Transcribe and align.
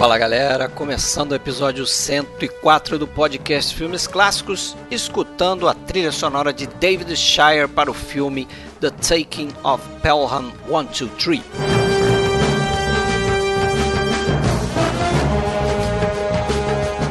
Fala 0.00 0.16
galera, 0.16 0.66
começando 0.66 1.32
o 1.32 1.34
episódio 1.34 1.86
104 1.86 2.98
do 2.98 3.06
podcast 3.06 3.74
Filmes 3.74 4.06
Clássicos, 4.06 4.74
escutando 4.90 5.68
a 5.68 5.74
trilha 5.74 6.10
sonora 6.10 6.54
de 6.54 6.66
David 6.66 7.14
Shire 7.14 7.68
para 7.68 7.90
o 7.90 7.92
filme 7.92 8.48
The 8.80 8.88
Taking 8.88 9.50
of 9.62 9.86
Pelham 10.00 10.52
123. 10.66 11.42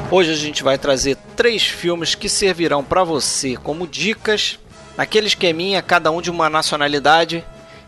Hoje 0.09 0.31
a 0.31 0.35
gente 0.35 0.63
vai 0.63 0.79
trazer 0.79 1.15
três 1.35 1.61
filmes 1.67 2.15
que 2.15 2.27
servirão 2.27 2.83
para 2.83 3.03
você 3.03 3.55
como 3.55 3.85
dicas, 3.85 4.57
naquele 4.97 5.27
esqueminha, 5.27 5.83
cada 5.83 6.09
um 6.09 6.23
de 6.23 6.31
uma 6.31 6.49
nacionalidade, 6.49 7.45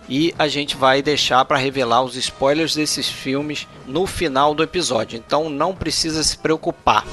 e 0.10 0.34
a 0.38 0.48
gente 0.48 0.76
vai 0.76 1.02
deixar 1.02 1.44
para 1.46 1.58
revelar 1.58 2.04
os 2.04 2.16
spoilers 2.16 2.76
desses 2.76 3.08
filmes 3.08 3.68
no 3.88 4.06
final 4.06 4.54
do 4.54 4.64
episódio. 4.64 5.18
Então 5.18 5.50
não 5.50 5.76
precisa 5.76 6.24
se 6.24 6.38
preocupar. 6.38 7.06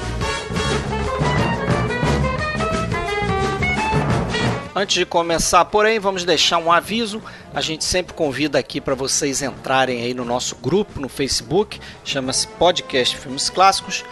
Antes 4.75 4.95
de 4.95 5.05
começar, 5.05 5.65
porém, 5.65 5.99
vamos 5.99 6.25
deixar 6.25 6.59
um 6.59 6.71
aviso. 6.71 7.21
A 7.53 7.61
gente 7.61 7.85
sempre 7.85 8.15
convida 8.15 8.61
aqui 8.61 8.81
para 8.81 8.95
vocês 8.95 9.43
entrarem 9.43 10.03
aí 10.03 10.15
no 10.15 10.25
nosso 10.25 10.55
grupo 10.55 11.01
no 11.01 11.09
Facebook, 11.09 11.81
chama-se 12.05 12.47
Podcast 12.47 13.17
Filmes 13.17 13.51
Clássicos. 13.51 14.05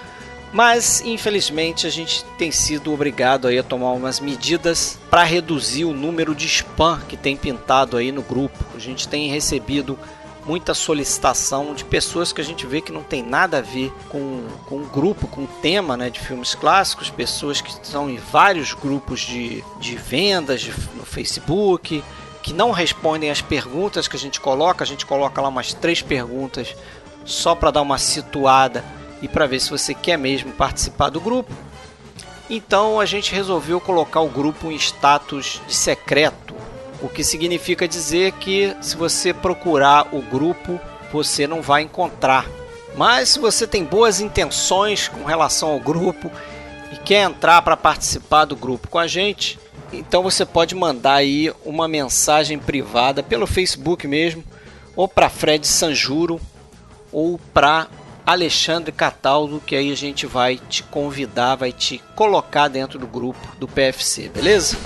Mas 0.53 1.01
infelizmente 1.03 1.87
a 1.87 1.91
gente 1.91 2.25
tem 2.39 2.51
sido 2.51 2.93
obrigado 2.93 3.49
aí 3.49 3.59
a 3.59 3.63
tomar 3.63 3.93
umas 3.93 4.21
medidas 4.21 4.99
para 5.11 5.23
reduzir 5.23 5.85
o 5.85 5.93
número 5.93 6.35
de 6.35 6.47
spam 6.47 7.01
que 7.09 7.17
tem 7.17 7.37
pintado 7.37 7.97
aí 7.97 8.13
no 8.13 8.23
grupo. 8.23 8.65
A 8.75 8.79
gente 8.79 9.09
tem 9.09 9.29
recebido 9.29 9.99
muita 10.47 10.73
solicitação 10.73 11.75
de 11.75 11.85
pessoas 11.85 12.33
que 12.33 12.41
a 12.41 12.45
gente 12.45 12.65
vê 12.67 12.81
que 12.81 12.93
não 12.93 13.03
tem 13.03 13.23
nada 13.23 13.59
a 13.59 13.61
ver 13.61 13.93
com, 14.09 14.47
com 14.65 14.77
o 14.77 14.87
grupo, 14.87 15.27
com 15.27 15.43
o 15.43 15.49
tema 15.61 15.97
né, 15.97 16.09
de 16.09 16.21
filmes 16.21 16.55
clássicos, 16.55 17.11
pessoas 17.11 17.61
que 17.61 17.71
estão 17.71 18.09
em 18.09 18.17
vários 18.17 18.73
grupos 18.73 19.21
de, 19.21 19.65
de 19.81 19.97
vendas 19.97 20.61
de, 20.61 20.71
no 20.95 21.05
Facebook, 21.05 22.03
que 22.43 22.53
não 22.55 22.71
respondem 22.71 23.29
as 23.29 23.43
perguntas 23.43 24.07
que 24.07 24.15
a 24.15 24.19
gente 24.19 24.41
coloca, 24.41 24.85
a 24.85 24.87
gente 24.87 25.05
coloca 25.05 25.43
lá 25.43 25.49
umas 25.49 25.75
três 25.75 26.01
perguntas 26.01 26.77
só 27.25 27.57
para 27.57 27.73
dar 27.73 27.83
uma 27.83 27.99
situada 27.99 28.85
e 29.23 29.29
para 29.29 29.47
ver 29.47 29.61
se 29.61 29.71
você 29.71 29.95
quer 29.95 30.17
mesmo 30.17 30.53
participar 30.53 31.09
do 31.11 31.21
grupo. 31.21 31.53
Então 32.49 33.01
a 33.01 33.07
gente 33.07 33.35
resolveu 33.35 33.81
colocar 33.81 34.21
o 34.21 34.29
grupo 34.29 34.71
em 34.71 34.77
status 34.77 35.61
de 35.67 35.75
secreto, 35.75 36.55
o 37.03 37.09
que 37.09 37.25
significa 37.25 37.89
dizer 37.89 38.33
que 38.33 38.75
se 38.81 38.97
você 38.97 39.35
procurar 39.35 40.15
o 40.15 40.23
grupo, 40.23 40.81
você 41.13 41.47
não 41.47 41.61
vai 41.61 41.83
encontrar. 41.83 42.47
Mas 42.97 43.31
se 43.31 43.39
você 43.39 43.67
tem 43.67 43.85
boas 43.85 44.21
intenções 44.21 45.09
com 45.09 45.25
relação 45.25 45.71
ao 45.71 45.81
grupo 45.81 46.31
e 46.93 46.97
quer 46.97 47.25
entrar 47.25 47.61
para 47.63 47.77
participar 47.77 48.45
do 48.45 48.57
grupo 48.57 48.89
com 48.89 48.99
a 48.99 49.07
gente, 49.07 49.59
então 49.93 50.23
você 50.23 50.45
pode 50.45 50.75
mandar 50.75 51.15
aí 51.15 51.53
uma 51.65 51.87
mensagem 51.87 52.59
privada 52.59 53.23
pelo 53.23 53.47
Facebook 53.47 54.07
mesmo, 54.07 54.43
ou 54.95 55.07
para 55.07 55.29
Fred 55.29 55.67
Sanjuro, 55.67 56.41
ou 57.13 57.39
para 57.53 57.89
Alexandre 58.27 58.91
Cataldo, 58.91 59.63
que 59.65 59.77
aí 59.77 59.93
a 59.93 59.97
gente 59.97 60.27
vai 60.27 60.59
te 60.59 60.83
convidar, 60.83 61.55
vai 61.55 61.71
te 61.71 62.03
colocar 62.17 62.67
dentro 62.67 62.99
do 62.99 63.07
grupo 63.07 63.39
do 63.57 63.69
PFC, 63.69 64.29
beleza? 64.29 64.77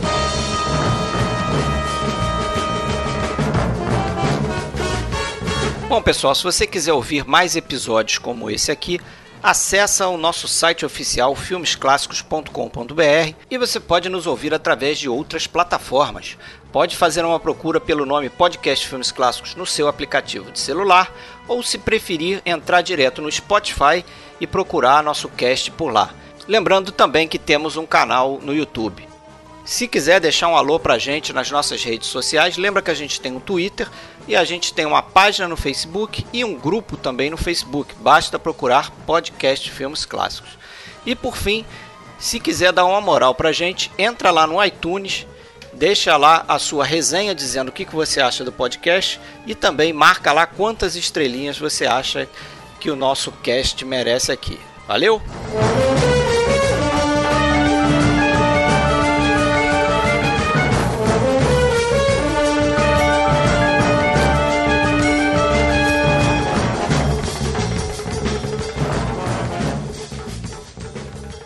Bom, 5.88 6.02
pessoal, 6.02 6.34
se 6.34 6.44
você 6.44 6.66
quiser 6.66 6.92
ouvir 6.92 7.24
mais 7.24 7.56
episódios 7.56 8.18
como 8.18 8.50
esse 8.50 8.70
aqui, 8.70 9.00
acessa 9.42 10.06
o 10.06 10.18
nosso 10.18 10.46
site 10.46 10.84
oficial 10.84 11.34
filmesclassicos.com.br 11.34 13.34
e 13.50 13.58
você 13.58 13.80
pode 13.80 14.08
nos 14.08 14.26
ouvir 14.26 14.52
através 14.52 14.98
de 14.98 15.08
outras 15.08 15.46
plataformas. 15.46 16.36
Pode 16.70 16.96
fazer 16.96 17.24
uma 17.24 17.40
procura 17.40 17.80
pelo 17.80 18.06
nome 18.06 18.28
Podcast 18.28 18.86
Filmes 18.86 19.10
Clássicos 19.10 19.54
no 19.54 19.66
seu 19.66 19.88
aplicativo 19.88 20.52
de 20.52 20.60
celular 20.60 21.12
ou, 21.50 21.64
se 21.64 21.78
preferir, 21.78 22.40
entrar 22.46 22.80
direto 22.80 23.20
no 23.20 23.30
Spotify 23.30 24.04
e 24.40 24.46
procurar 24.46 25.02
nosso 25.02 25.28
cast 25.28 25.68
por 25.72 25.92
lá. 25.92 26.14
Lembrando 26.46 26.92
também 26.92 27.26
que 27.26 27.40
temos 27.40 27.76
um 27.76 27.84
canal 27.84 28.38
no 28.40 28.54
YouTube. 28.54 29.08
Se 29.64 29.88
quiser 29.88 30.20
deixar 30.20 30.46
um 30.46 30.56
alô 30.56 30.78
pra 30.78 30.96
gente 30.96 31.32
nas 31.32 31.50
nossas 31.50 31.82
redes 31.82 32.08
sociais, 32.08 32.56
lembra 32.56 32.80
que 32.80 32.90
a 32.90 32.94
gente 32.94 33.20
tem 33.20 33.32
um 33.32 33.40
Twitter 33.40 33.88
e 34.28 34.36
a 34.36 34.44
gente 34.44 34.72
tem 34.72 34.86
uma 34.86 35.02
página 35.02 35.48
no 35.48 35.56
Facebook 35.56 36.24
e 36.32 36.44
um 36.44 36.54
grupo 36.54 36.96
também 36.96 37.30
no 37.30 37.36
Facebook. 37.36 37.96
Basta 37.98 38.38
procurar 38.38 38.92
Podcast 39.04 39.68
Filmes 39.72 40.04
Clássicos. 40.04 40.56
E 41.04 41.16
por 41.16 41.36
fim, 41.36 41.64
se 42.16 42.38
quiser 42.38 42.72
dar 42.72 42.84
uma 42.84 43.00
moral 43.00 43.34
pra 43.34 43.50
gente, 43.50 43.90
entra 43.98 44.30
lá 44.30 44.46
no 44.46 44.64
iTunes 44.64 45.26
Deixa 45.72 46.16
lá 46.16 46.44
a 46.48 46.58
sua 46.58 46.84
resenha 46.84 47.34
dizendo 47.34 47.68
o 47.68 47.72
que, 47.72 47.84
que 47.84 47.94
você 47.94 48.20
acha 48.20 48.44
do 48.44 48.52
podcast 48.52 49.20
e 49.46 49.54
também 49.54 49.92
marca 49.92 50.32
lá 50.32 50.46
quantas 50.46 50.96
estrelinhas 50.96 51.58
você 51.58 51.86
acha 51.86 52.28
que 52.80 52.90
o 52.90 52.96
nosso 52.96 53.30
cast 53.32 53.84
merece 53.84 54.32
aqui. 54.32 54.58
Valeu? 54.86 55.22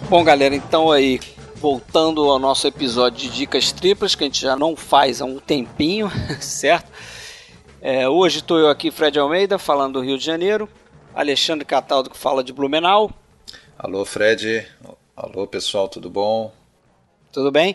Bom, 0.09 0.23
galera, 0.23 0.55
então 0.55 0.93
aí 0.93 1.21
voltando 1.65 2.29
ao 2.29 2.39
nosso 2.39 2.67
episódio 2.67 3.21
de 3.21 3.35
dicas 3.35 3.73
triplas, 3.73 4.15
que 4.15 4.23
a 4.23 4.27
gente 4.27 4.43
já 4.43 4.55
não 4.55 4.77
faz 4.77 5.23
há 5.23 5.25
um 5.25 5.39
tempinho, 5.39 6.11
certo? 6.39 6.93
É, 7.81 8.07
hoje 8.07 8.41
estou 8.41 8.59
eu 8.59 8.69
aqui, 8.69 8.91
Fred 8.91 9.19
Almeida, 9.19 9.59
falando 9.59 9.95
do 9.95 10.01
Rio 10.03 10.19
de 10.19 10.25
Janeiro. 10.27 10.69
Alexandre 11.15 11.65
Cataldo, 11.65 12.11
que 12.11 12.19
fala 12.19 12.45
de 12.45 12.53
Blumenau. 12.53 13.11
Alô, 13.79 14.05
Fred. 14.05 14.69
Alô, 15.17 15.47
pessoal, 15.47 15.89
tudo 15.89 16.11
bom? 16.11 16.53
Tudo 17.33 17.51
bem? 17.51 17.75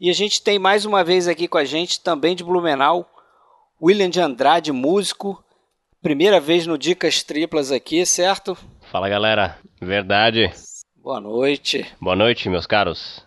E 0.00 0.08
a 0.08 0.14
gente 0.14 0.40
tem 0.40 0.58
mais 0.58 0.86
uma 0.86 1.04
vez 1.04 1.28
aqui 1.28 1.46
com 1.46 1.58
a 1.58 1.64
gente, 1.66 2.00
também 2.00 2.34
de 2.34 2.42
Blumenau, 2.42 3.06
William 3.78 4.08
de 4.08 4.18
Andrade, 4.18 4.72
músico. 4.72 5.44
Primeira 6.00 6.40
vez 6.40 6.66
no 6.66 6.78
Dicas 6.78 7.22
Triplas 7.22 7.70
aqui, 7.70 8.06
certo? 8.06 8.56
Fala 8.90 9.10
galera, 9.10 9.58
verdade. 9.78 10.50
Boa 10.96 11.20
noite. 11.20 11.86
Boa 12.00 12.16
noite, 12.16 12.48
meus 12.48 12.66
caros. 12.66 13.25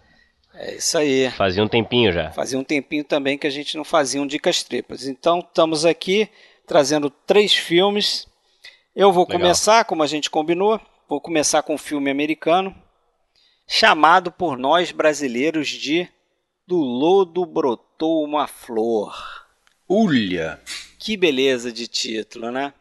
É 0.61 0.75
isso 0.75 0.97
aí. 0.97 1.31
Fazia 1.31 1.63
um 1.63 1.69
tempinho 1.69 2.11
já. 2.11 2.31
Fazia 2.31 2.59
um 2.59 2.63
tempinho 2.65 3.05
também 3.05 3.37
que 3.37 3.47
a 3.47 3.49
gente 3.49 3.77
não 3.77 3.85
fazia 3.85 4.21
um 4.21 4.27
Dicas 4.27 4.61
Triplas. 4.61 5.07
Então, 5.07 5.39
estamos 5.39 5.85
aqui 5.85 6.29
trazendo 6.67 7.09
três 7.09 7.53
filmes. 7.55 8.27
Eu 8.93 9.13
vou 9.13 9.23
Legal. 9.23 9.39
começar, 9.39 9.85
como 9.85 10.03
a 10.03 10.07
gente 10.07 10.29
combinou, 10.29 10.79
vou 11.07 11.21
começar 11.21 11.63
com 11.63 11.75
um 11.75 11.77
filme 11.77 12.11
americano 12.11 12.75
chamado 13.65 14.33
por 14.33 14.57
nós 14.57 14.91
brasileiros 14.91 15.69
de 15.69 16.09
Do 16.67 16.75
Lodo 16.75 17.45
Brotou 17.45 18.21
uma 18.25 18.45
Flor. 18.45 19.15
Ulha! 19.87 20.59
Que 20.99 21.15
beleza 21.15 21.71
de 21.71 21.87
título, 21.87 22.51
né? 22.51 22.73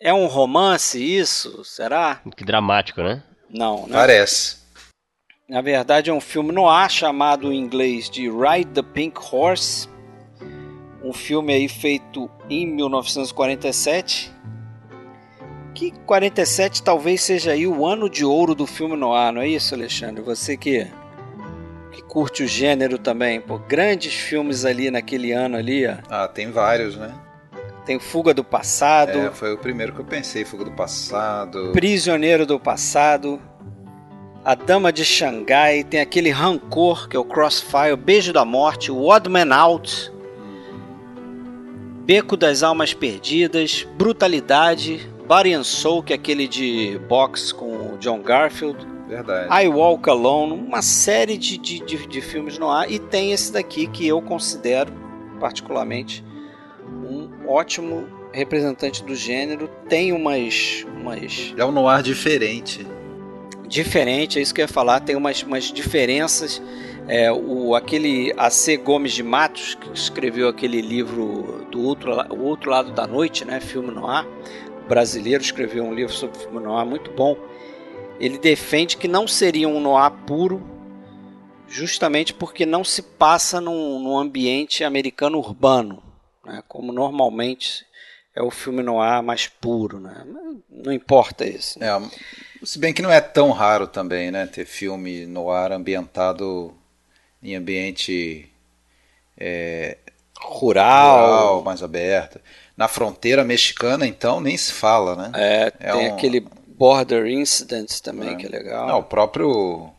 É 0.00 0.12
um 0.12 0.26
romance 0.26 0.98
isso? 0.98 1.64
Será? 1.64 2.20
Que 2.36 2.44
dramático, 2.44 3.02
né? 3.02 3.22
Não, 3.48 3.86
né? 3.86 3.92
Parece. 3.92 4.59
Na 5.50 5.60
verdade, 5.60 6.10
é 6.10 6.12
um 6.12 6.20
filme 6.20 6.52
no 6.52 6.68
ar 6.68 6.88
chamado 6.88 7.52
em 7.52 7.58
inglês 7.58 8.08
de 8.08 8.30
Ride 8.30 8.70
the 8.72 8.82
Pink 8.82 9.18
Horse. 9.32 9.88
Um 11.02 11.12
filme 11.12 11.52
aí 11.52 11.66
feito 11.66 12.30
em 12.48 12.64
1947. 12.64 14.32
Que 15.74 15.90
47 16.06 16.84
talvez 16.84 17.20
seja 17.22 17.50
aí 17.50 17.66
o 17.66 17.84
ano 17.84 18.08
de 18.08 18.24
ouro 18.24 18.54
do 18.54 18.64
filme 18.64 18.94
no 18.94 19.12
ar, 19.12 19.32
não 19.32 19.42
é 19.42 19.48
isso, 19.48 19.74
Alexandre? 19.74 20.22
Você 20.22 20.56
que 20.56 20.86
que 21.90 22.00
curte 22.02 22.44
o 22.44 22.46
gênero 22.46 22.96
também, 22.96 23.40
pô, 23.40 23.58
grandes 23.58 24.14
filmes 24.14 24.64
ali 24.64 24.88
naquele 24.88 25.32
ano 25.32 25.56
ali, 25.56 25.84
ó. 25.84 25.96
Ah, 26.08 26.28
tem 26.28 26.52
vários, 26.52 26.94
né? 26.94 27.12
Tem 27.84 27.98
Fuga 27.98 28.32
do 28.32 28.44
Passado. 28.44 29.18
É, 29.18 29.30
foi 29.32 29.52
o 29.52 29.58
primeiro 29.58 29.92
que 29.92 30.00
eu 30.00 30.04
pensei, 30.04 30.44
Fuga 30.44 30.64
do 30.64 30.70
Passado. 30.70 31.72
Prisioneiro 31.72 32.46
do 32.46 32.60
Passado. 32.60 33.42
A 34.42 34.54
Dama 34.54 34.90
de 34.90 35.04
Xangai, 35.04 35.84
tem 35.84 36.00
aquele 36.00 36.30
Rancor, 36.30 37.08
que 37.08 37.16
é 37.16 37.20
o 37.20 37.24
Crossfire, 37.24 37.94
Beijo 37.94 38.32
da 38.32 38.42
Morte, 38.42 38.90
o 38.90 39.06
Odd 39.06 39.28
Man 39.28 39.54
Out, 39.54 40.10
Beco 42.06 42.38
das 42.38 42.62
Almas 42.62 42.94
Perdidas, 42.94 43.86
Brutalidade, 43.98 45.06
Body 45.28 45.52
and 45.52 45.62
Soul, 45.62 46.02
que 46.02 46.14
é 46.14 46.16
aquele 46.16 46.48
de 46.48 46.98
box 47.06 47.52
com 47.52 47.66
o 47.66 47.98
John 47.98 48.22
Garfield. 48.22 48.78
Verdade. 49.06 49.64
I 49.64 49.68
Walk 49.68 50.08
Alone, 50.08 50.54
uma 50.54 50.80
série 50.80 51.36
de, 51.36 51.58
de, 51.58 51.80
de, 51.80 52.06
de 52.06 52.20
filmes 52.22 52.56
no 52.56 52.70
ar. 52.70 52.90
E 52.90 52.98
tem 52.98 53.32
esse 53.32 53.52
daqui 53.52 53.86
que 53.86 54.08
eu 54.08 54.22
considero, 54.22 54.90
particularmente, 55.38 56.24
um 56.88 57.28
ótimo 57.46 58.08
representante 58.32 59.04
do 59.04 59.14
gênero, 59.14 59.68
tem 59.88 60.12
umas. 60.12 60.86
umas 60.96 61.52
é 61.56 61.64
um 61.64 61.72
noir 61.72 62.02
diferente. 62.02 62.86
Diferente, 63.70 64.36
é 64.36 64.42
isso 64.42 64.52
que 64.52 64.60
eu 64.60 64.64
ia 64.64 64.68
falar, 64.68 64.98
tem 64.98 65.14
umas, 65.14 65.44
umas 65.44 65.72
diferenças. 65.72 66.60
É, 67.06 67.30
o, 67.30 67.76
aquele 67.76 68.34
A.C. 68.36 68.76
Gomes 68.76 69.12
de 69.12 69.22
Matos, 69.22 69.76
que 69.76 69.92
escreveu 69.92 70.48
aquele 70.48 70.80
livro 70.80 71.64
do 71.70 71.80
outro, 71.80 72.12
o 72.34 72.42
outro 72.42 72.68
Lado 72.68 72.90
da 72.90 73.06
Noite, 73.06 73.44
né, 73.44 73.60
filme 73.60 73.92
noir, 73.92 74.26
brasileiro, 74.88 75.40
escreveu 75.40 75.84
um 75.84 75.94
livro 75.94 76.12
sobre 76.12 76.36
filme 76.36 76.58
noir 76.58 76.84
muito 76.84 77.12
bom. 77.12 77.36
Ele 78.18 78.38
defende 78.38 78.96
que 78.96 79.06
não 79.06 79.28
seria 79.28 79.68
um 79.68 79.78
noir 79.78 80.10
puro, 80.26 80.60
justamente 81.68 82.34
porque 82.34 82.66
não 82.66 82.82
se 82.82 83.02
passa 83.02 83.60
num, 83.60 84.00
num 84.00 84.18
ambiente 84.18 84.82
americano 84.82 85.38
urbano, 85.38 86.02
né, 86.44 86.60
como 86.66 86.92
normalmente 86.92 87.86
é 88.34 88.42
o 88.42 88.50
filme 88.50 88.82
noir 88.82 89.22
mais 89.22 89.46
puro, 89.46 90.00
né? 90.00 90.26
Não 90.68 90.92
importa 90.92 91.46
isso. 91.46 91.78
Né? 91.78 91.86
É, 91.86 92.00
se 92.62 92.78
bem 92.78 92.92
que 92.92 93.02
não 93.02 93.10
é 93.10 93.20
tão 93.20 93.50
raro 93.50 93.86
também, 93.86 94.30
né? 94.30 94.46
Ter 94.46 94.64
filme 94.64 95.26
noir 95.26 95.72
ambientado 95.72 96.74
em 97.42 97.54
ambiente 97.54 98.50
é, 99.38 99.98
rural. 100.38 101.26
rural. 101.26 101.62
mais 101.62 101.82
aberto. 101.82 102.40
Na 102.76 102.88
fronteira 102.88 103.44
mexicana, 103.44 104.06
então, 104.06 104.40
nem 104.40 104.56
se 104.56 104.72
fala, 104.72 105.16
né? 105.16 105.32
É, 105.34 105.72
é 105.78 105.92
tem 105.92 106.10
um... 106.10 106.14
aquele 106.14 106.40
Border 106.40 107.26
Incidents 107.26 108.00
também, 108.00 108.30
é. 108.30 108.34
que 108.36 108.46
é 108.46 108.48
legal. 108.48 108.86
Não, 108.86 108.98
o 108.98 109.04
próprio 109.04 109.90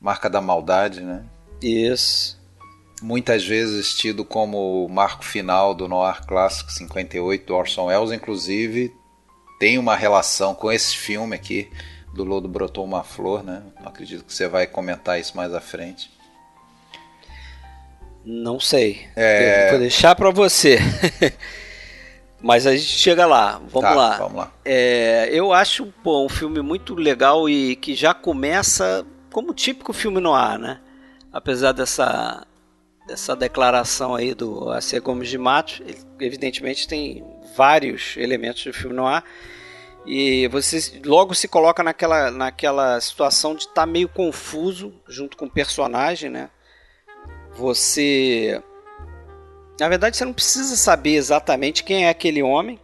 Marca 0.00 0.30
da 0.30 0.40
Maldade, 0.40 1.02
né? 1.02 1.24
Isso 1.60 2.36
muitas 3.02 3.44
vezes 3.44 3.94
tido 3.94 4.24
como 4.24 4.88
marco 4.88 5.24
final 5.24 5.74
do 5.74 5.88
noir 5.88 6.24
clássico 6.26 6.70
58 6.70 7.46
do 7.46 7.54
Orson 7.54 7.86
Welles, 7.86 8.12
inclusive 8.12 8.92
tem 9.58 9.78
uma 9.78 9.96
relação 9.96 10.54
com 10.54 10.70
esse 10.70 10.96
filme 10.96 11.34
aqui 11.34 11.70
do 12.14 12.24
Lodo 12.24 12.48
Brotou 12.48 12.84
uma 12.84 13.02
Flor, 13.02 13.42
né? 13.42 13.62
Acredito 13.84 14.24
que 14.24 14.32
você 14.32 14.48
vai 14.48 14.66
comentar 14.66 15.20
isso 15.20 15.36
mais 15.36 15.52
à 15.54 15.60
frente. 15.60 16.10
Não 18.24 18.58
sei. 18.58 19.06
É... 19.14 19.70
Vou 19.70 19.78
deixar 19.78 20.14
para 20.16 20.30
você. 20.30 20.78
Mas 22.40 22.66
a 22.66 22.76
gente 22.76 22.88
chega 22.88 23.24
lá. 23.24 23.60
Vamos 23.70 23.88
tá, 23.88 23.94
lá. 23.94 24.16
Vamos 24.18 24.36
lá. 24.36 24.52
É, 24.64 25.28
eu 25.32 25.52
acho 25.52 25.86
pô, 26.02 26.24
um 26.24 26.28
filme 26.28 26.60
muito 26.60 26.94
legal 26.94 27.48
e 27.48 27.76
que 27.76 27.94
já 27.94 28.12
começa 28.12 29.06
como 29.32 29.54
típico 29.54 29.92
filme 29.92 30.20
no 30.20 30.34
ar, 30.34 30.58
né? 30.58 30.80
Apesar 31.32 31.72
dessa 31.72 32.46
dessa 33.06 33.36
declaração 33.36 34.14
aí 34.14 34.34
do 34.34 34.68
A.C. 34.70 34.98
Gomes 34.98 35.28
de 35.28 35.38
Matos, 35.38 35.80
ele, 35.80 35.98
evidentemente 36.20 36.88
tem 36.88 37.24
vários 37.56 38.16
elementos 38.16 38.64
do 38.64 38.72
filme 38.72 38.96
no 38.96 39.06
ar 39.06 39.24
e 40.04 40.48
você 40.48 41.00
logo 41.04 41.34
se 41.34 41.48
coloca 41.48 41.82
naquela, 41.82 42.30
naquela 42.30 43.00
situação 43.00 43.54
de 43.54 43.62
estar 43.62 43.74
tá 43.74 43.86
meio 43.86 44.08
confuso 44.08 44.92
junto 45.08 45.36
com 45.36 45.46
o 45.46 45.50
personagem, 45.50 46.30
né? 46.30 46.50
Você 47.56 48.60
na 49.78 49.88
verdade 49.88 50.16
você 50.16 50.24
não 50.24 50.32
precisa 50.32 50.76
saber 50.76 51.14
exatamente 51.14 51.84
quem 51.84 52.06
é 52.06 52.08
aquele 52.08 52.42
homem. 52.42 52.78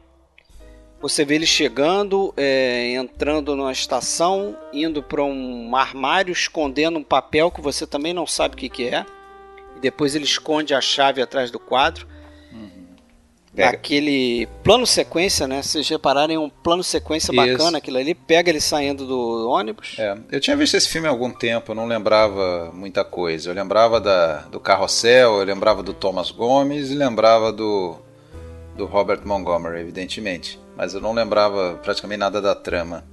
Você 1.00 1.24
vê 1.24 1.34
ele 1.34 1.46
chegando, 1.46 2.32
é, 2.36 2.92
entrando 2.94 3.56
numa 3.56 3.72
estação, 3.72 4.56
indo 4.72 5.02
para 5.02 5.24
um 5.24 5.74
armário, 5.74 6.30
escondendo 6.30 6.96
um 6.96 7.02
papel 7.02 7.50
que 7.50 7.60
você 7.60 7.84
também 7.84 8.12
não 8.12 8.24
sabe 8.24 8.54
o 8.54 8.58
que, 8.58 8.68
que 8.68 8.88
é 8.88 9.04
depois 9.82 10.14
ele 10.14 10.24
esconde 10.24 10.72
a 10.72 10.80
chave 10.80 11.20
atrás 11.20 11.50
do 11.50 11.58
quadro. 11.58 12.06
Uhum. 12.52 12.86
Aquele 13.58 14.48
plano 14.62 14.86
sequência, 14.86 15.46
né? 15.46 15.60
Vocês 15.60 15.86
repararem 15.88 16.38
um 16.38 16.48
plano 16.48 16.82
sequência 16.84 17.32
Isso. 17.32 17.36
bacana 17.36 17.78
aquilo 17.78 17.98
ali, 17.98 18.14
pega 18.14 18.48
ele 18.48 18.60
saindo 18.60 19.04
do 19.04 19.50
ônibus. 19.50 19.96
É, 19.98 20.16
eu 20.30 20.40
tinha 20.40 20.56
visto 20.56 20.76
esse 20.76 20.88
filme 20.88 21.08
há 21.08 21.10
algum 21.10 21.30
tempo, 21.30 21.72
eu 21.72 21.74
não 21.74 21.86
lembrava 21.86 22.70
muita 22.72 23.04
coisa. 23.04 23.50
Eu 23.50 23.54
lembrava 23.54 24.00
da, 24.00 24.42
do 24.42 24.60
Carrossel, 24.60 25.40
eu 25.40 25.44
lembrava 25.44 25.82
do 25.82 25.92
Thomas 25.92 26.30
Gomes 26.30 26.90
e 26.90 26.94
lembrava 26.94 27.52
do, 27.52 27.96
do 28.76 28.86
Robert 28.86 29.20
Montgomery, 29.24 29.80
evidentemente. 29.80 30.58
Mas 30.76 30.94
eu 30.94 31.00
não 31.00 31.12
lembrava 31.12 31.78
praticamente 31.82 32.20
nada 32.20 32.40
da 32.40 32.54
trama. 32.54 33.04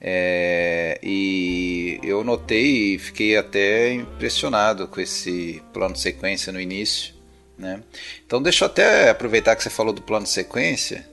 É, 0.00 0.98
e 1.02 1.98
eu 2.02 2.22
notei 2.22 2.94
e 2.94 2.98
fiquei 2.98 3.36
até 3.36 3.92
impressionado 3.92 4.86
com 4.86 5.00
esse 5.00 5.62
plano 5.72 5.94
de 5.94 6.00
sequência 6.00 6.52
no 6.52 6.60
início. 6.60 7.14
Né? 7.58 7.82
Então 8.24 8.40
deixa 8.40 8.64
eu 8.64 8.66
até 8.66 9.10
aproveitar 9.10 9.56
que 9.56 9.62
você 9.62 9.70
falou 9.70 9.92
do 9.92 10.02
plano 10.02 10.24
de 10.24 10.30
sequência 10.30 11.04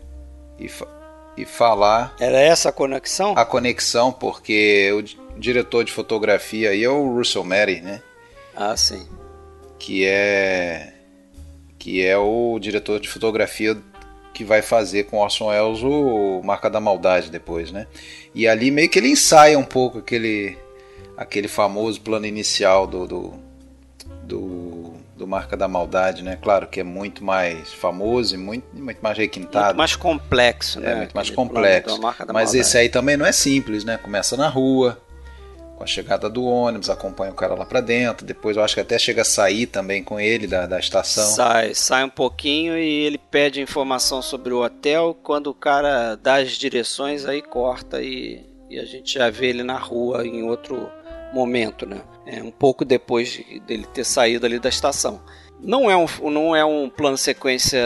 e, 0.60 0.70
fa 0.70 0.88
e 1.36 1.44
falar. 1.44 2.16
Era 2.20 2.40
essa 2.40 2.70
a 2.70 2.72
conexão? 2.72 3.34
A 3.36 3.44
conexão, 3.44 4.12
porque 4.12 4.92
o 4.94 5.40
diretor 5.40 5.84
de 5.84 5.92
fotografia 5.92 6.70
aí 6.70 6.84
é 6.84 6.90
o 6.90 7.16
Russell 7.16 7.44
Mary, 7.44 7.82
né? 7.82 8.02
Ah, 8.56 8.78
sim. 8.78 9.08
Que 9.80 10.06
é 10.06 10.94
que 11.78 12.04
é 12.04 12.18
o 12.18 12.58
diretor 12.60 13.00
de 13.00 13.08
fotografia 13.08 13.78
que 14.34 14.44
vai 14.44 14.62
fazer 14.62 15.04
com 15.04 15.18
Orson 15.18 15.48
Welles 15.48 15.84
o 15.84 16.42
Marca 16.44 16.70
da 16.70 16.80
Maldade 16.80 17.30
depois, 17.30 17.72
né? 17.72 17.86
E 18.36 18.48
ali 18.48 18.70
meio 18.70 18.90
que 18.90 19.00
ele 19.00 19.10
ensaia 19.10 19.58
um 19.58 19.64
pouco 19.64 20.00
aquele 20.00 20.58
aquele 21.18 21.48
famoso 21.48 22.02
plano 22.02 22.26
inicial 22.26 22.86
do, 22.86 23.08
do, 23.08 23.34
do, 24.24 24.94
do 25.16 25.26
Marca 25.26 25.56
da 25.56 25.66
Maldade, 25.68 26.22
né? 26.22 26.38
Claro 26.42 26.68
que 26.68 26.82
é 26.82 26.84
muito 26.84 27.24
mais 27.24 27.74
famoso 27.74 28.36
e 28.36 28.38
muito, 28.38 28.66
muito 28.74 29.00
mais 29.02 29.18
requintado. 29.18 29.68
Muito 29.68 29.78
mais 29.78 29.96
complexo, 29.96 30.82
né? 30.82 30.92
É, 30.92 30.96
muito 30.98 31.16
mais 31.16 31.30
complexo. 31.30 31.98
Mas 32.02 32.28
maldade. 32.28 32.58
esse 32.58 32.78
aí 32.78 32.90
também 32.90 33.16
não 33.16 33.26
é 33.26 33.32
simples, 33.32 33.86
né? 33.86 33.98
Começa 33.98 34.36
na 34.36 34.50
rua, 34.50 35.02
com 35.76 35.84
a 35.84 35.88
chegada 35.88 36.30
do 36.30 36.46
ônibus, 36.46 36.90
acompanha 36.90 37.32
o 37.32 37.36
cara 37.36 37.54
lá 37.54 37.66
para 37.66 37.82
dentro. 37.82 38.26
Depois 38.26 38.56
eu 38.56 38.64
acho 38.64 38.74
que 38.74 38.82
até 38.82 38.98
chega 38.98 39.22
a 39.22 39.26
sair 39.26 39.68
também 39.68 40.04
com 40.04 40.20
ele 40.20 40.48
da, 40.48 40.66
da 40.66 40.80
estação. 40.80 41.26
Sai, 41.26 41.74
sai 41.74 42.04
um 42.04 42.10
pouquinho 42.10 42.78
e 42.78 43.06
ele 43.06 43.18
pede 43.18 43.62
informação 43.62 44.22
sobre 44.22 44.54
o 44.54 44.64
hotel. 44.64 45.18
Quando 45.22 45.48
o 45.48 45.54
cara 45.54 46.16
dá 46.16 46.36
as 46.36 46.52
direções, 46.52 47.26
aí 47.26 47.42
corta 47.42 48.02
e, 48.02 48.46
e 48.70 48.80
a 48.80 48.86
gente 48.86 49.14
já 49.16 49.30
vê 49.30 49.48
ele 49.48 49.64
na 49.64 49.78
rua 49.78 50.26
em 50.26 50.44
outro 50.44 50.90
momento, 51.34 51.86
né? 51.86 52.02
É, 52.26 52.42
um 52.42 52.52
pouco 52.52 52.86
depois 52.86 53.44
dele 53.68 53.86
ter 53.94 54.06
saído 54.06 54.46
ali 54.46 54.58
da 54.58 54.70
estação. 54.70 55.22
Não 55.60 55.90
é 55.90 55.98
um, 55.98 56.06
não 56.32 56.56
é 56.56 56.64
um 56.64 56.90
plano 56.90 57.18
sequência 57.18 57.82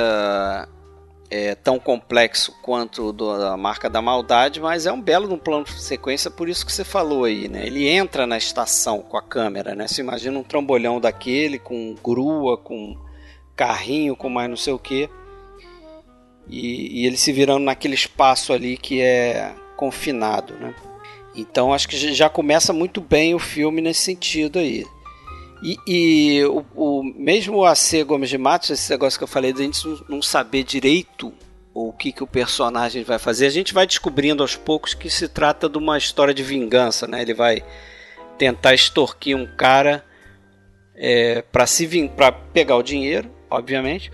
é, 1.29 1.53
tão 1.53 1.77
complexo 1.79 2.53
quanto 2.61 3.13
do, 3.13 3.37
da 3.37 3.55
marca 3.55 3.89
da 3.89 4.01
maldade, 4.01 4.59
mas 4.59 4.85
é 4.85 4.91
um 4.91 5.01
belo 5.01 5.31
um 5.31 5.37
plano 5.37 5.65
de 5.65 5.81
sequência, 5.81 6.31
por 6.31 6.49
isso 6.49 6.65
que 6.65 6.71
você 6.71 6.83
falou 6.83 7.25
aí, 7.25 7.47
né? 7.47 7.67
Ele 7.67 7.87
entra 7.87 8.25
na 8.25 8.37
estação 8.37 9.01
com 9.01 9.15
a 9.15 9.21
câmera, 9.21 9.75
né? 9.75 9.87
Você 9.87 10.01
imagina 10.01 10.39
um 10.39 10.43
trambolhão 10.43 10.99
daquele, 10.99 11.59
com 11.59 11.95
grua, 12.03 12.57
com 12.57 12.97
carrinho, 13.55 14.15
com 14.15 14.29
mais 14.29 14.49
não 14.49 14.57
sei 14.57 14.73
o 14.73 14.79
que. 14.79 15.09
E, 16.47 17.01
e 17.01 17.05
ele 17.05 17.17
se 17.17 17.31
virando 17.31 17.63
naquele 17.63 17.93
espaço 17.93 18.51
ali 18.51 18.75
que 18.75 19.01
é 19.01 19.53
confinado, 19.77 20.55
né? 20.55 20.73
Então 21.35 21.71
acho 21.71 21.87
que 21.87 21.95
já 21.95 22.27
começa 22.27 22.73
muito 22.73 22.99
bem 22.99 23.35
o 23.35 23.39
filme 23.39 23.81
nesse 23.81 24.01
sentido 24.01 24.57
aí. 24.57 24.85
E, 25.61 25.77
e 25.85 26.45
o, 26.45 26.65
o, 26.75 27.03
mesmo 27.03 27.65
AC 27.65 28.03
Gomes 28.05 28.29
de 28.29 28.37
Matos, 28.37 28.69
esse 28.69 28.89
negócio 28.89 29.19
que 29.19 29.23
eu 29.23 29.27
falei, 29.27 29.51
da 29.51 29.61
gente 29.61 29.81
não 30.07 30.21
saber 30.21 30.63
direito 30.63 31.33
o 31.73 31.93
que, 31.93 32.11
que 32.11 32.23
o 32.23 32.27
personagem 32.27 33.03
vai 33.03 33.19
fazer, 33.19 33.45
a 33.45 33.51
gente 33.51 33.73
vai 33.73 33.85
descobrindo 33.85 34.43
aos 34.43 34.55
poucos 34.55 34.93
que 34.93 35.09
se 35.09 35.27
trata 35.27 35.69
de 35.69 35.77
uma 35.77 35.97
história 35.97 36.33
de 36.33 36.43
vingança, 36.43 37.07
né? 37.07 37.21
Ele 37.21 37.33
vai 37.33 37.63
tentar 38.37 38.73
extorquir 38.73 39.35
um 39.35 39.45
cara 39.45 40.03
é, 40.95 41.41
para 41.41 41.65
se 41.65 41.87
para 42.09 42.31
pegar 42.31 42.75
o 42.75 42.83
dinheiro, 42.83 43.29
obviamente, 43.49 44.11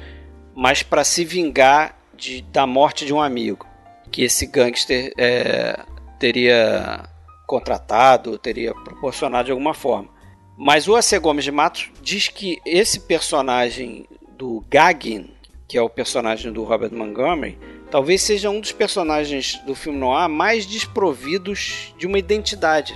mas 0.55 0.83
para 0.83 1.03
se 1.03 1.23
vingar 1.25 1.97
de, 2.15 2.41
da 2.41 2.67
morte 2.67 3.05
de 3.05 3.13
um 3.13 3.21
amigo 3.21 3.67
que 4.11 4.23
esse 4.23 4.45
gangster 4.45 5.11
é, 5.17 5.79
teria 6.19 7.03
contratado, 7.45 8.37
teria 8.37 8.73
proporcionado 8.73 9.45
de 9.45 9.51
alguma 9.51 9.73
forma. 9.73 10.14
Mas 10.57 10.87
o 10.87 10.95
A.C. 10.95 11.19
Gomes 11.19 11.43
de 11.43 11.51
Matos 11.51 11.91
diz 12.01 12.27
que 12.27 12.59
esse 12.65 13.01
personagem 13.01 14.07
do 14.37 14.63
Gagin, 14.69 15.29
que 15.67 15.77
é 15.77 15.81
o 15.81 15.89
personagem 15.89 16.51
do 16.51 16.63
Robert 16.63 16.93
Montgomery, 16.93 17.57
talvez 17.91 18.21
seja 18.21 18.49
um 18.49 18.59
dos 18.59 18.71
personagens 18.71 19.59
do 19.65 19.75
filme 19.75 19.99
noir 19.99 20.29
mais 20.29 20.65
desprovidos 20.65 21.93
de 21.97 22.07
uma 22.07 22.17
identidade. 22.17 22.95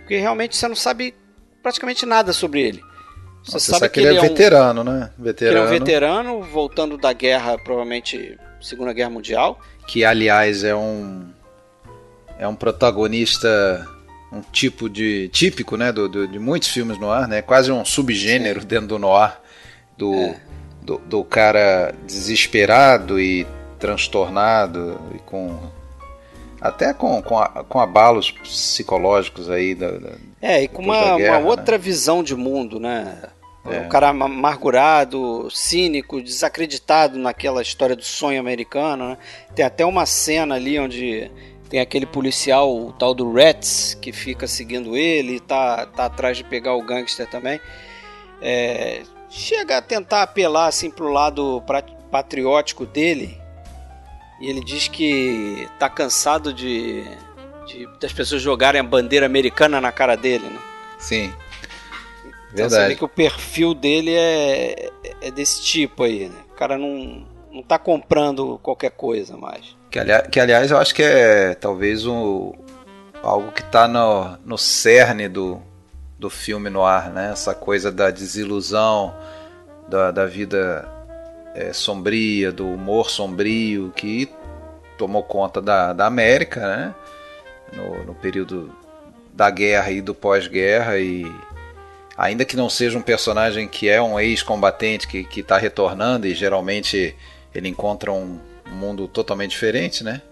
Porque 0.00 0.18
realmente 0.18 0.56
você 0.56 0.68
não 0.68 0.76
sabe 0.76 1.14
praticamente 1.62 2.04
nada 2.04 2.32
sobre 2.32 2.60
ele. 2.60 2.82
Você, 3.42 3.54
Nossa, 3.54 3.72
sabe 3.72 3.88
que 3.90 4.00
ele, 4.00 4.08
ele 4.08 4.18
é, 4.18 4.20
um, 4.20 4.22
veterano, 4.22 4.84
né? 4.84 5.10
Veterano. 5.18 5.58
ele 5.58 5.64
é 5.64 5.68
um 5.68 5.78
veterano, 5.78 6.42
voltando 6.42 6.96
da 6.96 7.12
guerra, 7.12 7.58
provavelmente 7.58 8.38
Segunda 8.60 8.92
Guerra 8.92 9.10
Mundial. 9.10 9.60
Que, 9.86 10.04
aliás, 10.04 10.64
é 10.64 10.74
um 10.74 11.26
é 12.38 12.48
um 12.48 12.54
protagonista 12.54 13.86
um 14.34 14.42
tipo 14.52 14.88
de 14.90 15.28
típico, 15.28 15.76
né, 15.76 15.92
do, 15.92 16.08
do, 16.08 16.26
de 16.26 16.38
muitos 16.38 16.68
filmes 16.68 16.98
no 16.98 17.10
ar, 17.10 17.28
né, 17.28 17.40
quase 17.40 17.70
um 17.70 17.84
subgênero 17.84 18.60
Sim. 18.60 18.66
dentro 18.66 18.86
do 18.88 18.98
noir, 18.98 19.38
do, 19.96 20.12
é. 20.12 20.36
do, 20.82 20.98
do, 20.98 21.24
cara 21.24 21.94
desesperado 22.04 23.20
e 23.20 23.46
transtornado 23.78 24.98
e 25.14 25.18
com 25.18 25.56
até 26.60 26.94
com, 26.94 27.22
com, 27.22 27.38
a, 27.38 27.48
com 27.68 27.78
abalos 27.78 28.30
psicológicos 28.30 29.50
aí 29.50 29.74
da, 29.74 29.90
da 29.90 30.12
é 30.40 30.62
e 30.62 30.68
com 30.68 30.82
uma, 30.82 31.16
guerra, 31.16 31.38
uma 31.38 31.40
né? 31.40 31.46
outra 31.46 31.76
visão 31.76 32.22
de 32.22 32.34
mundo 32.34 32.80
né 32.80 33.18
é. 33.66 33.80
o 33.80 33.88
cara 33.88 34.08
amargurado 34.08 35.48
cínico 35.50 36.22
desacreditado 36.22 37.18
naquela 37.18 37.60
história 37.60 37.94
do 37.94 38.04
sonho 38.04 38.40
americano 38.40 39.10
né? 39.10 39.18
tem 39.54 39.64
até 39.64 39.84
uma 39.84 40.06
cena 40.06 40.54
ali 40.54 40.78
onde 40.78 41.30
tem 41.68 41.80
aquele 41.80 42.06
policial, 42.06 42.74
o 42.74 42.92
tal 42.92 43.14
do 43.14 43.32
Rats, 43.32 43.94
que 44.00 44.12
fica 44.12 44.46
seguindo 44.46 44.96
ele, 44.96 45.40
tá, 45.40 45.86
tá 45.86 46.06
atrás 46.06 46.36
de 46.36 46.44
pegar 46.44 46.74
o 46.74 46.82
gangster 46.82 47.26
também. 47.28 47.60
É, 48.40 49.02
chega 49.30 49.78
a 49.78 49.82
tentar 49.82 50.22
apelar 50.22 50.66
assim 50.66 50.90
pro 50.90 51.10
lado 51.10 51.62
patriótico 52.10 52.86
dele. 52.86 53.40
E 54.40 54.48
ele 54.48 54.60
diz 54.62 54.88
que 54.88 55.68
tá 55.78 55.88
cansado 55.88 56.52
de, 56.52 57.04
de 57.66 57.88
das 58.00 58.12
pessoas 58.12 58.42
jogarem 58.42 58.80
a 58.80 58.84
bandeira 58.84 59.26
americana 59.26 59.80
na 59.80 59.90
cara 59.90 60.16
dele, 60.16 60.46
né? 60.48 60.58
Sim. 60.98 61.32
Então 62.52 62.68
Verdade. 62.68 62.82
você 62.82 62.88
vê 62.88 62.96
que 62.96 63.04
o 63.04 63.08
perfil 63.08 63.74
dele 63.74 64.12
é, 64.14 64.90
é 65.20 65.30
desse 65.30 65.62
tipo 65.62 66.02
aí, 66.02 66.28
né? 66.28 66.38
O 66.50 66.54
cara 66.54 66.78
não, 66.78 67.26
não 67.50 67.62
tá 67.62 67.78
comprando 67.78 68.58
qualquer 68.62 68.90
coisa 68.90 69.36
mais. 69.36 69.76
Que, 69.94 70.00
ali, 70.00 70.10
que 70.28 70.40
aliás 70.40 70.72
eu 70.72 70.78
acho 70.78 70.92
que 70.92 71.04
é 71.04 71.54
talvez 71.54 72.04
um, 72.04 72.52
algo 73.22 73.52
que 73.52 73.60
está 73.60 73.86
no, 73.86 74.36
no 74.44 74.58
cerne 74.58 75.28
do, 75.28 75.62
do 76.18 76.28
filme 76.28 76.68
no 76.68 76.82
ar, 76.84 77.10
né? 77.12 77.30
Essa 77.30 77.54
coisa 77.54 77.92
da 77.92 78.10
desilusão, 78.10 79.14
da, 79.88 80.10
da 80.10 80.26
vida 80.26 80.84
é, 81.54 81.72
sombria, 81.72 82.50
do 82.50 82.66
humor 82.66 83.08
sombrio 83.08 83.92
que 83.94 84.28
tomou 84.98 85.22
conta 85.22 85.62
da, 85.62 85.92
da 85.92 86.06
América, 86.06 86.60
né? 86.60 86.94
No, 87.72 88.02
no 88.02 88.14
período 88.16 88.76
da 89.32 89.48
guerra 89.48 89.92
e 89.92 90.00
do 90.00 90.12
pós-guerra 90.12 90.98
e 90.98 91.24
ainda 92.16 92.44
que 92.44 92.56
não 92.56 92.68
seja 92.68 92.98
um 92.98 93.02
personagem 93.02 93.68
que 93.68 93.88
é 93.88 94.02
um 94.02 94.18
ex-combatente 94.18 95.06
que 95.06 95.38
está 95.38 95.56
retornando 95.56 96.26
e 96.26 96.34
geralmente 96.34 97.14
ele 97.54 97.68
encontra 97.68 98.10
um, 98.10 98.40
um 98.66 98.74
mundo 98.74 99.08
totalmente 99.08 99.50
diferente, 99.50 100.02
né? 100.02 100.22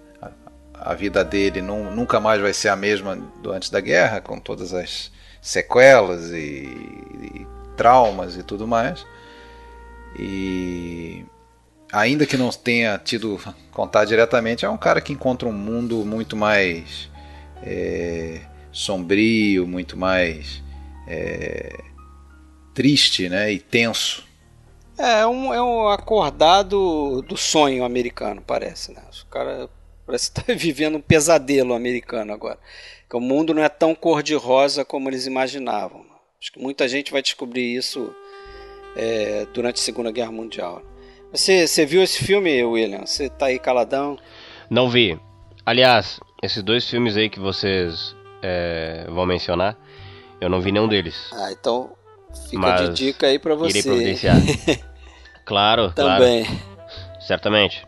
A, 0.75 0.95
vida 0.95 1.25
dele 1.25 1.62
nunca 1.62 2.19
mais 2.19 2.41
vai 2.41 2.53
ser 2.53 2.69
a 2.69 2.77
mesma 2.77 3.15
do 3.41 3.53
antes 3.53 3.71
da 3.71 3.81
guerra, 3.81 4.21
com 4.21 4.41
todas 4.41 4.75
as 4.75 5.12
sequelas 5.41 6.31
e, 6.31 6.67
e 6.67 7.47
traumas 7.77 8.37
e 8.37 8.43
tudo 8.43 8.67
mais. 8.67 9.07
E 10.19 11.25
ainda 11.93 12.27
que 12.27 12.37
não 12.37 12.51
tenha 12.51 12.99
tido 12.99 13.39
contato 13.71 14.09
diretamente, 14.09 14.65
é 14.65 14.69
um 14.69 14.77
cara 14.77 15.01
que 15.01 15.12
encontra 15.12 15.49
um 15.49 15.53
mundo 15.53 16.05
muito 16.05 16.37
mais 16.37 17.11
é, 17.62 18.41
sombrio, 18.73 19.67
muito 19.67 19.97
mais 19.97 20.62
é, 21.07 21.79
triste 22.75 23.29
né, 23.29 23.53
e 23.53 23.61
tenso 23.61 24.25
é, 25.02 25.26
um, 25.26 25.52
é 25.52 25.61
um 25.61 25.88
acordado 25.88 27.23
do 27.23 27.37
sonho 27.37 27.85
americano, 27.85 28.40
parece, 28.40 28.92
né? 28.92 29.02
O 29.25 29.26
cara 29.26 29.68
parece 30.06 30.26
estar 30.26 30.42
tá 30.42 30.54
vivendo 30.54 30.97
um 30.97 31.00
pesadelo 31.00 31.75
americano 31.75 32.32
agora. 32.32 32.59
Que 33.11 33.16
o 33.16 33.21
mundo 33.21 33.52
não 33.52 33.62
é 33.62 33.68
tão 33.68 33.94
cor-de-rosa 33.94 34.85
como 34.85 35.11
eles 35.11 35.26
imaginavam. 35.26 36.06
Acho 36.40 36.52
que 36.52 36.61
muita 36.61 36.87
gente 36.87 37.11
vai 37.11 37.21
descobrir 37.21 37.75
isso 37.75 38.14
é, 38.97 39.47
durante 39.52 39.76
a 39.80 39.85
Segunda 39.85 40.12
Guerra 40.12 40.32
Mundial. 40.32 40.82
Você, 41.32 41.66
você 41.66 41.85
viu 41.85 42.02
esse 42.02 42.23
filme, 42.25 42.62
William? 42.62 43.04
Você 43.04 43.28
tá 43.28 43.47
aí 43.47 43.59
caladão? 43.59 44.16
Não 44.71 44.88
vi. 44.88 45.18
Aliás, 45.66 46.21
esses 46.42 46.62
dois 46.62 46.88
filmes 46.88 47.16
aí 47.16 47.28
que 47.28 47.40
vocês 47.40 48.14
é, 48.42 49.06
vão 49.09 49.26
mencionar, 49.26 49.76
eu 50.40 50.49
não 50.49 50.61
vi 50.61 50.71
nenhum 50.71 50.88
deles. 50.88 51.30
Ah, 51.32 51.50
então 51.52 51.92
fica 52.50 52.59
Mas 52.59 52.90
de 52.90 53.06
dica 53.06 53.26
aí 53.26 53.38
pra 53.38 53.54
você. 53.54 53.78
Irei 53.78 53.82
providenciar. 53.82 54.37
Claro, 55.45 55.93
Também. 55.93 56.45
Claro. 56.45 56.61
Certamente. 57.21 57.87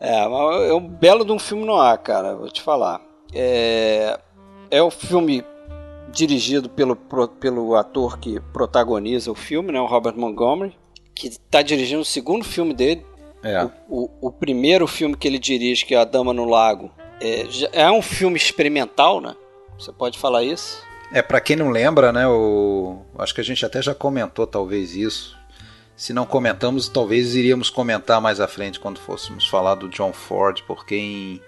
É, 0.00 0.20
é 0.20 0.74
um 0.74 0.88
belo 0.88 1.24
de 1.24 1.32
um 1.32 1.38
filme 1.38 1.64
no 1.64 1.76
ar, 1.76 1.98
cara, 1.98 2.34
vou 2.34 2.50
te 2.50 2.62
falar. 2.62 3.00
É, 3.34 4.18
é 4.70 4.82
o 4.82 4.90
filme 4.90 5.44
dirigido 6.10 6.68
pelo, 6.68 6.96
pelo 6.96 7.74
ator 7.76 8.18
que 8.18 8.40
protagoniza 8.52 9.30
o 9.30 9.34
filme, 9.34 9.72
né, 9.72 9.80
o 9.80 9.86
Robert 9.86 10.16
Montgomery, 10.16 10.76
que 11.14 11.28
está 11.28 11.62
dirigindo 11.62 12.00
o 12.00 12.04
segundo 12.04 12.44
filme 12.44 12.74
dele. 12.74 13.04
É. 13.42 13.64
O, 13.64 13.70
o, 13.88 14.28
o, 14.28 14.32
primeiro 14.32 14.86
filme 14.86 15.16
que 15.16 15.26
ele 15.26 15.38
dirige, 15.38 15.84
que 15.86 15.94
é 15.94 15.98
A 15.98 16.04
Dama 16.04 16.32
no 16.32 16.44
Lago, 16.44 16.90
é, 17.20 17.46
é 17.72 17.90
um 17.90 18.02
filme 18.02 18.36
experimental, 18.36 19.20
né? 19.20 19.34
Você 19.78 19.92
pode 19.92 20.18
falar 20.18 20.42
isso? 20.42 20.82
É, 21.12 21.22
para 21.22 21.40
quem 21.40 21.56
não 21.56 21.70
lembra, 21.70 22.12
né, 22.12 22.26
o, 22.28 22.98
acho 23.18 23.34
que 23.34 23.40
a 23.40 23.44
gente 23.44 23.64
até 23.64 23.80
já 23.80 23.94
comentou 23.94 24.46
talvez 24.46 24.94
isso, 24.94 25.36
se 26.00 26.14
não 26.14 26.24
comentamos, 26.24 26.88
talvez 26.88 27.34
iríamos 27.34 27.68
comentar 27.68 28.22
mais 28.22 28.40
à 28.40 28.48
frente 28.48 28.80
quando 28.80 28.98
fôssemos 28.98 29.46
falar 29.46 29.74
do 29.74 29.86
John 29.86 30.14
Ford, 30.14 30.62
porque 30.66 30.96
em, 30.96 31.42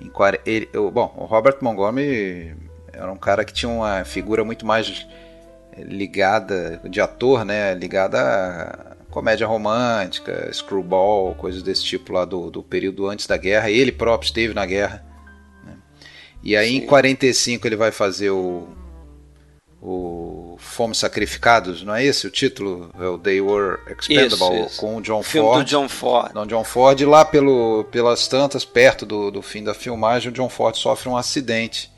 em 0.00 0.12
ele, 0.46 0.70
bom, 0.92 1.12
o 1.16 1.24
Robert 1.24 1.56
Montgomery 1.60 2.54
era 2.92 3.10
um 3.10 3.16
cara 3.16 3.44
que 3.44 3.52
tinha 3.52 3.68
uma 3.68 4.04
figura 4.04 4.44
muito 4.44 4.64
mais 4.64 5.08
ligada 5.76 6.80
de 6.88 7.00
ator, 7.00 7.44
né, 7.44 7.74
ligada 7.74 8.20
a 8.20 9.04
comédia 9.10 9.44
romântica, 9.44 10.48
screwball, 10.52 11.34
coisas 11.34 11.60
desse 11.60 11.82
tipo 11.82 12.12
lá 12.12 12.24
do, 12.24 12.48
do 12.48 12.62
período 12.62 13.08
antes 13.08 13.26
da 13.26 13.36
guerra. 13.36 13.72
Ele 13.72 13.90
próprio 13.90 14.28
esteve 14.28 14.54
na 14.54 14.66
guerra. 14.66 15.04
Né? 15.64 15.76
E 16.44 16.56
aí 16.56 16.68
Sim. 16.68 16.76
em 16.76 16.86
45 16.86 17.66
ele 17.66 17.74
vai 17.74 17.90
fazer 17.90 18.30
o 18.30 18.68
o 19.82 20.56
Fomos 20.58 20.98
Sacrificados, 20.98 21.82
não 21.82 21.94
é 21.94 22.04
esse 22.04 22.26
o 22.26 22.30
título? 22.30 22.90
É 22.98 23.06
o 23.06 23.18
They 23.18 23.40
Were 23.40 23.78
Expendable, 23.88 24.56
isso, 24.58 24.66
isso. 24.66 24.80
com 24.80 24.96
o 24.96 25.00
John 25.00 25.22
Filme 25.22 25.48
Ford. 25.48 25.64
Do 25.64 25.70
John 25.70 25.88
Ford. 25.88 26.34
Não, 26.34 26.46
John 26.46 26.64
Ford, 26.64 27.00
lá 27.02 27.24
pelo, 27.24 27.84
pelas 27.84 28.28
tantas, 28.28 28.64
perto 28.64 29.06
do, 29.06 29.30
do 29.30 29.40
fim 29.40 29.64
da 29.64 29.72
filmagem, 29.72 30.30
o 30.30 30.34
John 30.34 30.50
Ford 30.50 30.76
sofre 30.76 31.08
um 31.08 31.16
acidente 31.16 31.90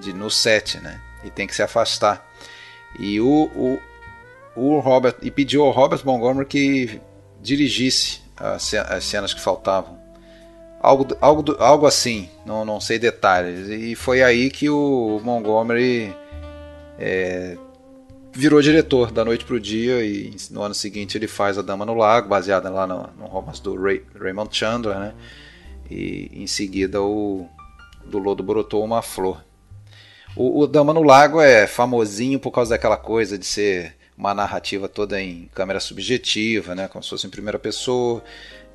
de, 0.00 0.12
no 0.12 0.30
set, 0.30 0.78
né? 0.80 1.00
E 1.24 1.30
tem 1.30 1.46
que 1.46 1.54
se 1.54 1.62
afastar. 1.62 2.26
E 2.98 3.20
o, 3.20 3.50
o, 3.54 3.78
o 4.54 4.78
Robert 4.80 5.16
e 5.22 5.30
pediu 5.30 5.64
ao 5.64 5.70
Robert 5.70 6.00
Montgomery 6.04 6.46
que 6.46 7.00
dirigisse 7.40 8.20
as, 8.36 8.74
as 8.74 9.04
cenas 9.04 9.32
que 9.32 9.40
faltavam. 9.40 9.98
Algo, 10.80 11.16
algo, 11.20 11.56
algo 11.58 11.86
assim, 11.86 12.28
não, 12.44 12.64
não 12.64 12.80
sei 12.80 12.98
detalhes. 12.98 13.68
E 13.68 13.94
foi 13.94 14.22
aí 14.22 14.50
que 14.50 14.68
o 14.68 15.20
Montgomery 15.24 16.14
é, 16.98 17.56
virou 18.32 18.60
diretor 18.60 19.10
da 19.10 19.24
noite 19.24 19.44
pro 19.44 19.60
dia 19.60 20.04
e 20.04 20.34
no 20.50 20.62
ano 20.62 20.74
seguinte 20.74 21.16
ele 21.16 21.28
faz 21.28 21.56
A 21.56 21.62
Dama 21.62 21.86
no 21.86 21.94
Lago, 21.94 22.28
baseada 22.28 22.68
lá 22.68 22.86
no, 22.86 23.08
no 23.16 23.26
romance 23.26 23.62
do 23.62 23.80
Ray, 23.80 24.04
Raymond 24.18 24.54
Chandler, 24.54 24.98
né? 24.98 25.14
E 25.90 26.30
em 26.32 26.46
seguida 26.46 27.00
o 27.02 27.48
do 28.04 28.18
Lodo 28.18 28.42
brotou 28.42 28.84
uma 28.84 29.02
flor. 29.02 29.44
O, 30.36 30.60
o 30.60 30.66
Dama 30.66 30.92
no 30.92 31.02
Lago 31.02 31.40
é 31.40 31.66
famosinho 31.66 32.38
por 32.38 32.50
causa 32.50 32.70
daquela 32.70 32.96
coisa 32.96 33.38
de 33.38 33.46
ser 33.46 33.96
uma 34.16 34.34
narrativa 34.34 34.88
toda 34.88 35.20
em 35.20 35.48
câmera 35.54 35.78
subjetiva, 35.78 36.74
né? 36.74 36.88
Como 36.88 37.02
se 37.02 37.10
fosse 37.10 37.26
em 37.26 37.30
primeira 37.30 37.58
pessoa. 37.58 38.22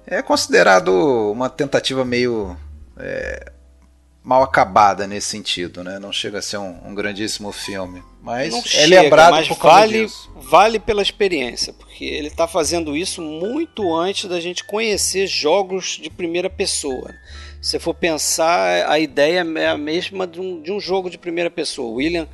É 0.05 0.21
considerado 0.21 0.89
uma 1.31 1.49
tentativa 1.49 2.03
meio 2.03 2.57
é, 2.97 3.51
mal 4.23 4.41
acabada 4.41 5.05
nesse 5.05 5.27
sentido, 5.27 5.83
né? 5.83 5.99
Não 5.99 6.11
chega 6.11 6.39
a 6.39 6.41
ser 6.41 6.57
um, 6.57 6.79
um 6.85 6.95
grandíssimo 6.95 7.51
filme, 7.51 8.01
mas 8.21 8.53
não 8.53 8.59
é 8.59 8.63
chega, 8.63 9.01
lembrado 9.01 9.31
mas 9.31 9.47
por 9.47 9.57
causa 9.57 9.79
vale, 9.79 10.05
disso. 10.05 10.31
vale 10.35 10.79
pela 10.79 11.01
experiência, 11.01 11.73
porque 11.73 12.05
ele 12.05 12.29
está 12.29 12.47
fazendo 12.47 12.95
isso 12.95 13.21
muito 13.21 13.93
antes 13.93 14.29
da 14.29 14.39
gente 14.39 14.63
conhecer 14.63 15.27
jogos 15.27 15.99
de 16.01 16.09
primeira 16.09 16.49
pessoa. 16.49 17.13
Se 17.61 17.77
for 17.79 17.93
pensar, 17.93 18.89
a 18.89 18.97
ideia 18.97 19.45
é 19.57 19.67
a 19.67 19.77
mesma 19.77 20.25
de 20.25 20.39
um, 20.39 20.61
de 20.61 20.71
um 20.71 20.79
jogo 20.79 21.09
de 21.09 21.17
primeira 21.17 21.49
pessoa. 21.49 21.89
O 21.89 21.95
William, 21.95 22.27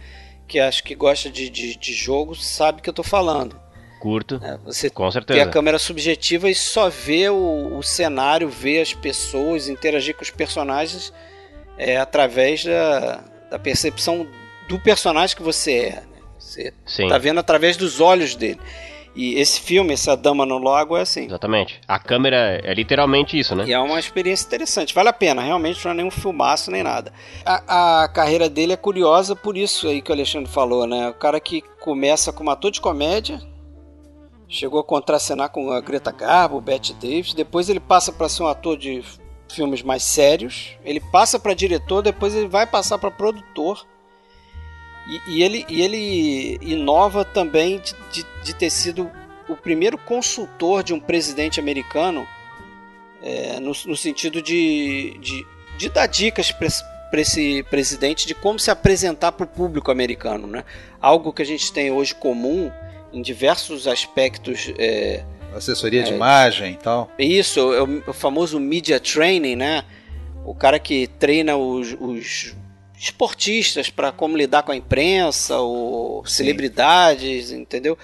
que 0.48 0.60
acho 0.60 0.84
que 0.84 0.96
gosta 0.96 1.30
de, 1.30 1.50
de, 1.50 1.76
de 1.76 1.94
jogo, 1.94 2.36
sabe 2.36 2.80
o 2.80 2.82
que 2.84 2.90
eu 2.90 2.92
estou 2.92 3.06
falando. 3.06 3.60
Curto. 4.00 4.40
É, 4.44 4.58
você 4.64 4.90
com 4.90 5.12
certeza. 5.12 5.40
tem 5.40 5.48
a 5.48 5.52
câmera 5.52 5.78
subjetiva 5.78 6.50
e 6.50 6.56
só 6.56 6.90
vê 6.90 7.30
o, 7.30 7.78
o 7.78 7.84
cenário, 7.84 8.48
vê 8.48 8.80
as 8.80 8.94
pessoas, 8.94 9.68
interagir 9.68 10.16
com 10.16 10.24
os 10.24 10.32
personagens 10.32 11.12
é 11.80 11.98
através 11.98 12.64
da, 12.66 13.24
da 13.50 13.58
percepção 13.58 14.28
do 14.68 14.78
personagem 14.78 15.36
que 15.36 15.42
você 15.42 15.74
é. 15.74 15.92
Né? 15.96 16.22
Você 16.38 16.74
Sim. 16.86 17.08
tá 17.08 17.18
vendo 17.18 17.40
através 17.40 17.78
dos 17.78 18.02
olhos 18.02 18.36
dele. 18.36 18.60
E 19.16 19.36
esse 19.40 19.60
filme, 19.60 19.94
essa 19.94 20.16
Dama 20.16 20.46
no 20.46 20.60
Lago, 20.60 20.96
é 20.96 21.02
assim. 21.02 21.26
Exatamente. 21.26 21.82
A 21.88 21.98
câmera 21.98 22.62
é 22.64 22.74
literalmente 22.74 23.38
isso, 23.38 23.56
né? 23.56 23.66
E 23.66 23.74
é 23.74 23.80
uma 23.80 24.00
experiência 24.00 24.46
interessante. 24.46 24.94
Vale 24.94 25.10
a 25.10 25.14
pena, 25.14 25.42
realmente 25.42 25.84
não 25.84 25.92
é 25.92 25.96
nenhum 25.96 26.12
filmaço 26.12 26.70
nem 26.70 26.84
nada. 26.84 27.12
A, 27.44 28.04
a 28.04 28.08
carreira 28.08 28.48
dele 28.48 28.74
é 28.74 28.78
curiosa 28.78 29.36
por 29.36 29.58
isso 29.58 29.88
aí 29.88 30.02
que 30.02 30.12
o 30.12 30.14
Alexandre 30.14 30.50
falou, 30.50 30.86
né? 30.86 31.10
O 31.10 31.14
cara 31.14 31.40
que 31.40 31.62
começa 31.80 32.32
como 32.32 32.52
ator 32.52 32.72
de 32.72 32.80
comédia, 32.80 33.42
chegou 34.48 34.80
a 34.80 34.84
contracenar 34.84 35.50
com 35.50 35.72
a 35.72 35.82
Greta 35.82 36.12
Garbo, 36.12 36.62
Bette 36.62 36.94
Davis. 36.94 37.34
Depois 37.34 37.68
ele 37.68 37.80
passa 37.80 38.12
para 38.12 38.30
ser 38.30 38.44
um 38.44 38.48
ator 38.48 38.78
de 38.78 39.04
filmes 39.50 39.82
mais 39.82 40.04
sérios. 40.04 40.78
Ele 40.84 41.00
passa 41.00 41.40
para 41.40 41.54
diretor, 41.54 42.02
depois 42.02 42.36
ele 42.36 42.48
vai 42.48 42.66
passar 42.66 42.98
para 42.98 43.12
produtor. 43.12 43.86
E, 45.08 45.38
e, 45.38 45.44
ele, 45.44 45.66
e 45.68 45.82
ele 45.82 46.60
inova 46.62 47.26
também 47.26 47.80
de, 47.80 47.94
de, 48.12 48.26
de, 48.44 48.54
ter 48.54 48.70
sido 48.70 49.10
o 49.48 49.56
primeiro 49.56 49.98
consultor 49.98 50.84
de 50.84 50.94
um 50.94 51.00
presidente 51.00 51.60
americano 51.60 52.28
é, 53.24 53.60
no, 53.60 53.72
no, 53.86 53.98
sentido 53.98 54.42
de, 54.42 55.18
de, 55.20 55.46
de 55.78 55.90
dar 55.90 56.06
dicas 56.06 56.52
para 56.52 57.20
esse 57.20 57.64
presidente 57.64 58.28
de 58.28 58.36
como 58.36 58.60
se 58.60 58.70
apresentar 58.70 59.32
para 59.32 59.46
o 59.46 59.48
público 59.48 59.90
americano. 59.90 60.46
Né? 60.46 60.64
Algo 61.02 61.34
que 61.34 61.42
a 61.42 61.46
gente 61.46 61.74
tem 61.74 61.90
hoje 61.90 62.14
comum 62.14 62.72
em 63.12 63.22
diversos 63.22 63.88
aspectos. 63.88 64.72
É, 64.78 65.26
Assessoria 65.54 66.04
de 66.04 66.12
é, 66.12 66.16
imagem 66.16 66.74
e 66.74 66.78
tal. 66.78 67.12
Isso, 67.18 67.74
é 67.74 67.82
o, 67.82 68.04
o, 68.08 68.14
famoso 68.14 68.60
media 68.60 69.00
training, 69.00 69.56
né? 69.56 69.84
O 70.46 70.54
cara 70.54 70.80
que 70.80 71.08
treina 71.08 71.58
os, 71.58 71.96
os 72.00 72.56
esportistas 73.00 73.90
para 73.90 74.12
como 74.12 74.38
lidar 74.38 74.64
com 74.64 74.72
a 74.72 74.76
imprensa, 74.76 75.58
ou 75.58 76.26
Sim. 76.26 76.38
celebridades, 76.38 77.52
entendeu? 77.52 77.98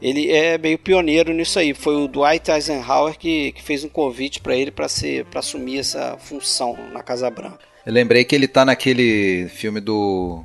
Ele 0.00 0.30
é 0.30 0.58
meio 0.58 0.78
pioneiro 0.78 1.32
nisso 1.32 1.58
aí. 1.58 1.74
Foi 1.74 1.96
o 1.96 2.08
Dwight 2.08 2.50
Eisenhower 2.50 3.18
que, 3.18 3.52
que 3.52 3.62
fez 3.62 3.82
um 3.82 3.88
convite 3.88 4.40
para 4.40 4.54
ele 4.54 4.70
para 4.70 4.88
ser 4.88 5.24
para 5.26 5.40
assumir 5.40 5.78
essa 5.78 6.16
função 6.18 6.76
na 6.92 7.02
Casa 7.02 7.30
Branca. 7.30 7.60
Eu 7.84 7.92
lembrei 7.92 8.24
que 8.24 8.34
ele 8.34 8.48
tá 8.48 8.64
naquele 8.64 9.48
filme 9.48 9.80
do 9.80 10.44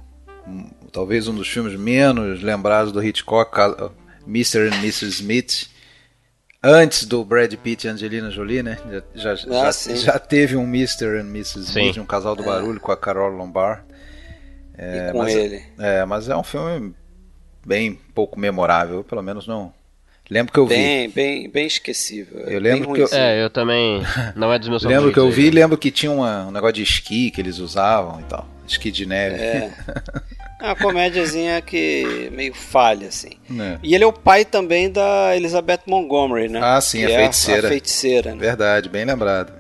talvez 0.91 1.27
um 1.27 1.35
dos 1.35 1.47
filmes 1.47 1.75
menos 1.75 2.41
lembrados 2.41 2.91
do 2.91 3.03
Hitchcock, 3.03 3.51
Mr. 4.27 4.67
and 4.67 4.75
Mrs. 4.79 5.21
Smith, 5.21 5.69
antes 6.63 7.05
do 7.05 7.23
Brad 7.23 7.53
Pitt 7.55 7.87
e 7.87 7.89
Angelina 7.89 8.29
Jolie, 8.29 8.61
né? 8.61 8.77
Já, 9.15 9.35
já, 9.35 9.67
ah, 9.67 9.71
já, 9.71 9.95
já 9.95 10.19
teve 10.19 10.55
um 10.55 10.63
Mr. 10.63 11.19
and 11.19 11.29
Mrs. 11.29 11.59
Smith, 11.59 11.97
um 11.97 12.05
casal 12.05 12.35
do 12.35 12.43
é. 12.43 12.45
barulho 12.45 12.79
com 12.79 12.91
a 12.91 12.97
Carol 12.97 13.29
Lombard. 13.29 13.83
É, 14.77 15.09
e 15.09 15.11
com 15.11 15.17
mas, 15.19 15.35
ele. 15.35 15.63
É, 15.79 16.05
mas 16.05 16.29
é 16.29 16.35
um 16.35 16.43
filme 16.43 16.93
bem 17.65 17.99
pouco 18.13 18.39
memorável, 18.39 19.03
pelo 19.03 19.21
menos 19.21 19.47
não. 19.47 19.73
Lembro 20.29 20.53
que 20.53 20.59
eu 20.59 20.65
bem, 20.65 21.07
vi. 21.07 21.13
Bem, 21.13 21.49
bem 21.49 21.67
esquecível. 21.67 22.39
Eu 22.39 22.59
lembro 22.59 22.93
que 22.93 23.01
eu... 23.01 23.07
É, 23.11 23.43
eu 23.43 23.49
também. 23.49 24.01
Não 24.33 24.53
é 24.53 24.57
dos 24.57 24.69
meus 24.69 24.83
Lembro 24.85 25.11
que 25.11 25.19
eu 25.19 25.29
vi, 25.29 25.49
lembro 25.49 25.77
que 25.77 25.91
tinha 25.91 26.11
uma, 26.11 26.47
um 26.47 26.51
negócio 26.51 26.75
de 26.75 26.83
esqui 26.83 27.29
que 27.31 27.41
eles 27.41 27.57
usavam 27.57 28.21
e 28.21 28.23
tal. 28.23 28.47
Esqui 28.65 28.91
de 28.91 29.05
neve. 29.05 29.35
É. 29.35 29.73
É 30.61 30.65
uma 30.67 30.75
comédiazinha 30.75 31.59
que 31.59 32.29
meio 32.31 32.53
falha, 32.53 33.07
assim. 33.07 33.31
É. 33.59 33.79
E 33.81 33.95
ele 33.95 34.03
é 34.03 34.07
o 34.07 34.13
pai 34.13 34.45
também 34.45 34.91
da 34.91 35.35
Elizabeth 35.35 35.81
Montgomery, 35.87 36.47
né? 36.49 36.59
Ah, 36.61 36.79
sim, 36.79 37.03
a 37.03 37.07
feiticeira. 37.07 37.61
É 37.61 37.63
a, 37.63 37.67
a 37.67 37.71
feiticeira, 37.71 38.35
né? 38.35 38.39
Verdade, 38.39 38.87
bem 38.87 39.03
lembrado. 39.03 39.51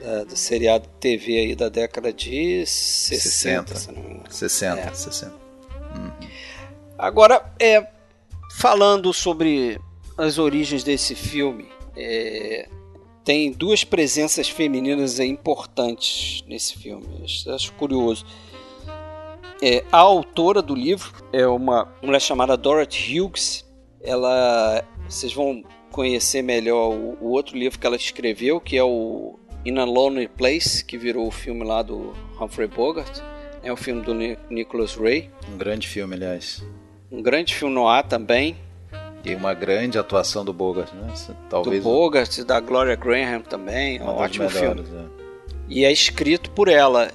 Da, 0.00 0.24
do 0.24 0.36
seriado 0.36 0.88
TV 1.00 1.36
aí 1.36 1.54
da 1.56 1.68
década 1.68 2.12
de 2.12 2.64
60. 2.64 3.74
60, 3.74 4.30
60, 4.30 4.80
é. 4.80 4.94
60. 4.94 5.32
Uhum. 5.96 6.10
Agora, 6.96 7.42
é, 7.58 7.86
falando 8.56 9.12
sobre 9.12 9.80
as 10.16 10.38
origens 10.38 10.84
desse 10.84 11.14
filme, 11.16 11.66
é, 11.96 12.68
tem 13.24 13.50
duas 13.50 13.84
presenças 13.84 14.48
femininas 14.48 15.18
importantes 15.18 16.44
nesse 16.46 16.76
filme. 16.78 17.06
Acho 17.48 17.72
curioso. 17.72 18.24
É, 19.62 19.84
a 19.92 19.98
autora 19.98 20.62
do 20.62 20.74
livro 20.74 21.12
é 21.32 21.46
uma 21.46 21.86
mulher 22.02 22.20
chamada 22.20 22.56
Dorothy 22.56 23.20
Hughes. 23.20 23.64
Ela, 24.02 24.82
vocês 25.06 25.32
vão 25.32 25.62
conhecer 25.90 26.42
melhor 26.42 26.90
o, 26.90 27.18
o, 27.20 27.30
outro 27.30 27.56
livro 27.56 27.78
que 27.78 27.86
ela 27.86 27.96
escreveu, 27.96 28.60
que 28.60 28.76
é 28.76 28.82
o 28.82 29.38
In 29.64 29.78
a 29.78 29.84
Lonely 29.84 30.28
Place, 30.28 30.84
que 30.84 30.96
virou 30.96 31.26
o 31.26 31.30
filme 31.30 31.64
lá 31.64 31.82
do 31.82 32.14
Humphrey 32.40 32.68
Bogart. 32.68 33.20
É 33.62 33.70
o 33.70 33.76
filme 33.76 34.02
do 34.02 34.14
Nicholas 34.48 34.94
Ray. 34.94 35.30
Um 35.52 35.58
grande 35.58 35.86
filme, 35.86 36.14
aliás. 36.14 36.64
Um 37.12 37.20
grande 37.20 37.54
filme 37.54 37.74
no 37.74 37.86
ar 37.86 38.04
também. 38.04 38.56
E 39.22 39.34
uma 39.34 39.52
grande 39.52 39.98
atuação 39.98 40.42
do 40.42 40.52
Bogart, 40.54 40.94
né? 40.94 41.12
Talvez 41.50 41.82
do 41.82 41.90
Bogart 41.90 42.38
da 42.40 42.58
Gloria 42.58 42.96
Graham 42.96 43.42
também. 43.42 44.00
Um 44.00 44.06
ótimo 44.06 44.48
melhores, 44.48 44.88
filme. 44.88 45.04
É. 45.16 45.20
E 45.68 45.84
é 45.84 45.92
escrito 45.92 46.50
por 46.52 46.68
ela. 46.68 47.10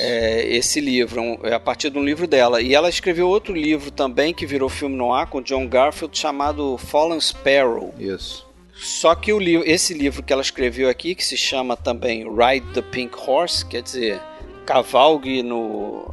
É, 0.00 0.46
esse 0.46 0.80
livro, 0.80 1.38
é 1.42 1.54
a 1.54 1.60
partir 1.60 1.90
de 1.90 1.98
um 1.98 2.04
livro 2.04 2.26
dela. 2.26 2.60
E 2.60 2.74
ela 2.74 2.88
escreveu 2.88 3.28
outro 3.28 3.54
livro 3.54 3.90
também 3.90 4.34
que 4.34 4.46
virou 4.46 4.68
filme 4.68 4.96
no 4.96 5.12
ar 5.12 5.26
com 5.26 5.40
John 5.40 5.66
Garfield 5.66 6.16
chamado 6.16 6.76
Fallen 6.76 7.20
Sparrow. 7.20 7.94
Isso. 7.98 8.46
Só 8.74 9.14
que 9.14 9.32
o 9.32 9.38
livro, 9.38 9.68
esse 9.68 9.94
livro 9.94 10.22
que 10.22 10.32
ela 10.32 10.42
escreveu 10.42 10.88
aqui, 10.88 11.14
que 11.14 11.24
se 11.24 11.36
chama 11.36 11.76
também 11.76 12.24
Ride 12.24 12.66
the 12.72 12.82
Pink 12.82 13.14
Horse, 13.16 13.64
quer 13.64 13.82
dizer, 13.82 14.20
cavalgue 14.66 15.42
no, 15.42 16.12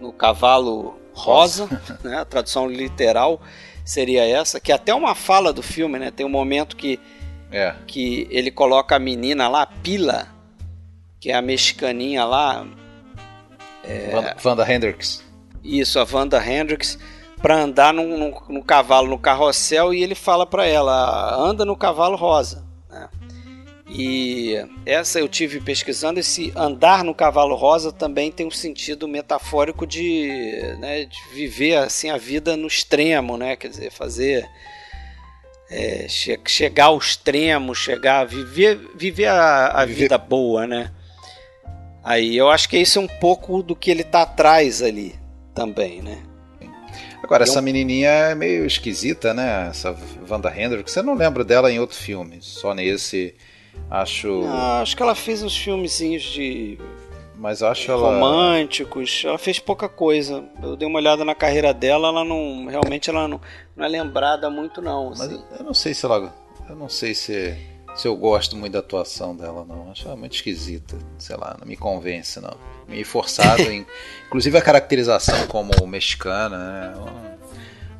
no 0.00 0.12
cavalo 0.12 0.98
rosa, 1.14 1.68
né? 2.04 2.18
a 2.18 2.24
tradução 2.24 2.68
literal 2.68 3.40
seria 3.84 4.24
essa, 4.24 4.60
que 4.60 4.70
é 4.72 4.74
até 4.74 4.94
uma 4.94 5.14
fala 5.14 5.52
do 5.52 5.62
filme, 5.62 5.98
né? 5.98 6.10
Tem 6.10 6.24
um 6.24 6.30
momento 6.30 6.76
que, 6.76 7.00
é. 7.50 7.74
que 7.86 8.26
ele 8.30 8.50
coloca 8.50 8.94
a 8.94 8.98
menina 8.98 9.48
lá, 9.48 9.66
Pila, 9.66 10.28
que 11.18 11.30
é 11.30 11.34
a 11.34 11.42
mexicaninha 11.42 12.24
lá, 12.24 12.66
é, 13.84 14.36
Wanda 14.44 14.70
Hendricks. 14.70 15.22
Isso, 15.62 15.98
a 15.98 16.06
Wanda 16.10 16.44
Hendricks, 16.44 16.98
para 17.40 17.56
andar 17.56 17.92
no, 17.92 18.06
no, 18.16 18.42
no, 18.48 18.64
cavalo, 18.64 19.08
no 19.08 19.18
carrossel, 19.18 19.92
e 19.92 20.02
ele 20.02 20.14
fala 20.14 20.46
para 20.46 20.66
ela: 20.66 21.34
anda 21.36 21.64
no 21.64 21.76
cavalo 21.76 22.16
rosa. 22.16 22.64
Né? 22.90 23.08
E 23.88 24.54
essa 24.86 25.18
eu 25.18 25.28
tive 25.28 25.60
pesquisando. 25.60 26.20
Esse 26.20 26.52
andar 26.56 27.04
no 27.04 27.14
cavalo 27.14 27.54
rosa 27.54 27.92
também 27.92 28.30
tem 28.30 28.46
um 28.46 28.50
sentido 28.50 29.08
metafórico 29.08 29.86
de, 29.86 30.60
né, 30.78 31.04
de 31.04 31.18
viver 31.34 31.76
assim 31.76 32.10
a 32.10 32.16
vida 32.16 32.56
no 32.56 32.66
extremo, 32.66 33.36
né? 33.36 33.56
Quer 33.56 33.68
dizer, 33.68 33.90
fazer. 33.90 34.48
É, 35.74 36.06
che 36.06 36.38
chegar 36.48 36.86
ao 36.86 36.98
extremo, 36.98 37.74
chegar, 37.74 38.26
viver, 38.26 38.78
viver 38.94 39.28
a, 39.28 39.68
a 39.68 39.86
viver. 39.86 40.00
vida 40.00 40.18
boa, 40.18 40.66
né? 40.66 40.92
Aí 42.04 42.36
eu 42.36 42.50
acho 42.50 42.68
que 42.68 42.78
isso 42.78 42.98
é 42.98 43.02
um 43.02 43.06
pouco 43.06 43.62
do 43.62 43.76
que 43.76 43.90
ele 43.90 44.02
tá 44.02 44.22
atrás 44.22 44.82
ali 44.82 45.14
também, 45.54 46.02
né? 46.02 46.22
Agora, 47.22 47.44
essa 47.44 47.62
menininha 47.62 48.08
é 48.08 48.34
meio 48.34 48.66
esquisita, 48.66 49.32
né? 49.32 49.68
Essa 49.70 49.96
Wanda 50.28 50.52
Hendricks. 50.54 50.92
Você 50.92 51.02
não 51.02 51.14
lembra 51.14 51.44
dela 51.44 51.70
em 51.70 51.78
outro 51.78 51.96
filme, 51.96 52.38
só 52.40 52.74
nesse. 52.74 53.34
Acho. 53.88 54.42
Ah, 54.46 54.82
acho 54.82 54.96
que 54.96 55.02
ela 55.02 55.14
fez 55.14 55.42
uns 55.42 55.56
filmezinhos 55.56 56.22
de. 56.24 56.78
Mas 57.36 57.62
acho 57.62 57.90
ela. 57.92 58.14
Românticos. 58.14 59.22
Ela 59.24 59.38
fez 59.38 59.60
pouca 59.60 59.88
coisa. 59.88 60.44
Eu 60.60 60.76
dei 60.76 60.86
uma 60.86 60.98
olhada 60.98 61.24
na 61.24 61.34
carreira 61.34 61.72
dela, 61.72 62.08
ela 62.08 62.24
não. 62.24 62.66
Realmente 62.66 63.08
ela 63.08 63.28
não, 63.28 63.40
não 63.76 63.84
é 63.84 63.88
lembrada 63.88 64.50
muito, 64.50 64.82
não. 64.82 65.10
Mas 65.10 65.20
assim. 65.20 65.42
eu 65.58 65.64
não 65.64 65.74
sei 65.74 65.94
se 65.94 66.04
ela. 66.04 66.34
Eu 66.68 66.74
não 66.74 66.88
sei 66.88 67.14
se 67.14 67.56
se 67.94 68.08
eu 68.08 68.16
gosto 68.16 68.56
muito 68.56 68.72
da 68.72 68.78
atuação 68.78 69.36
dela, 69.36 69.64
não. 69.66 69.90
Acho 69.90 70.06
ela 70.06 70.16
muito 70.16 70.34
esquisita. 70.34 70.96
Sei 71.18 71.36
lá, 71.36 71.56
não 71.58 71.66
me 71.66 71.76
convence, 71.76 72.40
não. 72.40 72.56
Meio 72.88 73.04
forçado. 73.04 73.62
em... 73.62 73.86
Inclusive 74.26 74.56
a 74.56 74.62
caracterização 74.62 75.46
como 75.46 75.86
mexicana, 75.86 76.58
né? 76.58 77.38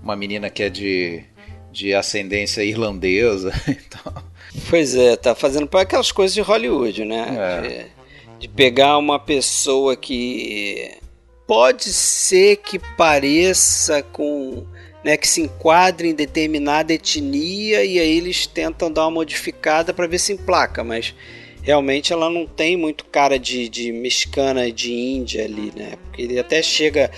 Uma 0.03 0.17
menina 0.17 0.51
que 0.51 0.63
é 0.63 0.71
de, 0.71 1.23
de 1.71 1.95
ascendência 1.95 2.63
irlandesa. 2.63 3.53
Então... 3.69 4.33
Pois 4.69 4.95
é, 4.95 5.17
tá 5.17 5.35
fazendo 5.35 5.67
para 5.67 5.81
aquelas 5.81 6.13
coisas 6.13 6.35
de 6.35 6.43
Hollywood, 6.43 7.07
né? 7.07 7.27
É. 7.39 7.61
De, 7.61 8.39
de 8.41 8.49
pegar 8.49 8.99
uma 8.99 9.19
pessoa 9.19 9.97
que 9.97 10.99
pode 11.47 11.85
ser 11.85 12.57
que 12.57 12.79
pareça 12.79 14.03
com 14.03 14.67
né, 15.05 15.17
que 15.17 15.27
se 15.27 15.41
enquadre 15.41 16.09
em 16.09 16.15
determinada 16.15 16.93
etnia 16.93 17.85
e 17.85 17.99
aí 17.99 18.17
eles 18.17 18.47
tentam 18.47 18.91
dar 18.91 19.03
uma 19.03 19.11
modificada 19.11 19.93
para 19.93 20.07
ver 20.07 20.19
se 20.19 20.33
emplaca, 20.33 20.85
mas 20.85 21.15
realmente 21.63 22.13
ela 22.13 22.29
não 22.29 22.47
tem 22.47 22.77
muito 22.77 23.05
cara 23.07 23.39
de, 23.39 23.69
de 23.69 23.93
mexicana 23.93 24.71
de 24.71 24.93
índia 24.93 25.45
ali, 25.45 25.73
né? 25.75 25.93
Porque 26.03 26.23
ele 26.23 26.39
até 26.39 26.63
chega. 26.63 27.11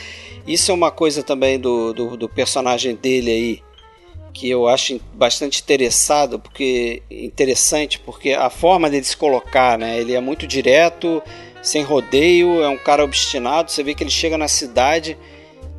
Isso 0.47 0.71
é 0.71 0.75
uma 0.75 0.91
coisa 0.91 1.23
também 1.23 1.59
do, 1.59 1.93
do, 1.93 2.17
do 2.17 2.29
personagem 2.29 2.95
dele 2.95 3.31
aí 3.31 3.63
que 4.33 4.51
eu 4.51 4.67
acho 4.67 5.01
bastante 5.15 5.63
interessado 5.63 6.41
porque 6.41 7.03
interessante 7.09 8.01
porque 8.01 8.33
a 8.33 8.51
forma 8.51 8.91
dele 8.91 9.05
se 9.05 9.17
colocar, 9.17 9.79
né? 9.79 9.99
Ele 9.99 10.13
é 10.13 10.21
muito 10.21 10.47
direto, 10.47 11.23
sem 11.63 11.83
rodeio, 11.83 12.63
é 12.63 12.69
um 12.69 12.77
cara 12.77 13.05
obstinado. 13.05 13.71
Você 13.71 13.83
vê 13.83 13.95
que 13.95 14.03
ele 14.03 14.11
chega 14.11 14.37
na 14.37 14.49
cidade 14.49 15.17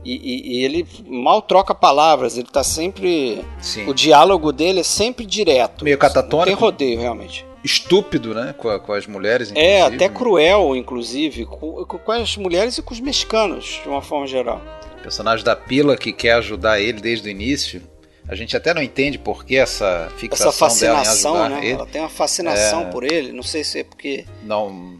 e, 0.05 0.13
e, 0.15 0.59
e, 0.59 0.63
ele 0.63 0.87
mal 1.07 1.41
troca 1.41 1.73
palavras, 1.73 2.37
ele 2.37 2.47
tá 2.47 2.63
sempre. 2.63 3.43
Sim. 3.59 3.87
O 3.87 3.93
diálogo 3.93 4.51
dele 4.51 4.81
é 4.81 4.83
sempre 4.83 5.25
direto. 5.25 5.83
Meio 5.83 5.97
catatônico. 5.97 6.37
Não 6.37 6.45
tem 6.45 6.53
rodeio, 6.53 6.99
realmente. 6.99 7.45
Estúpido, 7.63 8.35
né? 8.35 8.53
Com, 8.55 8.77
com 8.79 8.93
as 8.93 9.07
mulheres, 9.07 9.49
inclusive. 9.49 9.73
É, 9.73 9.81
até 9.81 10.07
cruel, 10.07 10.75
inclusive, 10.75 11.45
com, 11.45 11.83
com 11.83 12.11
as 12.11 12.37
mulheres 12.37 12.77
e 12.77 12.81
com 12.83 12.93
os 12.93 12.99
mexicanos, 12.99 13.79
de 13.81 13.89
uma 13.89 14.03
forma 14.03 14.27
geral. 14.27 14.61
O 14.99 15.01
personagem 15.01 15.43
da 15.43 15.55
Pila 15.55 15.97
que 15.97 16.13
quer 16.13 16.33
ajudar 16.33 16.79
ele 16.79 17.01
desde 17.01 17.27
o 17.27 17.31
início, 17.31 17.81
a 18.27 18.35
gente 18.35 18.55
até 18.55 18.73
não 18.73 18.83
entende 18.83 19.17
por 19.17 19.43
que 19.43 19.55
essa 19.55 20.11
fixação 20.17 20.49
essa 20.49 20.57
fascinação, 20.59 21.33
dela 21.33 21.43
em 21.43 21.47
ajudar 21.47 21.61
né? 21.61 21.65
ele. 21.65 21.75
Ela 21.75 21.85
tem 21.87 22.01
uma 22.01 22.09
fascinação 22.09 22.81
É. 22.81 22.85
por 22.85 23.03
ele. 23.03 23.31
Não 23.31 23.43
sei 23.43 23.63
se 23.63 23.79
é 23.79 23.83
porque 23.83 24.25
Não, 24.43 24.99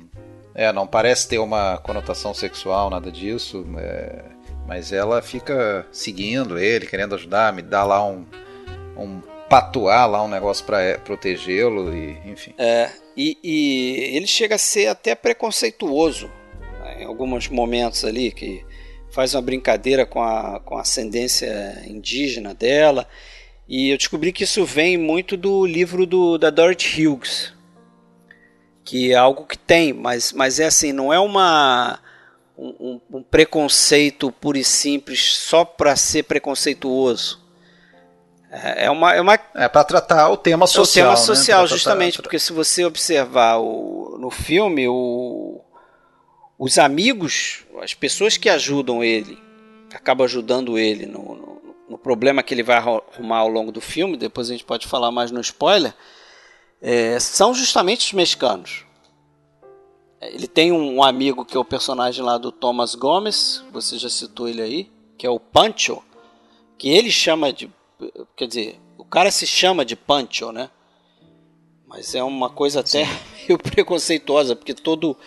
é, 0.56 0.72
não 0.74 0.88
parece 0.88 1.28
ter 1.28 1.38
uma 1.38 1.78
conotação 1.78 2.34
sexual, 2.34 2.90
nada 2.90 3.12
disso. 3.12 3.64
é, 3.78 4.35
mas 4.68 4.92
ela 4.92 5.22
fica 5.22 5.86
seguindo 5.92 6.58
ele, 6.58 6.88
querendo 6.88 7.16
ajudar, 7.16 7.54
me 7.54 7.62
dá 7.62 7.84
lá 7.84 8.06
um, 8.06 8.26
um 8.98 9.22
patuar 9.50 10.10
lá 10.10 10.24
um 10.24 10.28
negócio 10.28 10.66
para 10.66 10.98
protegê-lo 11.00 11.94
e 11.96 12.18
enfim. 12.26 12.54
É, 12.58 12.90
e, 13.16 13.38
e 13.44 14.16
ele 14.16 14.28
chega 14.28 14.56
a 14.56 14.60
ser 14.60 14.88
até 14.88 15.14
preconceituoso 15.14 16.30
né, 16.82 17.04
em 17.04 17.06
alguns 17.06 17.48
momentos 17.48 18.04
ali, 18.04 18.32
que 18.32 18.66
faz 19.12 19.34
uma 19.36 19.42
brincadeira 19.42 20.06
com 20.06 20.22
a, 20.22 20.60
com 20.60 20.78
a 20.78 20.82
ascendência 20.82 21.84
indígena 21.88 22.54
dela. 22.54 23.08
E 23.68 23.90
eu 23.90 23.98
descobri 23.98 24.32
que 24.32 24.44
isso 24.44 24.66
vem 24.66 24.98
muito 24.98 25.38
do 25.38 25.66
livro 25.66 26.06
do, 26.06 26.38
da 26.38 26.50
Dorothy 26.50 27.08
Hughes, 27.08 27.54
que 28.84 29.12
é 29.12 29.16
algo 29.16 29.46
que 29.46 29.58
tem, 29.58 29.94
mas, 29.94 30.32
mas 30.34 30.60
é 30.60 30.66
assim, 30.66 30.92
não 30.92 31.12
é 31.12 31.20
uma 31.20 32.00
um, 32.58 32.76
um- 33.12 33.18
um 33.18 33.24
preconceito 33.24 34.32
puro 34.32 34.58
e 34.58 34.64
simples 34.64 35.36
só 35.38 35.64
para 35.66 35.96
ser 35.96 36.24
preconceituoso. 36.24 37.44
É 38.52 38.86
é 38.86 38.92
uma, 38.92 39.14
é 39.14 39.20
uma 39.22 39.34
É 39.56 39.68
para 39.68 39.84
tratar 39.84 40.30
o 40.30 40.38
tema 40.38 40.66
social. 40.68 41.08
é 41.08 41.10
o 41.10 41.12
né? 41.12 41.16
tema 41.16 41.26
social, 41.36 41.60
tratar- 41.62 41.76
justamente, 41.76 42.22
porque 42.22 42.40
se 42.40 42.54
você 42.54 42.86
observar 42.86 43.58
o, 43.60 44.18
no 44.20 44.30
filme, 44.30 44.88
o, 44.88 45.62
os 46.58 46.78
amigos, 46.78 47.66
as 47.82 47.94
pessoas 47.94 48.38
que 48.38 48.48
ajudam 48.50 49.04
ele, 49.04 49.38
que 49.90 49.96
acabam 49.98 50.24
ajudando 50.26 50.78
ele 50.78 51.06
no, 51.06 51.22
no- 51.36 51.56
no 51.90 51.98
problema 51.98 52.42
que 52.42 52.54
ele 52.54 52.64
vai 52.64 52.78
arru- 52.78 53.04
arrumar 53.14 53.40
ao 53.40 53.48
longo 53.50 53.72
do 53.72 53.82
filme, 53.82 54.16
depois 54.18 54.50
a 54.50 54.54
gente 54.54 54.64
pode 54.64 54.88
falar 54.88 55.12
mais 55.12 55.30
no 55.32 55.40
spoiler, 55.42 55.94
é, 56.82 57.20
são 57.20 57.54
justamente 57.54 58.06
os 58.08 58.14
mexicanos. 58.14 58.86
É, 60.20 60.34
Ele 60.34 60.48
tem 60.48 60.72
um 60.72 61.04
amigo 61.04 61.46
que 61.46 61.56
é 61.56 61.60
o 61.60 61.66
personagem 61.66 62.24
lá 62.24 62.38
do 62.38 62.52
Thomas 62.52 62.96
Gomes, 62.96 63.64
você 63.72 63.98
já 63.98 64.10
citou 64.10 64.48
ele 64.48 64.62
aí, 64.62 64.92
que 65.18 65.26
é 65.26 65.30
o 65.30 65.40
Pancho, 65.40 66.02
que 66.78 66.90
ele 66.90 67.12
chama 67.12 67.52
de. 67.52 67.70
Quer 68.36 68.48
dizer, 68.48 68.80
o 68.98 69.06
cara 69.06 69.32
se 69.32 69.46
chama 69.46 69.86
de 69.86 69.96
Pancho, 69.96 70.52
né? 70.52 70.70
Mas 71.88 72.16
é 72.16 72.24
uma 72.24 72.50
coisa 72.50 72.82
até 72.82 73.06
meio 73.48 73.58
preconceituosa, 73.58 74.56
porque 74.56 74.74
todo, 74.74 75.18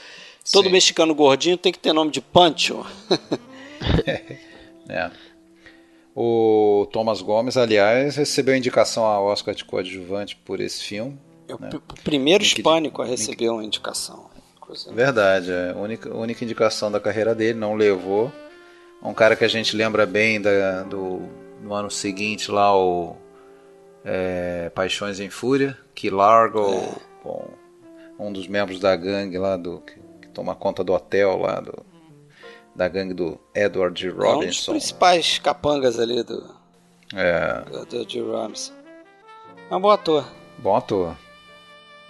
todo 0.53 0.66
Sim. 0.66 0.72
mexicano 0.72 1.14
gordinho 1.14 1.57
tem 1.57 1.72
que 1.72 1.79
ter 1.79 1.92
nome 1.92 2.11
de 2.11 2.20
Pancho. 2.20 2.85
É. 4.90 5.11
O 6.16 6.88
Thomas 6.90 7.20
Gomes, 7.20 7.57
aliás, 7.57 8.16
recebeu 8.16 8.57
indicação 8.57 9.05
a 9.05 9.20
Oscar 9.20 9.55
de 9.55 9.64
coadjuvante 9.64 10.35
por 10.35 10.61
esse 10.61 10.83
filme. 10.83 11.18
É 11.46 11.55
o 11.55 11.61
né? 11.61 11.70
primeiro 12.03 12.42
hispânico 12.42 13.03
a 13.03 13.05
receber 13.05 13.51
uma 13.51 13.62
indicação. 13.62 14.27
Coisa- 14.68 14.92
Verdade, 14.92 15.50
é 15.50 15.70
a 15.70 15.76
única, 15.76 16.14
única 16.14 16.44
indicação 16.44 16.92
da 16.92 17.00
carreira 17.00 17.35
dele, 17.35 17.59
não 17.59 17.74
levou. 17.74 18.31
Um 19.02 19.12
cara 19.14 19.35
que 19.35 19.44
a 19.44 19.48
gente 19.48 19.74
lembra 19.74 20.04
bem 20.07 20.40
da, 20.40 20.83
do 20.85 21.22
no 21.62 21.72
ano 21.74 21.90
seguinte 21.90 22.50
lá, 22.50 22.76
o 22.76 23.16
é, 24.04 24.70
Paixões 24.74 25.18
em 25.20 25.31
Fúria, 25.31 25.76
que 25.94 26.11
Largo, 26.11 26.62
com 27.22 27.48
um 28.18 28.33
dos 28.33 28.46
membros 28.46 28.78
da 28.78 28.94
gangue 28.94 29.38
lá 29.38 29.57
do 29.57 29.81
que, 29.81 29.94
que 30.22 30.28
toma 30.28 30.54
conta 30.54 30.85
do 30.85 30.92
hotel 30.92 31.38
lá 31.38 31.61
do 31.61 31.74
da 32.76 32.87
gangue 32.87 33.12
do 33.14 33.40
Edward 33.54 34.00
G. 34.00 34.09
É 34.09 34.11
um 34.12 34.14
dos 34.14 34.24
Robinson. 34.24 34.72
principais 34.72 35.38
capangas 35.40 35.98
ali 35.98 36.22
do, 36.22 36.44
É, 37.14 37.62
do, 37.70 37.85
do 37.87 38.09
Jill 38.09 38.31
Robinson. 38.31 38.72
É 39.70 39.74
um 39.74 39.81
bom 39.81 39.90
ator. 39.90 40.24
bom 40.59 40.76
ator. 40.76 41.16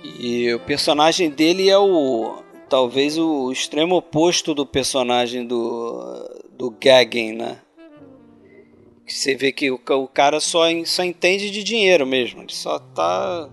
E 0.03 0.53
o 0.55 0.61
personagem 0.61 1.31
dele 1.31 1.69
é 1.71 1.79
o. 1.79 2.43
Talvez 2.69 3.17
o 3.17 3.51
extremo 3.51 3.97
oposto 3.97 4.55
do 4.55 4.67
personagem 4.67 5.47
do. 5.47 6.47
do 6.51 6.71
Gagging, 6.71 7.33
né? 7.33 7.59
Você 9.07 9.35
vê 9.35 9.51
que 9.53 9.71
o, 9.71 9.81
o 9.89 10.07
cara 10.07 10.39
só, 10.39 10.65
só 10.85 11.03
entende 11.03 11.51
de 11.51 11.65
dinheiro 11.65 12.07
mesmo. 12.07 12.43
Ele 12.43 12.53
só 12.53 12.79
tá 12.79 13.49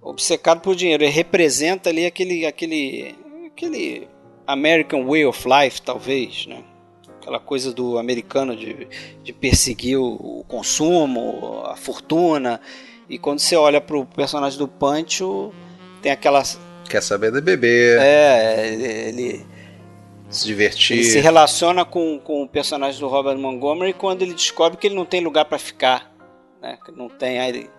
obcecado 0.00 0.60
por 0.60 0.76
dinheiro. 0.76 1.02
Ele 1.02 1.10
representa 1.10 1.90
ali 1.90 2.06
aquele. 2.06 2.46
aquele. 2.46 3.16
aquele 3.46 4.08
American 4.46 5.06
Way 5.06 5.26
of 5.26 5.48
Life, 5.48 5.82
talvez, 5.82 6.46
né? 6.46 6.62
Aquela 7.20 7.38
coisa 7.38 7.72
do 7.72 7.98
americano 7.98 8.56
de, 8.56 8.88
de 9.22 9.32
perseguir 9.32 9.96
o, 9.96 10.40
o 10.40 10.44
consumo, 10.48 11.62
a 11.64 11.76
fortuna. 11.76 12.60
E 13.08 13.18
quando 13.18 13.38
você 13.38 13.56
olha 13.56 13.80
pro 13.80 14.04
personagem 14.06 14.58
do 14.58 14.68
Pancho, 14.68 15.52
tem 16.00 16.10
aquela. 16.10 16.42
Quer 16.92 17.02
saber 17.02 17.32
de 17.32 17.40
beber, 17.40 17.98
É, 18.02 18.68
ele, 19.08 19.46
se 20.28 20.44
divertir. 20.46 20.98
ele 20.98 21.04
se 21.04 21.20
relaciona 21.20 21.86
com, 21.86 22.18
com 22.18 22.42
o 22.42 22.46
personagem 22.46 23.00
do 23.00 23.08
Robert 23.08 23.38
Montgomery 23.38 23.94
quando 23.94 24.20
ele 24.20 24.34
descobre 24.34 24.76
que 24.78 24.88
ele 24.88 24.94
não 24.94 25.06
tem 25.06 25.22
lugar 25.22 25.46
para 25.46 25.58
ficar. 25.58 26.14
Né? 26.60 26.76
Não 26.94 27.08
tem. 27.08 27.40
Aí 27.40 27.48
ele, 27.48 27.70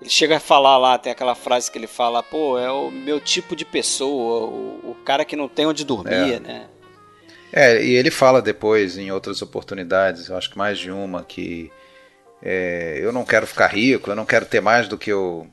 ele 0.00 0.08
chega 0.08 0.38
a 0.38 0.40
falar 0.40 0.78
lá, 0.78 0.96
tem 0.96 1.12
aquela 1.12 1.34
frase 1.34 1.70
que 1.70 1.76
ele 1.76 1.86
fala: 1.86 2.22
pô, 2.22 2.58
é 2.58 2.72
o 2.72 2.90
meu 2.90 3.20
tipo 3.20 3.54
de 3.54 3.66
pessoa, 3.66 4.46
o, 4.48 4.92
o 4.92 4.96
cara 5.04 5.22
que 5.22 5.36
não 5.36 5.48
tem 5.48 5.66
onde 5.66 5.84
dormir, 5.84 6.32
É. 6.36 6.40
né? 6.40 6.66
É, 7.52 7.84
e 7.84 7.94
ele 7.94 8.10
fala 8.10 8.40
depois, 8.40 8.96
em 8.96 9.12
outras 9.12 9.42
oportunidades, 9.42 10.28
eu 10.30 10.36
acho 10.38 10.50
que 10.50 10.56
mais 10.56 10.78
de 10.78 10.90
uma, 10.90 11.22
que 11.22 11.70
é, 12.42 12.98
eu 13.02 13.12
não 13.12 13.22
quero 13.22 13.46
ficar 13.46 13.66
rico, 13.68 14.10
eu 14.10 14.16
não 14.16 14.24
quero 14.24 14.46
ter 14.46 14.62
mais 14.62 14.88
do 14.88 14.96
que 14.96 15.12
eu 15.12 15.46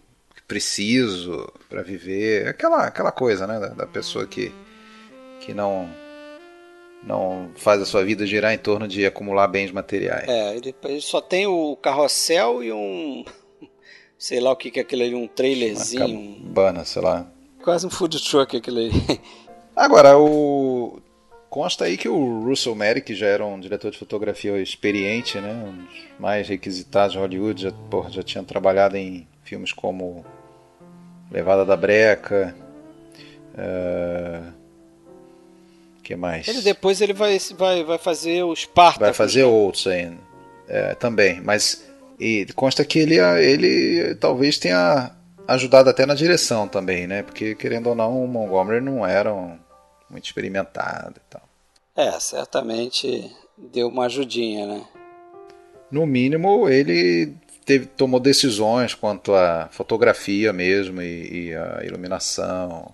preciso 0.47 1.51
para 1.69 1.82
viver. 1.82 2.47
Aquela, 2.47 2.86
aquela 2.86 3.12
coisa, 3.12 3.47
né, 3.47 3.60
da, 3.60 3.69
da 3.69 3.88
pessoa 3.88 4.25
que, 4.27 4.51
que 5.39 5.53
não, 5.53 5.89
não 7.06 7.51
faz 7.56 7.82
a 7.82 7.86
sua 7.86 8.03
vida 8.03 8.25
girar 8.25 8.53
em 8.53 8.58
torno 8.58 8.88
de 8.88 9.06
acumular 9.06 9.47
bens 9.47 9.71
materiais. 9.71 10.27
É, 10.27 10.56
ele, 10.56 10.75
ele 10.84 11.01
só 11.01 11.21
tem 11.21 11.45
o 11.47 11.75
carrossel 11.75 12.63
e 12.63 12.71
um. 12.71 13.25
Sei 14.17 14.39
lá 14.39 14.51
o 14.51 14.56
que, 14.56 14.71
que 14.71 14.79
é 14.79 14.84
aquele 14.84 15.03
ali, 15.03 15.15
um 15.15 15.27
trailerzinho. 15.27 16.38
Cabana, 16.43 16.86
sei 16.86 17.01
lá. 17.01 17.27
quase 17.62 17.86
um 17.86 17.89
food 17.89 18.23
truck 18.23 18.56
aquele 18.56 18.86
ali. 18.86 19.19
Agora, 19.75 20.17
o... 20.17 21.01
consta 21.49 21.84
aí 21.84 21.97
que 21.97 22.08
o 22.08 22.45
Russell 22.45 22.73
Merrick 22.73 23.13
já 23.13 23.25
era 23.25 23.45
um 23.45 23.60
diretor 23.60 23.91
de 23.91 23.97
fotografia 23.97 24.58
experiente, 24.62 25.41
né? 25.41 25.51
Um 25.51 25.84
dos 25.84 26.19
mais 26.19 26.47
requisitados 26.47 27.13
de 27.13 27.19
Hollywood, 27.19 27.63
já, 27.63 27.71
porra, 27.89 28.10
já 28.12 28.23
tinha 28.23 28.43
trabalhado 28.45 28.95
em 28.95 29.27
filmes 29.43 29.73
como 29.73 30.23
Levada 31.33 31.65
da 31.65 31.75
Breca. 31.75 32.55
eh, 33.57 34.41
que 36.03 36.15
mais? 36.15 36.47
Ele 36.47 36.61
depois 36.61 37.01
ele 37.01 37.13
vai, 37.13 37.37
vai, 37.57 37.83
vai 37.83 37.97
fazer 37.97 38.43
o 38.43 38.55
Spartacus. 38.55 38.99
Vai 38.99 39.13
fazer 39.13 39.43
outros 39.43 39.87
ainda. 39.87 40.17
É, 40.67 40.95
também, 40.95 41.41
mas 41.41 41.83
e 42.19 42.45
consta 42.55 42.85
que 42.85 42.99
ele, 42.99 43.17
ele 43.17 44.15
talvez 44.15 44.57
tenha 44.57 45.11
ajudado 45.47 45.89
até 45.89 46.05
na 46.05 46.15
direção 46.15 46.67
também, 46.67 47.05
né? 47.05 47.23
Porque, 47.23 47.55
querendo 47.55 47.87
ou 47.87 47.95
não, 47.95 48.23
o 48.23 48.27
Montgomery 48.27 48.79
não 48.79 49.05
era 49.05 49.33
um, 49.33 49.57
muito 50.09 50.25
experimentado 50.25 51.15
e 51.17 51.29
tal. 51.29 51.41
É, 51.95 52.17
certamente 52.19 53.29
deu 53.57 53.87
uma 53.89 54.05
ajudinha, 54.05 54.65
né? 54.65 54.81
No 55.91 56.05
mínimo, 56.05 56.69
ele 56.69 57.33
teve, 57.63 57.86
tomou 57.86 58.19
decisões 58.19 58.93
quanto 58.93 59.34
à 59.34 59.67
fotografia 59.71 60.52
mesmo 60.54 61.02
e, 61.02 61.49
e 61.49 61.56
a 61.56 61.84
iluminação, 61.84 62.93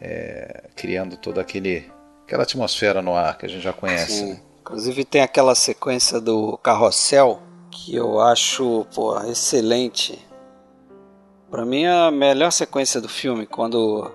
é, 0.00 0.64
criando 0.76 1.16
toda 1.16 1.40
aquele, 1.40 1.90
aquela 2.24 2.42
atmosfera 2.42 3.00
no 3.00 3.14
ar 3.14 3.38
que 3.38 3.46
a 3.46 3.48
gente 3.48 3.62
já 3.62 3.72
conhece. 3.72 4.12
Sim. 4.12 4.32
né? 4.32 4.40
Inclusive 4.60 5.04
tem 5.04 5.22
aquela 5.22 5.54
sequência 5.54 6.20
do 6.20 6.56
carrossel 6.58 7.42
que 7.70 7.96
eu 7.96 8.20
acho 8.20 8.86
pô, 8.94 9.18
excelente. 9.24 10.18
Pra 11.50 11.64
mim 11.64 11.82
é 11.82 11.90
a 11.90 12.10
melhor 12.10 12.52
sequência 12.52 13.00
do 13.00 13.08
filme 13.08 13.46
quando 13.46 14.10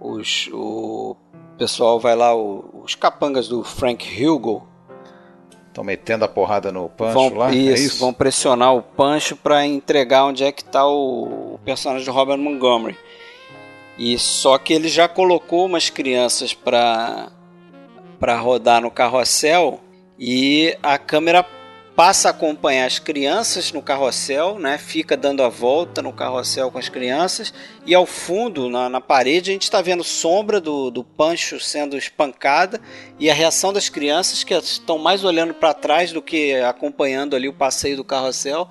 os, 0.00 0.48
o 0.52 1.16
pessoal 1.56 1.98
vai 2.00 2.14
lá, 2.16 2.34
os 2.34 2.94
capangas 2.94 3.48
do 3.48 3.62
Frank 3.62 4.24
Hugo 4.24 4.66
Estão 5.76 5.84
metendo 5.84 6.24
a 6.24 6.28
porrada 6.28 6.72
no 6.72 6.88
pancho 6.88 7.12
vão, 7.12 7.34
lá? 7.34 7.52
isso, 7.52 7.70
é 7.70 7.84
isso? 7.84 7.98
vão 7.98 8.10
pressionar 8.10 8.74
o 8.74 8.80
Pancho 8.80 9.36
para 9.36 9.66
entregar 9.66 10.24
onde 10.24 10.42
é 10.42 10.50
que 10.50 10.64
tá 10.64 10.86
o, 10.86 11.56
o 11.56 11.60
personagem 11.66 12.02
de 12.02 12.08
Robert 12.08 12.38
Montgomery. 12.38 12.96
E 13.98 14.18
só 14.18 14.56
que 14.56 14.72
ele 14.72 14.88
já 14.88 15.06
colocou 15.06 15.66
umas 15.66 15.90
crianças 15.90 16.54
para 16.54 17.30
para 18.18 18.38
rodar 18.38 18.80
no 18.80 18.90
carrossel 18.90 19.78
e 20.18 20.74
a 20.82 20.96
câmera 20.96 21.42
passa 21.96 22.28
a 22.28 22.30
acompanhar 22.30 22.84
as 22.84 22.98
crianças 22.98 23.72
no 23.72 23.80
carrossel, 23.80 24.58
né? 24.58 24.76
Fica 24.76 25.16
dando 25.16 25.42
a 25.42 25.48
volta 25.48 26.02
no 26.02 26.12
carrossel 26.12 26.70
com 26.70 26.76
as 26.76 26.90
crianças 26.90 27.54
e 27.86 27.94
ao 27.94 28.04
fundo, 28.04 28.68
na, 28.68 28.90
na 28.90 29.00
parede, 29.00 29.50
a 29.50 29.54
gente 29.54 29.62
está 29.62 29.80
vendo 29.80 30.04
sombra 30.04 30.60
do, 30.60 30.90
do 30.90 31.02
Pancho 31.02 31.58
sendo 31.58 31.96
espancada 31.96 32.78
e 33.18 33.30
a 33.30 33.34
reação 33.34 33.72
das 33.72 33.88
crianças 33.88 34.44
que 34.44 34.52
estão 34.52 34.98
mais 34.98 35.24
olhando 35.24 35.54
para 35.54 35.72
trás 35.72 36.12
do 36.12 36.20
que 36.20 36.54
acompanhando 36.56 37.34
ali 37.34 37.48
o 37.48 37.54
passeio 37.54 37.96
do 37.96 38.04
carrossel. 38.04 38.68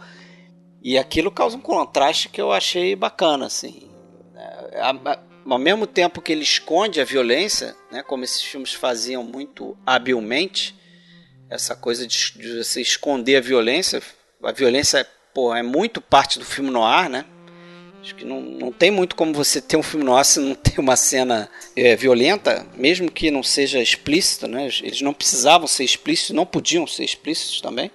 E 0.83 0.99
aquilo 0.99 1.31
causa 1.31 1.57
um 1.57 1.61
contraste 1.61 2.29
que 2.29 2.39
eu 2.39 2.51
achei 2.51 2.95
bacana, 2.95 3.47
assim. 3.47 3.89
É, 4.35 4.81
ao 5.43 5.57
mesmo 5.57 5.87
tempo 5.87 6.21
que 6.21 6.31
ele 6.31 6.43
esconde 6.43 7.01
a 7.01 7.05
violência, 7.05 7.75
né, 7.91 8.03
como 8.03 8.23
esses 8.23 8.43
filmes 8.43 8.71
faziam 8.71 9.23
muito 9.23 9.75
habilmente, 9.83 10.75
essa 11.55 11.75
coisa 11.75 12.05
de, 12.05 12.33
de 12.37 12.63
você 12.63 12.81
esconder 12.81 13.37
a 13.37 13.41
violência. 13.41 14.01
A 14.43 14.51
violência 14.51 15.07
pô, 15.33 15.53
é 15.53 15.63
muito 15.63 15.99
parte 15.99 16.39
do 16.39 16.45
filme 16.45 16.69
no 16.69 16.83
ar, 16.83 17.09
né? 17.09 17.25
Acho 18.01 18.13
que 18.13 18.23
não, 18.23 18.39
não 18.39 18.71
tem 18.71 18.91
muito 18.91 19.15
como 19.15 19.33
você 19.33 19.59
ter 19.59 19.77
um 19.77 19.81
filme 19.81 20.05
noir 20.05 20.23
se 20.23 20.39
não 20.39 20.53
tem 20.53 20.75
uma 20.77 20.95
cena 20.95 21.49
é, 21.75 21.95
violenta, 21.95 22.65
mesmo 22.75 23.11
que 23.11 23.31
não 23.31 23.41
seja 23.41 23.81
explícito, 23.81 24.47
né? 24.47 24.67
Eles 24.83 25.01
não 25.01 25.11
precisavam 25.11 25.67
ser 25.67 25.83
explícitos, 25.83 26.35
não 26.35 26.45
podiam 26.45 26.85
ser 26.85 27.03
explícitos 27.03 27.61
também. 27.61 27.89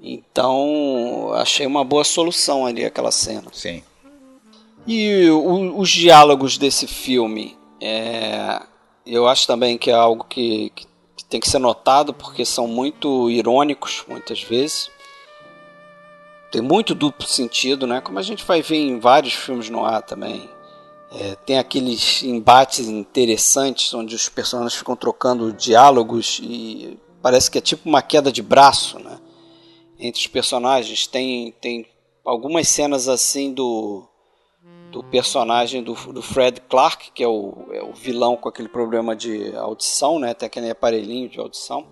Então, 0.00 1.30
achei 1.34 1.66
uma 1.66 1.84
boa 1.84 2.04
solução 2.04 2.64
ali 2.64 2.84
aquela 2.84 3.12
cena. 3.12 3.50
Sim. 3.52 3.82
E 4.86 5.28
o, 5.28 5.78
os 5.78 5.90
diálogos 5.90 6.56
desse 6.56 6.86
filme, 6.86 7.56
é, 7.80 8.62
eu 9.06 9.28
acho 9.28 9.46
também 9.46 9.76
que 9.76 9.90
é 9.90 9.94
algo 9.94 10.24
que, 10.24 10.72
que 10.74 10.86
tem 11.32 11.40
que 11.40 11.48
ser 11.48 11.58
notado 11.58 12.12
porque 12.12 12.44
são 12.44 12.68
muito 12.68 13.30
irônicos 13.30 14.04
muitas 14.06 14.42
vezes. 14.42 14.90
Tem 16.50 16.60
muito 16.60 16.94
duplo 16.94 17.26
sentido, 17.26 17.86
né? 17.86 18.02
Como 18.02 18.18
a 18.18 18.22
gente 18.22 18.44
vai 18.44 18.60
ver 18.60 18.76
em 18.76 19.00
vários 19.00 19.32
filmes 19.32 19.70
no 19.70 19.82
ar 19.82 20.02
também. 20.02 20.50
É, 21.10 21.34
tem 21.36 21.58
aqueles 21.58 22.22
embates 22.22 22.86
interessantes 22.86 23.94
onde 23.94 24.14
os 24.14 24.28
personagens 24.28 24.74
ficam 24.74 24.94
trocando 24.94 25.54
diálogos 25.54 26.38
e 26.42 26.98
parece 27.22 27.50
que 27.50 27.56
é 27.56 27.62
tipo 27.62 27.88
uma 27.88 28.02
queda 28.02 28.30
de 28.30 28.42
braço, 28.42 28.98
né? 28.98 29.18
Entre 29.98 30.20
os 30.20 30.26
personagens 30.26 31.06
tem 31.06 31.52
tem 31.62 31.86
algumas 32.26 32.68
cenas 32.68 33.08
assim 33.08 33.54
do 33.54 34.06
do 34.92 35.02
personagem 35.02 35.82
do, 35.82 35.94
do 36.12 36.20
Fred 36.20 36.60
Clark, 36.68 37.12
que 37.12 37.24
é 37.24 37.26
o, 37.26 37.66
é 37.72 37.82
o, 37.82 37.94
vilão 37.94 38.36
com 38.36 38.46
aquele 38.46 38.68
problema 38.68 39.16
de 39.16 39.56
audição, 39.56 40.18
né? 40.18 40.34
Tem 40.34 40.46
aquele 40.46 40.68
aparelhinho 40.68 41.30
de 41.30 41.40
audição, 41.40 41.86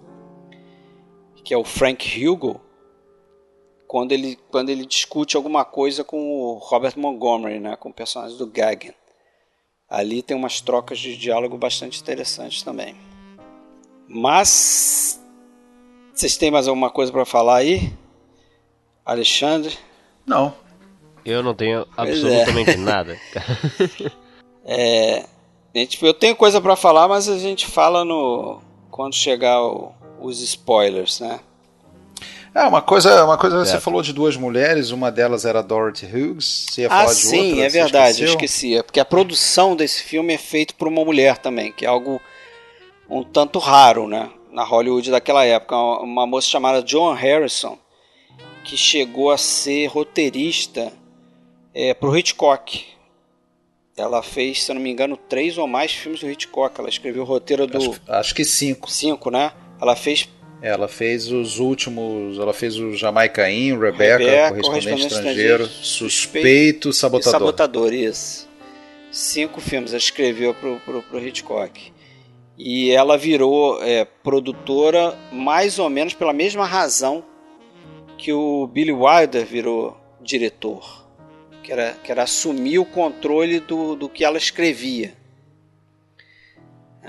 que 1.42 1.54
é 1.54 1.56
o 1.56 1.64
Frank 1.64 2.28
Hugo, 2.28 2.60
quando 3.88 4.12
ele, 4.12 4.38
quando 4.50 4.68
ele 4.68 4.84
discute 4.84 5.34
alguma 5.34 5.64
coisa 5.64 6.04
com 6.04 6.30
o 6.30 6.58
Robert 6.58 6.92
Montgomery, 6.98 7.58
né? 7.58 7.74
Com 7.74 7.88
o 7.88 7.92
personagem 7.92 8.36
do 8.36 8.46
Gagan. 8.46 8.92
Ali 9.88 10.22
tem 10.22 10.36
umas 10.36 10.60
trocas 10.60 10.98
de 10.98 11.16
diálogo 11.16 11.56
bastante 11.56 12.00
interessantes 12.02 12.62
também. 12.62 12.94
Mas 14.06 15.24
vocês 16.12 16.36
têm 16.36 16.50
mais 16.50 16.68
alguma 16.68 16.90
coisa 16.90 17.10
para 17.10 17.24
falar 17.24 17.56
aí, 17.56 17.90
Alexandre? 19.06 19.76
Não. 20.26 20.54
Eu 21.24 21.42
não 21.42 21.54
tenho 21.54 21.86
absolutamente 21.96 22.70
é. 22.74 22.76
nada. 22.76 23.18
é, 24.64 25.24
gente, 25.74 26.04
eu 26.04 26.14
tenho 26.14 26.36
coisa 26.36 26.60
para 26.60 26.76
falar, 26.76 27.08
mas 27.08 27.28
a 27.28 27.38
gente 27.38 27.66
fala 27.66 28.04
no 28.04 28.60
quando 28.90 29.14
chegar 29.14 29.62
o, 29.62 29.92
os 30.20 30.40
spoilers, 30.40 31.20
né? 31.20 31.40
É, 32.52 32.64
uma 32.64 32.82
coisa, 32.82 33.24
uma 33.24 33.38
coisa 33.38 33.64
você 33.64 33.78
falou 33.78 34.02
de 34.02 34.12
duas 34.12 34.36
mulheres, 34.36 34.90
uma 34.90 35.10
delas 35.10 35.44
era 35.44 35.62
Dorothy 35.62 36.04
Hughes, 36.04 36.66
você 36.68 36.80
ia 36.82 36.88
ah, 36.88 36.90
falar 36.90 37.06
de 37.06 37.14
sim, 37.14 37.50
outra, 37.50 37.64
é 37.64 37.68
verdade, 37.68 38.22
eu 38.24 38.28
esqueci. 38.28 38.76
É 38.76 38.82
porque 38.82 38.98
a 38.98 39.04
produção 39.04 39.76
desse 39.76 40.02
filme 40.02 40.34
é 40.34 40.38
feita 40.38 40.74
por 40.76 40.88
uma 40.88 41.04
mulher 41.04 41.38
também, 41.38 41.70
que 41.70 41.84
é 41.84 41.88
algo 41.88 42.20
um 43.08 43.22
tanto 43.22 43.58
raro, 43.60 44.08
né? 44.08 44.30
Na 44.52 44.64
Hollywood 44.64 45.10
daquela 45.12 45.44
época. 45.44 45.76
Uma 45.76 46.26
moça 46.26 46.48
chamada 46.48 46.84
Joan 46.84 47.14
Harrison, 47.14 47.78
que 48.64 48.76
chegou 48.76 49.30
a 49.30 49.38
ser 49.38 49.86
roteirista 49.86 50.92
é, 51.74 51.94
para 51.94 52.08
o 52.08 52.16
Hitchcock. 52.16 52.84
Ela 53.96 54.22
fez, 54.22 54.62
se 54.62 54.70
eu 54.70 54.74
não 54.74 54.82
me 54.82 54.90
engano, 54.90 55.16
três 55.16 55.58
ou 55.58 55.66
mais 55.66 55.92
filmes 55.92 56.20
do 56.20 56.30
Hitchcock. 56.30 56.78
Ela 56.78 56.88
escreveu 56.88 57.22
o 57.22 57.26
roteiro 57.26 57.66
do. 57.66 57.76
Acho, 57.76 58.00
acho 58.08 58.34
que 58.34 58.44
cinco. 58.44 58.90
Cinco, 58.90 59.30
né? 59.30 59.52
Ela 59.80 59.94
fez. 59.94 60.28
Ela 60.62 60.88
fez 60.88 61.30
os 61.30 61.58
últimos. 61.58 62.38
Ela 62.38 62.52
fez 62.52 62.78
o 62.78 62.94
Jamaicaim, 62.94 63.78
Rebecca, 63.78 64.18
Rebecca 64.18 64.48
correspondente, 64.50 64.66
correspondente 64.68 65.14
estrangeiro, 65.14 65.66
Suspeito, 65.66 66.92
Sabotador. 66.92 67.32
Sabotador, 67.32 67.92
isso. 67.92 68.48
Cinco 69.10 69.60
filmes 69.60 69.90
ela 69.90 69.98
escreveu 69.98 70.54
pro, 70.54 70.78
pro, 70.80 71.02
pro 71.02 71.26
Hitchcock. 71.26 71.92
E 72.56 72.90
ela 72.90 73.16
virou 73.16 73.82
é, 73.82 74.04
produtora 74.04 75.18
mais 75.32 75.78
ou 75.78 75.88
menos 75.88 76.14
pela 76.14 76.32
mesma 76.32 76.66
razão 76.66 77.24
que 78.18 78.32
o 78.32 78.66
Billy 78.66 78.92
Wilder 78.92 79.46
virou 79.46 79.96
diretor 80.20 80.99
que 81.70 81.72
era, 81.72 81.92
que 82.02 82.10
era 82.10 82.22
assumir 82.24 82.80
o 82.80 82.84
controle 82.84 83.60
do, 83.60 83.94
do 83.94 84.08
que 84.08 84.24
ela 84.24 84.36
escrevia. 84.36 85.14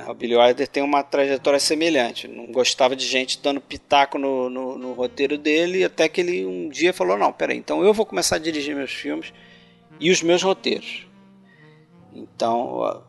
O 0.07 0.13
Billy 0.13 0.35
Wilder 0.35 0.67
tem 0.67 0.83
uma 0.83 1.01
trajetória 1.01 1.59
semelhante. 1.59 2.27
Não 2.27 2.45
gostava 2.51 2.95
de 2.95 3.03
gente 3.05 3.39
dando 3.41 3.59
pitaco 3.59 4.19
no, 4.19 4.51
no, 4.51 4.77
no, 4.77 4.93
roteiro 4.93 5.35
dele, 5.35 5.83
até 5.83 6.07
que 6.07 6.21
ele 6.21 6.45
um 6.45 6.69
dia 6.69 6.93
falou: 6.93 7.17
Não, 7.17 7.33
peraí, 7.33 7.57
então 7.57 7.83
eu 7.83 7.91
vou 7.91 8.05
começar 8.05 8.35
a 8.35 8.39
dirigir 8.39 8.75
meus 8.75 8.91
filmes 8.91 9.33
e 9.99 10.11
os 10.11 10.21
meus 10.21 10.43
roteiros. 10.43 11.07
Então 12.13 13.03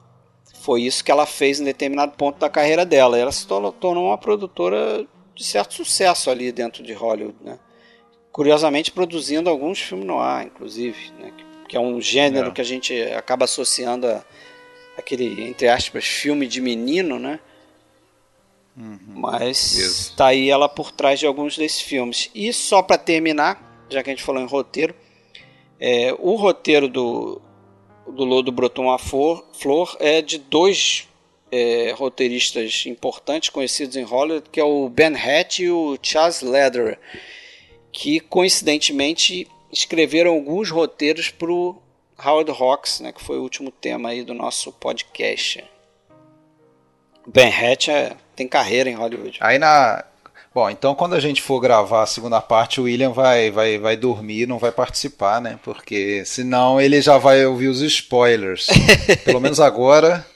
foi 0.55 0.83
isso 0.83 1.05
que 1.05 1.11
ela 1.11 1.27
fez 1.27 1.61
em 1.61 1.65
determinado 1.65 2.12
ponto 2.12 2.38
da 2.38 2.49
carreira 2.49 2.87
dela. 2.87 3.19
Ela 3.19 3.33
se 3.33 3.47
tornou, 3.47 3.73
tornou 3.73 4.07
uma 4.07 4.19
produtora 4.19 5.07
de 5.35 5.45
certo 5.45 5.75
sucesso 5.75 6.31
ali 6.31 6.51
dentro 6.51 6.83
de 6.83 6.95
Hollywood. 6.95 7.37
Né? 7.43 7.59
Curiosamente 8.33 8.90
produzindo 8.90 9.49
alguns 9.51 9.79
filmes 9.81 10.07
no 10.07 10.18
ar, 10.18 10.47
inclusive, 10.47 11.12
né? 11.21 11.33
que 11.68 11.77
é 11.77 11.81
um 11.81 12.01
gênero 12.01 12.49
é. 12.49 12.51
que 12.51 12.61
a 12.61 12.64
gente 12.64 13.01
acaba 13.12 13.45
associando 13.45 14.07
a 14.07 14.25
aquele, 14.97 15.42
entre 15.45 15.68
aspas, 15.68 16.05
filme 16.05 16.47
de 16.47 16.61
menino, 16.61 17.18
né? 17.18 17.40
Uhum. 18.77 18.99
Mas 19.07 19.75
está 19.77 20.29
aí 20.29 20.49
ela 20.49 20.68
por 20.68 20.90
trás 20.90 21.21
de 21.21 21.27
alguns 21.27 21.57
desses 21.57 21.83
filmes. 21.83 22.31
E 22.35 22.53
só 22.53 22.83
para 22.83 22.99
terminar, 22.99 23.87
já 23.90 24.03
que 24.03 24.11
a 24.11 24.12
gente 24.12 24.25
falou 24.25 24.42
em 24.42 24.47
roteiro, 24.47 24.95
é, 25.79 26.14
o 26.18 26.35
roteiro 26.37 26.88
do, 26.88 27.40
do 28.07 28.25
Lodo 28.25 28.51
Broton 28.51 28.90
a 28.90 28.99
Flor, 28.99 29.45
Flor 29.53 29.97
é 30.01 30.23
de 30.23 30.38
dois 30.38 31.09
é, 31.51 31.92
roteiristas 31.92 32.85
importantes 32.87 33.51
conhecidos 33.51 33.97
em 33.97 34.03
Hollywood, 34.03 34.49
que 34.51 34.61
é 34.61 34.64
o 34.64 34.88
Ben 34.88 35.14
Hatch 35.14 35.61
e 35.61 35.71
o 35.71 35.99
Charles 36.03 36.40
Lederer 36.40 36.99
que 37.92 38.18
coincidentemente 38.20 39.46
escreveram 39.70 40.33
alguns 40.33 40.70
roteiros 40.70 41.31
para 41.31 41.50
o 41.50 41.76
Howard 42.24 42.50
Hawks, 42.50 43.00
né, 43.00 43.12
que 43.12 43.22
foi 43.22 43.38
o 43.38 43.42
último 43.42 43.70
tema 43.70 44.11
aí 44.11 44.24
do 44.24 44.35
nosso 44.35 44.72
podcast. 44.72 45.62
Ben 47.26 47.52
Hatch 47.52 47.88
é, 47.88 48.16
tem 48.35 48.48
carreira 48.48 48.90
em 48.90 48.94
Hollywood. 48.94 49.38
Aí 49.40 49.59
na 49.59 50.05
Bom, 50.55 50.68
então 50.68 50.94
quando 50.94 51.14
a 51.14 51.20
gente 51.20 51.40
for 51.40 51.59
gravar 51.61 52.02
a 52.02 52.07
segunda 52.07 52.38
parte, 52.38 52.78
o 52.78 52.85
William 52.85 53.11
vai, 53.11 53.50
vai, 53.50 53.78
vai 53.78 53.96
dormir, 53.96 54.46
não 54.46 54.59
vai 54.59 54.70
participar, 54.70 55.40
né? 55.40 55.59
Porque 55.62 56.24
senão 56.26 56.78
ele 56.78 57.00
já 57.00 57.16
vai 57.16 57.46
ouvir 57.46 57.68
os 57.68 57.81
spoilers. 57.81 58.66
Pelo 59.24 59.40
menos 59.40 59.59
agora 59.61 60.26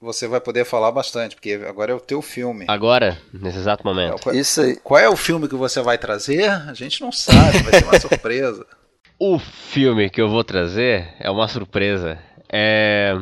você 0.00 0.28
vai 0.28 0.40
poder 0.40 0.64
falar 0.64 0.92
bastante, 0.92 1.34
porque 1.34 1.60
agora 1.66 1.92
é 1.92 1.94
o 1.94 2.00
teu 2.00 2.22
filme. 2.22 2.64
Agora, 2.68 3.18
nesse 3.32 3.58
exato 3.58 3.84
momento. 3.84 4.22
Qual, 4.22 4.34
Isso 4.34 4.60
aí. 4.60 4.76
Qual 4.76 4.98
é 4.98 5.08
o 5.08 5.16
filme 5.16 5.48
que 5.48 5.56
você 5.56 5.80
vai 5.80 5.98
trazer? 5.98 6.48
A 6.48 6.72
gente 6.72 7.00
não 7.00 7.10
sabe, 7.10 7.58
vai 7.58 7.80
ser 7.80 7.84
uma 7.84 7.98
surpresa. 8.00 8.66
O 9.18 9.38
filme 9.38 10.08
que 10.08 10.20
eu 10.20 10.28
vou 10.28 10.44
trazer 10.44 11.14
é 11.18 11.28
uma 11.30 11.48
surpresa. 11.48 12.18
É. 12.48 13.12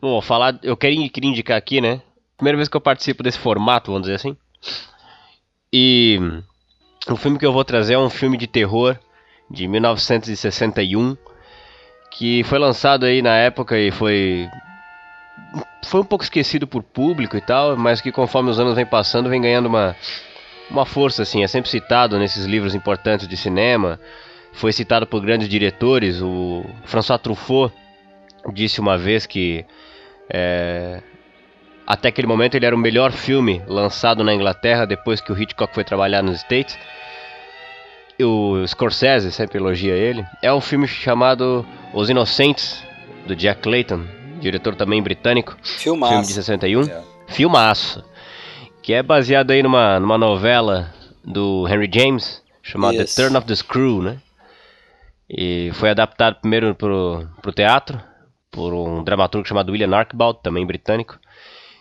Bom, 0.00 0.20
falar. 0.20 0.58
Eu 0.62 0.76
queria, 0.76 1.08
queria 1.08 1.30
indicar 1.30 1.56
aqui, 1.56 1.80
né? 1.80 2.02
Primeira 2.36 2.56
vez 2.56 2.68
que 2.68 2.76
eu 2.76 2.80
participo 2.80 3.22
desse 3.22 3.38
formato, 3.38 3.90
vamos 3.90 4.06
dizer 4.06 4.16
assim. 4.16 4.36
E. 5.72 6.18
O 7.08 7.16
filme 7.16 7.38
que 7.38 7.46
eu 7.46 7.52
vou 7.52 7.64
trazer 7.64 7.94
é 7.94 7.98
um 7.98 8.10
filme 8.10 8.36
de 8.36 8.46
terror 8.46 8.96
de 9.50 9.66
1961 9.66 11.16
que 12.12 12.44
foi 12.44 12.58
lançado 12.58 13.04
aí 13.04 13.20
na 13.22 13.34
época 13.36 13.76
e 13.76 13.90
foi 13.90 14.48
foi 15.84 16.00
um 16.00 16.04
pouco 16.04 16.24
esquecido 16.24 16.66
por 16.66 16.82
público 16.82 17.36
e 17.36 17.40
tal, 17.40 17.76
mas 17.76 18.00
que 18.00 18.10
conforme 18.10 18.50
os 18.50 18.58
anos 18.58 18.74
vem 18.74 18.86
passando 18.86 19.28
vem 19.28 19.42
ganhando 19.42 19.66
uma, 19.66 19.96
uma 20.70 20.86
força 20.86 21.22
assim, 21.22 21.42
é 21.42 21.46
sempre 21.46 21.70
citado 21.70 22.18
nesses 22.18 22.46
livros 22.46 22.74
importantes 22.74 23.28
de 23.28 23.36
cinema, 23.36 24.00
foi 24.52 24.72
citado 24.72 25.06
por 25.06 25.20
grandes 25.20 25.48
diretores, 25.48 26.20
o 26.20 26.64
François 26.84 27.20
Truffaut 27.20 27.74
disse 28.52 28.80
uma 28.80 28.96
vez 28.98 29.26
que 29.26 29.64
é, 30.30 31.02
até 31.86 32.08
aquele 32.08 32.26
momento 32.26 32.54
ele 32.54 32.66
era 32.66 32.74
o 32.74 32.78
melhor 32.78 33.12
filme 33.12 33.62
lançado 33.66 34.24
na 34.24 34.34
Inglaterra 34.34 34.86
depois 34.86 35.20
que 35.20 35.32
o 35.32 35.40
Hitchcock 35.40 35.74
foi 35.74 35.84
trabalhar 35.84 36.22
nos 36.22 36.36
States. 36.36 36.78
o 38.20 38.66
Scorsese 38.66 39.32
sempre 39.32 39.58
elogia 39.58 39.94
ele, 39.94 40.24
é 40.40 40.52
um 40.52 40.60
filme 40.60 40.86
chamado 40.86 41.66
Os 41.92 42.08
Inocentes, 42.08 42.82
do 43.26 43.36
Jack 43.36 43.62
Clayton, 43.62 44.04
diretor 44.42 44.74
também 44.74 45.02
britânico. 45.02 45.56
Filmaço. 45.62 46.12
Filme 46.12 46.26
de 46.26 46.32
61. 46.32 46.82
É. 46.82 47.02
Filmaço. 47.28 48.04
Que 48.82 48.92
é 48.92 49.02
baseado 49.02 49.52
aí 49.52 49.62
numa, 49.62 49.98
numa 50.00 50.18
novela 50.18 50.92
do 51.24 51.66
Henry 51.68 51.88
James, 51.92 52.42
chamada 52.62 53.02
Isso. 53.02 53.16
The 53.16 53.22
Turn 53.22 53.36
of 53.36 53.46
the 53.46 53.54
Screw, 53.54 54.02
né? 54.02 54.18
E 55.30 55.70
foi 55.74 55.90
adaptado 55.90 56.40
primeiro 56.40 56.74
pro, 56.74 57.26
pro 57.40 57.52
teatro, 57.52 57.98
por 58.50 58.74
um 58.74 59.02
dramaturgo 59.02 59.48
chamado 59.48 59.72
William 59.72 59.96
Archibald, 59.96 60.40
também 60.42 60.66
britânico, 60.66 61.18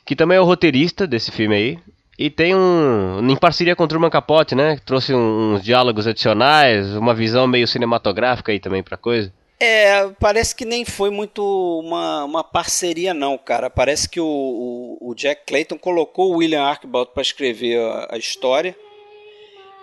que 0.05 0.15
também 0.15 0.37
é 0.37 0.41
o 0.41 0.45
roteirista 0.45 1.05
desse 1.05 1.31
filme 1.31 1.55
aí. 1.55 1.79
E 2.17 2.29
tem 2.29 2.55
um. 2.55 3.19
em 3.27 3.35
parceria 3.35 3.75
com 3.75 3.83
o 3.83 3.87
Truman 3.87 4.09
Capote, 4.09 4.53
né? 4.53 4.77
Trouxe 4.85 5.13
uns 5.13 5.63
diálogos 5.63 6.05
adicionais, 6.05 6.95
uma 6.95 7.15
visão 7.15 7.47
meio 7.47 7.67
cinematográfica 7.67 8.51
aí 8.51 8.59
também 8.59 8.83
pra 8.83 8.95
coisa. 8.95 9.33
É, 9.63 10.09
parece 10.19 10.55
que 10.55 10.65
nem 10.65 10.83
foi 10.83 11.11
muito 11.11 11.43
uma, 11.79 12.23
uma 12.23 12.43
parceria, 12.43 13.13
não, 13.13 13.37
cara. 13.37 13.69
Parece 13.69 14.09
que 14.09 14.19
o, 14.19 14.25
o, 14.25 15.11
o 15.11 15.13
Jack 15.13 15.43
Clayton 15.45 15.77
colocou 15.77 16.31
o 16.31 16.37
William 16.37 16.63
Archibald 16.63 17.11
para 17.13 17.21
escrever 17.21 17.79
a, 17.79 18.15
a 18.15 18.17
história. 18.17 18.75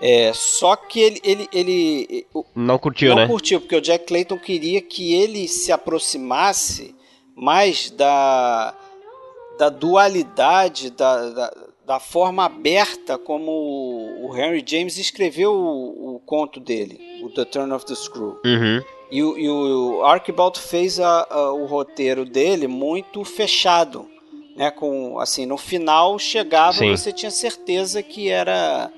É, 0.00 0.32
só 0.34 0.74
que 0.74 0.98
ele, 0.98 1.20
ele, 1.22 1.48
ele 1.52 2.26
Não 2.56 2.76
curtiu, 2.76 3.10
não 3.10 3.18
né? 3.18 3.26
curtiu, 3.28 3.60
porque 3.60 3.76
o 3.76 3.80
Jack 3.80 4.06
Clayton 4.06 4.36
queria 4.38 4.82
que 4.82 5.14
ele 5.14 5.46
se 5.46 5.70
aproximasse 5.70 6.92
mais 7.36 7.88
da, 7.90 8.74
da 9.60 9.68
dualidade, 9.68 10.90
da, 10.90 11.30
da, 11.30 11.54
da 11.86 12.00
forma 12.00 12.44
aberta 12.44 13.16
como 13.16 13.52
o 14.22 14.36
Henry 14.36 14.64
James 14.66 14.98
escreveu 14.98 15.52
o, 15.52 16.16
o 16.16 16.20
conto 16.26 16.58
dele, 16.58 16.98
o 17.22 17.30
The 17.30 17.44
Turn 17.44 17.72
of 17.72 17.86
the 17.86 17.94
Screw. 17.94 18.40
Uhum. 18.44 18.97
E, 19.10 19.22
o- 19.22 19.38
e 19.38 19.48
o 19.48 20.04
Archibald 20.04 20.58
fez 20.58 21.00
a- 21.00 21.26
a- 21.30 21.52
o 21.52 21.64
roteiro 21.66 22.24
dele 22.24 22.66
muito 22.66 23.24
fechado, 23.24 24.08
né? 24.56 24.70
Com 24.70 25.18
assim, 25.18 25.46
no 25.46 25.56
final 25.56 26.18
chegava 26.18 26.74
Sim. 26.78 26.92
e 26.92 26.96
você 26.98 27.12
tinha 27.12 27.30
certeza 27.30 28.02
que 28.02 28.28
era 28.28 28.90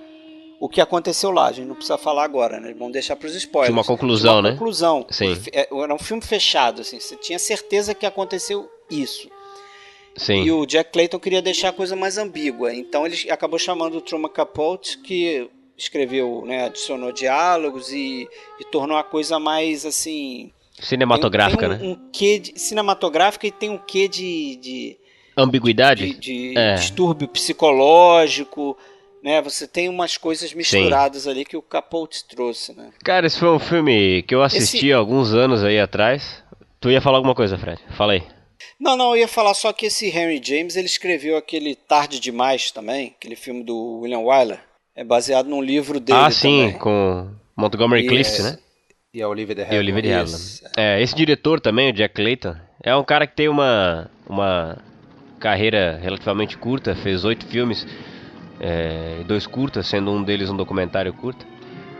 o 0.58 0.68
que 0.68 0.80
aconteceu 0.80 1.30
lá. 1.30 1.46
A 1.46 1.52
gente 1.52 1.68
não 1.68 1.74
precisa 1.76 1.96
falar 1.96 2.24
agora, 2.24 2.58
né? 2.60 2.74
Vamos 2.76 2.92
deixar 2.92 3.14
para 3.16 3.28
os 3.28 3.34
spoilers. 3.34 3.68
Tinha 3.72 3.78
uma 3.78 3.84
conclusão, 3.86 4.34
uma 4.36 4.42
né? 4.42 4.50
Conclusão. 4.52 5.06
Sim. 5.10 5.36
É, 5.52 5.68
Era 5.72 5.94
um 5.94 5.98
filme 5.98 6.22
fechado, 6.22 6.80
assim. 6.82 6.98
Você 6.98 7.16
tinha 7.16 7.38
certeza 7.38 7.94
que 7.94 8.04
aconteceu 8.04 8.68
isso. 8.90 9.28
Sim. 10.16 10.42
E 10.42 10.50
o 10.50 10.66
Jack 10.66 10.90
Clayton 10.92 11.18
queria 11.20 11.40
deixar 11.40 11.68
a 11.68 11.72
coisa 11.72 11.94
mais 11.94 12.18
ambígua. 12.18 12.74
Então 12.74 13.06
ele 13.06 13.30
acabou 13.30 13.58
chamando 13.58 13.96
o 13.96 14.00
Truman 14.00 14.28
Capote, 14.28 14.98
que 14.98 15.48
escreveu, 15.82 16.44
né, 16.46 16.64
adicionou 16.66 17.12
diálogos 17.12 17.90
e, 17.92 18.28
e 18.60 18.64
tornou 18.70 18.96
a 18.96 19.04
coisa 19.04 19.38
mais 19.38 19.84
assim. 19.86 20.52
Cinematográfica, 20.78 21.68
tem, 21.68 21.78
tem 21.78 21.88
né? 21.88 21.94
um, 21.94 22.06
um 22.06 22.10
quê 22.10 22.38
de, 22.38 22.58
cinematográfica 22.58 23.46
e 23.46 23.50
tem 23.50 23.68
um 23.70 23.78
quê 23.78 24.08
de, 24.08 24.56
de, 24.56 24.96
Ambiguidade? 25.36 26.14
de, 26.14 26.18
de 26.52 26.58
É. 26.58 26.74
distúrbio 26.74 27.28
psicológico. 27.28 28.76
Né, 29.22 29.42
você 29.42 29.68
tem 29.68 29.86
umas 29.90 30.16
coisas 30.16 30.54
misturadas 30.54 31.26
ali 31.28 31.44
que 31.44 31.54
o 31.54 31.60
Capote 31.60 32.24
trouxe, 32.26 32.72
né? 32.74 32.90
Cara, 33.04 33.26
esse 33.26 33.38
foi 33.38 33.50
um 33.50 33.58
filme 33.58 34.22
que 34.22 34.34
eu 34.34 34.42
assisti 34.42 34.78
Esse- 34.78 34.92
há 34.94 34.96
alguns 34.96 35.34
anos 35.34 35.62
aí 35.62 35.78
atrás. 35.78 36.42
Tu 36.80 36.90
ia 36.90 37.02
falar 37.02 37.18
alguma 37.18 37.34
coisa, 37.34 37.58
Fred? 37.58 37.78
Fala 37.98 38.14
aí. 38.14 38.22
Não, 38.78 38.96
não, 38.96 39.10
eu 39.14 39.18
ia 39.20 39.28
falar 39.28 39.52
só 39.52 39.74
que 39.74 39.84
esse 39.86 40.06
Henry 40.08 40.40
James, 40.42 40.74
ele 40.74 40.86
escreveu 40.86 41.36
aquele 41.36 41.74
Tarde 41.74 42.18
Demais 42.18 42.70
também, 42.70 43.14
aquele 43.18 43.36
filme 43.36 43.62
do 43.62 43.98
William 44.00 44.20
Wyler. 44.20 44.58
É 44.94 45.04
baseado 45.04 45.48
num 45.48 45.62
livro 45.62 46.00
dele 46.00 46.18
ah, 46.18 46.30
sim, 46.30 46.66
também. 46.66 46.78
com 46.78 47.28
Montgomery. 47.56 48.06
Clift, 48.06 48.42
né? 48.42 48.58
E 49.12 49.22
a 49.22 49.28
Olivia 49.28 49.54
de 49.54 49.62
E 49.62 49.78
Olivia 49.78 50.02
de 50.02 50.12
Havilland. 50.12 50.62
É, 50.76 51.02
esse 51.02 51.14
diretor 51.14 51.60
também, 51.60 51.90
o 51.90 51.92
Jack 51.92 52.14
Clayton, 52.14 52.54
é 52.82 52.94
um 52.94 53.02
cara 53.02 53.26
que 53.26 53.34
tem 53.34 53.48
uma, 53.48 54.10
uma 54.28 54.78
carreira 55.38 55.98
relativamente 56.00 56.56
curta, 56.56 56.94
fez 56.94 57.24
oito 57.24 57.46
filmes, 57.46 57.86
é, 58.60 59.22
dois 59.26 59.46
curtas, 59.46 59.86
sendo 59.86 60.12
um 60.12 60.22
deles 60.22 60.48
um 60.48 60.56
documentário 60.56 61.12
curto. 61.12 61.44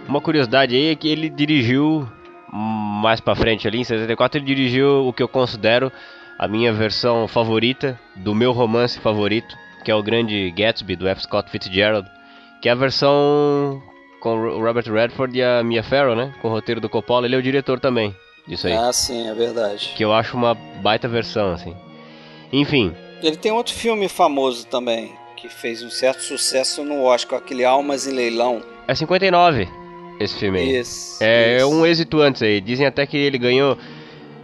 Uma 0.07 0.21
curiosidade 0.21 0.77
aí 0.77 0.89
é 0.89 0.95
que 0.95 1.09
ele 1.09 1.29
dirigiu 1.29 2.09
mais 2.53 3.21
pra 3.21 3.35
frente 3.35 3.67
ali, 3.67 3.79
em 3.79 3.85
74, 3.85 4.39
ele 4.39 4.47
dirigiu 4.47 5.07
o 5.07 5.13
que 5.13 5.23
eu 5.23 5.29
considero 5.29 5.91
a 6.39 6.49
minha 6.49 6.73
versão 6.73 7.29
favorita 7.29 7.99
do 8.17 8.35
meu 8.35 8.53
romance 8.53 8.99
favorito, 8.99 9.57
que 9.85 9.91
é 9.91 9.95
o 9.95 10.03
Grande 10.03 10.51
Gatsby, 10.51 10.97
do 10.97 11.09
F. 11.09 11.23
Scott 11.23 11.51
Fitzgerald, 11.51 12.09
que 12.61 12.69
é 12.69 12.73
a 12.73 12.75
versão 12.75 13.83
com 14.21 14.35
o 14.37 14.63
Robert 14.63 14.85
Redford 14.93 15.39
e 15.39 15.43
a 15.43 15.63
Mia 15.63 15.83
Farrow, 15.83 16.15
né? 16.15 16.35
Com 16.43 16.49
o 16.49 16.51
roteiro 16.51 16.81
do 16.81 16.89
Coppola, 16.89 17.27
ele 17.27 17.35
é 17.35 17.39
o 17.39 17.43
diretor 17.43 17.81
também 17.81 18.15
disso 18.47 18.67
aí. 18.67 18.75
Ah, 18.75 18.93
sim, 18.93 19.29
é 19.29 19.35
verdade. 19.35 19.93
Que 19.97 20.05
eu 20.05 20.13
acho 20.13 20.37
uma 20.37 20.55
baita 20.55 21.09
versão, 21.09 21.53
assim. 21.53 21.75
Enfim, 22.53 22.95
Ele 23.23 23.37
tem 23.37 23.53
outro 23.53 23.73
filme 23.75 24.09
famoso 24.09 24.67
também, 24.67 25.13
que 25.37 25.49
fez 25.49 25.83
um 25.83 25.91
certo 25.91 26.21
sucesso 26.23 26.83
no 26.85 27.03
Oscar, 27.05 27.39
aquele 27.39 27.65
Almas 27.65 28.07
em 28.07 28.13
Leilão. 28.13 28.61
é 28.89 28.95
59 28.95 29.69
esse 30.19 30.37
filme 30.39 30.59
aí. 30.59 30.79
Isso. 30.81 31.23
É 31.23 31.57
isso. 31.59 31.71
um 31.71 31.87
êxito 31.87 32.21
antes 32.21 32.43
aí. 32.43 32.61
Dizem 32.61 32.87
até 32.87 33.07
que 33.07 33.17
ele 33.17 33.39
ganhou 33.39 33.79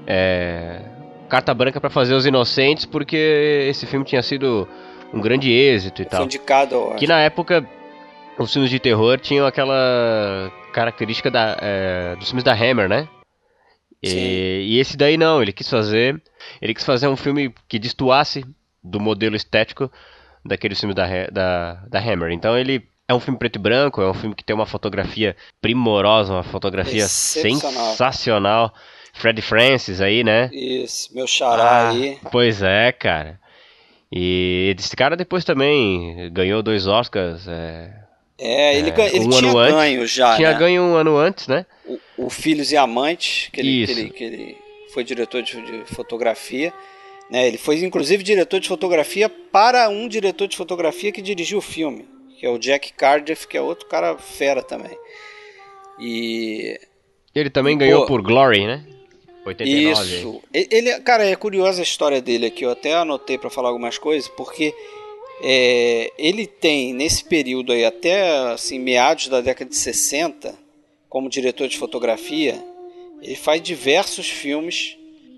é, 0.07 0.81
carta 1.29 1.53
branca 1.53 1.79
pra 1.81 1.91
fazer 1.91 2.15
Os 2.15 2.25
Inocentes 2.25 2.87
porque 2.87 3.67
esse 3.69 3.85
filme 3.87 4.05
tinha 4.05 4.23
sido 4.23 4.67
um 5.13 5.21
grande 5.21 5.51
êxito 5.53 6.01
e 6.01 6.05
Foi 6.05 6.11
tal. 6.11 6.25
indicado. 6.25 6.95
Que 6.97 7.07
na 7.07 7.21
época 7.21 7.67
os 8.39 8.53
filmes 8.53 8.71
de 8.71 8.79
terror 8.79 9.19
tinham 9.19 9.47
aquela 9.47 10.53
característica 10.73 11.31
da, 11.31 11.57
é, 11.61 12.17
dos 12.17 12.29
filmes 12.29 12.45
da 12.45 12.53
Hammer, 12.53 12.89
né? 12.89 13.09
E, 14.03 14.67
e 14.69 14.79
esse 14.79 14.97
daí 14.97 15.17
não, 15.17 15.43
ele 15.43 15.53
quis 15.53 15.69
fazer, 15.69 16.23
ele 16.61 16.75
quis 16.75 16.85
fazer 16.85 17.09
um 17.09 17.17
filme 17.17 17.53
que 17.67 17.79
destoasse 17.79 18.45
do 18.83 19.01
modelo 19.01 19.35
estético 19.35 19.91
daqueles 20.45 20.79
filmes 20.79 20.95
da, 20.95 21.07
da, 21.33 21.75
da 21.89 21.99
Hammer. 21.99 22.31
Então 22.31 22.57
ele 22.57 22.87
é 23.09 23.15
um 23.15 23.21
filme 23.21 23.39
preto 23.39 23.57
e 23.57 23.59
branco, 23.59 24.03
é 24.03 24.09
um 24.09 24.15
filme 24.15 24.35
que 24.35 24.45
tem 24.45 24.55
uma 24.55 24.67
fotografia 24.67 25.35
primorosa, 25.61 26.33
uma 26.35 26.43
fotografia 26.43 27.07
sensacional. 27.09 28.73
Fred 29.15 29.41
Francis 29.41 30.01
aí, 30.03 30.23
né? 30.23 30.51
Isso, 30.53 31.09
meu 31.15 31.27
xará 31.27 31.63
Ah, 31.63 31.89
aí. 31.89 32.19
Pois 32.31 32.63
é, 32.63 32.93
cara. 32.93 33.41
E 34.13 34.75
esse 34.79 34.95
cara 34.95 35.17
depois 35.17 35.43
também 35.43 36.31
ganhou 36.33 36.63
dois 36.63 36.87
Oscars. 36.87 37.49
é, 37.49 38.06
É, 38.39 38.77
ele, 38.79 38.91
É, 38.91 39.07
ele 39.17 39.25
um 39.25 39.31
tinha 39.31 39.51
ano 39.51 39.59
antes. 39.59 39.75
ganho 39.75 40.07
já, 40.07 40.37
tinha 40.37 40.53
né? 40.53 40.59
ganho 40.59 40.83
um 40.83 40.95
ano 40.95 41.17
antes, 41.17 41.49
né? 41.49 41.65
o, 41.87 41.99
o 42.19 42.31
Filhos 42.31 42.71
e 42.71 42.77
Amantes, 42.77 43.49
que 43.53 43.61
ele, 43.61 43.87
que 43.87 43.93
ele, 43.93 44.11
que 44.11 44.25
ele 44.25 44.59
foi 44.93 45.05
diretor 45.05 45.43
de, 45.43 45.61
de 45.63 45.85
fotografia. 45.95 46.73
Né? 47.31 47.47
Ele 47.49 47.59
foi 47.59 47.83
inclusive 47.83 48.23
diretor 48.23 48.61
de 48.61 48.69
fotografia 48.69 49.29
para 49.29 49.89
um 49.89 50.07
diretor 50.07 50.47
de 50.47 50.57
fotografia 50.57 51.11
que 51.11 51.23
dirigiu 51.23 51.59
o 51.59 51.63
filme, 51.63 52.07
que 52.39 52.45
é 52.47 52.51
o 52.51 52.59
Jack 52.59 52.93
Cardiff, 52.93 53.49
que 53.49 53.57
é 53.57 53.61
outro 53.61 53.89
cara 53.89 54.17
fera 54.19 54.63
também. 54.63 54.97
E 55.99 56.79
Ele 57.35 57.51
também 57.51 57.75
E, 57.75 57.79
ganhou 57.79 58.03
pô, 58.03 58.07
por 58.09 58.23
Glory, 58.23 58.67
né? 58.67 58.85
89. 59.47 60.01
aí. 60.01 60.19
isso. 60.19 60.43
Ele, 60.53 61.01
cara, 61.01 61.25
é 61.25 61.37
curiosa 61.37 61.81
a 61.81 61.85
história 61.85 62.21
dele 62.21 62.47
aqui. 62.47 62.65
Eu 62.65 62.71
até 62.71 62.95
anotei 62.95 63.39
para 63.39 63.49
falar 63.49 63.69
algumas 63.69 63.97
coisas, 63.97 64.29
porque 64.29 64.75
é, 65.43 66.13
ele 66.19 66.47
tem 66.47 66.93
nesse 66.93 67.25
período 67.25 67.73
aí 67.73 67.85
até 67.85 68.29
assim 68.53 68.79
meados 68.79 69.29
da 69.29 69.41
década 69.41 69.69
de 69.71 69.77
60, 69.77 70.55
como 71.09 71.29
diretor 71.29 71.69
de 71.69 71.77
fotografia, 71.79 72.63
ele 73.23 73.37
faz 73.37 73.61
diversos 73.63 74.29
filmes 74.29 74.97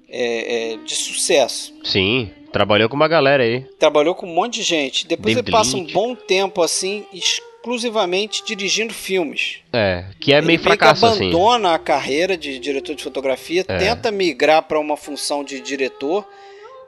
é, 0.08 0.72
é, 0.72 0.76
de 0.78 0.94
sucesso. 0.94 1.74
Sim, 1.84 2.30
trabalhou 2.52 2.88
com 2.88 2.96
uma 2.96 3.08
galera 3.08 3.42
aí. 3.42 3.60
Trabalhou 3.78 4.14
com 4.14 4.26
um 4.26 4.34
monte 4.34 4.54
de 4.54 4.62
gente. 4.62 5.06
Depois 5.06 5.34
David 5.34 5.48
ele 5.50 5.56
passa 5.56 5.76
Lynch. 5.76 5.90
um 5.90 5.92
bom 5.94 6.14
tempo 6.14 6.62
assim 6.62 7.04
exclusivamente 7.12 8.42
dirigindo 8.44 8.94
filmes. 8.94 9.58
É, 9.72 10.06
que 10.20 10.32
é 10.32 10.38
Ele 10.38 10.46
meio 10.46 10.58
meio 10.58 10.62
fracasso, 10.62 11.00
que 11.02 11.06
assim. 11.06 11.28
abandona 11.28 11.74
a 11.74 11.78
carreira 11.78 12.36
de 12.36 12.58
diretor 12.58 12.94
de 12.94 13.02
fotografia, 13.02 13.64
É. 13.68 13.78
tenta 13.78 14.10
migrar 14.10 14.62
para 14.62 14.78
uma 14.80 14.96
função 14.96 15.44
de 15.44 15.60
diretor, 15.60 16.26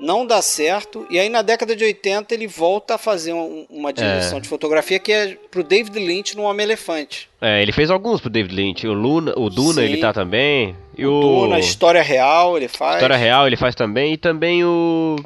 não 0.00 0.26
dá 0.26 0.40
certo, 0.42 1.06
e 1.10 1.18
aí 1.18 1.28
na 1.28 1.42
década 1.42 1.76
de 1.76 1.84
80 1.84 2.32
ele 2.34 2.46
volta 2.46 2.94
a 2.94 2.98
fazer 2.98 3.32
um- 3.32 3.66
uma 3.68 3.92
direção 3.92 4.38
É. 4.38 4.40
de 4.40 4.48
fotografia 4.48 4.98
que 4.98 5.12
é 5.12 5.36
pro 5.50 5.62
David 5.62 5.98
Lynch 5.98 6.36
no 6.36 6.42
Homem 6.44 6.64
Elefante. 6.64 7.28
É, 7.40 7.60
ele 7.62 7.70
fez 7.72 7.90
alguns 7.90 8.20
pro 8.20 8.30
David 8.30 8.54
Lynch. 8.54 8.86
O, 8.86 8.92
Luna, 8.92 9.34
o 9.36 9.48
Duna 9.50 9.74
Sim. 9.74 9.82
ele 9.82 9.98
tá 9.98 10.12
também. 10.12 10.76
E 10.96 11.04
O 11.06 11.12
o. 11.12 11.20
Duna, 11.46 11.58
História 11.58 12.02
Real, 12.02 12.56
ele 12.56 12.68
faz. 12.68 12.96
História 12.96 13.16
Real 13.16 13.46
ele 13.46 13.56
faz 13.56 13.74
também. 13.74 14.14
E 14.14 14.16
também 14.16 14.64
o. 14.64 15.16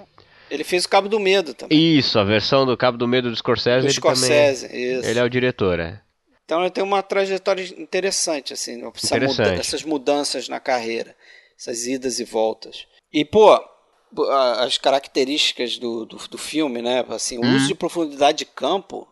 Ele 0.51 0.63
fez 0.65 0.85
o 0.85 0.89
Cabo 0.89 1.09
do 1.09 1.19
Medo 1.19 1.55
também. 1.55 1.77
Isso, 1.99 2.19
a 2.19 2.25
versão 2.25 2.65
do 2.67 2.77
Cabo 2.77 2.97
do 2.99 3.09
Medo 3.09 3.31
do 3.31 3.37
Scorsese. 3.37 3.81
do 3.81 3.87
ele 3.87 3.93
Scorsese, 3.95 4.69
também. 4.69 4.99
isso. 4.99 5.09
Ele 5.09 5.19
é 5.19 5.25
o 5.25 5.29
diretor, 5.31 5.81
é. 5.81 6.01
Então 6.45 6.61
ele 6.61 6.71
tem 6.71 6.85
uma 6.85 7.03
trajetória 7.03 7.65
interessante, 7.79 8.53
assim, 8.53 8.83
essa 8.95 9.07
Interessante. 9.17 9.49
muda- 9.49 9.61
essas 9.61 9.83
mudanças 9.83 10.49
na 10.49 10.61
carreira, 10.61 11.17
essas 11.59 11.87
idas 11.87 12.21
e 12.21 12.25
voltas. 12.25 12.87
E, 13.13 13.25
pô, 13.25 13.59
as 14.31 14.79
características 14.79 15.79
do, 15.79 16.05
do, 16.05 16.17
do 16.17 16.39
filme, 16.39 16.81
né? 16.83 17.05
Assim, 17.09 17.39
o 17.39 17.43
Hum. 17.45 17.57
uso 17.57 17.69
de 17.69 17.75
profundidade 17.75 18.39
de 18.39 18.45
campo 18.45 19.09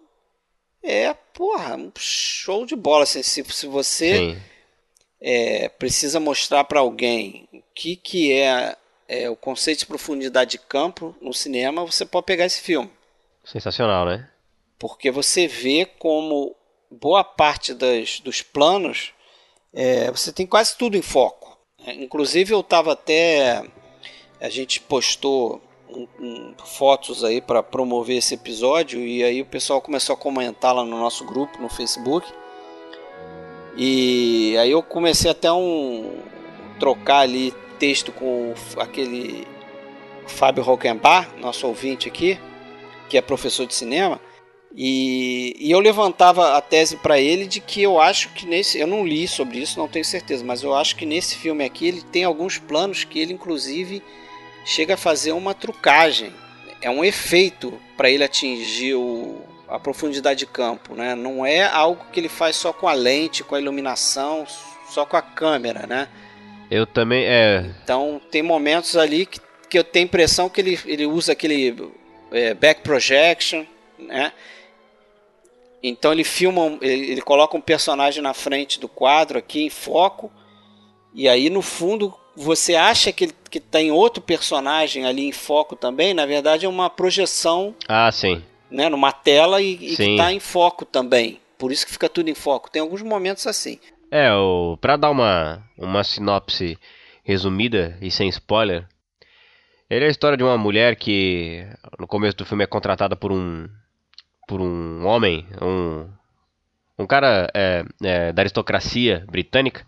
é, 0.83 1.15
porra, 1.15 1.77
um 1.77 1.93
show 1.97 2.67
de 2.67 2.75
bola. 2.75 3.05
Assim, 3.05 3.23
se, 3.23 3.45
se 3.45 3.67
você 3.67 4.37
é, 5.21 5.69
precisa 5.69 6.19
mostrar 6.19 6.65
para 6.65 6.81
alguém 6.81 7.49
o 7.53 7.63
que, 7.75 7.97
que 7.97 8.33
é, 8.33 8.77
é, 9.09 9.31
o 9.31 9.37
conceito 9.37 9.81
de 9.81 9.87
profundidade 9.87 10.53
de 10.53 10.59
campo 10.59 11.15
no 11.21 11.33
cinema, 11.33 11.85
você 11.85 12.05
pode 12.05 12.27
pegar 12.27 12.47
esse 12.47 12.61
filme. 12.61 12.91
Sensacional, 13.45 14.07
né? 14.07 14.29
Porque 14.79 15.11
você 15.11 15.47
vê 15.47 15.87
como 15.99 16.55
boa 16.91 17.23
parte 17.25 17.73
das, 17.73 18.21
dos 18.21 18.43
planos 18.43 19.13
é, 19.73 20.11
você 20.11 20.33
tem 20.33 20.47
quase 20.47 20.77
tudo 20.77 20.97
em 20.97 21.03
foco. 21.03 21.57
Inclusive 21.87 22.53
eu 22.53 22.61
estava 22.61 22.93
até. 22.93 23.65
A 24.43 24.49
gente 24.49 24.81
postou 24.81 25.63
um, 25.89 26.09
um, 26.19 26.55
fotos 26.65 27.23
aí 27.23 27.41
para 27.41 27.63
promover 27.63 28.17
esse 28.17 28.35
episódio 28.35 28.99
e 28.99 29.23
aí 29.23 29.41
o 29.41 29.47
pessoal 29.47 29.81
começou 29.81 30.15
a 30.15 30.17
comentar 30.17 30.75
lá 30.75 30.85
no 30.85 30.99
nosso 30.99 31.25
grupo 31.25 31.63
no 31.63 31.69
Facebook. 31.69 32.27
E 33.77 34.57
aí 34.59 34.73
eu 34.73 34.83
comecei 34.83 35.31
até 35.31 35.51
um 35.53 36.19
trocar 36.81 37.21
ali 37.21 37.55
texto 37.79 38.11
com 38.11 38.53
aquele 38.79 39.47
Fábio 40.27 40.65
Rockenbach, 40.65 41.29
nosso 41.39 41.69
ouvinte 41.69 42.09
aqui, 42.09 42.37
que 43.09 43.17
é 43.17 43.23
professor 43.23 43.65
de 43.65 43.77
cinema. 43.77 44.21
E, 44.75 45.55
e 45.61 45.71
eu 45.71 45.79
levantava 45.79 46.57
a 46.57 46.61
tese 46.61 46.97
para 46.97 47.21
ele 47.21 47.47
de 47.47 47.61
que 47.61 47.81
eu 47.81 48.01
acho 48.01 48.31
que 48.31 48.45
nesse. 48.45 48.79
Eu 48.81 48.89
não 48.89 49.07
li 49.07 49.29
sobre 49.29 49.59
isso, 49.59 49.79
não 49.79 49.87
tenho 49.87 50.05
certeza, 50.05 50.45
mas 50.45 50.65
eu 50.65 50.75
acho 50.75 50.97
que 50.97 51.07
nesse 51.07 51.37
filme 51.37 51.65
aqui 51.65 51.87
ele 51.87 52.03
tem 52.03 52.25
alguns 52.25 52.59
planos 52.59 53.05
que 53.05 53.21
ele, 53.21 53.35
inclusive, 53.35 54.03
chega 54.65 54.95
a 54.95 54.97
fazer 54.97 55.33
uma 55.33 55.55
trucagem. 55.55 56.33
É 56.81 56.91
um 56.91 57.05
efeito 57.05 57.81
para 57.97 58.11
ele 58.11 58.25
atingir 58.25 58.95
o, 58.95 59.41
a 59.69 59.79
profundidade 59.79 60.41
de 60.41 60.47
campo, 60.47 60.95
né? 60.95 61.15
Não 61.15 61.47
é 61.47 61.65
algo 61.65 62.05
que 62.13 62.21
ele 62.21 62.29
faz 62.29 62.57
só 62.57 62.73
com 62.73 62.89
a 62.89 62.93
lente, 62.93 63.45
com 63.45 63.55
a 63.55 63.61
iluminação, 63.61 64.47
só 64.89 65.07
com 65.07 65.17
a 65.17 65.23
câmera, 65.23 65.87
né? 65.87 66.09
Eu 66.71 66.87
também 66.87 67.25
é. 67.25 67.71
Então 67.83 68.21
tem 68.31 68.43
momentos 68.43 68.97
ali 68.97 69.27
que, 69.27 69.41
que 69.69 69.79
eu 69.79 69.85
tenho 69.85 70.05
a 70.05 70.09
impressão 70.09 70.49
que 70.49 70.61
ele, 70.61 70.79
ele 70.87 71.07
usa 71.07 71.33
aquele 71.33 71.93
é, 72.31 72.55
back 72.55 72.83
projection, 72.83 73.65
né? 73.99 74.33
Então 75.83 76.13
ele 76.13 76.25
filma, 76.25 76.79
ele, 76.81 77.13
ele 77.13 77.21
coloca 77.21 77.57
um 77.57 77.61
personagem 77.61 78.23
na 78.23 78.35
frente 78.35 78.79
do 78.79 78.89
quadro 78.89 79.39
aqui 79.39 79.63
em 79.63 79.71
foco, 79.71 80.33
e 81.15 81.29
aí 81.29 81.51
no 81.51 81.61
fundo 81.61 82.15
você 82.37 82.75
acha 82.75 83.13
que, 83.13 83.29
que 83.51 83.61
tem 83.61 83.91
outro 83.91 84.23
personagem 84.23 85.05
ali 85.05 85.25
em 85.25 85.33
foco 85.33 85.77
também, 85.77 86.15
na 86.15 86.27
verdade 86.27 86.67
é 86.67 86.69
uma 86.69 86.89
projeção. 86.89 87.75
Ah, 87.89 88.11
sim. 88.11 88.43
Né, 88.71 88.89
numa 88.89 89.13
tela 89.13 89.61
e, 89.61 89.75
e 89.75 89.97
que 89.97 90.03
está 90.03 90.33
em 90.33 90.41
foco 90.41 90.85
também. 90.85 91.39
Por 91.59 91.71
isso 91.71 91.85
que 91.85 91.93
fica 91.93 92.09
tudo 92.09 92.31
em 92.31 92.35
foco. 92.35 92.71
Tem 92.71 92.81
alguns 92.81 93.03
momentos 93.03 93.47
assim. 93.47 93.79
É, 94.11 94.33
o, 94.33 94.79
pra 94.81 94.97
dar 94.97 95.11
uma, 95.11 95.63
uma 95.77 96.03
sinopse 96.03 96.79
resumida 97.23 97.97
e 98.01 98.11
sem 98.11 98.29
spoiler, 98.29 98.87
ele 99.89 100.05
é 100.05 100.09
a 100.09 100.11
história 100.11 100.37
de 100.37 100.43
uma 100.43 100.57
mulher 100.57 100.97
que 100.97 101.67
no 101.99 102.07
começo 102.07 102.37
do 102.37 102.47
filme 102.47 102.65
é 102.65 102.67
contratada 102.67 103.15
por 103.15 103.31
um 103.31 103.69
por 104.47 104.61
um 104.61 105.07
homem, 105.07 105.47
um, 105.63 106.09
um 106.99 107.07
cara 107.07 107.49
é, 107.55 107.85
é, 108.03 108.33
da 108.33 108.43
aristocracia 108.43 109.25
britânica, 109.31 109.87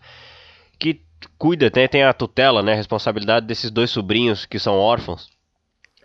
cuida, 1.37 1.69
tem, 1.69 1.87
tem 1.87 2.03
a 2.03 2.13
tutela, 2.13 2.61
né, 2.61 2.73
a 2.73 2.75
responsabilidade 2.75 3.45
desses 3.45 3.71
dois 3.71 3.91
sobrinhos 3.91 4.45
que 4.45 4.59
são 4.59 4.75
órfãos. 4.77 5.29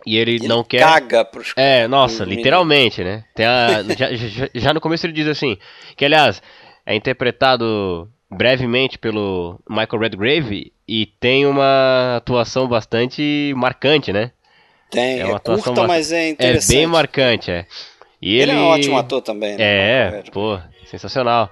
E 0.05 0.17
ele, 0.17 0.35
ele 0.35 0.47
não 0.47 0.63
quer. 0.63 0.79
Caga 0.79 1.23
pros 1.23 1.53
É, 1.55 1.87
nossa, 1.87 2.23
literalmente, 2.23 3.03
né? 3.03 3.23
Tem 3.35 3.45
a, 3.45 3.83
já, 3.97 4.13
já, 4.13 4.49
já, 4.53 4.73
no 4.73 4.81
começo 4.81 5.05
ele 5.05 5.13
diz 5.13 5.27
assim: 5.27 5.57
que 5.95 6.03
aliás 6.05 6.41
é 6.85 6.95
interpretado 6.95 8.09
brevemente 8.29 8.97
pelo 8.97 9.59
Michael 9.69 9.99
Redgrave 9.99 10.73
e 10.87 11.05
tem 11.05 11.45
uma 11.45 12.15
atuação 12.17 12.67
bastante 12.67 13.53
marcante, 13.55 14.11
né? 14.11 14.31
Tem, 14.89 15.19
é, 15.19 15.25
uma 15.25 15.33
é 15.33 15.35
atuação 15.35 15.73
curta, 15.73 15.87
mas 15.87 16.11
é 16.11 16.29
interessante. 16.29 16.73
É 16.73 16.77
bem 16.77 16.87
marcante, 16.87 17.51
é. 17.51 17.65
E 18.21 18.33
ele, 18.35 18.51
ele 18.51 18.51
é 18.51 18.55
um 18.55 18.67
ótimo 18.67 18.97
ator 18.97 19.21
também, 19.21 19.57
né? 19.57 19.63
É, 19.63 20.23
pô, 20.31 20.59
sensacional. 20.85 21.49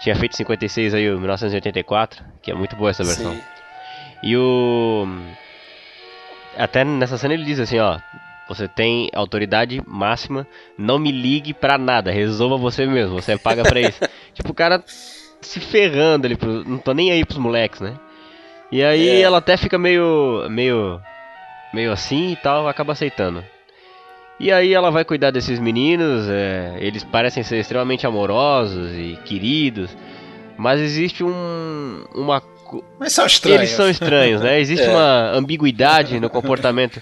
Tinha 0.00 0.14
feito 0.16 0.36
56 0.36 0.94
aí, 0.94 1.10
o 1.10 1.18
1984, 1.18 2.24
que 2.42 2.50
é 2.50 2.54
muito 2.54 2.76
boa 2.76 2.90
essa 2.90 3.04
versão. 3.04 3.32
Sim. 3.32 3.42
E 4.22 4.36
o. 4.36 5.06
Até 6.56 6.84
nessa 6.84 7.18
cena 7.18 7.34
ele 7.34 7.44
diz 7.44 7.60
assim, 7.60 7.78
ó. 7.78 7.98
Você 8.46 8.68
tem 8.68 9.08
autoridade 9.14 9.82
máxima, 9.86 10.46
não 10.76 10.98
me 10.98 11.10
ligue 11.10 11.54
pra 11.54 11.78
nada, 11.78 12.10
resolva 12.10 12.58
você 12.58 12.84
mesmo, 12.84 13.14
você 13.14 13.38
paga 13.38 13.62
pra 13.62 13.80
isso. 13.80 13.98
tipo, 14.34 14.50
o 14.50 14.54
cara 14.54 14.84
se 15.40 15.60
ferrando 15.60 16.26
ali, 16.26 16.36
pro, 16.36 16.62
não 16.62 16.76
tô 16.76 16.92
nem 16.92 17.10
aí 17.10 17.24
pros 17.24 17.38
moleques, 17.38 17.80
né? 17.80 17.98
E 18.70 18.82
aí 18.82 19.08
é. 19.08 19.20
ela 19.20 19.38
até 19.38 19.56
fica 19.56 19.78
meio, 19.78 20.46
meio, 20.50 21.00
meio 21.72 21.90
assim 21.90 22.32
e 22.32 22.36
tal, 22.36 22.68
acaba 22.68 22.92
aceitando. 22.92 23.42
E 24.38 24.50
aí 24.50 24.74
ela 24.74 24.90
vai 24.90 25.04
cuidar 25.04 25.30
desses 25.30 25.58
meninos, 25.58 26.28
é, 26.28 26.76
eles 26.80 27.04
parecem 27.04 27.42
ser 27.42 27.58
extremamente 27.58 28.06
amorosos 28.06 28.92
e 28.92 29.18
queridos, 29.24 29.96
mas 30.56 30.80
existe 30.80 31.22
um, 31.22 32.04
uma... 32.14 32.42
Mas 32.98 33.12
são 33.12 33.26
estranhos. 33.26 33.60
Eles 33.60 33.70
são 33.70 33.88
estranhos, 33.88 34.40
né? 34.42 34.58
Existe 34.58 34.84
é. 34.86 34.90
uma 34.90 35.30
ambiguidade 35.30 36.18
no 36.18 36.28
comportamento 36.28 37.00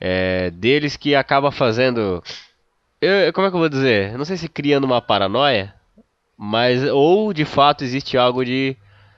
é, 0.00 0.50
deles 0.50 0.96
que 0.96 1.14
acaba 1.14 1.50
fazendo... 1.50 2.22
Eu, 3.00 3.32
como 3.32 3.46
é 3.46 3.50
que 3.50 3.56
eu 3.56 3.60
vou 3.60 3.68
dizer? 3.68 4.16
Não 4.16 4.24
sei 4.24 4.36
se 4.36 4.48
criando 4.48 4.84
uma 4.84 5.00
paranoia, 5.00 5.74
mas 6.36 6.82
ou 6.84 7.32
de 7.32 7.44
fato 7.44 7.84
existe 7.84 8.18
algo 8.18 8.44
de 8.44 8.76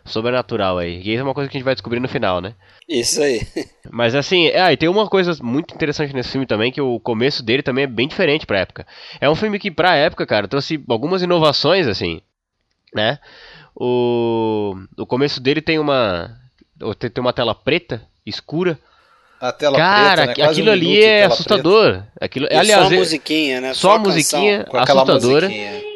sobrenatural 0.08 0.78
aí. 0.78 1.00
E 1.02 1.12
isso 1.12 1.20
é 1.20 1.22
uma 1.22 1.34
coisa 1.34 1.48
que 1.48 1.56
a 1.56 1.58
gente 1.58 1.64
vai 1.64 1.74
descobrir 1.74 2.00
no 2.00 2.08
final, 2.08 2.40
né? 2.40 2.54
Isso 2.88 3.22
aí. 3.22 3.46
Mas 3.90 4.14
assim, 4.14 4.46
é, 4.48 4.72
e 4.72 4.76
tem 4.76 4.88
uma 4.88 5.08
coisa 5.08 5.36
muito 5.42 5.74
interessante 5.74 6.14
nesse 6.14 6.30
filme 6.30 6.46
também, 6.46 6.72
que 6.72 6.80
o 6.80 6.98
começo 7.00 7.42
dele 7.42 7.62
também 7.62 7.84
é 7.84 7.88
bem 7.88 8.08
diferente 8.08 8.46
pra 8.46 8.60
época. 8.60 8.86
É 9.20 9.28
um 9.28 9.34
filme 9.34 9.58
que 9.58 9.70
pra 9.70 9.94
época, 9.94 10.26
cara, 10.26 10.48
trouxe 10.48 10.82
algumas 10.88 11.22
inovações, 11.22 11.86
assim, 11.86 12.20
né? 12.94 13.18
O, 13.74 14.74
o 14.96 15.06
começo 15.06 15.40
dele 15.40 15.60
tem 15.60 15.78
uma 15.78 16.36
tem 16.98 17.20
uma 17.20 17.32
tela 17.32 17.54
preta, 17.54 18.02
escura. 18.26 18.78
A 19.40 19.52
tela 19.52 19.76
cara, 19.76 20.24
preta, 20.26 20.40
né? 20.40 20.48
aquilo 20.48 20.70
um 20.70 20.72
ali 20.72 21.02
é 21.02 21.24
assustador. 21.24 22.02
Aquilo, 22.20 22.46
e 22.50 22.54
aliás, 22.56 22.88
só 22.88 22.94
a 22.94 22.98
musiquinha, 22.98 23.60
né? 23.60 23.74
Só, 23.74 23.80
só 23.80 23.94
a 23.94 23.98
musiquinha 23.98 24.66
assustadora. 24.72 25.48
Musiquinha. 25.48 25.87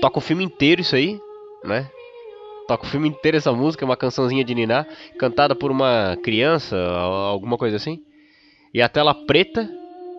Toca 0.00 0.18
o 0.18 0.22
filme 0.22 0.44
inteiro 0.44 0.80
isso 0.80 0.96
aí, 0.96 1.20
né? 1.64 1.88
Toca 2.66 2.84
o 2.84 2.88
filme 2.88 3.08
inteiro 3.08 3.36
essa 3.36 3.52
música, 3.52 3.84
uma 3.84 3.96
cançãozinha 3.96 4.44
de 4.44 4.54
Niná, 4.54 4.86
cantada 5.18 5.54
por 5.54 5.70
uma 5.70 6.16
criança, 6.22 6.76
alguma 6.76 7.58
coisa 7.58 7.76
assim. 7.76 7.98
E 8.72 8.80
a 8.80 8.88
tela 8.88 9.14
preta. 9.14 9.68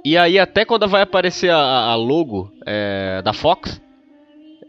E 0.04 0.18
aí 0.18 0.38
até 0.38 0.66
quando 0.66 0.88
vai 0.88 1.02
aparecer 1.02 1.50
a, 1.50 1.58
a 1.58 1.96
logo 1.96 2.52
é, 2.66 3.22
da 3.24 3.34
Fox, 3.34 3.82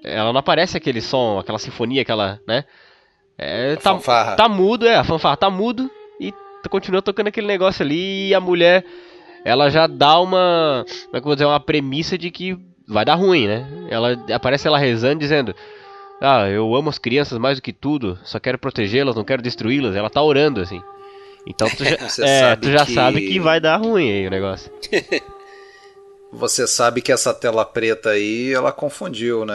ela 0.04 0.32
não 0.32 0.40
aparece 0.40 0.76
aquele 0.76 1.00
som, 1.00 1.38
aquela 1.38 1.58
sinfonia, 1.58 2.02
aquela, 2.02 2.40
né? 2.46 2.64
É, 3.36 3.76
tá, 3.76 3.94
fanfarra. 3.94 4.36
tá 4.36 4.48
mudo, 4.48 4.86
é, 4.86 4.96
a 4.96 5.04
fanfarra 5.04 5.36
tá 5.36 5.50
mudo 5.50 5.90
e 6.20 6.32
continua 6.68 7.02
tocando 7.02 7.28
aquele 7.28 7.46
negócio 7.46 7.82
ali 7.82 8.28
e 8.28 8.34
a 8.34 8.40
mulher, 8.40 8.84
ela 9.44 9.68
já 9.68 9.86
dá 9.86 10.20
uma, 10.20 10.84
como 11.06 11.16
é 11.16 11.20
que 11.20 11.24
eu 11.24 11.24
vou 11.24 11.34
dizer, 11.34 11.46
uma 11.46 11.58
premissa 11.58 12.16
de 12.16 12.30
que 12.30 12.56
vai 12.86 13.04
dar 13.04 13.14
ruim, 13.14 13.46
né? 13.46 13.66
Ela 13.88 14.12
aparece 14.32 14.66
ela 14.66 14.78
rezando 14.78 15.18
dizendo: 15.18 15.54
"Ah, 16.20 16.48
eu 16.48 16.74
amo 16.74 16.90
as 16.90 16.98
crianças 16.98 17.38
mais 17.38 17.58
do 17.58 17.62
que 17.62 17.72
tudo, 17.72 18.18
só 18.24 18.38
quero 18.38 18.58
protegê-las, 18.58 19.16
não 19.16 19.24
quero 19.24 19.42
destruí-las". 19.42 19.96
Ela 19.96 20.10
tá 20.10 20.22
orando 20.22 20.60
assim. 20.60 20.82
Então 21.46 21.68
tu 21.68 21.84
já, 21.84 21.96
é, 22.24 22.56
tu 22.56 22.70
já 22.70 22.86
que... 22.86 22.94
sabe 22.94 23.28
que 23.28 23.40
vai 23.40 23.60
dar 23.60 23.76
ruim 23.76 24.10
aí 24.10 24.26
o 24.26 24.30
negócio. 24.30 24.72
Você 26.32 26.66
sabe 26.66 27.02
que 27.02 27.12
essa 27.12 27.34
tela 27.34 27.62
preta 27.62 28.10
aí, 28.10 28.54
ela 28.54 28.72
confundiu, 28.72 29.44
né? 29.44 29.54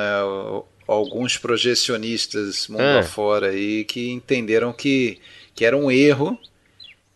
Alguns 0.88 1.36
projecionistas 1.36 2.68
mundo 2.68 2.82
é. 2.82 3.00
afora 3.00 3.48
aí 3.48 3.84
que 3.84 4.12
entenderam 4.12 4.72
que, 4.72 5.20
que 5.56 5.66
era 5.66 5.76
um 5.76 5.90
erro 5.90 6.38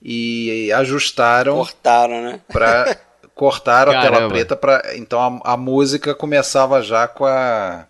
e 0.02 0.72
ajustaram. 0.74 1.58
Cortaram, 1.58 2.24
né? 2.24 2.42
Pra, 2.52 2.98
cortaram 3.42 3.92
Caramba. 3.92 4.08
a 4.08 4.20
tela 4.20 4.30
preta 4.30 4.56
para 4.56 4.96
então 4.96 5.42
a, 5.44 5.54
a, 5.54 5.58
música 5.58 6.14
começava 6.14 6.80
já 6.84 7.08
com 7.08 7.26
a 7.26 7.88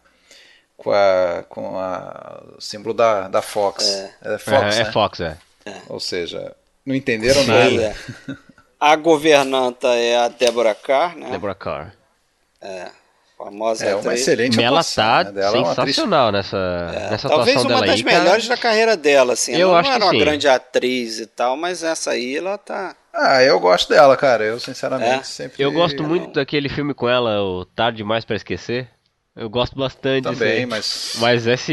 com 0.78 0.94
a 0.94 1.44
com 1.50 1.78
a 1.78 2.42
o 2.58 2.62
símbolo 2.62 2.94
da, 2.94 3.28
da 3.28 3.42
Fox. 3.42 3.86
É, 3.86 4.36
é 4.36 4.38
Fox, 4.38 4.78
é, 4.78 4.80
é 4.80 4.84
né? 4.86 4.92
Fox, 4.94 5.20
é. 5.20 5.38
Ou 5.90 6.00
seja, 6.00 6.56
não 6.86 6.96
entenderam 6.96 7.44
nada. 7.44 7.94
A 8.80 8.96
governanta 8.96 9.90
é 9.90 10.16
a 10.20 10.30
Deborah 10.30 10.74
Carr, 10.74 11.18
né? 11.18 11.32
Deborah 11.32 11.54
Carr. 11.54 11.94
É. 12.62 12.88
Famosa 13.38 13.86
É 13.86 13.94
uma 13.94 14.00
atriz. 14.00 14.22
excelente 14.22 14.58
ela 14.64 14.80
atuação, 14.80 15.04
tá 15.04 15.24
né, 15.26 15.32
dela, 15.32 15.58
é 15.58 15.60
uma 15.60 15.72
atriz- 15.74 15.96
sensacional 15.96 16.32
nessa, 16.32 16.58
É, 16.58 17.10
nessa 17.10 17.28
talvez 17.28 17.58
atuação 17.58 17.72
uma 17.72 17.82
dela 17.82 17.88
das 17.88 17.96
aí. 17.96 18.04
cara. 18.04 18.20
melhores 18.20 18.48
da 18.48 18.58
carreira 18.58 18.96
dela, 18.96 19.34
assim. 19.34 19.54
Eu 19.54 19.70
ela 19.70 19.80
acho 19.80 19.90
não 19.90 19.98
que 19.98 20.02
era 20.02 20.06
uma 20.06 20.12
sim. 20.14 20.20
grande 20.20 20.48
atriz 20.48 21.20
e 21.20 21.26
tal, 21.26 21.58
mas 21.58 21.84
essa 21.84 22.12
aí 22.12 22.38
ela 22.38 22.58
tá. 22.58 22.96
Ah, 23.14 23.44
eu 23.44 23.60
gosto 23.60 23.90
dela, 23.90 24.16
cara. 24.16 24.44
Eu, 24.44 24.60
sinceramente, 24.60 25.22
É? 25.22 25.24
sempre... 25.24 25.62
Eu 25.62 25.72
gosto 25.72 26.04
muito 26.04 26.32
daquele 26.34 26.70
filme 26.70 26.94
com 26.94 27.10
ela, 27.10 27.42
o 27.42 27.66
Tarde 27.66 27.98
Demais 27.98 28.24
Pra 28.24 28.36
Esquecer. 28.36 28.90
Eu 29.36 29.50
gosto 29.50 29.78
bastante 29.78 30.28
disso 30.30 30.40
Também, 30.40 30.66
mas... 30.66 31.14
Mas 31.20 31.48
essa 31.48 31.72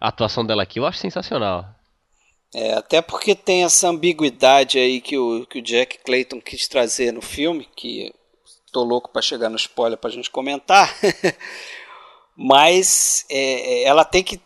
atuação 0.00 0.44
dela 0.44 0.62
aqui 0.62 0.78
eu 0.78 0.86
acho 0.86 0.98
sensacional. 0.98 1.66
É, 2.54 2.74
até 2.74 3.00
porque 3.00 3.34
tem 3.34 3.64
essa 3.64 3.88
ambiguidade 3.88 4.78
aí 4.78 5.00
que 5.00 5.16
o, 5.16 5.46
que 5.46 5.58
o 5.58 5.62
Jack 5.62 5.98
Clayton 6.04 6.40
quis 6.40 6.68
trazer 6.68 7.12
no 7.12 7.22
filme, 7.22 7.66
que 7.74 8.12
tô 8.70 8.82
louco 8.82 9.10
para 9.10 9.22
chegar 9.22 9.48
no 9.48 9.56
spoiler 9.56 9.98
pra 9.98 10.10
gente 10.10 10.30
comentar. 10.30 10.94
Mas 12.36 13.24
é, 13.30 13.84
ela 13.84 14.04
tem 14.04 14.22
que 14.22 14.40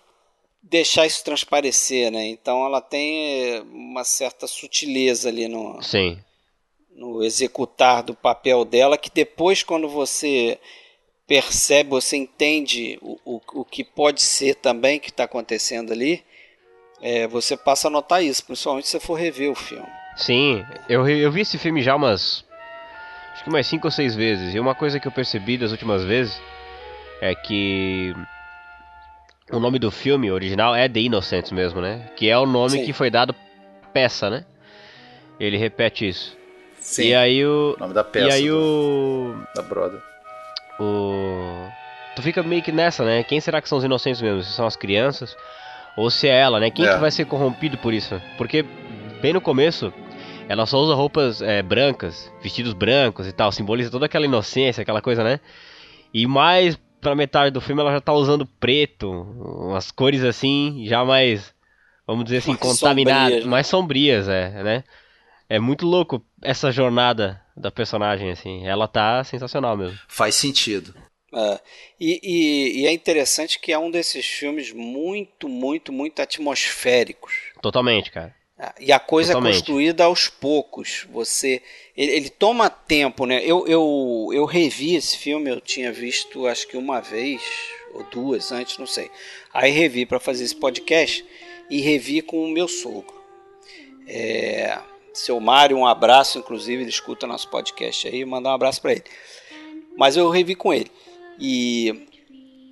deixar 0.69 1.07
isso 1.07 1.25
transparecer, 1.25 2.11
né? 2.11 2.27
Então 2.27 2.64
ela 2.64 2.81
tem 2.81 3.55
é, 3.55 3.62
uma 3.62 4.05
certa 4.05 4.47
sutileza 4.47 5.29
ali 5.29 5.49
no, 5.49 5.83
Sim. 5.83 6.19
no 6.95 7.23
executar 7.23 8.03
do 8.03 8.14
papel 8.14 8.64
dela, 8.64 8.99
que 8.99 9.11
depois, 9.11 9.62
quando 9.62 9.89
você 9.89 10.59
percebe, 11.27 11.91
você 11.91 12.17
entende 12.17 12.99
o, 13.03 13.19
o, 13.25 13.41
o 13.61 13.64
que 13.64 13.83
pode 13.83 14.23
ser 14.23 14.55
também 14.57 15.01
que 15.01 15.11
está 15.11 15.25
acontecendo 15.25 15.93
ali, 15.93 16.25
é, 17.01 17.27
você 17.27 17.57
passa 17.57 17.89
a 17.89 17.91
notar 17.91 18.23
isso, 18.23 18.45
principalmente 18.45 18.87
se 18.87 18.93
você 18.93 19.01
for 19.01 19.14
rever 19.14 19.51
o 19.51 19.55
filme. 19.55 19.89
Sim, 20.17 20.64
eu, 20.89 21.07
eu 21.09 21.31
vi 21.31 21.43
esse 21.43 21.59
filme 21.59 21.83
já 21.83 21.95
umas. 21.95 22.45
Acho 23.33 23.45
que 23.45 23.51
umas 23.51 23.67
5 23.67 23.87
ou 23.87 23.91
6 23.91 24.14
vezes. 24.14 24.55
E 24.55 24.59
uma 24.59 24.75
coisa 24.75 24.99
que 24.99 25.07
eu 25.07 25.12
percebi 25.12 25.59
das 25.59 25.73
últimas 25.73 26.03
vezes 26.05 26.41
é 27.21 27.35
que. 27.35 28.14
O 29.53 29.61
nome 29.61 29.78
do 29.78 29.90
filme 29.90 30.30
original 30.30 30.74
é 30.74 30.88
The 30.88 31.01
Innocents 31.01 31.53
mesmo, 31.53 31.80
né? 31.80 32.11
Que 32.16 32.28
é 32.28 32.36
o 32.36 32.47
nome 32.47 32.70
Sim. 32.70 32.84
que 32.84 32.92
foi 32.92 33.11
dado 33.11 33.34
peça, 33.92 34.28
né? 34.28 34.44
Ele 35.38 35.57
repete 35.57 36.09
isso. 36.09 36.36
Sim, 36.80 37.09
E 37.09 37.14
aí 37.14 37.44
o. 37.47 37.74
o 37.76 37.80
nome 37.80 37.94
da 37.94 38.03
peça 38.05 38.28
E 38.28 38.32
aí 38.32 38.49
do- 38.49 38.57
o. 38.59 39.36
da 39.55 39.62
Broadway. 39.62 40.01
o. 40.80 41.68
Tu 42.16 42.22
fica 42.22 42.42
meio 42.42 42.62
que 42.62 42.72
nessa, 42.72 43.05
né? 43.05 43.22
Quem 43.22 43.40
será 43.40 43.61
que 43.61 43.68
são 43.68 43.78
os 43.78 43.84
inocentes 43.84 44.20
mesmo? 44.22 44.42
Se 44.42 44.53
são 44.53 44.66
as 44.66 44.74
crianças? 44.76 45.36
Ou 45.97 46.11
se 46.11 46.28
é 46.28 46.38
ela, 46.40 46.59
né? 46.59 46.70
Quem 46.70 46.86
É. 46.86 46.94
que 46.94 46.99
vai 46.99 47.11
ser 47.11 47.26
corrompido 47.26 47.76
por 47.78 47.92
isso? 47.94 48.20
Porque 48.36 48.64
bem 49.20 49.32
no 49.32 49.40
começo, 49.40 49.92
ela 50.49 50.66
só 50.66 50.78
usa 50.78 50.94
roupas 50.94 51.40
é, 51.42 51.62
brancas, 51.62 52.32
vestidos 52.42 52.72
brancos 52.72 53.26
e 53.26 53.32
tal, 53.32 53.53
simboliza 53.53 53.90
toda 53.90 54.07
aquela 54.07 54.24
inocência, 54.24 54.82
aquela 54.82 55.01
coisa, 55.03 55.22
né? 55.22 55.40
E 56.12 56.26
mais 56.26 56.78
pra 57.07 57.14
metade 57.14 57.52
do 57.52 57.61
filme 57.61 57.80
ela 57.80 57.92
já 57.92 58.00
tá 58.00 58.12
usando 58.12 58.44
preto, 58.44 59.09
umas 59.09 59.92
cores 59.92 60.24
assim, 60.24 60.84
já 60.88 61.04
mais, 61.04 61.54
vamos 62.04 62.24
dizer 62.24 62.38
assim, 62.38 62.50
Mais 62.50 62.61
contaminadas, 62.61 63.26
sombrias, 63.28 63.44
né? 63.44 63.50
mais 63.50 63.66
sombrias, 63.68 64.28
é, 64.28 64.62
né? 64.64 64.84
É 65.48 65.61
muito 65.61 65.86
louco 65.86 66.20
essa 66.42 66.72
jornada 66.72 67.40
da 67.57 67.70
personagem, 67.70 68.28
assim. 68.32 68.66
Ela 68.66 68.88
tá 68.88 69.22
sensacional 69.22 69.76
mesmo. 69.76 69.96
Faz 70.09 70.34
sentido. 70.34 70.96
É, 71.32 71.61
e, 72.00 72.18
e- 72.24 72.80
e 72.82 72.86
é 72.88 72.92
interessante 72.92 73.61
que 73.61 73.72
é 73.72 73.78
um 73.78 73.88
desses 73.88 74.26
filmes 74.26 74.72
muito, 74.72 75.48
muito, 75.48 75.92
muito 75.92 76.20
atmosféricos. 76.20 77.34
Totalmente, 77.62 78.11
cara. 78.11 78.34
E 78.80 78.90
a 78.90 78.98
coisa 78.98 79.32
Totalmente. 79.32 79.52
é 79.52 79.59
construída 79.59 80.04
aos 80.04 80.28
poucos. 80.28 81.07
Você, 81.12 81.62
ele, 81.94 82.12
ele 82.12 82.30
toma 82.30 82.70
tempo, 82.70 83.26
né? 83.26 83.42
Eu, 83.44 83.66
eu, 83.66 84.30
eu 84.32 84.44
revi 84.46 84.94
esse 84.94 85.18
filme, 85.18 85.50
eu 85.50 85.61
tinha 85.61 85.92
visto 85.92 86.46
acho 86.46 86.66
que 86.66 86.76
uma 86.76 87.00
vez 87.00 87.42
ou 87.92 88.02
duas 88.04 88.52
antes, 88.52 88.78
não 88.78 88.86
sei. 88.86 89.11
Aí 89.52 89.70
revi 89.70 90.07
para 90.07 90.18
fazer 90.18 90.44
esse 90.44 90.57
podcast 90.57 91.24
e 91.68 91.80
revi 91.80 92.22
com 92.22 92.44
o 92.44 92.48
meu 92.48 92.66
sogro. 92.66 93.14
É, 94.07 94.78
seu 95.12 95.40
Mário, 95.40 95.76
um 95.76 95.86
abraço, 95.86 96.38
inclusive, 96.38 96.82
ele 96.82 96.90
escuta 96.90 97.26
nosso 97.26 97.48
podcast 97.48 98.07
aí, 98.09 98.24
mandar 98.24 98.50
um 98.50 98.54
abraço 98.54 98.80
para 98.80 98.92
ele. 98.92 99.04
Mas 99.96 100.16
eu 100.16 100.28
revi 100.30 100.54
com 100.54 100.72
ele. 100.72 100.90
E, 101.38 102.07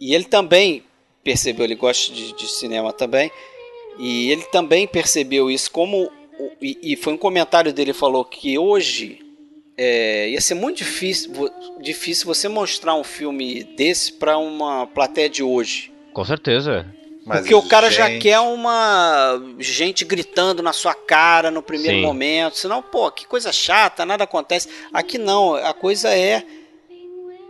e 0.00 0.14
ele 0.14 0.24
também 0.24 0.84
percebeu, 1.22 1.64
ele 1.64 1.74
gosta 1.74 2.12
de, 2.12 2.32
de 2.32 2.48
cinema 2.48 2.92
também. 2.92 3.30
E 3.98 4.30
ele 4.30 4.42
também 4.44 4.86
percebeu 4.86 5.50
isso 5.50 5.70
como 5.70 6.10
e, 6.60 6.96
foi 6.96 7.12
um 7.12 7.18
comentário 7.18 7.72
dele 7.72 7.90
ele 7.90 7.98
falou 7.98 8.24
que 8.24 8.58
hoje 8.58 9.20
é, 9.76 10.28
ia 10.30 10.40
ser 10.40 10.54
muito 10.54 10.78
difícil, 10.78 11.50
difícil 11.80 12.26
você 12.26 12.48
mostrar 12.48 12.94
um 12.94 13.04
filme 13.04 13.62
desse 13.62 14.12
para 14.12 14.38
uma 14.38 14.86
plateia 14.86 15.28
de 15.28 15.42
hoje. 15.42 15.92
Com 16.12 16.24
certeza. 16.24 16.86
Mas, 17.24 17.40
Porque 17.40 17.54
o 17.54 17.62
cara 17.62 17.90
já 17.90 18.08
gente, 18.08 18.22
quer 18.22 18.38
uma 18.40 19.40
gente 19.58 20.04
gritando 20.04 20.62
na 20.62 20.72
sua 20.72 20.94
cara 20.94 21.50
no 21.50 21.62
primeiro 21.62 21.96
Sim. 21.96 22.02
momento. 22.02 22.58
Senão, 22.58 22.82
pô, 22.82 23.10
que 23.10 23.26
coisa 23.26 23.50
chata, 23.50 24.04
nada 24.04 24.24
acontece. 24.24 24.68
Aqui 24.92 25.16
não, 25.16 25.54
a 25.54 25.72
coisa 25.72 26.10
é, 26.10 26.44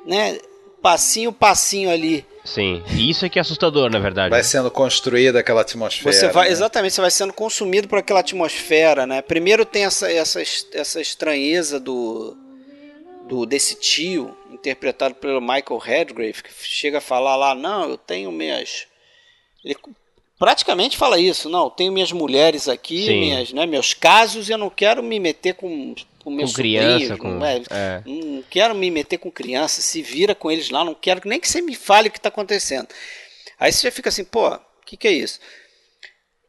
né, 0.06 0.38
passinho, 0.80 1.32
passinho 1.32 1.90
ali. 1.90 2.24
Sim. 2.44 2.82
E 2.90 3.08
isso 3.08 3.24
é 3.24 3.28
que 3.30 3.38
é 3.38 3.42
assustador, 3.42 3.90
na 3.90 3.98
verdade. 3.98 4.28
Vai 4.30 4.42
sendo 4.44 4.70
construída 4.70 5.40
aquela 5.40 5.62
atmosfera. 5.62 6.12
Você 6.12 6.28
vai, 6.28 6.46
né? 6.48 6.52
exatamente, 6.52 6.92
você 6.94 7.00
vai 7.00 7.10
sendo 7.10 7.32
consumido 7.32 7.88
por 7.88 7.98
aquela 7.98 8.20
atmosfera, 8.20 9.06
né? 9.06 9.22
Primeiro 9.22 9.64
tem 9.64 9.84
essa, 9.84 10.12
essa, 10.12 10.42
es- 10.42 10.66
essa 10.72 11.00
estranheza 11.00 11.80
do, 11.80 12.36
do 13.26 13.46
desse 13.46 13.76
tio, 13.76 14.36
interpretado 14.52 15.14
pelo 15.14 15.40
Michael 15.40 15.78
Redgrave, 15.78 16.42
que 16.42 16.50
chega 16.62 16.98
a 16.98 17.00
falar 17.00 17.34
lá, 17.36 17.54
não, 17.54 17.88
eu 17.88 17.96
tenho 17.96 18.30
minhas... 18.30 18.86
Ele 19.64 19.76
praticamente 20.38 20.96
fala 20.98 21.18
isso, 21.18 21.48
não, 21.48 21.64
eu 21.64 21.70
tenho 21.70 21.92
minhas 21.92 22.12
mulheres 22.12 22.68
aqui, 22.68 23.06
Sim. 23.06 23.20
minhas, 23.20 23.52
né, 23.54 23.64
meus 23.64 23.94
casos, 23.94 24.50
e 24.50 24.52
eu 24.52 24.58
não 24.58 24.68
quero 24.68 25.02
me 25.02 25.18
meter 25.18 25.54
com, 25.54 25.94
com 26.24 26.30
meus 26.30 26.52
com 26.52 26.56
criança, 26.56 27.16
com. 27.18 27.28
não 27.28 27.46
é? 27.46 27.62
é. 27.70 28.02
Não 28.06 28.42
quero 28.48 28.74
me 28.74 28.90
meter 28.90 29.18
com 29.18 29.30
criança, 29.30 29.82
se 29.82 30.00
vira 30.02 30.34
com 30.34 30.50
eles 30.50 30.70
lá, 30.70 30.82
não 30.84 30.94
quero 30.94 31.20
nem 31.26 31.38
que 31.38 31.46
você 31.48 31.60
me 31.60 31.74
fale 31.74 32.08
o 32.08 32.10
que 32.10 32.18
está 32.18 32.30
acontecendo. 32.30 32.88
Aí 33.60 33.70
você 33.70 33.86
já 33.86 33.92
fica 33.92 34.08
assim, 34.08 34.24
pô, 34.24 34.48
o 34.48 34.60
que, 34.86 34.96
que 34.96 35.06
é 35.06 35.12
isso? 35.12 35.38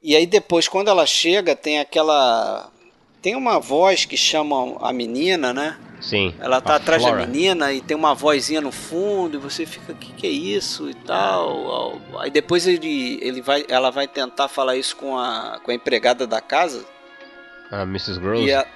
E 0.01 0.15
aí 0.15 0.26
depois, 0.26 0.67
quando 0.67 0.88
ela 0.89 1.05
chega, 1.05 1.55
tem 1.55 1.80
aquela. 1.80 2.71
Tem 3.21 3.36
uma 3.36 3.59
voz 3.59 4.05
que 4.05 4.15
chama 4.15 4.78
a 4.88 4.93
menina, 4.93 5.51
né? 5.51 5.80
Sim. 5.99 6.36
Ela 6.39 6.61
tá 6.61 6.76
atrás 6.76 7.01
Flora. 7.01 7.21
da 7.21 7.26
menina 7.28 7.73
e 7.73 7.82
tem 7.82 7.97
uma 7.97 8.13
vozinha 8.13 8.61
no 8.61 8.71
fundo, 8.71 9.38
e 9.38 9.39
você 9.39 9.65
fica, 9.65 9.93
o 9.93 9.95
que, 9.95 10.13
que 10.13 10.28
é 10.28 10.30
isso? 10.30 10.88
E 10.89 10.93
tal. 10.93 11.99
Aí 12.19 12.30
depois 12.30 12.67
ele, 12.67 13.17
ele 13.23 13.41
vai, 13.41 13.65
ela 13.67 13.89
vai 13.89 14.07
tentar 14.07 14.47
falar 14.47 14.76
isso 14.78 14.95
com 14.95 15.17
a, 15.17 15.59
com 15.63 15.71
a 15.71 15.73
empregada 15.73 16.28
da 16.28 16.39
casa. 16.39 16.86
A 17.71 17.82
Mrs. 17.82 18.19
Gross. 18.19 18.45
E 18.45 18.53
a- 18.53 18.67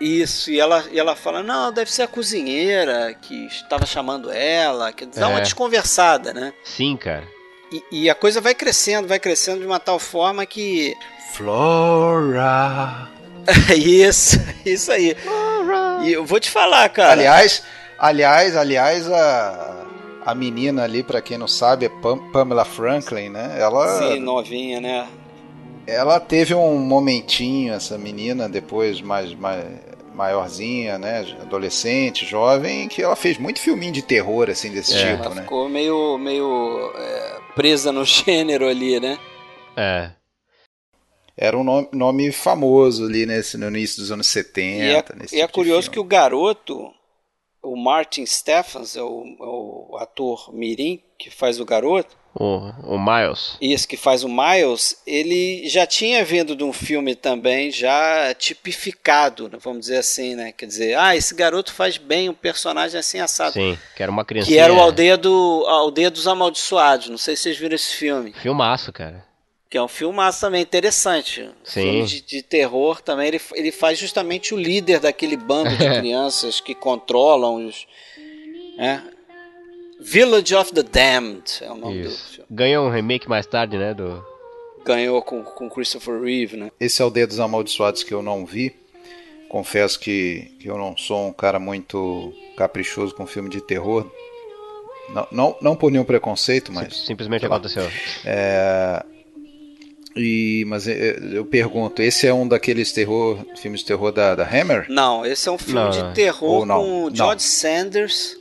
isso, 0.00 0.50
e 0.50 0.58
ela, 0.60 0.84
e 0.92 0.98
ela 0.98 1.16
fala, 1.16 1.42
não, 1.42 1.72
deve 1.72 1.90
ser 1.90 2.02
a 2.02 2.06
cozinheira 2.08 3.14
que 3.20 3.46
estava 3.46 3.84
chamando 3.86 4.30
ela, 4.30 4.92
que 4.92 5.04
dá 5.06 5.28
uma 5.28 5.38
É. 5.38 5.42
desconversada, 5.42 6.32
né? 6.32 6.52
Sim, 6.64 6.96
cara. 6.96 7.24
E, 7.72 7.82
e 7.90 8.10
a 8.10 8.14
coisa 8.14 8.40
vai 8.40 8.54
crescendo, 8.54 9.06
vai 9.08 9.18
crescendo 9.18 9.60
de 9.60 9.66
uma 9.66 9.78
tal 9.80 9.98
forma 9.98 10.46
que. 10.46 10.94
Flora. 11.34 13.08
isso, 13.76 14.36
isso 14.64 14.92
aí. 14.92 15.16
E 16.04 16.12
eu 16.12 16.24
vou 16.24 16.38
te 16.40 16.50
falar, 16.50 16.88
cara. 16.90 17.12
Aliás, 17.12 17.62
aliás, 17.98 18.56
aliás, 18.56 19.10
a, 19.10 19.84
a 20.24 20.34
menina 20.34 20.84
ali, 20.84 21.02
pra 21.02 21.20
quem 21.20 21.36
não 21.38 21.48
sabe, 21.48 21.86
é 21.86 21.88
Pam- 21.88 22.30
Pamela 22.30 22.64
Franklin, 22.64 23.28
né? 23.30 23.56
Ela, 23.58 23.98
Sim, 23.98 24.20
novinha, 24.20 24.80
né? 24.80 25.06
ela 25.86 26.20
teve 26.20 26.54
um 26.54 26.78
momentinho, 26.78 27.72
essa 27.72 27.96
menina, 27.96 28.46
depois 28.48 29.00
mais, 29.00 29.32
mais 29.34 29.64
maiorzinha, 30.18 30.98
né? 30.98 31.20
Adolescente, 31.40 32.26
jovem, 32.26 32.88
que 32.88 33.00
ela 33.00 33.14
fez 33.14 33.38
muito 33.38 33.60
filminho 33.60 33.92
de 33.92 34.02
terror, 34.02 34.50
assim, 34.50 34.72
desse 34.72 34.92
É. 34.94 35.12
tipo, 35.12 35.24
Ela 35.24 35.34
né? 35.36 35.42
ficou 35.42 35.68
meio, 35.68 36.18
meio 36.18 36.92
é, 36.96 37.40
presa 37.54 37.92
no 37.92 38.04
gênero 38.04 38.68
ali, 38.68 38.98
né? 38.98 39.16
É. 39.76 40.10
Era 41.36 41.56
um 41.56 41.62
nome, 41.62 41.88
nome 41.92 42.32
famoso 42.32 43.04
ali 43.06 43.24
nesse, 43.24 43.56
no 43.56 43.68
início 43.68 44.00
dos 44.00 44.10
anos 44.10 44.26
70. 44.26 44.84
E 44.84 44.90
é, 44.90 45.04
nesse 45.16 45.36
e 45.36 45.40
é 45.40 45.46
tipo 45.46 45.52
de 45.62 45.68
curioso 45.68 45.88
que 45.88 46.00
o 46.00 46.04
garoto, 46.04 46.92
o 47.62 47.76
Martin 47.76 48.26
Stephens, 48.26 48.96
é 48.96 49.02
o, 49.02 49.22
é 49.22 49.44
o 49.94 49.96
ator 50.00 50.52
Mirim 50.52 51.00
que 51.16 51.30
faz 51.30 51.60
o 51.60 51.64
garoto, 51.64 52.16
O, 52.34 52.70
o 52.84 52.98
Miles. 52.98 53.56
Isso, 53.60 53.88
que 53.88 53.96
faz 53.96 54.22
o 54.22 54.28
Miles, 54.28 55.00
ele 55.06 55.68
já 55.68 55.86
tinha 55.86 56.24
vindo 56.24 56.54
de 56.54 56.62
um 56.62 56.72
filme 56.72 57.14
também 57.14 57.70
já 57.70 58.32
tipificado, 58.34 59.48
né, 59.48 59.58
vamos 59.60 59.80
dizer 59.80 59.96
assim, 59.96 60.36
né? 60.36 60.52
Quer 60.52 60.66
dizer, 60.66 60.96
ah, 60.96 61.16
esse 61.16 61.34
garoto 61.34 61.72
faz 61.72 61.96
bem 61.96 62.28
um 62.28 62.34
personagem 62.34 63.00
assim 63.00 63.18
assado. 63.18 63.54
Sim, 63.54 63.76
que 63.96 64.02
era 64.02 64.12
uma 64.12 64.24
criança. 64.24 64.48
Que 64.48 64.58
era 64.58 64.72
o 64.72 64.80
Aldeia, 64.80 65.16
do, 65.16 65.64
Aldeia 65.66 66.10
dos 66.10 66.28
Amaldiçoados. 66.28 67.08
Não 67.08 67.18
sei 67.18 67.34
se 67.34 67.42
vocês 67.42 67.58
viram 67.58 67.74
esse 67.74 67.96
filme. 67.96 68.32
Filmaço, 68.34 68.92
cara. 68.92 69.26
Que 69.70 69.76
é 69.76 69.82
um 69.82 69.88
filmaço 69.88 70.40
também 70.40 70.62
interessante. 70.62 71.50
Sim. 71.64 71.82
Filme 71.82 72.06
de, 72.06 72.20
de 72.22 72.42
terror 72.42 73.02
também. 73.02 73.28
Ele, 73.28 73.40
ele 73.54 73.72
faz 73.72 73.98
justamente 73.98 74.54
o 74.54 74.56
líder 74.56 75.00
daquele 75.00 75.36
bando 75.36 75.76
de 75.76 75.88
crianças 75.98 76.60
que 76.60 76.74
controlam 76.74 77.66
os. 77.66 77.86
né? 78.76 79.02
Village 80.00 80.54
of 80.54 80.72
the 80.72 80.82
Damned 80.82 81.44
é 81.62 81.70
o 81.70 81.74
nome 81.76 82.00
Isso. 82.02 82.16
do 82.16 82.30
filme. 82.34 82.46
Ganhou 82.50 82.86
um 82.86 82.90
remake 82.90 83.28
mais 83.28 83.46
tarde, 83.46 83.76
né? 83.76 83.92
Do... 83.94 84.24
Ganhou 84.84 85.20
com, 85.22 85.42
com 85.42 85.68
Christopher 85.68 86.20
Reeve, 86.20 86.56
né? 86.56 86.70
Esse 86.80 87.02
é 87.02 87.04
o 87.04 87.10
Dedos 87.10 87.40
Amaldiçoados 87.40 88.02
que 88.02 88.12
eu 88.14 88.22
não 88.22 88.46
vi. 88.46 88.74
Confesso 89.48 89.98
que, 89.98 90.52
que 90.60 90.68
eu 90.68 90.76
não 90.78 90.96
sou 90.96 91.28
um 91.28 91.32
cara 91.32 91.58
muito 91.58 92.32
caprichoso 92.56 93.14
com 93.14 93.26
filme 93.26 93.48
de 93.48 93.60
terror. 93.60 94.06
Não, 95.10 95.26
não, 95.32 95.56
não 95.62 95.76
por 95.76 95.90
nenhum 95.90 96.04
preconceito, 96.04 96.70
mas. 96.72 96.94
Sim- 96.96 97.06
Simplesmente 97.06 97.46
aconteceu. 97.46 97.90
É, 98.26 99.02
e, 100.14 100.64
mas 100.66 100.86
é, 100.86 101.16
eu 101.32 101.46
pergunto, 101.46 102.02
esse 102.02 102.26
é 102.26 102.32
um 102.34 102.46
daqueles 102.46 102.92
terror, 102.92 103.38
filmes 103.56 103.80
de 103.80 103.86
terror 103.86 104.12
da, 104.12 104.34
da 104.34 104.44
Hammer? 104.44 104.86
Não, 104.90 105.24
esse 105.24 105.48
é 105.48 105.52
um 105.52 105.56
filme 105.58 105.80
Não, 105.80 105.90
de 105.90 106.14
terror 106.14 106.66
com. 106.66 107.10
George 107.14 107.42
Sanders 107.42 108.36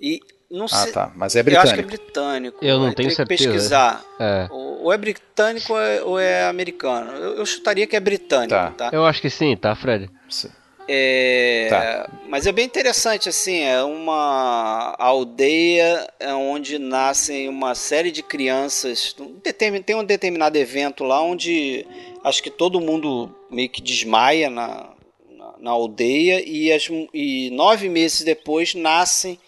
e 0.00 0.20
não 0.50 0.64
Ah, 0.66 0.68
sei. 0.68 0.92
tá. 0.92 1.12
Mas 1.14 1.36
é 1.36 1.40
Eu 1.40 1.60
acho 1.60 1.74
que 1.74 1.80
é 1.80 1.82
britânico. 1.82 1.88
britânico. 2.04 2.58
Eu 2.64 2.78
não 2.78 2.88
Eu 2.88 2.94
tenho 2.94 3.08
teria 3.08 3.10
que 3.10 3.16
certeza. 3.16 3.44
pesquisar. 3.50 4.04
É. 4.18 4.48
Ou 4.50 4.92
é 4.92 4.96
britânico 4.96 5.72
ou 5.72 5.78
é, 5.80 6.02
ou 6.02 6.18
é 6.18 6.44
americano. 6.44 7.12
Eu, 7.12 7.36
eu 7.38 7.46
chutaria 7.46 7.86
que 7.86 7.94
é 7.96 8.00
britânico, 8.00 8.50
Tá. 8.54 8.70
tá? 8.70 8.90
Eu 8.92 9.04
acho 9.04 9.20
que 9.20 9.28
sim, 9.28 9.56
tá, 9.56 9.74
Fred? 9.76 10.08
É, 10.90 11.66
Tá. 11.68 12.10
Mas 12.28 12.46
é 12.46 12.52
bem 12.52 12.64
interessante, 12.64 13.28
assim, 13.28 13.60
é 13.60 13.82
uma 13.82 14.94
aldeia 14.98 16.08
é 16.18 16.32
onde 16.32 16.78
nascem 16.78 17.46
uma 17.48 17.74
série 17.74 18.10
de 18.10 18.22
crianças. 18.22 19.14
Um 19.20 19.38
Tem 19.82 19.94
um 19.96 20.04
determinado 20.04 20.56
evento 20.56 21.04
lá 21.04 21.20
onde 21.22 21.84
acho 22.24 22.42
que 22.42 22.50
todo 22.50 22.80
mundo 22.80 23.34
meio 23.50 23.68
que 23.68 23.82
desmaia 23.82 24.48
na, 24.48 24.88
na, 25.30 25.54
na 25.60 25.70
aldeia 25.70 26.42
e, 26.46 26.72
as, 26.72 26.88
e 27.12 27.50
nove 27.50 27.88
meses 27.90 28.22
depois 28.22 28.74
nascem 28.74 29.38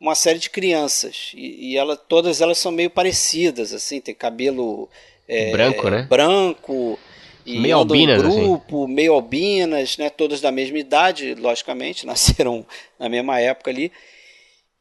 uma 0.00 0.14
série 0.14 0.38
de 0.38 0.48
crianças 0.48 1.32
e, 1.34 1.72
e 1.72 1.76
ela, 1.76 1.96
todas 1.96 2.40
elas 2.40 2.58
são 2.58 2.72
meio 2.72 2.88
parecidas, 2.90 3.72
assim, 3.74 4.00
tem 4.00 4.14
cabelo 4.14 4.88
é, 5.28 5.52
Branco, 5.52 5.90
né? 5.90 6.02
branco 6.08 6.98
e 7.46 7.58
Meio 7.58 7.76
albinas, 7.76 8.22
assim. 8.22 8.42
grupo, 8.42 8.86
meio 8.88 9.12
albinas, 9.14 9.96
né? 9.96 10.10
Todas 10.10 10.40
da 10.40 10.50
mesma 10.52 10.78
idade, 10.78 11.34
logicamente, 11.34 12.04
nasceram 12.06 12.66
na 12.98 13.08
mesma 13.08 13.40
época 13.40 13.70
ali. 13.70 13.92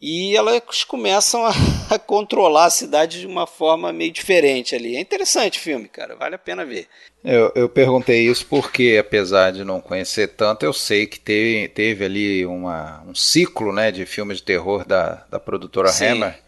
E 0.02 0.36
elas 0.36 0.84
começam 0.86 1.46
a, 1.46 1.52
a 1.92 2.00
controlar 2.00 2.66
a 2.66 2.70
cidade 2.70 3.20
de 3.20 3.28
uma 3.28 3.46
forma 3.46 3.92
meio 3.92 4.12
diferente 4.12 4.74
ali. 4.74 4.96
É 4.96 5.02
interessante 5.02 5.60
o 5.60 5.62
filme, 5.62 5.90
cara. 5.90 6.16
Vale 6.16 6.36
a 6.36 6.40
pena 6.40 6.66
ver. 6.66 6.88
Eu, 7.24 7.52
eu 7.54 7.68
perguntei 7.68 8.22
isso 8.22 8.46
porque, 8.46 8.98
apesar 8.98 9.52
de 9.52 9.66
não 9.66 9.82
conhecer 9.82 10.30
tanto, 10.30 10.64
eu 10.66 10.72
sei 10.72 11.06
que 11.06 11.20
teve, 11.20 11.68
teve 11.68 12.06
ali 12.06 12.46
uma, 12.46 13.04
um 13.06 13.14
ciclo 13.14 13.74
né, 13.74 13.92
de 13.92 14.06
filmes 14.06 14.38
de 14.38 14.44
terror 14.44 14.86
da, 14.88 15.26
da 15.30 15.38
produtora 15.38 15.90
Sim. 15.90 16.06
Hammer, 16.06 16.40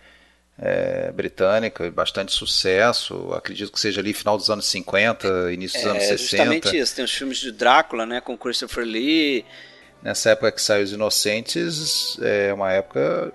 é, 0.58 1.12
britânica, 1.12 1.92
bastante 1.92 2.32
sucesso. 2.32 3.34
Acredito 3.34 3.70
que 3.74 3.80
seja 3.82 4.00
ali 4.00 4.14
final 4.14 4.38
dos 4.38 4.50
anos 4.50 4.66
50, 4.68 5.52
início 5.52 5.78
dos 5.78 5.90
anos 5.90 6.04
É 6.04 6.08
60. 6.08 6.18
justamente 6.22 6.78
isso. 6.78 6.96
Tem 6.96 7.04
os 7.04 7.12
filmes 7.12 7.38
de 7.40 7.52
Drácula, 7.52 8.06
né? 8.06 8.22
Com 8.22 8.38
Christopher 8.38 8.86
Lee. 8.86 9.44
Nessa 10.02 10.32
época 10.32 10.54
que 10.54 10.62
saiu 10.62 10.84
Os 10.84 10.94
Inocentes, 10.94 12.18
é 12.22 12.54
uma 12.54 12.72
época 12.72 13.32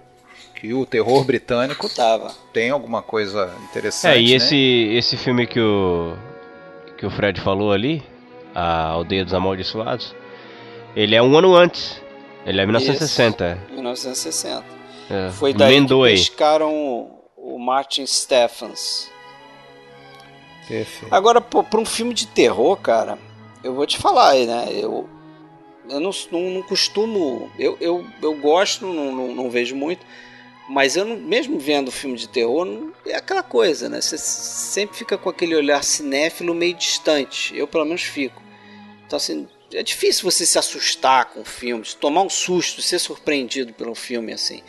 que 0.56 0.72
o 0.72 0.86
terror 0.86 1.22
britânico 1.22 1.88
Tava. 1.88 2.34
tem 2.52 2.70
alguma 2.70 3.02
coisa 3.02 3.54
interessante. 3.70 4.14
É, 4.14 4.20
e 4.20 4.30
né? 4.30 4.36
esse, 4.36 4.56
esse 4.94 5.16
filme 5.16 5.46
que 5.46 5.60
o, 5.60 6.16
que 6.96 7.06
o 7.06 7.10
Fred 7.10 7.40
falou 7.40 7.72
ali, 7.72 8.02
A 8.54 8.86
Aldeia 8.86 9.24
dos 9.24 9.34
Amaldiçoados, 9.34 10.14
ele 10.96 11.14
é 11.14 11.22
um 11.22 11.36
ano 11.36 11.54
antes. 11.54 12.00
Ele 12.46 12.60
é 12.60 12.64
1960. 12.64 13.58
1960. 13.70 14.64
É. 15.10 15.30
Foi 15.30 15.52
daí 15.52 15.74
Emendou 15.74 16.04
que 16.04 16.10
pescaram 16.10 16.72
o, 16.74 17.20
o 17.36 17.58
Martin 17.58 18.06
Stephens. 18.06 19.10
Perfeito. 20.66 21.14
Agora, 21.14 21.40
para 21.40 21.80
um 21.80 21.84
filme 21.84 22.14
de 22.14 22.26
terror, 22.26 22.76
cara, 22.76 23.18
eu 23.62 23.74
vou 23.74 23.86
te 23.86 23.98
falar 23.98 24.30
aí, 24.30 24.46
né? 24.46 24.68
Eu, 24.70 25.08
eu 25.88 26.00
não, 26.00 26.10
não, 26.32 26.40
não 26.50 26.62
costumo. 26.62 27.50
Eu, 27.58 27.76
eu, 27.80 28.04
eu 28.22 28.34
gosto, 28.34 28.86
não, 28.86 29.12
não, 29.14 29.34
não 29.34 29.50
vejo 29.50 29.76
muito. 29.76 30.04
Mas 30.68 30.96
eu 30.96 31.04
não, 31.04 31.16
mesmo 31.16 31.58
vendo 31.58 31.92
filme 31.92 32.16
de 32.16 32.28
terror, 32.28 32.64
não- 32.64 32.92
é 33.06 33.14
aquela 33.16 33.42
coisa, 33.42 33.88
né? 33.88 34.00
Você 34.00 34.18
sempre 34.18 34.96
fica 34.96 35.16
com 35.16 35.28
aquele 35.30 35.54
olhar 35.54 35.82
cinéfilo 35.84 36.54
meio 36.54 36.74
distante. 36.74 37.56
Eu, 37.56 37.66
pelo 37.68 37.84
menos, 37.84 38.02
fico. 38.02 38.42
Então, 39.06 39.16
assim, 39.16 39.46
é 39.72 39.82
difícil 39.82 40.24
você 40.30 40.44
se 40.44 40.58
assustar 40.58 41.26
com 41.26 41.44
filmes, 41.44 41.94
tomar 41.94 42.22
um 42.22 42.30
susto, 42.30 42.82
ser 42.82 42.98
surpreendido 42.98 43.72
pelo 43.72 43.94
filme, 43.94 44.32
assim. 44.32 44.60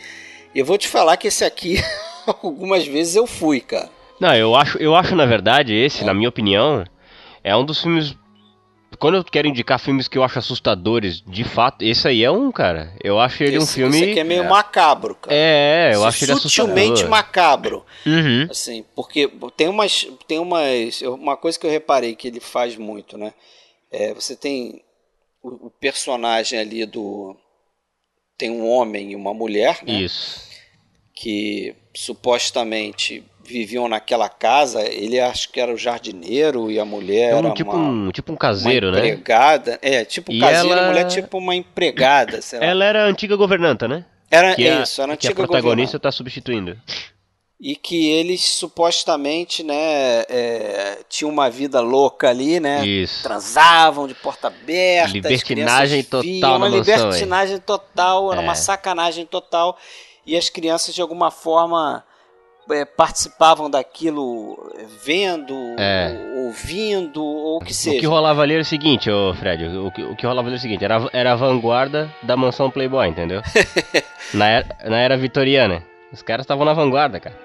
E 0.54 0.58
eu 0.60 0.64
vou 0.64 0.78
te 0.78 0.86
falar 0.86 1.16
que 1.16 1.26
esse 1.28 1.44
aqui, 1.44 1.76
algumas 2.26 2.86
vezes 2.86 3.16
eu 3.16 3.26
fui, 3.26 3.60
cara. 3.60 3.90
Não, 4.20 4.34
eu 4.34 4.54
acho, 4.54 4.78
eu 4.78 4.94
acho 4.94 5.14
na 5.14 5.26
verdade 5.26 5.72
esse, 5.74 6.04
na 6.04 6.12
minha 6.14 6.28
opinião, 6.28 6.84
é 7.42 7.56
um 7.56 7.64
dos 7.64 7.80
filmes. 7.82 8.14
Quando 8.98 9.16
eu 9.16 9.24
quero 9.24 9.46
indicar 9.48 9.78
filmes 9.78 10.08
que 10.08 10.18
eu 10.18 10.24
acho 10.24 10.38
assustadores, 10.38 11.22
de 11.26 11.44
fato, 11.44 11.82
esse 11.84 12.06
aí 12.08 12.24
é 12.24 12.30
um, 12.30 12.50
cara. 12.50 12.92
Eu 13.02 13.18
acho 13.20 13.42
ele 13.42 13.58
um 13.58 13.62
esse, 13.62 13.74
filme. 13.74 13.96
Esse 13.96 14.10
aqui 14.10 14.20
é 14.20 14.24
meio 14.24 14.44
macabro, 14.48 15.14
cara. 15.14 15.34
É, 15.36 15.90
eu 15.94 15.98
Esse 16.00 16.04
acho 16.08 16.24
ele 16.24 16.32
assustador. 16.32 16.74
sutilmente 16.74 17.04
macabro, 17.08 17.84
Uhum. 18.04 18.48
assim, 18.50 18.84
porque 18.96 19.30
tem 19.56 19.68
umas, 19.68 20.06
tem 20.26 20.38
umas, 20.38 21.00
uma 21.02 21.36
coisa 21.36 21.58
que 21.58 21.66
eu 21.66 21.70
reparei 21.70 22.14
que 22.16 22.26
ele 22.28 22.40
faz 22.40 22.76
muito, 22.76 23.16
né? 23.16 23.32
É, 23.90 24.12
você 24.12 24.34
tem 24.34 24.82
o, 25.42 25.66
o 25.66 25.70
personagem 25.70 26.58
ali 26.58 26.84
do, 26.84 27.36
tem 28.36 28.50
um 28.50 28.68
homem 28.68 29.12
e 29.12 29.16
uma 29.16 29.32
mulher, 29.32 29.78
né? 29.84 29.92
Isso. 29.92 30.46
Que 31.14 31.74
supostamente 31.94 33.24
viviam 33.48 33.88
naquela 33.88 34.28
casa. 34.28 34.82
Ele 34.86 35.18
acho 35.18 35.50
que 35.50 35.58
era 35.60 35.72
o 35.72 35.76
jardineiro 35.76 36.70
e 36.70 36.78
a 36.78 36.84
mulher 36.84 37.32
É 37.32 37.38
era 37.38 37.48
um, 37.48 37.54
tipo, 37.54 37.70
uma, 37.72 37.88
um, 38.08 38.10
tipo 38.12 38.30
um 38.30 38.34
uma 38.34 38.38
caseiro, 38.38 38.92
né? 38.92 38.98
empregada. 38.98 39.78
É, 39.82 40.04
tipo 40.04 40.30
E 40.30 40.38
caseiro, 40.38 40.72
ela- 40.72 40.84
a 40.84 40.88
mulher 40.88 41.06
tipo 41.08 41.38
uma 41.38 41.54
empregada. 41.54 42.38
Ela 42.60 42.84
era 42.84 43.04
a 43.04 43.06
antiga 43.08 43.34
governanta, 43.36 43.88
né? 43.88 44.04
Era 44.30 44.54
Que 44.54 44.68
a, 44.68 44.82
isso, 44.82 45.00
era 45.00 45.14
a 45.14 45.16
que 45.16 45.26
a 45.26 45.30
antiga 45.30 45.46
protagonista 45.46 45.96
governanta. 45.96 45.98
tá 46.00 46.12
substituindo. 46.12 46.76
e 47.60 47.74
que 47.74 48.08
eles 48.10 48.40
supostamente, 48.44 49.64
né, 49.64 50.20
é, 50.28 50.98
tinham 51.08 51.28
uma 51.28 51.50
vida 51.50 51.80
louca 51.80 52.28
ali, 52.28 52.60
né? 52.60 52.86
Isso. 52.86 53.22
Transavam 53.24 54.06
de 54.06 54.14
porta 54.14 54.46
aberta, 54.46 55.12
Libertinagem 55.12 56.04
total 56.04 56.22
viam, 56.22 56.56
uma 56.56 56.58
mansão, 56.70 56.78
libertinagem 57.08 57.58
total, 57.58 58.30
era 58.32 58.40
É. 58.42 58.44
uma 58.44 58.54
sacanagem 58.54 59.26
total. 59.26 59.76
E 60.24 60.36
as 60.36 60.48
crianças 60.48 60.94
de 60.94 61.00
alguma 61.02 61.30
forma 61.32 62.04
é, 62.70 62.84
participavam 62.84 63.68
daquilo 63.70 64.72
é, 64.78 64.84
vendo, 65.04 65.54
É. 65.78 66.16
ou- 66.34 66.46
ouvindo, 66.48 67.22
ou 67.22 67.56
o 67.56 67.58
que 67.60 67.64
O 67.64 67.68
que 67.68 67.74
seja. 67.74 68.08
rolava 68.08 68.42
ali 68.42 68.54
era 68.54 68.62
o 68.62 68.64
seguinte, 68.64 69.10
ô 69.10 69.34
Fred, 69.34 69.66
o 69.66 69.90
que, 69.90 70.02
o 70.02 70.16
que 70.16 70.26
rolava 70.26 70.48
ali 70.48 70.54
era 70.54 70.58
o 70.58 70.62
seguinte, 70.62 70.84
era, 70.84 71.08
era 71.12 71.32
a 71.32 71.36
vanguarda 71.36 72.10
da 72.22 72.36
mansão 72.36 72.70
Playboy, 72.70 73.06
entendeu? 73.08 73.42
na, 74.34 74.48
era, 74.48 74.66
na 74.84 74.98
era 74.98 75.16
vitoriana. 75.16 75.84
Os 76.12 76.22
caras 76.22 76.44
estavam 76.44 76.64
na 76.64 76.72
vanguarda, 76.72 77.20
cara. 77.20 77.36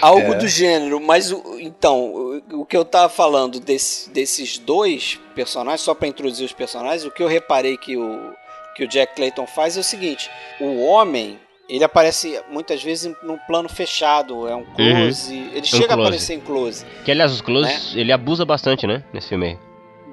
Algo 0.00 0.34
É. 0.34 0.38
do 0.38 0.48
gênero, 0.48 1.00
mas 1.00 1.30
o- 1.32 1.58
então, 1.60 2.14
o, 2.14 2.60
o 2.60 2.64
que 2.64 2.76
eu 2.76 2.84
tava 2.84 3.08
falando 3.08 3.58
desse- 3.60 4.08
desses 4.10 4.56
dois 4.58 5.18
personagens, 5.34 5.80
só 5.82 5.92
para 5.94 6.08
introduzir 6.08 6.46
os 6.46 6.52
personagens, 6.52 7.04
o 7.04 7.10
que 7.10 7.22
eu 7.22 7.28
reparei 7.28 7.76
que 7.76 7.96
o, 7.96 8.32
que 8.74 8.84
o 8.84 8.88
Jack 8.88 9.16
Clayton 9.16 9.46
faz 9.46 9.76
é 9.76 9.80
o 9.80 9.84
seguinte: 9.84 10.30
o 10.60 10.82
homem, 10.84 11.38
ele 11.76 11.84
aparece 11.84 12.40
muitas 12.50 12.82
vezes 12.82 13.14
num 13.22 13.38
plano 13.38 13.68
fechado, 13.68 14.46
é 14.48 14.54
um 14.54 14.64
close, 14.64 15.34
ele 15.54 15.64
chega 15.66 15.84
a 15.84 15.88
close. 15.88 16.00
aparecer 16.02 16.34
em 16.34 16.40
close, 16.40 16.84
Que 17.04 17.10
aliás, 17.10 17.32
os 17.32 17.40
closes, 17.40 17.94
Né? 17.94 18.00
ele 18.00 18.12
abusa 18.12 18.44
bastante, 18.44 18.86
né? 18.86 19.04
Nesse 19.12 19.28
filme 19.28 19.46
aí. 19.48 19.58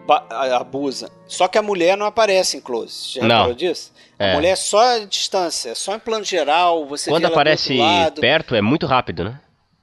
ba- 0.07 0.25
a- 0.29 0.57
abusa. 0.57 1.11
Só 1.27 1.47
que 1.47 1.55
a 1.57 1.61
mulher 1.61 1.95
não 1.95 2.07
aparece 2.07 2.57
em 2.57 2.61
close. 2.61 3.13
Já 3.13 3.23
Não. 3.27 3.53
disso? 3.53 3.91
É. 4.17 4.31
A 4.31 4.33
mulher 4.35 4.49
é 4.53 4.55
só 4.55 4.79
a 4.95 4.99
distância, 5.05 5.69
é 5.69 5.75
só 5.75 5.95
em 5.95 5.99
plano 5.99 6.25
geral, 6.25 6.83
você 6.87 7.11
Quando 7.11 7.25
aparece 7.25 7.77
perto, 8.19 8.55
é 8.55 8.61
muito 8.61 8.87
rápido, 8.87 9.23
né? 9.23 9.39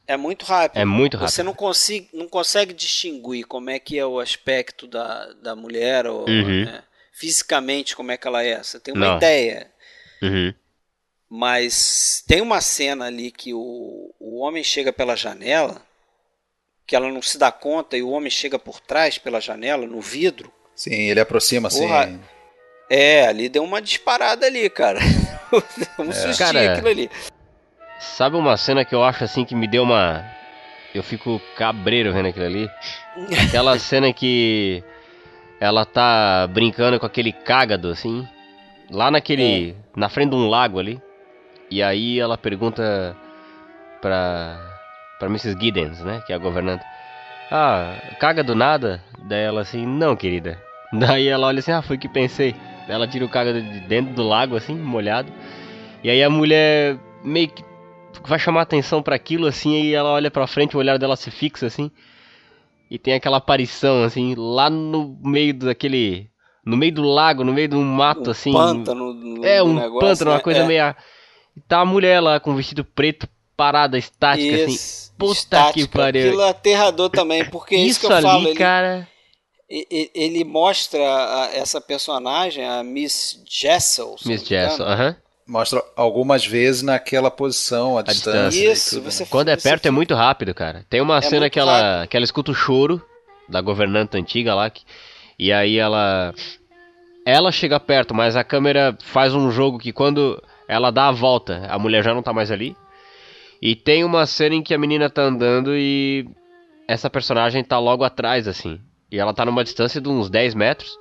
É 0.09 0.17
muito 0.17 0.45
rápido. 0.45 0.81
É 0.81 0.85
muito 0.85 1.17
rápido. 1.17 1.31
Você 1.33 1.43
não 1.45 1.55
consegue, 1.55 2.09
não 2.13 2.27
consegue 2.29 2.73
distinguir 2.73 3.45
como 3.45 3.71
é 3.71 3.79
que 3.79 3.97
é 3.99 4.05
o 4.05 4.19
aspecto 4.19 4.87
da, 4.89 5.33
da 5.43 5.55
mulher, 5.55 6.07
ou, 6.09 6.29
Uhum. 6.29 6.65
né, 6.65 6.83
fisicamente 7.13 7.95
como 7.97 8.11
é 8.13 8.17
que 8.17 8.27
ela 8.27 8.43
é. 8.43 8.63
Você 8.63 8.79
tem 8.81 8.95
uma 8.95 9.07
Não. 9.11 9.17
ideia. 9.19 9.69
Uhum. 10.23 10.53
Mas 11.29 12.23
tem 12.27 12.41
uma 12.41 12.61
cena 12.61 13.07
ali 13.07 13.31
que 13.31 13.53
o, 13.53 14.15
o 14.21 14.39
homem 14.39 14.63
chega 14.63 14.93
pela 14.93 15.17
janela, 15.17 15.83
que 16.87 16.95
ela 16.95 17.11
não 17.11 17.21
se 17.21 17.37
dá 17.37 17.51
conta, 17.51 17.97
e 17.97 18.03
o 18.03 18.11
homem 18.11 18.31
chega 18.31 18.59
por 18.59 18.81
trás 18.81 19.19
pela 19.19 19.41
janela, 19.41 19.87
no 19.87 20.01
vidro. 20.01 20.53
Sim, 20.75 20.95
ele 20.95 21.21
aproxima 21.21 21.69
assim. 21.69 21.89
É, 22.89 23.27
ali 23.27 23.49
deu 23.49 23.65
uma 23.65 23.83
disparada 23.83 24.47
ali, 24.47 24.71
cara. 24.71 25.01
um 25.99 26.13
sustinho 26.13 26.53
Cara, 26.53 26.73
aquilo 26.73 26.89
ali. 26.89 27.11
Sabe 27.99 28.37
uma 28.37 28.57
cena 28.57 28.85
que 28.85 28.95
eu 28.95 29.03
acho 29.03 29.25
assim 29.25 29.45
que 29.45 29.55
me 29.55 29.67
deu 29.67 29.83
uma. 29.83 30.25
Eu 30.95 31.03
fico 31.03 31.41
cabreiro 31.57 32.13
vendo 32.13 32.29
aquilo 32.29 32.45
ali? 32.45 32.71
Aquela 33.49 33.79
cena 33.79 34.13
que 34.13 34.85
ela 35.59 35.85
tá 35.85 36.47
brincando 36.47 37.01
com 37.01 37.07
aquele 37.07 37.33
cágado, 37.33 37.89
assim, 37.89 38.27
lá 38.91 39.11
naquele. 39.11 39.71
É. 39.71 39.75
na 39.99 40.09
frente 40.09 40.31
de 40.31 40.37
um 40.37 40.49
lago 40.49 40.79
ali. 40.79 41.01
E 41.71 41.83
aí 41.83 42.19
ela 42.19 42.39
pergunta: 42.39 43.17
pra, 44.01 44.59
pra 45.19 45.29
Mrs. 45.29 45.57
Giddens, 45.61 46.01
né? 46.01 46.23
Que 46.27 46.33
é 46.33 46.37
a 46.37 46.39
governanta. 46.39 46.85
Ah, 47.51 47.97
caga 48.19 48.43
do 48.43 48.55
nada? 48.55 49.03
Daí 49.25 49.43
ela 49.43 49.61
assim, 49.61 49.87
não, 49.87 50.17
querida. 50.17 50.61
Daí 50.93 51.29
ela 51.29 51.47
olha 51.47 51.59
assim, 51.59 51.73
ah, 51.73 51.83
foi 51.83 51.99
que 51.99 52.09
pensei. 52.09 52.53
Daí 52.87 52.95
ela 52.95 53.09
tira 53.09 53.25
o 53.25 53.29
caga 53.29 53.53
de 53.61 53.81
dentro 53.81 54.15
do 54.15 54.23
lago, 54.23 54.57
assim, 54.57 54.75
molhado. 54.75 55.33
E 56.03 56.11
aí 56.11 56.23
a 56.23 56.31
mulher 56.31 56.99
meio 57.25 57.49
que 57.49 57.65
vai 58.25 58.39
chamar 58.39 58.63
atenção 58.63 59.03
para 59.03 59.17
aquilo, 59.17 59.47
assim, 59.47 59.75
e 59.83 59.95
ela 59.95 60.11
olha 60.11 60.31
pra 60.31 60.47
frente, 60.47 60.77
o 60.77 60.79
olhar 60.79 60.99
dela 60.99 61.17
se 61.17 61.31
fixa, 61.31 61.67
assim. 61.67 61.91
E 62.91 62.99
tem 62.99 63.15
aquela 63.15 63.39
aparição, 63.39 64.05
assim, 64.05 64.35
lá 64.37 64.71
no 64.71 65.19
meio 65.23 65.55
daquele. 65.55 66.29
No 66.65 66.77
meio 66.77 66.93
do 66.93 67.03
lago, 67.03 67.45
no 67.45 67.53
meio 67.53 67.69
de 67.69 67.77
um 67.77 67.85
mato, 67.85 68.29
um 68.29 68.31
assim. 68.31 68.53
Pântano, 68.53 69.13
no, 69.13 69.45
é, 69.45 69.63
um 69.63 69.75
negócio, 69.75 70.09
pântano, 70.09 70.31
né? 70.31 70.37
uma 70.37 70.43
coisa 70.43 70.61
é. 70.61 70.67
meio. 70.67 70.95
Tá 71.69 71.81
a 71.81 71.85
mulher 71.85 72.21
lá 72.21 72.39
com 72.41 72.53
o 72.53 72.57
vestido 72.57 72.85
preto, 72.85 73.29
parada, 73.57 73.97
estática, 73.99 74.55
assim. 74.55 74.73
Isso, 74.75 75.13
Puta 75.19 75.33
estática. 75.33 75.73
que 75.73 75.89
pariu. 75.89 76.27
Aquilo 76.29 76.43
é 76.43 76.49
aterrador 76.51 77.09
também, 77.11 77.45
porque 77.51 77.75
é 77.75 77.79
isso, 77.79 77.91
Isso 77.91 78.01
que 78.01 78.07
eu 78.07 78.13
ali, 78.17 78.23
falo. 78.23 78.49
Ele, 78.49 78.55
cara. 78.59 79.09
e- 79.71 79.87
e- 79.91 80.11
ele 80.15 80.45
mostra 80.45 81.01
a- 81.03 81.51
essa 81.55 81.81
personagem, 81.81 82.65
a 82.65 82.83
Miss 82.85 83.43
Jessel. 83.49 84.17
se 84.19 84.29
Miss. 84.29 84.47
Jessel, 84.47 84.87
aham. 84.87 85.17
Mostra 85.49 85.83
algumas 85.97 86.45
vezes 86.45 86.83
naquela 86.83 87.31
posição, 87.31 87.97
a, 87.97 88.03
distância. 88.03 88.33
distância. 88.51 88.69
e 88.69 88.73
Isso, 88.73 88.97
tudo, 88.97 89.11
você 89.13 89.23
né? 89.23 89.29
Quando 89.31 89.49
é 89.49 89.57
você 89.57 89.63
perto 89.69 89.87
é 89.87 89.91
muito 89.93 90.13
rápido, 90.15 90.53
cara. 90.53 90.85
Tem 90.91 91.01
uma 91.01 91.23
cena 91.23 91.41
muito 91.43 91.53
que 91.53 91.59
ela, 91.61 91.81
rápido. 91.95 92.11
que 92.11 92.17
ela 92.17 92.25
escuta 92.25 92.51
o 92.51 92.55
choro 92.55 93.01
da 93.49 93.61
governanta 93.61 94.19
antiga 94.19 94.55
lá. 94.57 94.69
que- 94.69 94.83
e 95.39 95.53
aí 95.53 95.79
ela. 95.79 96.35
Ela 97.25 97.51
chega 97.51 97.79
perto, 97.81 98.15
mas 98.15 98.37
a 98.37 98.45
câmera 98.45 98.97
faz 99.03 99.35
um 99.35 99.51
jogo 99.51 99.79
que 99.79 99.93
quando 99.93 100.41
ela 100.69 100.91
dá 100.91 101.09
a 101.09 101.13
volta, 101.13 101.67
a 101.69 101.79
mulher 101.79 102.03
já 102.03 102.15
não 102.15 102.23
tá 102.23 102.33
mais 102.33 102.51
ali. 102.51 102.77
E 103.61 103.75
tem 103.75 104.05
uma 104.05 104.27
cena 104.27 104.55
em 104.55 104.63
que 104.63 104.75
a 104.75 104.79
menina 104.79 105.09
tá 105.09 105.23
andando 105.23 105.75
e 105.75 106.27
essa 106.87 107.09
personagem 107.09 107.65
tá 107.65 107.79
logo 107.79 108.05
atrás, 108.05 108.47
assim. 108.47 108.81
E 109.11 109.19
ela 109.19 109.33
tá 109.33 109.45
numa 109.45 109.65
distância 109.65 110.01
de 110.01 110.09
uns 110.09 110.29
10 110.29 110.55
metros. 110.55 110.97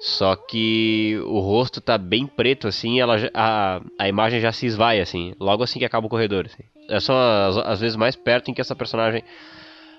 Só 0.00 0.36
que 0.36 1.20
o 1.24 1.40
rosto 1.40 1.80
tá 1.80 1.98
bem 1.98 2.24
preto, 2.24 2.68
assim, 2.68 3.00
ela, 3.00 3.16
a, 3.34 3.80
a 3.98 4.08
imagem 4.08 4.40
já 4.40 4.52
se 4.52 4.64
esvai, 4.64 5.00
assim, 5.00 5.34
logo 5.40 5.64
assim 5.64 5.80
que 5.80 5.84
acaba 5.84 6.06
o 6.06 6.10
corredor, 6.10 6.46
assim. 6.46 6.62
É 6.88 7.00
só 7.00 7.48
as, 7.48 7.56
as 7.56 7.80
vezes 7.80 7.96
mais 7.96 8.14
perto 8.14 8.48
em 8.48 8.54
que 8.54 8.60
essa 8.60 8.76
personagem 8.76 9.24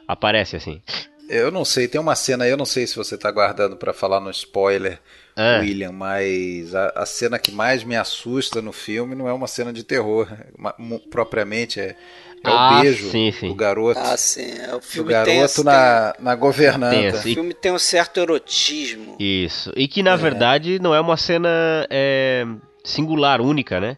aparece, 0.07 0.55
assim. 0.55 0.81
Eu 1.27 1.51
não 1.51 1.65
sei, 1.65 1.87
tem 1.87 1.99
uma 1.99 2.15
cena 2.15 2.45
aí, 2.45 2.49
eu 2.49 2.57
não 2.57 2.65
sei 2.65 2.87
se 2.87 2.95
você 2.95 3.17
tá 3.17 3.29
guardando 3.29 3.75
pra 3.75 3.93
falar 3.93 4.21
no 4.21 4.31
spoiler, 4.31 5.01
Ah. 5.41 5.59
William, 5.61 5.91
mas 5.93 6.75
a, 6.75 6.89
a 6.95 7.05
cena 7.05 7.39
que 7.39 7.51
mais 7.51 7.83
me 7.83 7.95
assusta 7.95 8.61
no 8.61 8.73
filme 8.73 9.15
não 9.15 9.27
é 9.29 9.31
uma 9.33 9.47
cena 9.47 9.71
de 9.71 9.83
terror, 9.83 10.27
uma- 10.57 10.75
propriamente 11.09 11.79
é, 11.79 11.83
é 11.85 11.95
Ah, 12.43 12.77
o 12.79 12.81
beijo 12.81 13.09
sim, 13.09 13.31
sim. 13.31 13.47
do 13.47 13.55
garoto, 13.55 13.99
Ah, 13.99 14.17
sim. 14.17 14.51
é, 14.59 14.75
O 14.75 14.79
do 14.79 14.81
filme 14.81 15.07
tem, 15.13 15.35
garoto 15.37 15.45
esse- 15.45 15.63
na, 15.63 16.13
na 16.19 16.35
governanta. 16.35 16.89
Tem 16.95 16.99
tem- 17.11 17.19
esse- 17.19 17.31
o 17.31 17.33
filme 17.35 17.53
tem 17.53 17.71
um 17.71 17.79
certo 17.79 18.19
erotismo. 18.19 19.15
Isso. 19.19 19.71
E 19.77 19.87
que 19.87 20.03
na 20.03 20.15
verdade 20.17 20.77
não 20.79 20.93
é 20.93 20.99
uma 20.99 21.15
cena 21.17 21.49
é, 21.89 22.45
singular, 22.83 23.39
única, 23.39 23.79
né? 23.79 23.97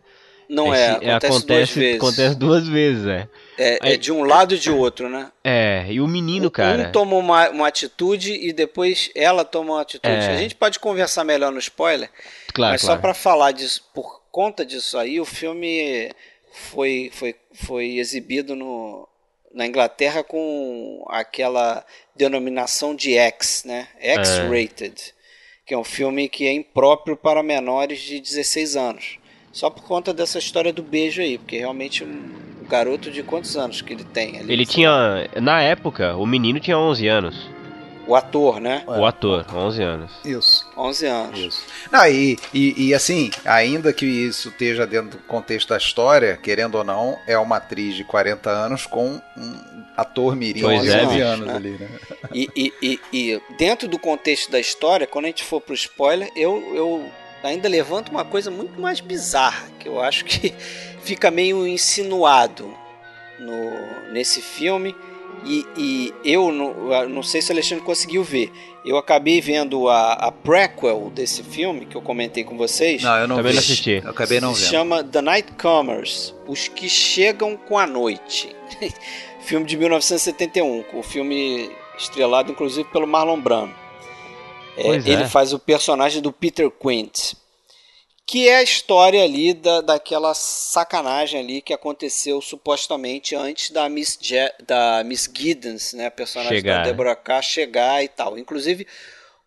Não 0.51 0.73
Esse- 0.75 1.05
é, 1.05 1.13
acontece, 1.13 1.45
duas 1.45 1.69
vezes. 1.71 1.95
acontece 1.95 2.35
duas 2.35 2.67
vezes, 2.67 3.07
é. 3.07 3.29
É, 3.57 3.73
é 3.75 3.77
Aí- 3.91 3.97
de 3.97 4.11
um 4.11 4.23
lado 4.25 4.53
e 4.53 4.59
de 4.59 4.69
outro, 4.69 5.07
né? 5.07 5.31
É, 5.45 5.85
e 5.89 6.01
o 6.01 6.07
menino, 6.07 6.51
cara. 6.51 6.89
Um 6.89 6.91
toma 6.91 7.15
uma, 7.15 7.49
uma 7.51 7.67
atitude 7.69 8.33
e 8.33 8.51
depois 8.51 9.09
ela 9.15 9.45
toma 9.45 9.75
uma 9.75 9.81
atitude. 9.81 10.13
É. 10.13 10.27
A 10.27 10.35
gente 10.35 10.53
pode 10.53 10.77
conversar 10.77 11.23
melhor 11.23 11.53
no 11.53 11.59
spoiler, 11.59 12.09
claro, 12.53 12.73
mas 12.73 12.81
claro. 12.81 12.97
só 12.97 13.01
para 13.01 13.13
falar 13.13 13.53
disso, 13.53 13.81
por 13.93 14.23
conta 14.29 14.65
disso 14.65 14.97
aí, 14.97 15.21
o 15.21 15.25
filme 15.25 16.11
foi, 16.51 17.09
foi, 17.13 17.33
foi 17.53 17.97
exibido 17.97 18.53
no, 18.53 19.07
na 19.53 19.65
Inglaterra 19.65 20.21
com 20.21 21.05
aquela 21.07 21.85
denominação 22.13 22.93
de 22.93 23.17
X, 23.17 23.63
né? 23.65 23.87
X-rated, 23.99 25.13
que 25.65 25.73
é 25.73 25.77
um 25.77 25.83
filme 25.85 26.27
que 26.27 26.45
é 26.45 26.51
impróprio 26.51 27.15
para 27.15 27.41
menores 27.41 28.01
de 28.01 28.19
16 28.19 28.75
anos. 28.75 29.20
Só 29.51 29.69
por 29.69 29.83
conta 29.83 30.13
dessa 30.13 30.39
história 30.39 30.71
do 30.71 30.81
beijo 30.81 31.21
aí, 31.21 31.37
porque 31.37 31.57
realmente 31.57 32.03
um 32.03 32.65
garoto 32.69 33.11
de 33.11 33.21
quantos 33.21 33.57
anos 33.57 33.81
que 33.81 33.93
ele 33.93 34.05
tem? 34.05 34.39
ali? 34.39 34.51
Ele 34.51 34.65
tinha. 34.65 35.29
Na 35.41 35.61
época, 35.61 36.15
o 36.15 36.25
menino 36.25 36.59
tinha 36.59 36.77
11 36.77 37.07
anos. 37.07 37.49
O 38.07 38.15
ator, 38.15 38.59
né? 38.59 38.83
O 38.87 39.05
ator, 39.05 39.45
11 39.53 39.83
anos. 39.83 40.11
Isso. 40.25 40.67
11 40.75 41.05
anos. 41.05 41.39
Isso. 41.39 41.63
Não, 41.91 42.05
e, 42.07 42.37
e, 42.53 42.87
e, 42.87 42.93
assim, 42.93 43.29
ainda 43.45 43.93
que 43.93 44.05
isso 44.05 44.49
esteja 44.49 44.87
dentro 44.87 45.11
do 45.11 45.17
contexto 45.19 45.69
da 45.69 45.77
história, 45.77 46.35
querendo 46.35 46.75
ou 46.75 46.83
não, 46.83 47.17
é 47.27 47.37
uma 47.37 47.57
atriz 47.57 47.95
de 47.95 48.03
40 48.03 48.49
anos 48.49 48.87
com 48.87 49.21
um 49.37 49.83
ator 49.95 50.35
mirim 50.35 50.61
Pois 50.61 50.81
de 50.81 50.89
é, 50.89 51.05
11 51.05 51.07
bicho, 51.07 51.25
anos 51.25 51.47
né? 51.47 51.55
ali, 51.55 51.69
né? 51.71 51.89
E, 52.33 52.49
e, 52.55 52.73
e, 52.81 52.99
e 53.13 53.41
dentro 53.57 53.87
do 53.87 53.99
contexto 53.99 54.51
da 54.51 54.59
história, 54.59 55.05
quando 55.05 55.25
a 55.25 55.27
gente 55.27 55.43
for 55.43 55.61
pro 55.61 55.73
spoiler, 55.75 56.29
eu, 56.35 56.73
eu 56.75 57.11
ainda 57.43 57.67
levanto 57.67 58.09
uma 58.09 58.25
coisa 58.25 58.51
muito 58.51 58.79
mais 58.79 58.99
bizarra, 58.99 59.67
que 59.79 59.87
eu 59.87 60.01
acho 60.01 60.25
que 60.25 60.53
fica 61.03 61.31
meio 61.31 61.67
insinuado 61.67 62.73
no, 63.39 64.11
nesse 64.11 64.41
filme. 64.41 64.95
E, 65.43 65.65
e 65.75 66.13
eu 66.23 66.51
não, 66.51 66.93
eu 66.93 67.09
não 67.09 67.23
sei 67.23 67.41
se 67.41 67.49
o 67.49 67.53
Alexandre 67.53 67.83
conseguiu 67.83 68.23
ver. 68.23 68.51
Eu 68.85 68.95
acabei 68.97 69.41
vendo 69.41 69.87
a, 69.89 70.13
a 70.13 70.31
prequel 70.31 71.11
desse 71.13 71.41
filme, 71.41 71.85
que 71.85 71.95
eu 71.95 72.01
comentei 72.01 72.43
com 72.43 72.55
vocês. 72.57 73.01
Não, 73.01 73.17
eu 73.17 73.27
não 73.27 73.37
Também 73.37 73.51
vi. 73.51 73.55
não 73.55 73.63
assisti. 73.63 74.01
Eu 74.03 74.09
acabei 74.11 74.39
não 74.39 74.53
se 74.53 74.61
vendo. 74.61 74.69
chama 74.69 75.03
The 75.03 75.21
Nightcomers, 75.21 76.35
Os 76.47 76.67
que 76.67 76.87
Chegam 76.87 77.57
com 77.57 77.79
a 77.79 77.87
Noite. 77.87 78.55
filme 79.41 79.65
de 79.65 79.75
1971, 79.77 80.85
o 80.93 81.01
filme 81.01 81.71
estrelado 81.97 82.51
inclusive 82.51 82.87
pelo 82.91 83.07
Marlon 83.07 83.39
Brando. 83.39 83.73
É, 84.81 84.95
ele 85.09 85.27
faz 85.27 85.53
o 85.53 85.59
personagem 85.59 86.21
do 86.21 86.31
Peter 86.31 86.69
Quint, 86.69 87.33
que 88.25 88.47
é 88.47 88.57
a 88.57 88.63
história 88.63 89.23
ali 89.23 89.53
da, 89.53 89.81
daquela 89.81 90.33
sacanagem 90.33 91.39
ali 91.39 91.61
que 91.61 91.73
aconteceu 91.73 92.41
supostamente 92.41 93.35
antes 93.35 93.71
da 93.71 93.89
Miss, 93.89 94.17
Je 94.21 94.53
da 94.65 95.03
Miss 95.03 95.29
Giddens, 95.33 95.93
né, 95.93 96.05
a 96.07 96.11
personagem 96.11 96.57
Chegar. 96.57 96.77
da 96.77 96.83
Deborah 96.83 97.15
K 97.15 97.41
chegar 97.41 98.03
e 98.03 98.07
tal. 98.07 98.37
Inclusive 98.37 98.87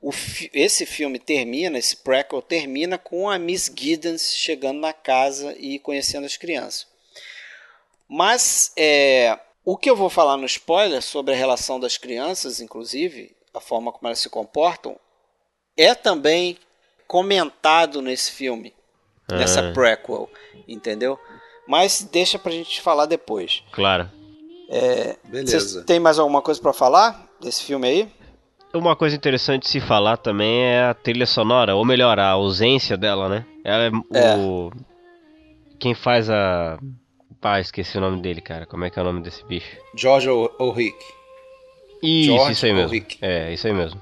o 0.02 0.12
fi- 0.12 0.50
esse 0.52 0.84
filme 0.84 1.18
termina, 1.18 1.78
esse 1.78 1.96
prequel 1.96 2.42
termina 2.42 2.98
com 2.98 3.30
a 3.30 3.38
Miss 3.38 3.72
Giddens 3.74 4.34
chegando 4.34 4.80
na 4.80 4.92
casa 4.92 5.54
e 5.58 5.78
conhecendo 5.78 6.26
as 6.26 6.36
crianças. 6.36 6.86
Mas 8.06 8.70
é, 8.76 9.38
o 9.64 9.78
que 9.78 9.88
eu 9.88 9.96
vou 9.96 10.10
falar 10.10 10.36
no 10.36 10.44
spoiler 10.44 11.00
sobre 11.00 11.32
a 11.32 11.36
relação 11.36 11.80
das 11.80 11.96
crianças, 11.96 12.60
inclusive, 12.60 13.34
a 13.54 13.60
forma 13.60 13.90
como 13.90 14.06
elas 14.08 14.18
se 14.18 14.28
comportam, 14.28 14.94
é 15.76 15.94
também 15.94 16.56
comentado 17.06 18.00
nesse 18.02 18.32
filme, 18.32 18.72
nessa 19.30 19.68
Ah. 19.68 19.72
prequel, 19.72 20.28
entendeu? 20.66 21.18
Mas 21.66 22.06
deixa 22.10 22.38
pra 22.38 22.52
gente 22.52 22.80
falar 22.80 23.06
depois. 23.06 23.62
Claro. 23.72 24.10
Vocês 24.68 25.20
Beleza. 25.24 25.84
tem 25.84 26.00
mais 26.00 26.18
alguma 26.18 26.42
coisa 26.42 26.60
pra 26.60 26.72
falar 26.72 27.28
desse 27.40 27.62
filme 27.62 27.86
aí? 27.88 28.08
Uma 28.72 28.96
coisa 28.96 29.14
interessante 29.14 29.62
de 29.62 29.68
se 29.68 29.80
falar 29.80 30.16
também 30.16 30.62
é 30.64 30.84
a 30.86 30.94
trilha 30.94 31.26
sonora, 31.26 31.76
ou 31.76 31.84
melhor, 31.84 32.18
a 32.18 32.30
ausência 32.30 32.96
dela, 32.96 33.28
né? 33.28 33.46
Ela 33.64 33.84
é, 33.84 33.90
É. 34.18 34.36
o. 34.36 34.72
Quem 35.78 35.94
faz 35.94 36.28
a. 36.28 36.78
Pá, 37.40 37.60
esqueci 37.60 37.96
o 37.98 38.00
nome 38.00 38.20
dele, 38.20 38.40
cara. 38.40 38.66
Como 38.66 38.84
é 38.84 38.90
que 38.90 38.98
é 38.98 39.02
o 39.02 39.04
nome 39.04 39.20
desse 39.22 39.44
bicho? 39.44 39.76
George 39.94 40.28
O'Rick. 40.28 40.96
Isso, 42.02 42.32
George 42.32 42.52
isso 42.52 42.66
aí 42.66 42.72
mesmo. 42.72 43.06
É, 43.20 43.52
isso 43.52 43.66
aí 43.66 43.72
mesmo. 43.72 44.00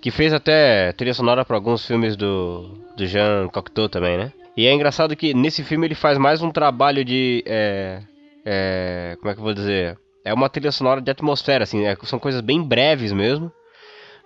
Que 0.00 0.10
fez 0.10 0.32
até 0.32 0.92
trilha 0.92 1.12
sonora 1.14 1.44
para 1.44 1.56
alguns 1.56 1.86
filmes 1.86 2.16
do, 2.16 2.68
do 2.96 3.06
Jean 3.06 3.48
Cocteau 3.48 3.88
também, 3.88 4.16
né? 4.16 4.32
E 4.56 4.66
é 4.66 4.72
engraçado 4.72 5.14
que 5.14 5.34
nesse 5.34 5.62
filme 5.62 5.86
ele 5.86 5.94
faz 5.94 6.16
mais 6.18 6.42
um 6.42 6.50
trabalho 6.50 7.04
de. 7.04 7.42
É, 7.46 8.00
é, 8.44 9.16
como 9.20 9.30
é 9.30 9.34
que 9.34 9.40
eu 9.40 9.44
vou 9.44 9.54
dizer? 9.54 9.98
É 10.24 10.32
uma 10.34 10.48
trilha 10.48 10.72
sonora 10.72 11.00
de 11.00 11.10
atmosfera, 11.10 11.64
assim, 11.64 11.84
é- 11.86 11.96
são 12.04 12.18
coisas 12.18 12.40
bem 12.40 12.62
breves 12.62 13.12
mesmo. 13.12 13.50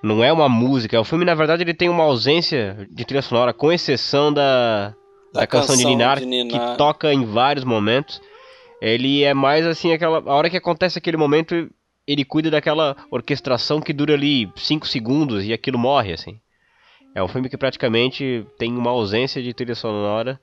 Não 0.03 0.23
é 0.23 0.33
uma 0.33 0.49
música. 0.49 1.01
O 1.01 1.05
filme, 1.05 1.25
na 1.25 1.35
verdade, 1.35 1.63
ele 1.63 1.73
tem 1.75 1.89
uma 1.89 2.05
ausência 2.05 2.87
de 2.91 3.05
trilha 3.05 3.23
sonora, 3.23 3.53
com 3.55 3.73
exceção 3.73 4.33
da, 4.33 4.89
da, 5.33 5.41
Da 5.41 5.47
canção, 5.47 5.75
de 5.77 5.83
canção 5.83 5.91
Ninar, 5.99 6.19
de 6.21 6.27
Ninar. 6.27 6.73
que 6.73 6.79
toca 6.79 7.13
em 7.13 7.25
vários 7.25 7.65
momentos. 7.65 8.21
Ele 8.83 9.25
é 9.25 9.33
mais 9.33 9.67
assim, 9.67 9.93
aquela. 9.93 10.19
A 10.19 10.35
hora 10.35 10.51
que 10.51 10.57
acontece 10.59 10.99
aquele 10.99 11.17
momento, 11.17 11.71
ele 12.07 12.25
cuida 12.25 12.51
daquela 12.51 12.97
orquestração 13.11 13.81
que 13.81 13.93
dura 13.93 14.15
ali 14.15 14.51
5 14.57 14.87
segundos 14.87 15.45
e 15.45 15.53
aquilo 15.53 15.79
morre, 15.79 16.13
assim. 16.13 16.39
É 17.15 17.23
um 17.23 17.29
filme 17.29 17.49
que 17.49 17.57
praticamente 17.57 18.45
tem 18.59 18.77
uma 18.77 18.91
ausência 18.91 19.43
de 19.43 19.55
trilha 19.55 19.75
sonora. 19.75 20.41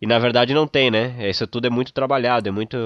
E 0.00 0.06
na 0.06 0.18
verdade 0.18 0.54
não 0.54 0.66
tem, 0.66 0.90
né? 0.90 1.28
Isso 1.28 1.46
tudo 1.46 1.66
é 1.66 1.70
muito 1.70 1.92
trabalhado, 1.92 2.48
é 2.48 2.52
muito, 2.52 2.76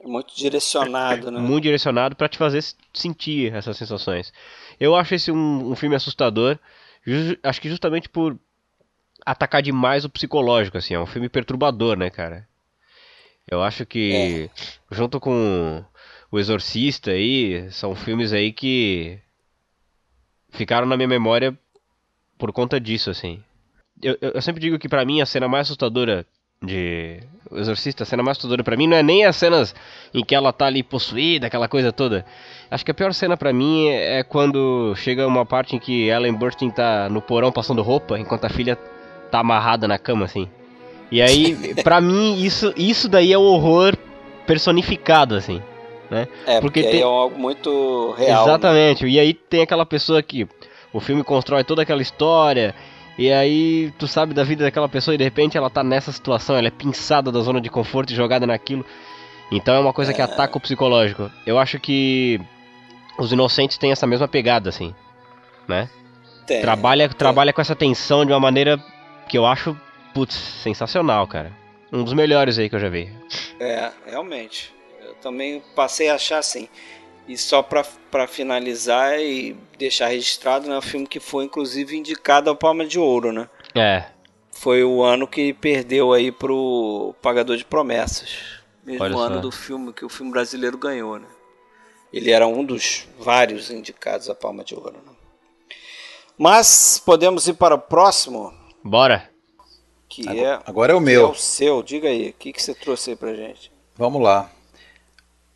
É 0.00 0.06
muito 0.06 0.34
direcionado, 0.36 1.30
né? 1.30 1.40
muito 1.40 1.62
direcionado 1.62 2.14
pra 2.14 2.28
te 2.28 2.36
fazer 2.36 2.62
sentir 2.92 3.54
essas 3.54 3.76
sensações. 3.76 4.32
Eu 4.78 4.94
acho 4.94 5.14
esse 5.14 5.30
um, 5.30 5.70
um 5.70 5.76
filme 5.76 5.96
assustador, 5.96 6.58
acho 7.42 7.60
que 7.60 7.68
justamente 7.68 8.08
por 8.08 8.38
atacar 9.24 9.62
demais 9.62 10.04
o 10.04 10.10
psicológico, 10.10 10.78
assim, 10.78 10.94
é 10.94 11.00
um 11.00 11.06
filme 11.06 11.28
perturbador, 11.28 11.96
né, 11.96 12.10
cara? 12.10 12.46
Eu 13.50 13.62
acho 13.62 13.86
que, 13.86 14.50
é. 14.50 14.94
junto 14.94 15.18
com 15.18 15.84
O 16.30 16.38
Exorcista 16.38 17.10
aí, 17.10 17.70
são 17.70 17.94
filmes 17.94 18.32
aí 18.32 18.52
que 18.52 19.18
ficaram 20.50 20.86
na 20.86 20.96
minha 20.96 21.08
memória 21.08 21.56
por 22.36 22.52
conta 22.52 22.78
disso, 22.78 23.10
assim. 23.10 23.42
Eu, 24.02 24.16
eu 24.20 24.42
sempre 24.42 24.60
digo 24.60 24.78
que 24.78 24.88
para 24.88 25.04
mim 25.04 25.20
a 25.20 25.26
cena 25.26 25.48
mais 25.48 25.66
assustadora 25.66 26.24
de 26.62 27.20
O 27.50 27.56
Exorcista, 27.56 28.02
a 28.02 28.06
cena 28.06 28.22
mais 28.22 28.36
assustadora 28.36 28.62
para 28.62 28.76
mim 28.76 28.86
não 28.86 28.96
é 28.96 29.02
nem 29.02 29.24
as 29.24 29.36
cenas 29.36 29.74
em 30.12 30.24
que 30.24 30.34
ela 30.34 30.52
tá 30.52 30.66
ali 30.66 30.82
possuída, 30.82 31.46
aquela 31.46 31.68
coisa 31.68 31.92
toda. 31.92 32.24
Acho 32.70 32.84
que 32.84 32.90
a 32.90 32.94
pior 32.94 33.12
cena 33.14 33.36
para 33.36 33.52
mim 33.52 33.88
é 33.88 34.22
quando 34.22 34.94
chega 34.96 35.26
uma 35.26 35.46
parte 35.46 35.76
em 35.76 35.78
que 35.78 36.08
Ellen 36.08 36.34
Burstyn 36.34 36.70
tá 36.70 37.08
no 37.08 37.22
porão 37.22 37.50
passando 37.50 37.82
roupa, 37.82 38.18
enquanto 38.18 38.44
a 38.44 38.50
filha 38.50 38.76
tá 39.30 39.40
amarrada 39.40 39.88
na 39.88 39.98
cama, 39.98 40.24
assim. 40.24 40.48
E 41.10 41.22
aí, 41.22 41.74
pra 41.82 42.00
mim, 42.02 42.42
isso, 42.42 42.72
isso 42.76 43.08
daí 43.08 43.32
é 43.32 43.38
o 43.38 43.42
horror 43.42 43.96
personificado, 44.46 45.34
assim. 45.34 45.62
Né? 46.10 46.26
É, 46.46 46.60
porque, 46.60 46.80
porque 46.80 46.82
tem... 46.84 47.00
é 47.00 47.04
algo 47.04 47.38
muito 47.38 48.14
real. 48.16 48.44
Exatamente. 48.44 49.06
E 49.06 49.18
aí 49.18 49.34
tem 49.34 49.62
aquela 49.62 49.84
pessoa 49.84 50.22
que 50.22 50.48
o 50.92 51.00
filme 51.00 51.22
constrói 51.22 51.64
toda 51.64 51.82
aquela 51.82 52.02
história. 52.02 52.74
E 53.18 53.32
aí 53.32 53.92
tu 53.98 54.06
sabe 54.06 54.32
da 54.32 54.44
vida 54.44 54.64
daquela 54.64 54.88
pessoa 54.88 55.14
e 55.14 55.18
de 55.18 55.24
repente 55.24 55.58
ela 55.58 55.68
tá 55.68 55.82
nessa 55.82 56.12
situação, 56.12 56.56
ela 56.56 56.68
é 56.68 56.70
pinçada 56.70 57.32
da 57.32 57.40
zona 57.40 57.60
de 57.60 57.68
conforto 57.68 58.12
e 58.12 58.16
jogada 58.16 58.46
naquilo. 58.46 58.86
Então 59.50 59.74
é 59.74 59.78
uma 59.80 59.92
coisa 59.92 60.12
é... 60.12 60.14
que 60.14 60.22
ataca 60.22 60.56
o 60.56 60.60
psicológico. 60.60 61.30
Eu 61.44 61.58
acho 61.58 61.80
que 61.80 62.40
os 63.18 63.32
inocentes 63.32 63.76
têm 63.76 63.90
essa 63.90 64.06
mesma 64.06 64.28
pegada, 64.28 64.68
assim. 64.68 64.94
Né? 65.66 65.90
Tem, 66.46 66.60
trabalha, 66.60 67.08
tem. 67.08 67.18
trabalha 67.18 67.52
com 67.52 67.60
essa 67.60 67.74
tensão 67.74 68.24
de 68.24 68.32
uma 68.32 68.40
maneira 68.40 68.78
que 69.28 69.36
eu 69.36 69.44
acho 69.44 69.76
putz, 70.14 70.34
sensacional, 70.34 71.26
cara. 71.26 71.52
Um 71.92 72.02
dos 72.02 72.12
melhores 72.12 72.58
aí 72.58 72.68
que 72.68 72.76
eu 72.76 72.80
já 72.80 72.88
vi. 72.88 73.08
É, 73.60 73.90
realmente. 74.06 74.72
Também 75.20 75.62
passei 75.74 76.08
a 76.08 76.14
achar 76.14 76.38
assim. 76.38 76.68
E 77.26 77.36
só 77.36 77.62
para 77.62 78.26
finalizar 78.26 79.20
e 79.20 79.56
deixar 79.78 80.08
registrado, 80.08 80.68
né, 80.68 80.78
o 80.78 80.82
filme 80.82 81.06
que 81.06 81.20
foi 81.20 81.44
inclusive 81.44 81.96
indicado 81.96 82.48
ao 82.48 82.56
Palma 82.56 82.86
de 82.86 82.98
Ouro, 82.98 83.32
né? 83.32 83.48
É. 83.74 84.06
Foi 84.50 84.82
o 84.82 85.02
ano 85.02 85.28
que 85.28 85.52
perdeu 85.52 86.12
aí 86.12 86.32
pro 86.32 87.14
Pagador 87.20 87.56
de 87.56 87.64
Promessas. 87.64 88.30
Mesmo 88.84 89.04
Olha 89.04 89.16
ano 89.16 89.34
só. 89.36 89.40
do 89.42 89.52
filme 89.52 89.92
que 89.92 90.04
o 90.04 90.08
filme 90.08 90.32
brasileiro 90.32 90.78
ganhou, 90.78 91.18
né? 91.18 91.28
Ele 92.10 92.30
era 92.30 92.46
um 92.46 92.64
dos 92.64 93.06
vários 93.18 93.70
indicados 93.70 94.30
à 94.30 94.34
Palma 94.34 94.64
de 94.64 94.74
Ouro. 94.74 94.96
Né? 95.04 95.12
Mas 96.38 97.00
podemos 97.04 97.46
ir 97.46 97.54
para 97.54 97.74
o 97.74 97.78
próximo? 97.78 98.52
Bora 98.82 99.28
que 100.08 100.28
agora, 100.28 100.40
é. 100.40 100.60
Agora 100.64 100.92
é 100.92 100.96
o 100.96 101.00
meu. 101.00 101.26
É 101.26 101.30
o 101.30 101.34
seu. 101.34 101.82
Diga 101.82 102.08
aí, 102.08 102.30
o 102.30 102.32
que, 102.32 102.52
que 102.52 102.62
você 102.62 102.74
trouxe 102.74 103.10
aí 103.10 103.16
pra 103.16 103.34
gente? 103.34 103.70
Vamos 103.94 104.22
lá. 104.22 104.50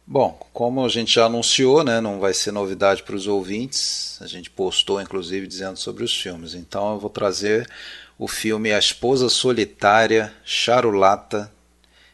Bom, 0.06 0.38
como 0.52 0.84
a 0.84 0.88
gente 0.88 1.14
já 1.14 1.26
anunciou, 1.26 1.84
né, 1.84 2.00
não 2.00 2.18
vai 2.18 2.34
ser 2.34 2.50
novidade 2.50 3.02
para 3.02 3.14
os 3.14 3.26
ouvintes. 3.26 4.18
A 4.20 4.26
gente 4.26 4.50
postou, 4.50 5.00
inclusive, 5.00 5.46
dizendo 5.46 5.78
sobre 5.78 6.02
os 6.02 6.14
filmes. 6.14 6.54
Então 6.54 6.94
eu 6.94 6.98
vou 6.98 7.08
trazer 7.08 7.68
o 8.18 8.26
filme 8.26 8.72
A 8.72 8.78
Esposa 8.78 9.28
Solitária, 9.28 10.32
Charulata, 10.44 11.50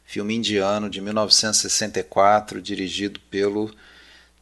filme 0.04 0.34
indiano 0.34 0.88
de 0.88 1.00
1964, 1.00 2.60
dirigido 2.60 3.18
pelo 3.30 3.74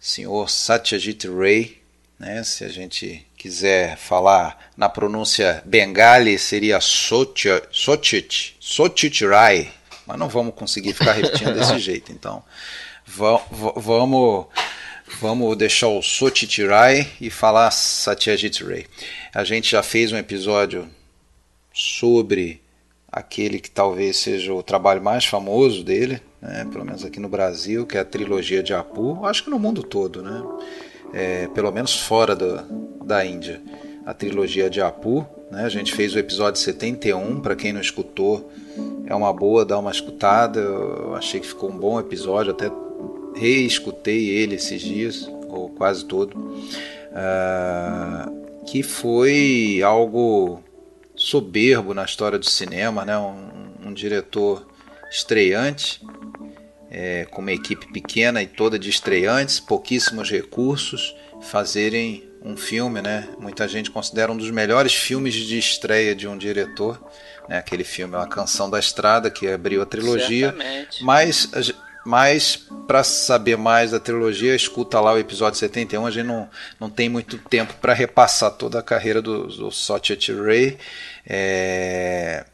senhor 0.00 0.50
Satyajit 0.50 1.28
Ray. 1.28 1.82
Né, 2.18 2.42
se 2.42 2.64
a 2.64 2.68
gente 2.68 3.26
quiser 3.36 3.96
falar 3.96 4.70
na 4.76 4.88
pronúncia 4.88 5.62
bengali, 5.66 6.38
seria 6.38 6.80
Sochit, 6.80 8.56
Sochit 8.58 9.26
Rai, 9.26 9.70
mas 10.06 10.18
não 10.18 10.28
vamos 10.28 10.54
conseguir 10.54 10.94
ficar 10.94 11.12
repetindo 11.12 11.52
desse 11.52 11.78
jeito. 11.80 12.10
Então, 12.10 12.42
vamos 13.06 14.46
vamos 15.20 15.56
deixar 15.56 15.88
o 15.88 16.02
Sochit 16.02 16.66
Rai 16.66 17.08
e 17.20 17.30
falar 17.30 17.70
Satyajit 17.70 18.64
Ray. 18.64 18.86
A 19.34 19.44
gente 19.44 19.70
já 19.70 19.82
fez 19.82 20.12
um 20.12 20.16
episódio 20.16 20.88
sobre 21.72 22.60
aquele 23.10 23.60
que 23.60 23.70
talvez 23.70 24.16
seja 24.16 24.52
o 24.52 24.62
trabalho 24.62 25.02
mais 25.02 25.24
famoso 25.24 25.84
dele, 25.84 26.20
né, 26.42 26.66
pelo 26.70 26.84
menos 26.84 27.04
aqui 27.04 27.20
no 27.20 27.28
Brasil, 27.28 27.86
que 27.86 27.96
é 27.96 28.00
a 28.00 28.04
trilogia 28.04 28.62
de 28.62 28.74
Apu, 28.74 29.24
acho 29.24 29.44
que 29.44 29.50
no 29.50 29.58
mundo 29.58 29.82
todo, 29.82 30.22
né? 30.22 30.42
é, 31.12 31.48
pelo 31.48 31.72
menos 31.72 31.98
fora 32.00 32.34
do, 32.34 32.62
da 33.04 33.24
Índia, 33.24 33.60
a 34.04 34.12
trilogia 34.12 34.68
de 34.68 34.80
Apu. 34.80 35.26
Né? 35.50 35.64
A 35.64 35.68
gente 35.68 35.94
fez 35.94 36.14
o 36.14 36.18
episódio 36.18 36.60
71, 36.60 37.40
para 37.40 37.56
quem 37.56 37.72
não 37.72 37.80
escutou, 37.80 38.50
é 39.06 39.14
uma 39.14 39.32
boa 39.32 39.64
dar 39.64 39.78
uma 39.78 39.90
escutada. 39.90 40.60
Eu 40.60 41.14
achei 41.14 41.40
que 41.40 41.46
ficou 41.46 41.70
um 41.70 41.78
bom 41.78 41.98
episódio, 41.98 42.52
até 42.52 42.70
reescutei 43.36 44.30
ele 44.30 44.56
esses 44.56 44.80
dias, 44.80 45.28
ou 45.48 45.68
quase 45.70 46.04
todo, 46.04 46.36
uh, 46.36 48.64
que 48.66 48.82
foi 48.82 49.80
algo 49.84 50.62
soberbo 51.14 51.94
na 51.94 52.04
história 52.04 52.38
do 52.38 52.46
cinema, 52.46 53.04
né? 53.04 53.16
um, 53.18 53.88
um 53.88 53.94
diretor 53.94 54.66
estreante, 55.10 56.00
é, 56.90 57.24
com 57.26 57.40
uma 57.40 57.52
equipe 57.52 57.90
pequena 57.92 58.42
e 58.42 58.46
toda 58.46 58.78
de 58.78 58.90
estreantes, 58.90 59.60
pouquíssimos 59.60 60.30
recursos, 60.30 61.14
fazerem 61.40 62.24
um 62.42 62.56
filme, 62.56 63.02
né? 63.02 63.28
Muita 63.40 63.66
gente 63.66 63.90
considera 63.90 64.30
um 64.30 64.36
dos 64.36 64.50
melhores 64.50 64.94
filmes 64.94 65.34
de 65.34 65.58
estreia 65.58 66.14
de 66.14 66.28
um 66.28 66.38
diretor, 66.38 67.02
né? 67.48 67.58
Aquele 67.58 67.82
filme, 67.82 68.14
A 68.16 68.26
Canção 68.26 68.70
da 68.70 68.78
Estrada, 68.78 69.30
que 69.30 69.48
abriu 69.48 69.82
a 69.82 69.86
trilogia. 69.86 70.52
Certamente. 70.52 71.02
Mas, 71.02 71.50
mas 72.06 72.56
para 72.86 73.02
saber 73.04 73.56
mais 73.56 73.90
da 73.90 74.00
trilogia, 74.00 74.54
escuta 74.54 75.00
lá 75.00 75.12
o 75.12 75.18
episódio 75.18 75.58
71. 75.58 76.06
A 76.06 76.10
gente 76.10 76.26
não, 76.26 76.48
não 76.80 76.88
tem 76.88 77.08
muito 77.08 77.36
tempo 77.36 77.74
para 77.80 77.92
repassar 77.92 78.52
toda 78.52 78.78
a 78.78 78.82
carreira 78.82 79.20
do, 79.20 79.46
do 79.48 79.70
Satyajit 79.70 80.32
Ray. 80.32 80.78
É 81.26 82.44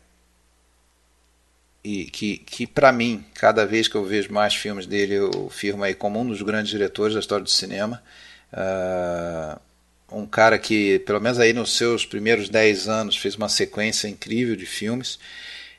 e 1.85 2.05
que, 2.05 2.39
que 2.39 2.67
para 2.67 2.93
mim, 2.93 3.25
cada 3.35 3.67
vez 3.67 3.89
que 3.89 3.97
eu 3.97 4.05
vejo 4.05 4.33
mais 4.33 4.55
filmes 4.55 4.87
dele, 4.87 5.15
eu 5.15 5.51
firmo 5.51 5.83
aí 5.83 5.95
como 5.95 6.21
um 6.21 6.27
dos 6.27 6.41
grandes 6.43 6.71
diretores 6.71 7.15
da 7.15 7.21
história 7.21 7.43
do 7.43 7.51
cinema. 7.51 8.03
Uh, 8.53 9.61
um 10.13 10.27
cara 10.27 10.59
que, 10.59 11.01
pelo 11.01 11.21
menos 11.21 11.39
aí 11.39 11.53
nos 11.53 11.77
seus 11.77 12.07
primeiros 12.07 12.49
10 12.49 12.89
anos, 12.89 13.17
fez 13.17 13.35
uma 13.35 13.49
sequência 13.49 14.07
incrível 14.07 14.55
de 14.55 14.67
filmes, 14.67 15.19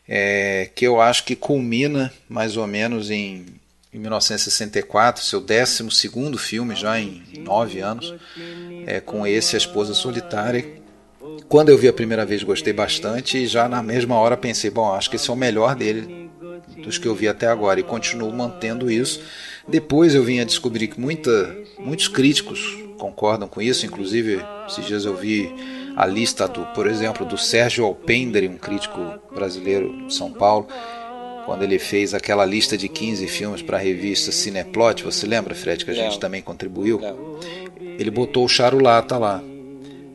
é, 0.08 0.70
que 0.76 0.86
eu 0.86 1.00
acho 1.00 1.24
que 1.24 1.36
culmina 1.36 2.12
mais 2.28 2.58
ou 2.58 2.68
menos 2.68 3.10
em, 3.10 3.46
em 3.94 4.00
1964, 4.00 5.24
seu 5.24 5.40
12 5.40 6.10
filme, 6.40 6.76
já 6.76 7.00
em 7.00 7.22
9 7.38 7.80
anos, 7.80 8.14
é, 8.88 9.00
com 9.00 9.26
esse 9.28 9.56
A 9.56 9.58
Esposa 9.58 9.94
Solitária, 9.94 10.82
quando 11.48 11.70
eu 11.70 11.78
vi 11.78 11.88
a 11.88 11.94
primeira 11.94 12.26
vez, 12.26 12.44
gostei 12.44 12.74
bastante 12.74 13.38
e 13.38 13.48
já 13.48 13.70
na 13.70 13.82
mesma 13.82 14.16
hora 14.16 14.36
pensei, 14.36 14.70
bom, 14.70 14.94
acho 14.94 15.10
que 15.10 15.16
esse 15.16 15.30
é 15.30 15.34
o 15.34 15.36
melhor 15.36 15.76
dele 15.76 16.30
dos 16.78 16.98
que 16.98 17.08
eu 17.08 17.16
vi 17.16 17.28
até 17.28 17.48
agora. 17.48 17.80
E 17.80 17.84
continuo 17.84 18.32
mantendo 18.32 18.92
isso. 18.92 19.22
Depois 19.68 20.14
eu 20.16 20.24
vim 20.24 20.40
a 20.40 20.44
descobrir 20.44 20.88
que 20.88 21.00
muita, 21.00 21.56
muitos 21.80 22.08
críticos 22.08 22.78
concordam 22.98 23.48
com 23.48 23.62
isso, 23.62 23.86
inclusive 23.86 24.42
esses 24.68 24.86
dias 24.86 25.06
eu 25.06 25.16
vi 25.16 25.54
a 25.96 26.06
lista 26.06 26.48
do, 26.48 26.66
por 26.68 26.88
exemplo, 26.88 27.26
do 27.26 27.38
Sérgio 27.38 27.86
Alpendre, 27.86 28.48
um 28.48 28.58
crítico 28.58 29.00
brasileiro 29.34 30.08
de 30.08 30.14
São 30.14 30.32
Paulo, 30.32 30.68
quando 31.46 31.64
ele 31.64 31.80
fez 31.80 32.14
aquela 32.14 32.46
lista 32.46 32.78
de 32.78 32.88
15 32.88 33.28
filmes 33.28 33.62
para 33.62 33.78
a 33.78 33.80
revista 33.80 34.32
Cineplot, 34.32 35.04
você 35.04 35.26
lembra, 35.28 35.54
Fred, 35.56 35.84
que 35.84 35.92
a 35.92 35.94
gente 35.94 36.20
também 36.20 36.42
contribuiu? 36.42 37.00
Ele 37.80 38.12
botou 38.12 38.46
o 38.46 38.50
Charulata 38.50 39.18
lá. 39.18 39.42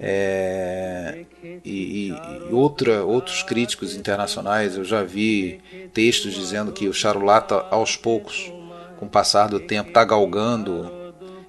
É, 0.00 1.24
e, 1.64 2.08
e 2.08 2.52
outra, 2.52 3.04
outros 3.04 3.42
críticos 3.42 3.96
internacionais, 3.96 4.76
eu 4.76 4.84
já 4.84 5.02
vi 5.02 5.60
textos 5.92 6.34
dizendo 6.34 6.72
que 6.72 6.88
o 6.88 6.92
Charulata, 6.92 7.66
aos 7.70 7.96
poucos, 7.96 8.52
com 8.98 9.06
o 9.06 9.08
passar 9.08 9.48
do 9.48 9.58
tempo, 9.60 9.88
está 9.88 10.04
galgando 10.04 10.90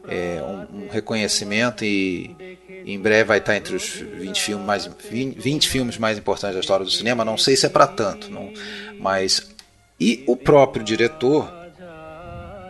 é, 0.07 0.41
um, 0.41 0.83
um, 0.83 0.87
reconhecimento 0.89 1.85
e, 1.85 2.35
e, 2.67 2.93
em 2.93 2.99
breve 2.99 3.25
vai 3.25 3.37
estar 3.37 3.55
entre 3.55 3.75
os 3.75 3.85
20 3.85 4.41
filmes, 4.41 4.65
mais, 4.65 4.89
20, 5.09 5.39
20 5.39 5.69
filmes 5.69 5.97
mais 5.97 6.17
importantes 6.17 6.55
da 6.55 6.59
história 6.59 6.85
do 6.85 6.91
cinema. 6.91 7.23
Não 7.23 7.37
sei 7.37 7.55
se 7.55 7.65
é 7.65 7.69
para 7.69 7.87
tanto, 7.87 8.31
não, 8.31 8.51
mas. 8.99 9.57
E 9.99 10.23
o 10.25 10.35
próprio 10.35 10.83
diretor 10.83 11.51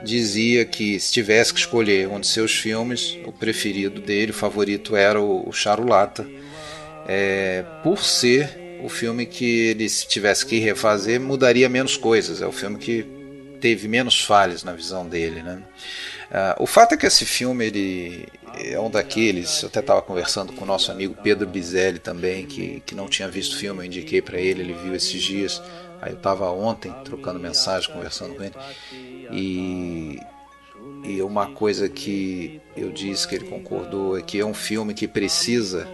dizia 0.03 0.65
que 0.65 0.99
se 0.99 1.11
tivesse 1.11 1.53
que 1.53 1.59
escolher 1.59 2.07
um 2.07 2.19
de 2.19 2.27
seus 2.27 2.55
filmes, 2.55 3.17
o 3.25 3.31
preferido 3.31 4.01
dele, 4.01 4.31
o 4.31 4.33
favorito 4.33 4.95
era 4.95 5.21
o, 5.21 5.51
Charulata, 5.51 6.25
é, 7.07 7.63
por 7.83 8.03
ser 8.03 8.79
o 8.83 8.89
filme 8.89 9.25
que 9.25 9.67
ele 9.67 9.89
se 9.89 10.07
tivesse 10.07 10.45
que 10.45 10.57
refazer 10.59 11.19
mudaria 11.19 11.67
menos 11.67 11.97
coisas. 11.97 12.41
É 12.41 12.47
o 12.47 12.51
filme 12.51 12.77
que 12.77 13.05
teve 13.59 13.87
menos 13.87 14.21
falhas 14.21 14.63
na 14.63 14.73
visão 14.73 15.07
dele, 15.07 15.43
né? 15.43 15.61
Uh, 16.29 16.63
o 16.63 16.67
fato 16.67 16.93
é 16.93 16.97
que 16.97 17.07
esse 17.07 17.25
filme 17.25 17.65
ele 17.65 18.27
é 18.55 18.79
um 18.79 18.89
daqueles. 18.89 19.63
Eu 19.63 19.67
até 19.67 19.79
estava 19.79 20.01
conversando 20.01 20.53
com 20.53 20.63
o 20.63 20.67
nosso 20.67 20.91
amigo 20.91 21.15
Pedro 21.23 21.47
Bizelli 21.47 21.99
também, 21.99 22.45
que, 22.45 22.81
que 22.85 22.93
não 22.93 23.07
tinha 23.07 23.27
visto 23.27 23.53
o 23.53 23.57
filme. 23.57 23.81
Eu 23.81 23.85
indiquei 23.85 24.21
para 24.21 24.39
ele, 24.39 24.61
ele 24.61 24.73
viu 24.73 24.95
esses 24.95 25.21
dias 25.21 25.61
Aí 26.01 26.11
eu 26.11 26.17
estava 26.17 26.49
ontem 26.51 26.93
trocando 27.03 27.39
mensagem, 27.39 27.91
conversando 27.91 28.35
com 28.35 28.43
ele. 28.43 28.55
E, 29.31 30.19
e 31.03 31.21
uma 31.21 31.47
coisa 31.47 31.89
que 31.89 32.61
eu 32.75 32.91
disse 32.91 33.27
que 33.27 33.35
ele 33.35 33.45
concordou 33.45 34.17
é 34.17 34.21
que 34.21 34.39
é 34.39 34.45
um 34.45 34.53
filme 34.53 34.93
que 34.93 35.07
precisa 35.07 35.87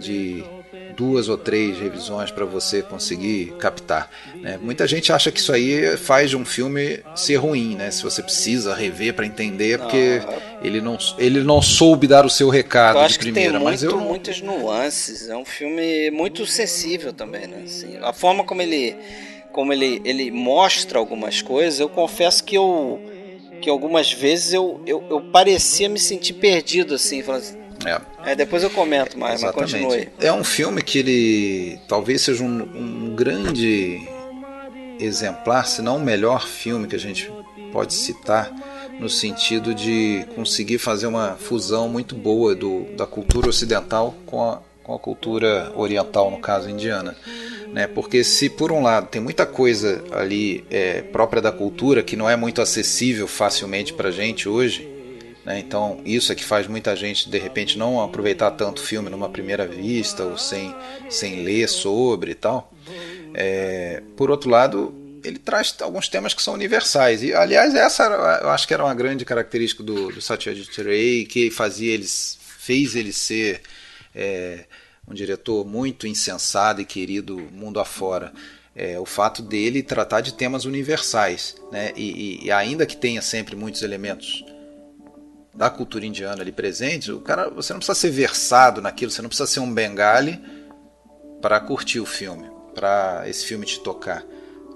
de 0.00 0.44
duas 0.92 1.28
ou 1.28 1.36
três 1.36 1.78
revisões 1.78 2.30
para 2.30 2.44
você 2.44 2.82
conseguir 2.82 3.54
captar. 3.58 4.10
Né? 4.36 4.58
Muita 4.60 4.86
gente 4.86 5.12
acha 5.12 5.30
que 5.30 5.40
isso 5.40 5.52
aí 5.52 5.96
faz 5.96 6.30
de 6.30 6.36
um 6.36 6.44
filme 6.44 7.00
ser 7.14 7.36
ruim, 7.36 7.74
né? 7.74 7.90
Se 7.90 8.02
você 8.02 8.22
precisa 8.22 8.74
rever 8.74 9.14
para 9.14 9.26
entender, 9.26 9.78
porque 9.78 10.20
ele 10.62 10.80
não, 10.80 10.98
ele 11.18 11.42
não 11.42 11.60
soube 11.60 12.06
dar 12.06 12.24
o 12.24 12.30
seu 12.30 12.48
recado 12.48 12.98
eu 12.98 13.02
acho 13.02 13.14
de 13.14 13.18
primeira. 13.20 13.52
Que 13.52 13.56
tem 13.56 13.64
mas 13.64 13.82
muito, 13.82 13.96
eu 13.96 14.00
muitas 14.00 14.40
nuances. 14.40 15.28
É 15.28 15.36
um 15.36 15.44
filme 15.44 16.10
muito 16.10 16.46
sensível 16.46 17.12
também, 17.12 17.46
né? 17.46 17.62
Assim, 17.64 17.96
a 18.00 18.12
forma 18.12 18.44
como 18.44 18.62
ele, 18.62 18.94
como 19.52 19.72
ele, 19.72 20.00
ele 20.04 20.30
mostra 20.30 20.98
algumas 20.98 21.42
coisas, 21.42 21.78
eu 21.78 21.88
confesso 21.88 22.42
que 22.42 22.56
eu 22.56 23.00
que 23.60 23.70
algumas 23.70 24.12
vezes 24.12 24.52
eu, 24.52 24.82
eu, 24.84 25.04
eu 25.08 25.20
parecia 25.20 25.88
me 25.88 25.98
sentir 25.98 26.32
perdido 26.32 26.94
assim, 26.94 27.22
falando 27.22 27.42
assim, 27.42 27.56
é. 27.86 28.32
é. 28.32 28.34
depois 28.34 28.64
eu 28.64 28.70
comento 28.70 29.16
mais, 29.16 29.40
Exatamente. 29.40 29.72
mas 29.72 29.82
continue. 29.84 30.08
É 30.18 30.32
um 30.32 30.42
filme 30.42 30.82
que 30.82 30.98
ele 30.98 31.78
talvez 31.86 32.22
seja 32.22 32.42
um, 32.42 32.48
um 32.48 33.14
grande 33.14 34.00
exemplar, 34.98 35.66
se 35.68 35.80
não 35.80 35.98
o 35.98 36.00
melhor 36.00 36.46
filme 36.46 36.88
que 36.88 36.96
a 36.96 36.98
gente 36.98 37.30
pode 37.72 37.94
citar 37.94 38.52
no 38.98 39.08
sentido 39.08 39.74
de 39.74 40.26
conseguir 40.34 40.78
fazer 40.78 41.06
uma 41.06 41.34
fusão 41.36 41.88
muito 41.88 42.14
boa 42.14 42.54
do, 42.54 42.84
da 42.96 43.06
cultura 43.06 43.48
ocidental 43.48 44.14
com 44.26 44.42
a, 44.42 44.60
com 44.82 44.94
a 44.94 44.98
cultura 44.98 45.72
oriental, 45.74 46.30
no 46.30 46.38
caso 46.38 46.68
indiana. 46.68 47.16
Né? 47.72 47.86
Porque 47.86 48.22
se 48.22 48.50
por 48.50 48.70
um 48.70 48.82
lado 48.82 49.08
tem 49.08 49.20
muita 49.20 49.46
coisa 49.46 50.04
ali 50.12 50.64
é, 50.70 51.02
própria 51.02 51.40
da 51.40 51.52
cultura 51.52 52.02
que 52.02 52.16
não 52.16 52.28
é 52.28 52.36
muito 52.36 52.60
acessível 52.60 53.26
facilmente 53.26 53.92
para 53.92 54.10
gente 54.10 54.48
hoje, 54.48 54.92
né? 55.44 55.58
Então, 55.58 56.00
isso 56.04 56.32
é 56.32 56.34
que 56.34 56.44
faz 56.44 56.66
muita 56.66 56.94
gente, 56.94 57.28
de 57.28 57.38
repente, 57.38 57.76
não 57.76 58.00
aproveitar 58.00 58.52
tanto 58.52 58.78
o 58.78 58.84
filme 58.84 59.10
numa 59.10 59.28
primeira 59.28 59.66
vista 59.66 60.24
ou 60.24 60.38
sem, 60.38 60.74
sem 61.10 61.42
ler 61.42 61.68
sobre 61.68 62.32
e 62.32 62.34
tal. 62.34 62.72
É, 63.34 64.02
por 64.16 64.30
outro 64.30 64.48
lado, 64.48 64.94
ele 65.24 65.38
traz 65.38 65.74
alguns 65.80 66.08
temas 66.08 66.34
que 66.34 66.42
são 66.42 66.54
universais. 66.54 67.22
E, 67.22 67.34
aliás, 67.34 67.74
essa 67.74 68.04
eu 68.42 68.50
acho 68.50 68.66
que 68.66 68.74
era 68.74 68.84
uma 68.84 68.94
grande 68.94 69.24
característica 69.24 69.82
do, 69.82 70.12
do 70.12 70.20
Satyajit 70.20 70.82
Ray, 70.82 71.24
que 71.24 71.50
fazia 71.50 71.92
eles, 71.92 72.38
fez 72.58 72.94
ele 72.94 73.12
ser 73.12 73.62
é, 74.14 74.66
um 75.06 75.14
diretor 75.14 75.64
muito 75.64 76.06
insensado 76.06 76.80
e 76.80 76.84
querido 76.84 77.36
mundo 77.52 77.80
afora. 77.80 78.32
É, 78.74 78.98
o 78.98 79.04
fato 79.04 79.42
dele 79.42 79.82
tratar 79.82 80.22
de 80.22 80.32
temas 80.32 80.64
universais, 80.64 81.56
né? 81.70 81.92
E, 81.94 82.40
e, 82.40 82.46
e 82.46 82.50
ainda 82.50 82.86
que 82.86 82.96
tenha 82.96 83.20
sempre 83.20 83.54
muitos 83.54 83.82
elementos 83.82 84.44
da 85.54 85.68
cultura 85.68 86.06
indiana 86.06 86.40
ali 86.40 86.50
presente, 86.50 87.12
o 87.12 87.20
cara, 87.20 87.50
você 87.50 87.74
não 87.74 87.80
precisa 87.80 87.98
ser 87.98 88.10
versado 88.10 88.80
naquilo, 88.80 89.10
você 89.10 89.20
não 89.20 89.28
precisa 89.28 89.46
ser 89.46 89.60
um 89.60 89.72
bengali 89.72 90.40
para 91.42 91.60
curtir 91.60 92.00
o 92.00 92.06
filme, 92.06 92.50
para 92.74 93.24
esse 93.26 93.44
filme 93.44 93.66
te 93.66 93.78
tocar, 93.80 94.24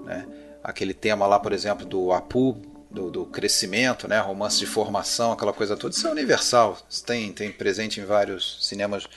né? 0.05 0.27
Aquele 0.63 0.93
tema 0.93 1.25
lá, 1.25 1.39
por 1.39 1.53
exemplo, 1.53 1.85
do 1.85 2.11
Apu, 2.11 2.61
do, 2.89 3.11
do, 3.11 3.25
crescimento, 3.25 4.07
né? 4.07 4.19
Romance 4.19 4.59
de 4.59 4.65
formação, 4.65 5.31
aquela 5.31 5.53
coisa 5.53 5.75
toda, 5.75 5.93
isso 5.93 6.07
é 6.07 6.11
universal, 6.11 6.77
isso 6.89 7.03
tem, 7.03 7.31
tem 7.33 7.51
presente 7.51 7.99
em 7.99 8.05
vários 8.05 8.65
cinemas 8.67 9.07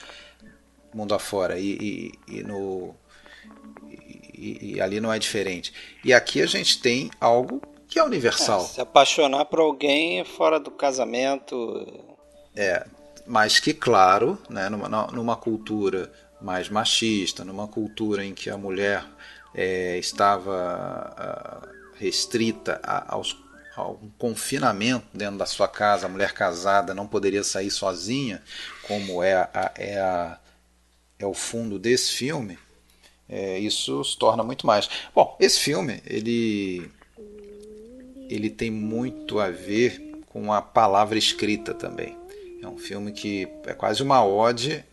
mundo 0.93 1.13
afora 1.13 1.57
e, 1.57 2.11
e, 2.27 2.39
e 2.39 2.43
no 2.43 2.93
e, 4.41 4.75
e 4.75 4.81
ali 4.81 4.99
não 4.99 5.13
é 5.13 5.19
diferente. 5.19 5.71
E 6.03 6.13
aqui 6.13 6.41
a 6.41 6.45
gente 6.45 6.81
tem 6.81 7.09
algo 7.19 7.61
que 7.87 7.99
é 7.99 8.03
universal. 8.03 8.61
É, 8.61 8.65
se 8.65 8.81
apaixonar 8.81 9.45
por 9.45 9.59
alguém 9.59 10.23
fora 10.25 10.59
do 10.59 10.71
casamento. 10.71 11.85
É, 12.55 12.85
mas 13.27 13.59
que, 13.59 13.73
claro, 13.73 14.37
né, 14.49 14.69
numa, 14.69 15.07
numa 15.07 15.35
cultura 15.35 16.11
mais 16.41 16.69
machista, 16.69 17.45
numa 17.45 17.67
cultura 17.67 18.25
em 18.25 18.33
que 18.33 18.49
a 18.49 18.57
mulher 18.57 19.05
é, 19.53 19.97
estava 19.99 21.13
uh, 21.13 21.67
restrita 21.97 22.79
a, 22.83 23.13
aos, 23.13 23.37
ao 23.75 23.99
confinamento 24.17 25.05
dentro 25.13 25.37
da 25.37 25.45
sua 25.45 25.67
casa, 25.67 26.05
a 26.05 26.09
mulher 26.09 26.33
casada 26.33 26.93
não 26.93 27.07
poderia 27.07 27.43
sair 27.43 27.71
sozinha, 27.71 28.41
como 28.83 29.23
é, 29.23 29.33
a, 29.33 29.71
é, 29.77 29.99
a, 29.99 30.39
é 31.19 31.25
o 31.25 31.33
fundo 31.33 31.79
desse 31.79 32.11
filme, 32.11 32.57
é, 33.29 33.57
isso 33.57 34.03
se 34.03 34.17
torna 34.17 34.43
muito 34.43 34.67
mais. 34.67 34.89
Bom, 35.15 35.37
esse 35.39 35.59
filme, 35.59 36.01
ele 36.05 36.91
ele 38.29 38.49
tem 38.49 38.71
muito 38.71 39.39
a 39.39 39.49
ver 39.49 40.21
com 40.27 40.53
a 40.53 40.61
palavra 40.61 41.17
escrita 41.17 41.73
também. 41.73 42.17
É 42.61 42.67
um 42.67 42.77
filme 42.77 43.11
que 43.11 43.47
é 43.65 43.73
quase 43.73 44.01
uma 44.01 44.23
ode 44.23 44.83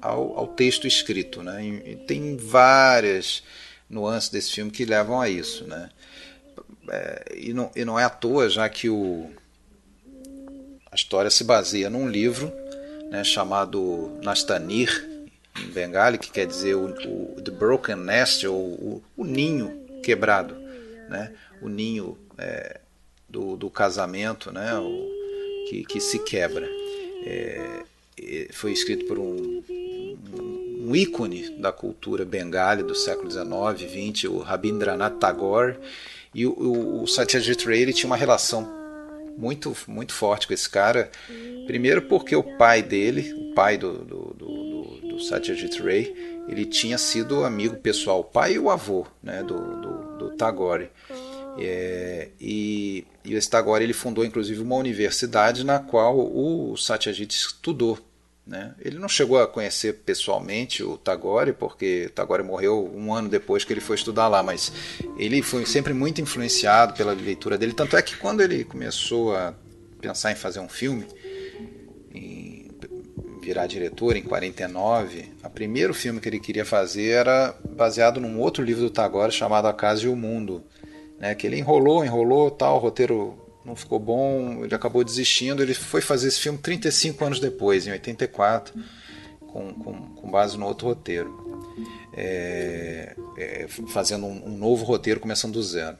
ao, 0.00 0.38
ao 0.38 0.46
texto 0.48 0.86
escrito, 0.86 1.42
né? 1.42 1.62
E 1.64 1.96
tem 1.96 2.36
várias 2.36 3.42
nuances 3.88 4.30
desse 4.30 4.52
filme 4.52 4.70
que 4.70 4.84
levam 4.84 5.20
a 5.20 5.28
isso, 5.28 5.64
né? 5.66 5.90
É, 6.90 7.24
e, 7.36 7.52
não, 7.52 7.70
e 7.74 7.84
não 7.84 7.98
é 7.98 8.04
à 8.04 8.10
toa, 8.10 8.48
já 8.48 8.68
que 8.68 8.88
o, 8.88 9.30
a 10.90 10.94
história 10.94 11.30
se 11.30 11.44
baseia 11.44 11.90
num 11.90 12.08
livro 12.08 12.52
né, 13.10 13.24
chamado 13.24 14.18
Nastanir, 14.22 15.06
em 15.60 15.70
Bengali, 15.70 16.18
que 16.18 16.30
quer 16.30 16.46
dizer 16.46 16.74
o, 16.74 16.86
o 17.36 17.40
The 17.42 17.50
Broken 17.50 17.96
Nest, 17.96 18.46
ou 18.46 18.56
o, 18.56 19.02
o 19.16 19.24
ninho 19.24 19.86
quebrado, 20.02 20.54
né? 21.08 21.32
o 21.60 21.68
ninho 21.68 22.16
é, 22.36 22.80
do, 23.28 23.56
do, 23.56 23.68
casamento 23.68 24.52
né, 24.52 24.74
o, 24.78 25.68
que, 25.68 25.84
que 25.84 26.00
se 26.00 26.20
quebra. 26.20 26.68
É, 27.26 27.82
foi 28.52 28.72
escrito 28.72 29.06
por 29.06 29.18
um, 29.18 29.62
um, 29.68 30.88
um, 30.88 30.96
ícone 30.96 31.50
da 31.60 31.70
cultura 31.70 32.24
bengali 32.24 32.82
do 32.82 32.94
século 32.94 33.30
XIX, 33.30 33.90
XX, 33.90 34.24
o 34.24 34.38
Rabindranath 34.38 35.18
Tagore. 35.18 35.76
E 36.34 36.46
o, 36.46 36.52
o, 36.52 37.02
o 37.02 37.06
Satyajit 37.06 37.66
Ray 37.66 37.82
ele 37.82 37.92
tinha 37.92 38.08
uma 38.08 38.16
relação 38.16 38.78
muito, 39.36 39.74
muito 39.86 40.12
forte 40.12 40.46
com 40.46 40.52
esse 40.52 40.68
cara. 40.68 41.10
Primeiro 41.66 42.02
porque 42.02 42.34
o 42.34 42.42
pai 42.42 42.82
dele, 42.82 43.32
o 43.32 43.54
pai 43.54 43.78
do, 43.78 44.04
do, 44.04 44.34
do, 44.34 44.82
do 45.08 45.20
Satyajit 45.20 45.80
Ray, 45.80 46.44
ele 46.48 46.64
tinha 46.64 46.98
sido 46.98 47.44
amigo 47.44 47.76
pessoal, 47.76 48.20
o 48.20 48.24
pai 48.24 48.54
e 48.54 48.58
o 48.58 48.70
avô 48.70 49.06
né, 49.22 49.42
do, 49.42 49.80
do, 49.80 50.18
do 50.18 50.36
Tagore. 50.36 50.90
É, 51.60 52.28
e, 52.40 53.04
e 53.24 53.34
esse 53.34 53.50
Tagore 53.50 53.82
ele 53.82 53.92
fundou 53.92 54.24
inclusive 54.24 54.60
uma 54.60 54.76
universidade 54.76 55.64
na 55.64 55.78
qual 55.78 56.18
o 56.18 56.76
Satyajit 56.76 57.34
estudou. 57.34 57.98
Né? 58.48 58.74
Ele 58.80 58.98
não 58.98 59.08
chegou 59.08 59.38
a 59.38 59.46
conhecer 59.46 59.92
pessoalmente 60.06 60.82
o 60.82 60.96
Tagore, 60.96 61.52
porque 61.52 62.10
Tagore 62.14 62.42
morreu 62.42 62.90
um 62.94 63.12
ano 63.12 63.28
depois 63.28 63.62
que 63.62 63.74
ele 63.74 63.80
foi 63.80 63.96
estudar 63.96 64.26
lá, 64.26 64.42
mas 64.42 64.72
ele 65.18 65.42
foi 65.42 65.66
sempre 65.66 65.92
muito 65.92 66.22
influenciado 66.22 66.94
pela 66.94 67.12
leitura 67.12 67.58
dele. 67.58 67.74
Tanto 67.74 67.94
é 67.94 68.00
que 68.00 68.16
quando 68.16 68.40
ele 68.40 68.64
começou 68.64 69.36
a 69.36 69.52
pensar 70.00 70.32
em 70.32 70.34
fazer 70.34 70.60
um 70.60 70.68
filme, 70.68 71.06
em 72.14 72.70
virar 73.42 73.66
diretor 73.66 74.16
em 74.16 74.22
49, 74.22 75.28
o 75.44 75.50
primeiro 75.50 75.92
filme 75.92 76.18
que 76.18 76.28
ele 76.30 76.40
queria 76.40 76.64
fazer 76.64 77.10
era 77.10 77.54
baseado 77.76 78.18
num 78.18 78.40
outro 78.40 78.64
livro 78.64 78.82
do 78.82 78.90
Tagore 78.90 79.30
chamado 79.30 79.68
A 79.68 79.74
Casa 79.74 80.06
e 80.06 80.08
o 80.08 80.16
Mundo 80.16 80.64
né, 81.18 81.34
que 81.34 81.46
ele 81.46 81.58
enrolou, 81.58 82.02
enrolou, 82.02 82.50
tal, 82.50 82.78
roteiro 82.78 83.47
não 83.68 83.76
ficou 83.76 83.98
bom, 83.98 84.64
ele 84.64 84.74
acabou 84.74 85.04
desistindo, 85.04 85.62
ele 85.62 85.74
foi 85.74 86.00
fazer 86.00 86.28
esse 86.28 86.40
filme 86.40 86.58
35 86.58 87.24
anos 87.24 87.38
depois, 87.38 87.86
em 87.86 87.90
84, 87.90 88.74
com, 89.40 89.74
com, 89.74 90.14
com 90.14 90.30
base 90.30 90.56
no 90.56 90.66
outro 90.66 90.88
roteiro. 90.88 91.46
É, 92.14 93.14
é, 93.36 93.66
fazendo 93.88 94.26
um, 94.26 94.48
um, 94.48 94.58
novo 94.58 94.84
roteiro, 94.84 95.20
começando 95.20 95.52
do 95.52 95.62
zero. 95.62 95.96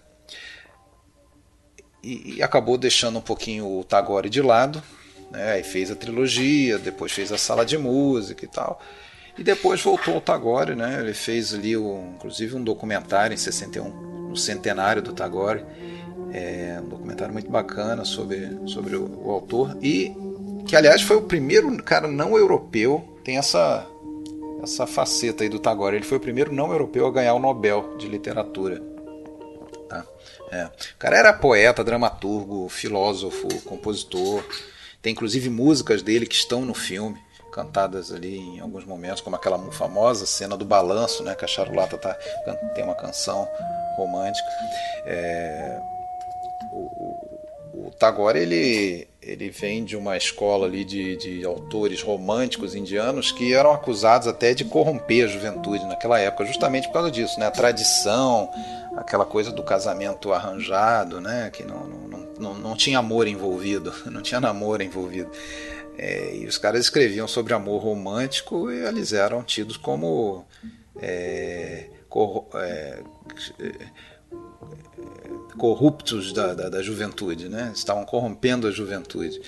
E, 2.02 2.36
e, 2.36 2.42
acabou 2.42 2.76
deixando 2.76 3.18
um 3.18 3.22
pouquinho 3.22 3.78
o 3.78 3.84
Tagore 3.84 4.28
de 4.28 4.42
lado, 4.42 4.82
né, 5.30 5.60
e 5.60 5.62
fez 5.62 5.90
a 5.90 5.94
trilogia, 5.94 6.78
depois 6.78 7.12
fez 7.12 7.30
a 7.30 7.38
sala 7.38 7.64
de 7.64 7.76
música 7.78 8.44
e 8.44 8.48
tal. 8.48 8.80
E 9.36 9.44
depois 9.44 9.80
voltou 9.80 10.14
ao 10.14 10.20
Tagore, 10.20 10.74
né? 10.74 11.00
Ele 11.00 11.14
fez 11.14 11.54
ali, 11.54 11.76
o, 11.76 12.12
inclusive, 12.16 12.56
um 12.56 12.64
documentário 12.64 13.32
em 13.32 13.36
61 13.36 14.28
no 14.28 14.36
centenário 14.36 15.00
do 15.00 15.12
Tagore. 15.12 15.64
É 16.32 16.80
um 16.82 16.88
documentário 16.88 17.32
muito 17.32 17.50
bacana 17.50 18.04
sobre, 18.04 18.58
sobre 18.66 18.96
o, 18.96 19.26
o 19.26 19.30
autor 19.30 19.76
e 19.82 20.14
que 20.66 20.76
aliás 20.76 21.00
foi 21.00 21.16
o 21.16 21.22
primeiro 21.22 21.82
cara 21.82 22.06
não 22.06 22.36
europeu 22.36 23.18
tem 23.24 23.38
essa 23.38 23.86
essa 24.62 24.86
faceta 24.86 25.44
aí 25.44 25.48
do 25.48 25.58
Tagore. 25.58 25.96
Ele 25.96 26.04
foi 26.04 26.18
o 26.18 26.20
primeiro 26.20 26.52
não 26.52 26.70
europeu 26.72 27.06
a 27.06 27.10
ganhar 27.10 27.34
o 27.34 27.38
Nobel 27.38 27.96
de 27.96 28.08
literatura. 28.08 28.82
Tá? 29.88 30.04
É. 30.50 30.64
O 30.66 30.98
cara 30.98 31.16
era 31.16 31.32
poeta, 31.32 31.84
dramaturgo, 31.84 32.68
filósofo, 32.68 33.48
compositor. 33.62 34.44
Tem 35.00 35.12
inclusive 35.12 35.48
músicas 35.48 36.02
dele 36.02 36.26
que 36.26 36.34
estão 36.34 36.62
no 36.64 36.74
filme. 36.74 37.16
cantadas 37.52 38.12
ali 38.12 38.36
em 38.36 38.60
alguns 38.60 38.84
momentos, 38.84 39.20
como 39.20 39.34
aquela 39.34 39.58
famosa 39.72 40.26
cena 40.26 40.56
do 40.56 40.64
balanço, 40.64 41.24
né, 41.24 41.34
que 41.34 41.44
a 41.44 41.48
Charulata 41.48 41.96
tá, 41.96 42.14
tem 42.74 42.84
uma 42.84 42.94
canção 42.94 43.48
romântica. 43.96 44.48
É, 45.06 45.80
o, 46.78 47.86
o, 47.86 47.90
Tagore 47.98 48.38
ele, 48.38 49.08
ele 49.20 49.50
vem 49.50 49.84
de 49.84 49.96
uma 49.96 50.16
escola 50.16 50.66
ali 50.66 50.84
de, 50.84 51.16
de 51.16 51.44
autores 51.44 52.02
românticos 52.02 52.74
indianos 52.74 53.32
que 53.32 53.52
eram 53.52 53.72
acusados 53.72 54.28
até 54.28 54.54
de 54.54 54.64
corromper 54.64 55.24
a 55.24 55.28
juventude 55.28 55.84
naquela 55.86 56.18
época, 56.18 56.46
justamente 56.46 56.86
por 56.88 56.94
causa 56.94 57.10
disso, 57.10 57.38
né, 57.38 57.46
a 57.46 57.50
tradição, 57.50 58.50
aquela 58.96 59.24
coisa 59.24 59.50
do 59.50 59.62
casamento 59.62 60.32
arranjado, 60.32 61.20
né, 61.20 61.50
que 61.52 61.64
não, 61.64 61.86
não, 61.86 62.28
não, 62.38 62.54
não 62.54 62.76
tinha 62.76 62.98
amor 62.98 63.26
envolvido, 63.26 63.92
não 64.10 64.22
tinha 64.22 64.40
namoro 64.40 64.82
envolvido. 64.82 65.30
É, 66.00 66.36
e 66.36 66.46
os 66.46 66.56
caras 66.56 66.80
escreviam 66.82 67.26
sobre 67.26 67.52
amor 67.52 67.82
romântico 67.82 68.70
e 68.70 68.86
eles 68.86 69.12
eram 69.12 69.42
tidos 69.42 69.76
como 69.76 70.46
é, 71.02 71.86
cor, 72.08 72.46
é, 72.54 73.02
corruptos 75.58 76.32
da, 76.32 76.54
da, 76.54 76.68
da, 76.68 76.82
juventude, 76.82 77.48
né? 77.48 77.72
estavam 77.74 78.04
corrompendo 78.04 78.66
a 78.66 78.70
juventude. 78.70 79.40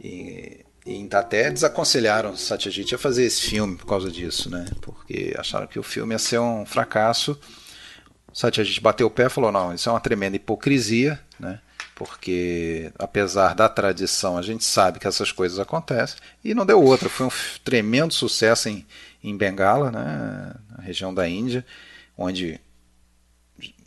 E, 0.00 0.64
e 0.84 1.08
até 1.12 1.50
desaconselharam 1.50 2.36
Satyajit 2.36 2.94
a 2.94 2.98
fazer 2.98 3.24
esse 3.24 3.42
filme 3.42 3.76
por 3.76 3.86
causa 3.86 4.10
disso, 4.10 4.50
né? 4.50 4.64
porque 4.80 5.34
acharam 5.38 5.66
que 5.66 5.78
o 5.78 5.82
filme 5.82 6.14
ia 6.14 6.18
ser 6.18 6.40
um 6.40 6.66
fracasso. 6.66 7.38
Satyajit 8.32 8.80
bateu 8.80 9.06
o 9.06 9.10
pé 9.10 9.26
e 9.26 9.30
falou: 9.30 9.52
não, 9.52 9.72
isso 9.74 9.88
é 9.88 9.92
uma 9.92 10.00
tremenda 10.00 10.36
hipocrisia. 10.36 11.20
Né? 11.38 11.60
porque 12.00 12.90
apesar 12.98 13.54
da 13.54 13.68
tradição, 13.68 14.38
a 14.38 14.42
gente 14.42 14.64
sabe 14.64 14.98
que 14.98 15.06
essas 15.06 15.30
coisas 15.32 15.58
acontecem, 15.58 16.16
e 16.42 16.54
não 16.54 16.64
deu 16.64 16.82
outra. 16.82 17.10
Foi 17.10 17.26
um 17.26 17.30
tremendo 17.62 18.14
sucesso 18.14 18.70
em, 18.70 18.86
em 19.22 19.36
Bengala, 19.36 19.90
né, 19.90 20.54
na 20.74 20.82
região 20.82 21.12
da 21.12 21.28
Índia, 21.28 21.62
onde 22.16 22.58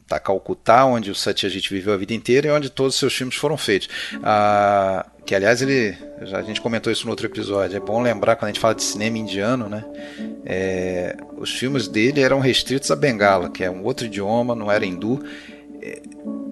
está 0.04 0.20
Calcutá, 0.20 0.86
onde 0.86 1.10
o 1.10 1.16
Satyajit 1.16 1.70
viveu 1.74 1.94
a 1.94 1.98
vida 1.98 2.14
inteira 2.14 2.48
e 2.48 2.52
onde 2.52 2.70
todos 2.70 2.94
os 2.94 3.00
seus 3.00 3.14
filmes 3.14 3.36
foram 3.36 3.58
feitos. 3.58 3.90
Ah, 4.22 5.06
que 5.26 5.34
aliás 5.34 5.62
ele, 5.62 5.98
já 6.24 6.40
a 6.40 6.42
gente 6.44 6.62
comentou 6.62 6.92
isso 6.92 7.06
no 7.06 7.12
outro 7.12 7.26
episódio. 7.26 7.78
É 7.78 7.80
bom 7.80 8.02
lembrar 8.02 8.36
quando 8.36 8.50
a 8.50 8.54
gente 8.54 8.60
fala 8.60 8.76
de 8.76 8.84
cinema 8.84 9.18
indiano, 9.18 9.68
né? 9.68 9.86
É, 10.46 11.16
os 11.38 11.52
filmes 11.52 11.88
dele 11.88 12.22
eram 12.22 12.40
restritos 12.40 12.92
a 12.92 12.96
Bengala, 12.96 13.50
que 13.50 13.64
é 13.64 13.72
um 13.72 13.84
outro 13.84 14.06
idioma, 14.06 14.54
não 14.54 14.72
era 14.72 14.86
hindu 14.86 15.24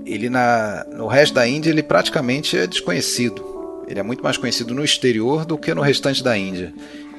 ele 0.05 0.29
na, 0.29 0.85
no 0.91 1.07
resto 1.07 1.33
da 1.33 1.47
Índia 1.47 1.69
ele 1.69 1.83
praticamente 1.83 2.57
é 2.57 2.67
desconhecido. 2.67 3.83
Ele 3.87 3.99
é 3.99 4.03
muito 4.03 4.23
mais 4.23 4.37
conhecido 4.37 4.73
no 4.73 4.83
exterior 4.83 5.45
do 5.45 5.57
que 5.57 5.73
no 5.73 5.81
restante 5.81 6.23
da 6.23 6.37
Índia, 6.37 6.73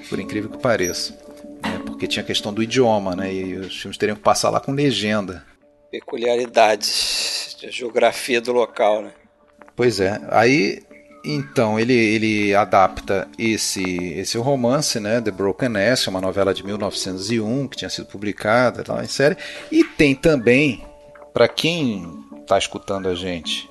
por 0.09 0.19
incrível 0.19 0.51
que 0.51 0.59
pareça. 0.59 1.13
Né? 1.63 1.81
Porque 1.85 2.07
tinha 2.07 2.23
a 2.23 2.27
questão 2.27 2.53
do 2.53 2.63
idioma, 2.63 3.15
né? 3.15 3.33
E 3.33 3.57
os 3.57 3.81
filmes 3.81 3.99
teriam 3.99 4.17
que 4.17 4.23
passar 4.23 4.51
lá 4.51 4.61
com 4.61 4.73
legenda. 4.73 5.45
Peculiaridades 5.93 7.55
de 7.61 7.71
geografia 7.71 8.41
do 8.41 8.51
local, 8.51 9.03
né? 9.03 9.13
Pois 9.77 10.01
é. 10.01 10.19
Aí, 10.31 10.83
então, 11.23 11.79
ele, 11.79 11.93
ele 11.93 12.55
adapta 12.55 13.29
esse, 13.39 13.83
esse 14.15 14.39
romance, 14.39 14.99
né? 14.99 15.21
The 15.21 15.31
Broken 15.31 15.77
Ass, 15.77 16.07
uma 16.07 16.19
novela 16.21 16.55
de 16.55 16.65
1901 16.65 17.69
que 17.69 17.77
tinha 17.77 17.91
sido 17.91 18.07
publicada 18.07 18.83
tá, 18.83 19.05
em 19.05 19.07
série. 19.07 19.37
E 19.71 19.85
tem 19.85 20.15
também, 20.15 20.83
para 21.35 21.47
quem 21.47 22.25
está 22.41 22.57
escutando 22.57 23.09
a 23.09 23.15
gente 23.15 23.69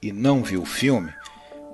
e 0.00 0.12
não 0.12 0.42
viu 0.42 0.62
o 0.62 0.66
filme, 0.66 1.12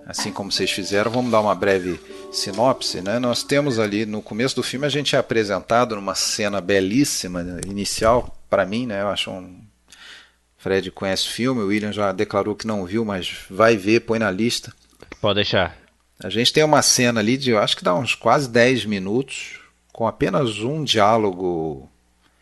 assim 0.08 0.32
como 0.32 0.50
vocês 0.50 0.72
fizeram, 0.72 1.08
vamos 1.08 1.30
dar 1.30 1.40
uma 1.40 1.54
breve 1.54 2.00
sinopse. 2.32 3.00
Né? 3.00 3.20
Nós 3.20 3.44
temos 3.44 3.78
ali 3.78 4.04
no 4.04 4.20
começo 4.20 4.56
do 4.56 4.62
filme 4.64 4.86
a 4.86 4.90
gente 4.90 5.14
é 5.14 5.20
apresentado 5.20 5.94
numa 5.94 6.16
cena 6.16 6.60
belíssima 6.60 7.44
né, 7.44 7.60
inicial 7.66 8.41
para 8.52 8.66
mim, 8.66 8.84
né? 8.84 9.00
Eu 9.00 9.08
acho 9.08 9.30
um 9.30 9.64
Fred 10.58 10.90
conhece 10.90 11.26
o 11.26 11.30
filme, 11.30 11.62
o 11.62 11.68
William 11.68 11.90
já 11.90 12.12
declarou 12.12 12.54
que 12.54 12.66
não 12.66 12.84
viu, 12.84 13.02
mas 13.02 13.46
vai 13.48 13.78
ver, 13.78 14.00
põe 14.00 14.18
na 14.18 14.30
lista. 14.30 14.70
Pode 15.22 15.36
deixar. 15.36 15.74
A 16.22 16.28
gente 16.28 16.52
tem 16.52 16.62
uma 16.62 16.82
cena 16.82 17.18
ali 17.18 17.38
de, 17.38 17.50
eu 17.50 17.58
acho 17.58 17.74
que 17.74 17.82
dá 17.82 17.94
uns 17.94 18.14
quase 18.14 18.50
10 18.50 18.84
minutos, 18.84 19.58
com 19.90 20.06
apenas 20.06 20.58
um 20.58 20.84
diálogo 20.84 21.88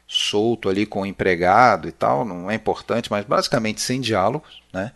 solto 0.06 0.68
ali 0.68 0.84
com 0.84 1.02
o 1.02 1.06
empregado 1.06 1.86
e 1.86 1.92
tal, 1.92 2.24
não 2.24 2.50
é 2.50 2.56
importante, 2.56 3.08
mas 3.08 3.24
basicamente 3.24 3.80
sem 3.80 4.00
diálogos, 4.00 4.61
né? 4.72 4.90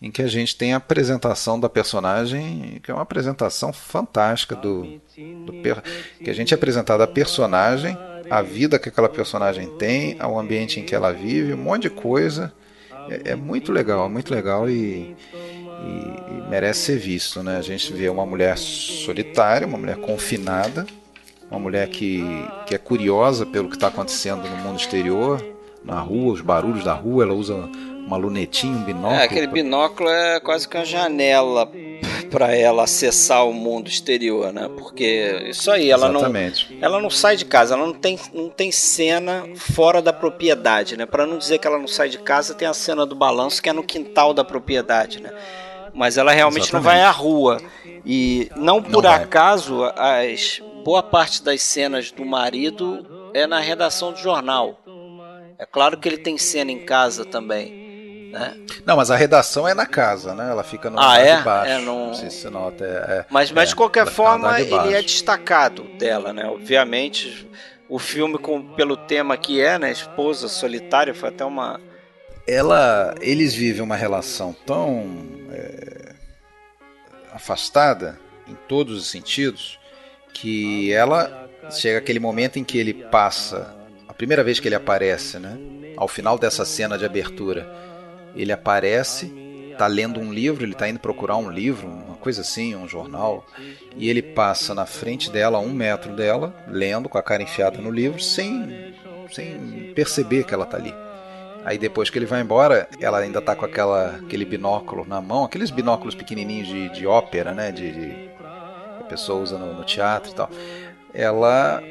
Em 0.00 0.10
que 0.10 0.22
a 0.22 0.26
gente 0.26 0.56
tem 0.56 0.72
a 0.72 0.78
apresentação 0.78 1.60
da 1.60 1.68
personagem, 1.68 2.80
que 2.82 2.90
é 2.90 2.94
uma 2.94 3.02
apresentação 3.02 3.74
fantástica 3.74 4.56
do, 4.56 5.00
do 5.44 5.52
que 6.22 6.30
a 6.30 6.32
gente 6.32 6.54
é 6.54 6.56
apresentado 6.56 7.02
a 7.02 7.06
personagem, 7.06 7.96
a 8.30 8.42
vida 8.42 8.78
que 8.78 8.88
aquela 8.88 9.08
personagem 9.08 9.68
tem, 9.76 10.16
ao 10.18 10.38
ambiente 10.38 10.80
em 10.80 10.84
que 10.84 10.94
ela 10.94 11.12
vive, 11.12 11.54
um 11.54 11.58
monte 11.58 11.82
de 11.82 11.90
coisa. 11.90 12.52
É, 13.08 13.32
é 13.32 13.34
muito 13.36 13.72
legal, 13.72 14.06
é 14.06 14.08
muito 14.08 14.34
legal 14.34 14.68
e, 14.68 15.14
e, 15.34 16.36
e 16.38 16.48
merece 16.48 16.80
ser 16.80 16.98
visto, 16.98 17.42
né? 17.42 17.56
A 17.56 17.62
gente 17.62 17.92
vê 17.92 18.08
uma 18.08 18.26
mulher 18.26 18.56
solitária, 18.58 19.66
uma 19.66 19.78
mulher 19.78 19.96
confinada, 19.96 20.86
uma 21.50 21.60
mulher 21.60 21.88
que, 21.88 22.24
que 22.66 22.74
é 22.74 22.78
curiosa 22.78 23.46
pelo 23.46 23.68
que 23.68 23.76
está 23.76 23.88
acontecendo 23.88 24.48
no 24.48 24.56
mundo 24.56 24.78
exterior, 24.78 25.44
na 25.84 26.00
rua, 26.00 26.32
os 26.32 26.40
barulhos 26.40 26.84
da 26.84 26.94
rua, 26.94 27.22
ela 27.24 27.34
usa 27.34 27.54
uma 27.54 28.16
lunetinha, 28.16 28.76
um 28.76 28.84
binóculo. 28.84 29.20
É, 29.20 29.24
aquele 29.24 29.46
binóculo 29.46 30.08
é 30.08 30.40
quase 30.40 30.68
que 30.68 30.76
uma 30.76 30.84
janela 30.84 31.70
para 32.36 32.54
ela 32.54 32.84
acessar 32.84 33.48
o 33.48 33.52
mundo 33.54 33.88
exterior, 33.88 34.52
né? 34.52 34.68
Porque 34.76 35.46
isso 35.48 35.70
aí, 35.70 35.90
ela 35.90 36.10
Exatamente. 36.10 36.74
não 36.74 36.84
ela 36.84 37.00
não 37.00 37.08
sai 37.08 37.34
de 37.34 37.46
casa, 37.46 37.72
ela 37.72 37.86
não 37.86 37.94
tem, 37.94 38.20
não 38.34 38.50
tem 38.50 38.70
cena 38.70 39.46
fora 39.56 40.02
da 40.02 40.12
propriedade, 40.12 40.98
né? 40.98 41.06
Para 41.06 41.26
não 41.26 41.38
dizer 41.38 41.56
que 41.56 41.66
ela 41.66 41.78
não 41.78 41.88
sai 41.88 42.10
de 42.10 42.18
casa, 42.18 42.52
tem 42.52 42.68
a 42.68 42.74
cena 42.74 43.06
do 43.06 43.14
balanço 43.14 43.62
que 43.62 43.70
é 43.70 43.72
no 43.72 43.82
quintal 43.82 44.34
da 44.34 44.44
propriedade, 44.44 45.22
né? 45.22 45.32
Mas 45.94 46.18
ela 46.18 46.30
realmente 46.30 46.64
Exatamente. 46.64 46.84
não 46.84 46.92
vai 46.92 47.00
à 47.00 47.10
rua. 47.10 47.58
E 48.04 48.50
não 48.54 48.82
por 48.82 49.02
não 49.02 49.10
acaso 49.10 49.84
as 49.96 50.60
boa 50.84 51.02
parte 51.02 51.42
das 51.42 51.62
cenas 51.62 52.10
do 52.10 52.22
marido 52.26 53.30
é 53.32 53.46
na 53.46 53.60
redação 53.60 54.12
do 54.12 54.18
jornal. 54.18 54.78
É 55.58 55.64
claro 55.64 55.96
que 55.96 56.06
ele 56.06 56.18
tem 56.18 56.36
cena 56.36 56.70
em 56.70 56.84
casa 56.84 57.24
também. 57.24 57.85
Né? 58.30 58.56
Não, 58.84 58.96
mas 58.96 59.10
a 59.10 59.16
redação 59.16 59.66
é 59.66 59.74
na 59.74 59.86
casa, 59.86 60.34
né? 60.34 60.50
Ela 60.50 60.62
fica 60.62 60.90
no 60.90 61.00
ah, 61.00 61.18
é? 61.18 61.36
de 61.36 61.42
baixo. 61.42 61.72
É, 61.72 61.78
não... 61.80 62.06
não 62.08 62.14
sei 62.14 62.30
se 62.30 62.38
você 62.38 62.50
nota. 62.50 62.84
É, 62.84 63.12
é, 63.12 63.26
mas, 63.30 63.50
mas 63.50 63.70
de 63.70 63.76
qualquer 63.76 64.06
forma, 64.06 64.54
de 64.56 64.62
ele 64.62 64.94
é 64.94 65.02
destacado 65.02 65.84
dela, 65.98 66.32
né? 66.32 66.46
Obviamente, 66.46 67.48
o 67.88 67.98
filme 67.98 68.38
com, 68.38 68.62
pelo 68.74 68.96
tema 68.96 69.36
que 69.36 69.60
é, 69.60 69.78
né? 69.78 69.90
Esposa 69.90 70.48
solitária, 70.48 71.14
foi 71.14 71.28
até 71.28 71.44
uma. 71.44 71.80
Ela, 72.46 73.14
eles 73.20 73.54
vivem 73.54 73.82
uma 73.82 73.96
relação 73.96 74.54
tão 74.64 75.26
é, 75.50 76.12
afastada 77.32 78.18
em 78.46 78.54
todos 78.68 78.96
os 78.96 79.06
sentidos 79.08 79.78
que 80.32 80.92
ela 80.92 81.48
chega 81.70 81.98
aquele 81.98 82.20
momento 82.20 82.58
em 82.58 82.64
que 82.64 82.78
ele 82.78 82.94
passa 82.94 83.74
a 84.06 84.14
primeira 84.14 84.44
vez 84.44 84.60
que 84.60 84.68
ele 84.68 84.74
aparece, 84.74 85.38
né? 85.38 85.58
Ao 85.96 86.06
final 86.06 86.38
dessa 86.38 86.64
cena 86.64 86.96
de 86.96 87.04
abertura, 87.04 87.68
ele 88.36 88.52
aparece, 88.52 89.32
tá 89.78 89.86
lendo 89.86 90.20
um 90.20 90.32
livro, 90.32 90.64
ele 90.64 90.74
tá 90.74 90.88
indo 90.88 91.00
procurar 91.00 91.36
um 91.36 91.50
livro, 91.50 91.88
uma 91.88 92.16
coisa 92.16 92.42
assim, 92.42 92.74
um 92.74 92.88
jornal, 92.88 93.44
e 93.96 94.08
ele 94.08 94.22
passa 94.22 94.74
na 94.74 94.86
frente 94.86 95.30
dela, 95.30 95.58
a 95.58 95.60
um 95.60 95.72
metro 95.72 96.14
dela, 96.14 96.54
lendo 96.68 97.08
com 97.08 97.18
a 97.18 97.22
cara 97.22 97.42
enfiada 97.42 97.78
no 97.78 97.90
livro, 97.90 98.20
sem, 98.20 98.94
sem 99.32 99.92
perceber 99.94 100.44
que 100.44 100.54
ela 100.54 100.66
tá 100.66 100.76
ali. 100.76 100.94
Aí 101.64 101.78
depois 101.78 102.08
que 102.08 102.16
ele 102.16 102.26
vai 102.26 102.40
embora, 102.40 102.88
ela 103.00 103.18
ainda 103.18 103.42
tá 103.42 103.56
com 103.56 103.64
aquela, 103.64 104.20
aquele 104.22 104.44
binóculo 104.44 105.04
na 105.04 105.20
mão, 105.20 105.44
aqueles 105.44 105.70
binóculos 105.70 106.14
pequenininhos 106.14 106.68
de, 106.68 106.88
de 106.90 107.06
ópera, 107.08 107.52
né? 107.52 107.72
De, 107.72 107.90
de 107.90 108.30
a 109.00 109.04
pessoa 109.08 109.42
usa 109.42 109.58
no, 109.58 109.74
no 109.74 109.84
teatro 109.84 110.30
e 110.30 110.34
tal, 110.34 110.48
ela 111.12 111.82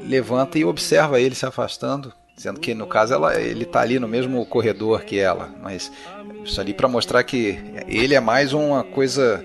levanta 0.00 0.58
e 0.58 0.64
observa 0.64 1.20
ele 1.20 1.34
se 1.34 1.44
afastando, 1.44 2.12
sendo 2.38 2.60
que 2.60 2.72
no 2.72 2.86
caso 2.86 3.12
ela, 3.12 3.38
ele 3.38 3.64
está 3.64 3.80
ali 3.80 3.98
no 3.98 4.08
mesmo 4.08 4.46
corredor 4.46 5.02
que 5.02 5.18
ela, 5.18 5.52
mas 5.60 5.90
isso 6.44 6.60
ali 6.60 6.72
para 6.72 6.86
mostrar 6.88 7.22
que 7.24 7.58
ele 7.86 8.14
é 8.14 8.20
mais 8.20 8.52
uma 8.52 8.84
coisa 8.84 9.44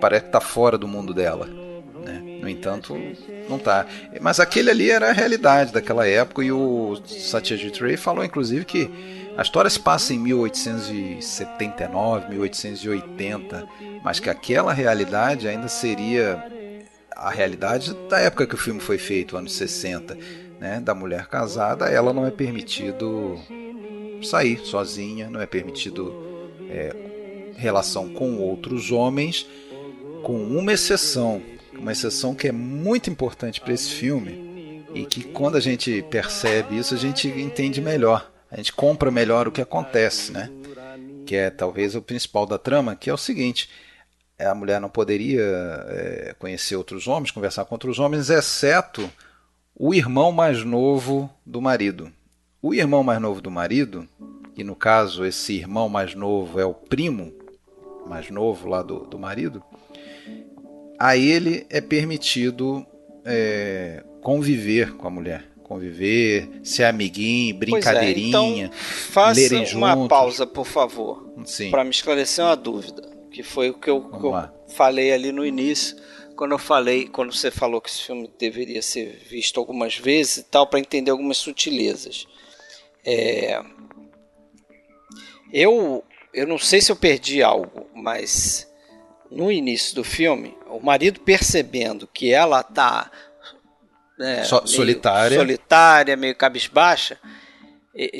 parece 0.00 0.22
que 0.22 0.28
está 0.28 0.40
fora 0.40 0.76
do 0.76 0.88
mundo 0.88 1.14
dela. 1.14 1.46
Né? 2.04 2.40
No 2.42 2.48
entanto, 2.48 2.98
não 3.48 3.56
está. 3.56 3.86
Mas 4.20 4.40
aquele 4.40 4.70
ali 4.70 4.90
era 4.90 5.10
a 5.10 5.12
realidade 5.12 5.72
daquela 5.72 6.04
época 6.06 6.44
e 6.44 6.52
o 6.52 7.00
Satyajit 7.06 7.80
Ray 7.80 7.96
falou 7.96 8.24
inclusive 8.24 8.64
que 8.64 8.90
a 9.36 9.42
história 9.42 9.70
se 9.70 9.80
passa 9.80 10.12
em 10.12 10.18
1879, 10.18 12.30
1880, 12.30 13.66
mas 14.02 14.18
que 14.20 14.28
aquela 14.28 14.72
realidade 14.72 15.46
ainda 15.48 15.68
seria 15.68 16.44
a 17.16 17.30
realidade 17.30 17.94
da 18.08 18.18
época 18.18 18.46
que 18.46 18.54
o 18.54 18.58
filme 18.58 18.80
foi 18.80 18.98
feito, 18.98 19.36
anos 19.36 19.54
60, 19.54 20.16
né, 20.60 20.80
da 20.80 20.94
mulher 20.94 21.26
casada, 21.26 21.86
ela 21.86 22.12
não 22.12 22.26
é 22.26 22.30
permitido 22.30 23.38
sair 24.22 24.58
sozinha, 24.64 25.28
não 25.28 25.40
é 25.40 25.46
permitido 25.46 26.14
é, 26.70 26.94
relação 27.56 28.08
com 28.08 28.38
outros 28.38 28.90
homens, 28.90 29.46
com 30.22 30.42
uma 30.42 30.72
exceção, 30.72 31.42
uma 31.72 31.92
exceção 31.92 32.34
que 32.34 32.48
é 32.48 32.52
muito 32.52 33.10
importante 33.10 33.60
para 33.60 33.74
esse 33.74 33.90
filme 33.90 34.84
e 34.94 35.04
que 35.04 35.22
quando 35.24 35.56
a 35.56 35.60
gente 35.60 36.02
percebe 36.10 36.78
isso 36.78 36.94
a 36.94 36.98
gente 36.98 37.28
entende 37.28 37.80
melhor, 37.80 38.30
a 38.50 38.56
gente 38.56 38.72
compra 38.72 39.10
melhor 39.10 39.48
o 39.48 39.52
que 39.52 39.60
acontece, 39.60 40.32
né? 40.32 40.50
Que 41.26 41.36
é 41.36 41.50
talvez 41.50 41.94
o 41.94 42.02
principal 42.02 42.46
da 42.46 42.58
trama, 42.58 42.94
que 42.94 43.10
é 43.10 43.14
o 43.14 43.18
seguinte: 43.18 43.68
a 44.38 44.54
mulher 44.54 44.80
não 44.80 44.88
poderia 44.88 45.42
é, 45.88 46.34
conhecer 46.38 46.76
outros 46.76 47.08
homens, 47.08 47.30
conversar 47.30 47.64
com 47.64 47.74
outros 47.74 47.98
homens, 47.98 48.30
exceto 48.30 49.10
o 49.76 49.92
irmão 49.92 50.30
mais 50.30 50.64
novo 50.64 51.28
do 51.44 51.60
marido. 51.60 52.12
O 52.62 52.72
irmão 52.72 53.02
mais 53.02 53.20
novo 53.20 53.40
do 53.40 53.50
marido, 53.50 54.08
e 54.56 54.62
no 54.62 54.76
caso 54.76 55.24
esse 55.24 55.54
irmão 55.54 55.88
mais 55.88 56.14
novo 56.14 56.60
é 56.60 56.64
o 56.64 56.72
primo 56.72 57.32
mais 58.06 58.30
novo 58.30 58.68
lá 58.68 58.82
do, 58.82 59.00
do 59.00 59.18
marido, 59.18 59.62
a 60.98 61.16
ele 61.16 61.66
é 61.68 61.80
permitido 61.80 62.86
é, 63.24 64.04
conviver 64.22 64.94
com 64.94 65.06
a 65.06 65.10
mulher. 65.10 65.44
Conviver, 65.64 66.60
ser 66.62 66.84
amiguinho, 66.84 67.56
brincadeirinha, 67.56 68.30
pois 68.30 68.54
é, 68.54 68.66
então, 68.66 68.78
faça 69.10 69.40
lerem 69.40 69.74
uma 69.74 69.94
juntos. 69.94 70.08
pausa, 70.08 70.46
por 70.46 70.66
favor, 70.66 71.26
para 71.70 71.82
me 71.82 71.90
esclarecer 71.90 72.44
uma 72.44 72.54
dúvida, 72.54 73.10
que 73.32 73.42
foi 73.42 73.70
o 73.70 73.74
que 73.74 73.88
eu, 73.88 74.02
que 74.02 74.26
eu 74.26 74.50
falei 74.68 75.10
ali 75.10 75.32
no 75.32 75.44
início, 75.44 75.96
quando 76.36 76.52
eu 76.52 76.58
falei, 76.58 77.06
quando 77.08 77.32
você 77.32 77.50
falou 77.50 77.80
que 77.80 77.88
esse 77.88 78.02
filme 78.02 78.30
deveria 78.38 78.82
ser 78.82 79.16
visto 79.28 79.58
algumas 79.60 79.96
vezes 79.96 80.38
e 80.38 80.42
tal, 80.44 80.66
para 80.66 80.80
entender 80.80 81.10
algumas 81.10 81.36
sutilezas. 81.38 82.26
É, 83.04 83.60
eu, 85.52 86.04
eu 86.32 86.46
não 86.46 86.58
sei 86.58 86.80
se 86.80 86.90
eu 86.90 86.96
perdi 86.96 87.42
algo, 87.42 87.88
mas 87.94 88.70
no 89.30 89.50
início 89.50 89.94
do 89.94 90.04
filme, 90.04 90.56
o 90.68 90.80
marido 90.80 91.20
percebendo 91.20 92.06
que 92.06 92.32
ela 92.32 92.62
tá 92.62 93.10
né, 94.18 94.44
So- 94.44 94.56
meio 94.56 94.68
solitária. 94.68 95.38
solitária, 95.38 96.16
meio 96.16 96.34
cabisbaixa, 96.34 97.18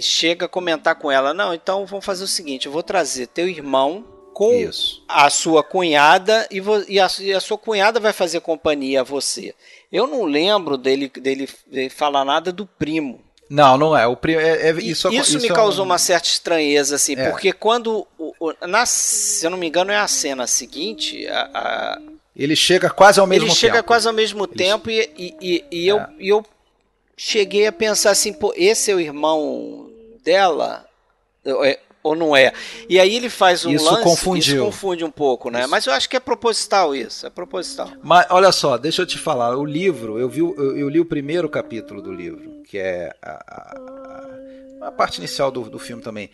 chega 0.00 0.46
a 0.46 0.48
comentar 0.48 0.94
com 0.96 1.10
ela: 1.10 1.34
Não, 1.34 1.52
então 1.54 1.84
vamos 1.86 2.04
fazer 2.04 2.24
o 2.24 2.28
seguinte: 2.28 2.66
eu 2.66 2.72
vou 2.72 2.82
trazer 2.82 3.26
teu 3.28 3.48
irmão 3.48 4.13
com 4.34 4.52
Isso. 4.52 5.02
a 5.08 5.30
sua 5.30 5.62
cunhada 5.62 6.46
e, 6.50 6.60
e 6.88 7.00
a, 7.00 7.08
e 7.20 7.32
a 7.32 7.40
sua 7.40 7.56
cunhada 7.56 7.98
vai 8.00 8.12
fazer 8.12 8.40
companhia 8.40 9.00
a 9.00 9.04
você. 9.04 9.54
Eu 9.90 10.06
não 10.08 10.24
lembro 10.24 10.76
dele, 10.76 11.08
dele, 11.08 11.48
dele 11.66 11.88
falar 11.88 12.24
nada 12.24 12.52
do 12.52 12.66
primo. 12.66 13.20
Não, 13.48 13.78
não 13.78 13.96
é. 13.96 14.06
O 14.06 14.16
pri- 14.16 14.34
é, 14.36 14.70
é- 14.70 14.72
Isso, 14.72 15.08
isso, 15.12 15.38
me 15.40 15.48
é 15.48 15.52
um- 15.52 15.54
causou 15.54 15.84
uma 15.84 15.98
certa 15.98 16.26
estranheza, 16.26 16.96
assim, 16.96 17.14
É. 17.14 17.30
porque 17.30 17.52
quando. 17.52 18.06
na, 18.66 18.84
se 18.86 19.46
eu 19.46 19.50
não 19.50 19.56
me 19.58 19.68
engano, 19.68 19.92
é 19.92 19.96
a 19.96 20.08
cena 20.08 20.46
seguinte. 20.46 21.26
a- 21.28 21.50
a- 21.54 21.98
Ele 22.34 22.56
chega 22.56 22.90
quase 22.90 23.20
ao 23.20 23.26
mesmo 23.26 23.46
ele 23.46 23.54
chega 23.54 23.74
tempo. 23.74 23.86
quase 23.86 24.08
ao 24.08 24.12
mesmo 24.14 24.46
tempo 24.46 24.90
e, 24.90 25.08
e, 25.16 25.64
e- 25.70 25.86
eu, 25.86 25.98
É. 25.98 26.08
e 26.18 26.28
eu 26.30 26.44
cheguei 27.16 27.66
a 27.66 27.72
pensar 27.72 28.10
assim, 28.10 28.32
pô, 28.32 28.52
esse 28.56 28.90
é 28.90 28.94
o 28.94 28.98
irmão 29.00 29.88
dela? 30.24 30.84
Ou 32.04 32.14
não 32.14 32.36
é? 32.36 32.52
E 32.86 33.00
aí 33.00 33.16
ele 33.16 33.30
faz 33.30 33.64
um 33.64 33.70
Isso 33.72 33.86
lance. 33.86 34.02
confundiu. 34.02 34.56
Isso 34.56 34.64
confunde 34.66 35.04
um 35.04 35.10
pouco, 35.10 35.48
né? 35.50 35.60
Isso. 35.60 35.70
Mas 35.70 35.86
eu 35.86 35.92
acho 35.94 36.06
que 36.08 36.16
é 36.16 36.20
proposital 36.20 36.94
isso. 36.94 37.26
É 37.26 37.30
proposital. 37.30 37.88
Mas 38.02 38.26
olha 38.28 38.52
só, 38.52 38.76
deixa 38.76 39.00
eu 39.02 39.06
te 39.06 39.18
falar. 39.18 39.56
O 39.56 39.64
livro, 39.64 40.18
eu, 40.18 40.28
vi, 40.28 40.40
eu, 40.40 40.76
eu 40.76 40.88
li 40.90 41.00
o 41.00 41.04
primeiro 41.06 41.48
capítulo 41.48 42.02
do 42.02 42.12
livro, 42.12 42.62
que 42.68 42.76
é 42.76 43.10
a, 43.22 43.30
a- 43.30 44.88
a 44.88 44.92
parte 44.92 45.16
inicial 45.16 45.50
do, 45.50 45.62
do 45.62 45.78
filme 45.78 46.02
também. 46.02 46.28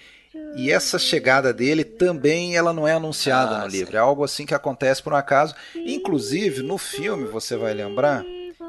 E 0.56 0.72
essa 0.72 0.98
chegada 0.98 1.52
dele 1.52 1.84
também 1.84 2.56
ela 2.56 2.72
não 2.72 2.86
é 2.86 2.92
anunciada 2.94 3.58
Ah, 3.58 3.64
no 3.64 3.70
sim. 3.70 3.76
livro. 3.78 3.96
É 3.96 4.00
algo 4.00 4.24
assim 4.24 4.44
que 4.44 4.54
acontece 4.54 5.00
por 5.00 5.12
um 5.12 5.16
acaso. 5.16 5.54
Inclusive, 5.76 6.62
no 6.64 6.78
filme, 6.78 7.26
você 7.28 7.56
vai 7.56 7.72
lembrar, 7.74 8.24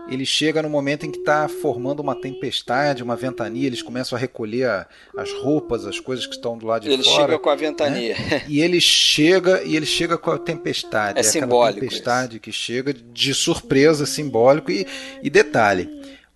ele 0.09 0.25
chega 0.25 0.61
no 0.61 0.69
momento 0.69 1.05
em 1.05 1.11
que 1.11 1.19
está 1.19 1.47
formando 1.47 1.99
uma 2.01 2.15
tempestade, 2.19 3.03
uma 3.03 3.15
ventania. 3.15 3.67
Eles 3.67 3.81
começam 3.81 4.17
a 4.17 4.19
recolher 4.19 4.65
a- 4.67 4.87
as 5.17 5.31
roupas, 5.33 5.85
as 5.85 5.99
coisas 5.99 6.25
que 6.27 6.35
estão 6.35 6.57
do 6.57 6.65
lado 6.65 6.83
de 6.83 6.89
ele 6.91 7.03
fora. 7.03 7.21
chega 7.27 7.39
com 7.39 7.49
a 7.49 7.55
ventania. 7.55 8.15
E 8.47 8.59
ele 8.59 8.81
chega 8.81 9.63
e 9.63 9.75
ele 9.75 9.85
chega 9.85 10.17
com 10.17 10.31
a 10.31 10.37
tempestade. 10.37 11.17
É 11.19 11.21
aquela 11.21 11.23
simbólico 11.31 11.79
tempestade 11.79 12.39
que 12.39 12.51
chega 12.51 12.93
de 12.93 13.33
surpresa, 13.33 14.05
simbólico 14.05 14.71
e, 14.71 14.85
e 15.23 15.29
detalhe. 15.29 15.89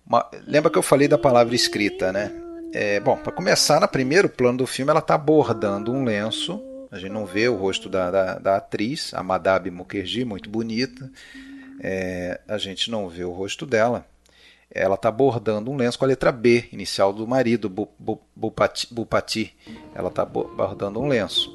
uma- 0.06 0.28
lembra 0.46 0.70
que 0.70 0.78
eu 0.78 0.82
falei 0.82 1.08
da 1.08 1.18
palavra 1.18 1.54
escrita, 1.54 2.12
né? 2.12 2.32
É, 2.72 3.00
bom, 3.00 3.16
para 3.16 3.32
começar, 3.32 3.80
no 3.80 3.88
primeiro 3.88 4.28
plano 4.28 4.58
do 4.58 4.66
filme, 4.66 4.90
ela 4.90 5.00
está 5.00 5.16
bordando 5.18 5.92
um 5.92 6.04
lenço. 6.04 6.60
A 6.90 6.98
gente 6.98 7.10
não 7.10 7.26
vê 7.26 7.48
o 7.48 7.54
rosto 7.56 7.88
da, 7.88 8.10
da, 8.10 8.38
da 8.38 8.56
atriz, 8.56 9.12
a 9.14 9.22
Madame 9.22 9.70
Mukherjee, 9.70 10.24
muito 10.24 10.48
bonita. 10.48 11.10
É, 11.80 12.40
a 12.48 12.58
gente 12.58 12.90
não 12.90 13.08
vê 13.08 13.24
o 13.24 13.30
rosto 13.32 13.66
dela. 13.66 14.06
Ela 14.70 14.96
está 14.96 15.10
bordando 15.10 15.70
um 15.70 15.76
lenço 15.76 15.98
com 15.98 16.04
a 16.04 16.08
letra 16.08 16.32
B, 16.32 16.64
inicial 16.72 17.12
do 17.12 17.26
marido, 17.26 17.68
Bu- 17.68 17.88
Bu- 17.98 18.20
Bupati. 18.34 18.92
Bupati. 18.92 19.54
Ela 19.94 20.08
está 20.08 20.24
bordando 20.24 21.00
um 21.00 21.06
lenço. 21.06 21.50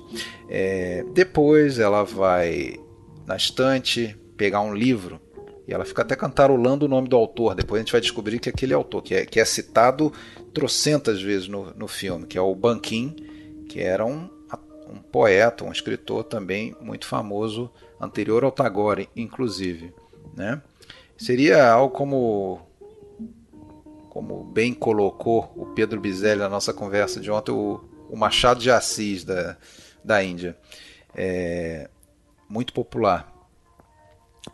É, 0.49 1.03
depois 1.13 1.77
ela 1.77 2.03
vai 2.03 2.79
na 3.27 3.35
estante 3.35 4.15
pegar 4.37 4.61
um 4.61 4.73
livro 4.73 5.19
e 5.67 5.73
ela 5.73 5.85
fica 5.85 6.01
até 6.01 6.15
cantarolando 6.15 6.85
o 6.85 6.89
nome 6.89 7.07
do 7.09 7.15
autor. 7.15 7.53
Depois 7.53 7.79
a 7.79 7.83
gente 7.83 7.91
vai 7.91 8.01
descobrir 8.01 8.39
que 8.39 8.49
aquele 8.49 8.73
autor, 8.73 9.01
que 9.03 9.13
é, 9.13 9.25
que 9.25 9.39
é 9.39 9.45
citado 9.45 10.11
trocentas 10.53 11.21
vezes 11.21 11.47
no, 11.47 11.71
no 11.75 11.87
filme, 11.87 12.25
que 12.25 12.37
é 12.37 12.41
o 12.41 12.55
Banquin, 12.55 13.15
que 13.69 13.79
era 13.81 14.05
um, 14.05 14.29
um 14.89 14.95
poeta, 15.11 15.63
um 15.65 15.71
escritor 15.71 16.23
também 16.23 16.75
muito 16.81 17.05
famoso, 17.05 17.69
anterior 17.99 18.43
ao 18.43 18.51
Tagore, 18.51 19.09
inclusive. 19.15 19.93
Né? 20.35 20.61
Seria 21.17 21.71
algo 21.71 21.93
como 21.93 22.59
como 24.09 24.43
bem 24.43 24.73
colocou 24.73 25.53
o 25.55 25.67
Pedro 25.67 26.01
Bizelli 26.01 26.41
na 26.41 26.49
nossa 26.49 26.73
conversa 26.73 27.21
de 27.21 27.31
ontem, 27.31 27.53
o, 27.53 27.79
o 28.09 28.17
Machado 28.17 28.59
de 28.59 28.69
Assis 28.69 29.23
da, 29.23 29.55
da 30.03 30.21
Índia. 30.21 30.57
É, 31.15 31.89
muito 32.49 32.73
popular. 32.73 33.31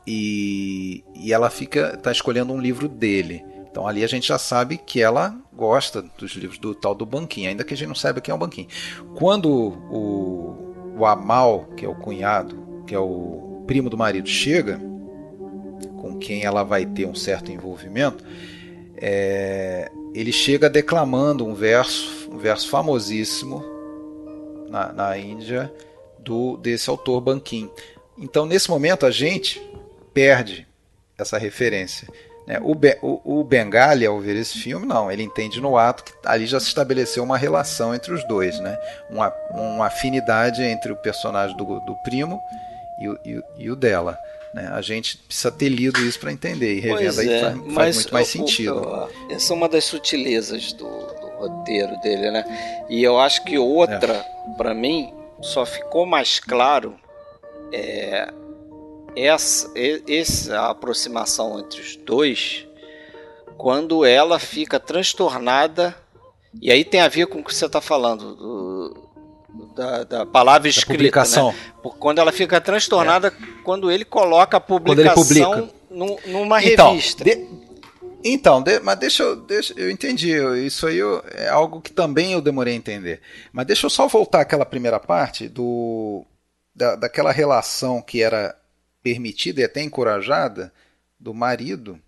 E, 0.06 1.04
e 1.16 1.34
ela 1.34 1.49
fica 1.49 1.95
está 1.95 2.12
escolhendo 2.12 2.54
um 2.54 2.60
livro 2.60 2.88
dele. 2.88 3.44
Então 3.72 3.88
ali 3.88 4.04
a 4.04 4.08
gente 4.08 4.28
já 4.28 4.38
sabe 4.38 4.78
que 4.78 5.02
ela 5.02 5.36
gosta 5.52 6.04
dos 6.04 6.34
livros 6.34 6.60
do 6.60 6.76
tal 6.76 6.94
do 6.94 7.06
Banquinho, 7.06 7.49
ainda 7.49 7.64
que 7.64 7.74
a 7.74 7.78
gente 7.78 7.88
não 7.88 7.95
saiba 7.95 8.22
quem 8.22 8.32
é 8.32 8.36
o 8.36 8.40
Banquinho. 8.40 8.68
Quando 9.16 9.49
o, 9.49 10.76
o 10.99 11.06
Amal, 11.06 11.66
que 11.76 11.84
é 11.84 11.90
o 11.90 11.95
cunhado, 11.95 12.84
que 12.86 12.94
é 12.94 12.99
o 12.99 13.64
primo 13.66 13.90
do 13.90 13.98
marido, 13.98 14.30
chega, 14.30 14.80
com 16.08 16.18
quem 16.18 16.44
ela 16.44 16.64
vai 16.64 16.86
ter 16.86 17.06
um 17.06 17.16
certo 17.16 17.52
envolvimento, 17.52 18.24
é, 18.96 19.92
ele 20.14 20.32
chega 20.32 20.70
declamando 20.70 21.46
um 21.46 21.54
verso, 21.54 22.30
um 22.32 22.38
verso 22.38 22.70
famosíssimo 22.70 23.64
na, 24.70 24.94
na 24.94 25.18
Índia 25.18 25.72
do 26.18 26.58
desse 26.58 26.90
autor 26.90 27.22
Banquim. 27.22 27.70
Então, 28.18 28.46
nesse 28.46 28.70
momento, 28.70 29.06
a 29.06 29.12
gente 29.12 29.62
perde 30.14 30.66
essa 31.18 31.38
referência. 31.38 32.08
né? 32.48 32.60
O, 32.64 32.74
Be 32.74 32.98
o, 33.02 33.40
o 33.40 33.44
Bengali, 33.44 34.06
ao 34.06 34.20
ver 34.20 34.36
esse 34.36 34.58
filme, 34.58 34.86
não, 34.86 35.12
ele 35.12 35.24
entende 35.24 35.62
no 35.62 35.78
ato 35.78 36.04
que 36.04 36.14
ali 36.26 36.48
já 36.48 36.60
se 36.60 36.68
estabeleceu 36.68 37.24
uma 37.24 37.38
relação 37.38 37.94
entre 37.94 38.14
os 38.14 38.28
dois, 38.28 38.60
né? 38.60 38.78
uma, 39.10 39.32
uma 39.52 39.88
afinidade 39.88 40.64
entre 40.64 40.92
o 40.92 40.96
personagem 40.96 41.56
do, 41.56 41.66
do 41.82 41.96
primo 42.04 42.40
e 43.00 43.10
o, 43.10 43.20
e, 43.24 43.44
e 43.58 43.72
o 43.72 43.76
dela. 43.76 44.18
Né? 44.53 44.68
A 44.74 44.82
gente 44.82 45.18
precisa 45.18 45.52
ter 45.52 45.69
lido 45.69 45.99
isso 45.99 46.19
para 46.19 46.32
entender, 46.32 46.76
e 46.76 46.80
revendo 46.80 47.19
aí 47.22 47.30
é, 47.34 47.41
faz, 47.41 47.53
faz 47.56 47.65
mas 47.74 47.95
muito 47.98 48.14
mais 48.14 48.28
sentido. 48.28 48.76
o- 48.82 49.10
essa 49.32 49.53
é 49.53 49.56
uma 49.56 49.68
das 49.69 49.84
sutilezas 49.86 50.74
do, 50.74 50.86
do 50.88 51.28
roteiro 51.38 51.99
dele, 52.02 52.32
né? 52.32 52.86
E 52.90 53.03
eu 53.03 53.19
acho 53.19 53.44
que 53.44 53.57
outra, 53.57 54.14
É. 54.14 54.53
pra 54.57 54.74
mim, 54.74 55.14
só 55.41 55.65
ficou 55.65 56.06
mais 56.06 56.40
claro 56.40 56.95
é 57.72 58.32
essa, 59.15 59.72
essa 60.07 60.69
aproximação 60.69 61.60
entre 61.60 61.82
os 61.82 61.95
dois 61.98 62.65
quando 63.57 64.06
ela 64.06 64.40
fica 64.40 64.80
transtornada 64.80 65.95
e 66.61 66.72
aí 66.72 66.84
tem 66.86 67.02
a 67.02 67.07
ver 67.07 67.28
com 67.28 67.40
o 67.40 67.44
que 67.44 67.53
você 67.53 67.65
está 67.65 67.82
falando 67.82 68.36
do- 68.36 69.07
da, 69.76 70.04
da 70.04 70.26
palavra 70.26 70.64
Da 70.64 70.70
escrita, 70.70 70.94
publicação. 70.94 71.52
né? 71.52 71.58
Quando 72.00 72.20
ela 72.20 72.32
fica 72.32 72.60
transtornada 72.62 73.32
quando 73.64 73.90
ele 73.92 74.06
coloca 74.06 74.58
a 74.58 74.60
publicação 74.60 75.24
publica. 75.24 75.74
num- 75.90 76.18
numa 76.28 76.64
Então, 76.64 76.92
revista. 76.92 77.24
de- 77.24 77.48
então 78.24 78.62
de- 78.62 78.80
mas 78.80 78.98
deixa 79.00 79.24
eu, 79.24 79.36
deixa, 79.36 79.74
eu 79.78 79.90
entendi. 79.90 80.30
eu- 80.30 80.56
Isso 80.58 80.86
aí 80.88 80.98
eu- 80.98 81.24
é 81.34 81.48
algo 81.50 81.80
que 81.82 81.92
também 81.92 82.34
eu 82.34 82.42
demorei 82.42 82.74
a 82.74 82.78
entender. 82.78 83.22
Mas 83.52 83.66
deixa 83.66 83.86
eu 83.86 83.90
só 83.90 84.08
voltar 84.08 84.42
àquela 84.42 84.66
primeira 84.66 85.00
parte 85.00 85.48
do 85.48 86.26
da, 86.76 86.96
daquela 86.96 87.32
relação 87.32 88.02
que 88.02 88.22
era 88.22 88.56
permitida 89.02 89.62
e 89.62 89.64
até 89.64 89.82
encorajada 89.82 90.72
do 91.20 91.34
marido 91.34 92.00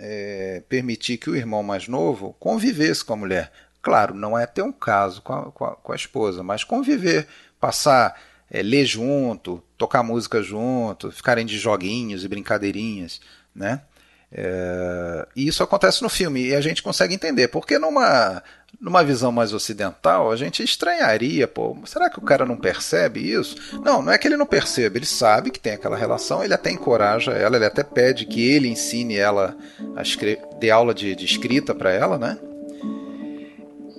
é, 0.00 0.62
permitir 0.68 1.16
que 1.18 1.28
o 1.28 1.34
irmão 1.36 1.62
mais 1.62 1.88
novo 1.88 2.34
convivesse 2.38 3.04
com 3.04 3.12
a 3.12 3.16
mulher. 3.16 3.52
Claro, 3.80 4.14
não 4.14 4.38
é 4.38 4.46
ter 4.46 4.62
um 4.62 4.72
caso 4.72 5.22
com 5.22 5.32
a, 5.32 5.52
com 5.52 5.64
a, 5.64 5.76
com 5.76 5.92
a 5.92 5.96
esposa, 5.96 6.42
mas 6.42 6.64
conviver, 6.64 7.26
passar 7.60 8.18
é, 8.50 8.62
ler 8.62 8.84
junto, 8.86 9.62
tocar 9.76 10.02
música 10.02 10.42
junto, 10.42 11.12
ficarem 11.12 11.46
de 11.46 11.58
joguinhos 11.58 12.24
e 12.24 12.28
brincadeirinhas, 12.28 13.20
né? 13.54 13.82
É, 14.30 15.26
e 15.34 15.48
isso 15.48 15.62
acontece 15.62 16.02
no 16.02 16.08
filme 16.10 16.48
e 16.48 16.54
a 16.54 16.60
gente 16.60 16.82
consegue 16.82 17.14
entender, 17.14 17.48
porque 17.48 17.78
numa, 17.78 18.42
numa 18.78 19.02
visão 19.02 19.32
mais 19.32 19.54
ocidental 19.54 20.30
a 20.30 20.36
gente 20.36 20.62
estranharia, 20.62 21.48
pô, 21.48 21.74
será 21.86 22.10
que 22.10 22.18
o 22.18 22.22
cara 22.22 22.44
não 22.44 22.56
percebe 22.56 23.20
isso? 23.20 23.56
Não, 23.82 24.02
não 24.02 24.12
é 24.12 24.18
que 24.18 24.28
ele 24.28 24.36
não 24.36 24.44
percebe, 24.44 24.98
ele 24.98 25.06
sabe 25.06 25.50
que 25.50 25.58
tem 25.58 25.72
aquela 25.72 25.96
relação, 25.96 26.44
ele 26.44 26.52
até 26.52 26.70
encoraja 26.70 27.32
ela, 27.32 27.56
ele 27.56 27.64
até 27.64 27.82
pede 27.82 28.26
que 28.26 28.46
ele 28.46 28.68
ensine 28.68 29.16
ela 29.16 29.56
a 29.96 30.02
escrever, 30.02 30.42
dê 30.60 30.70
aula 30.70 30.92
de, 30.92 31.14
de 31.14 31.24
escrita 31.24 31.74
para 31.74 31.90
ela, 31.90 32.18
né? 32.18 32.38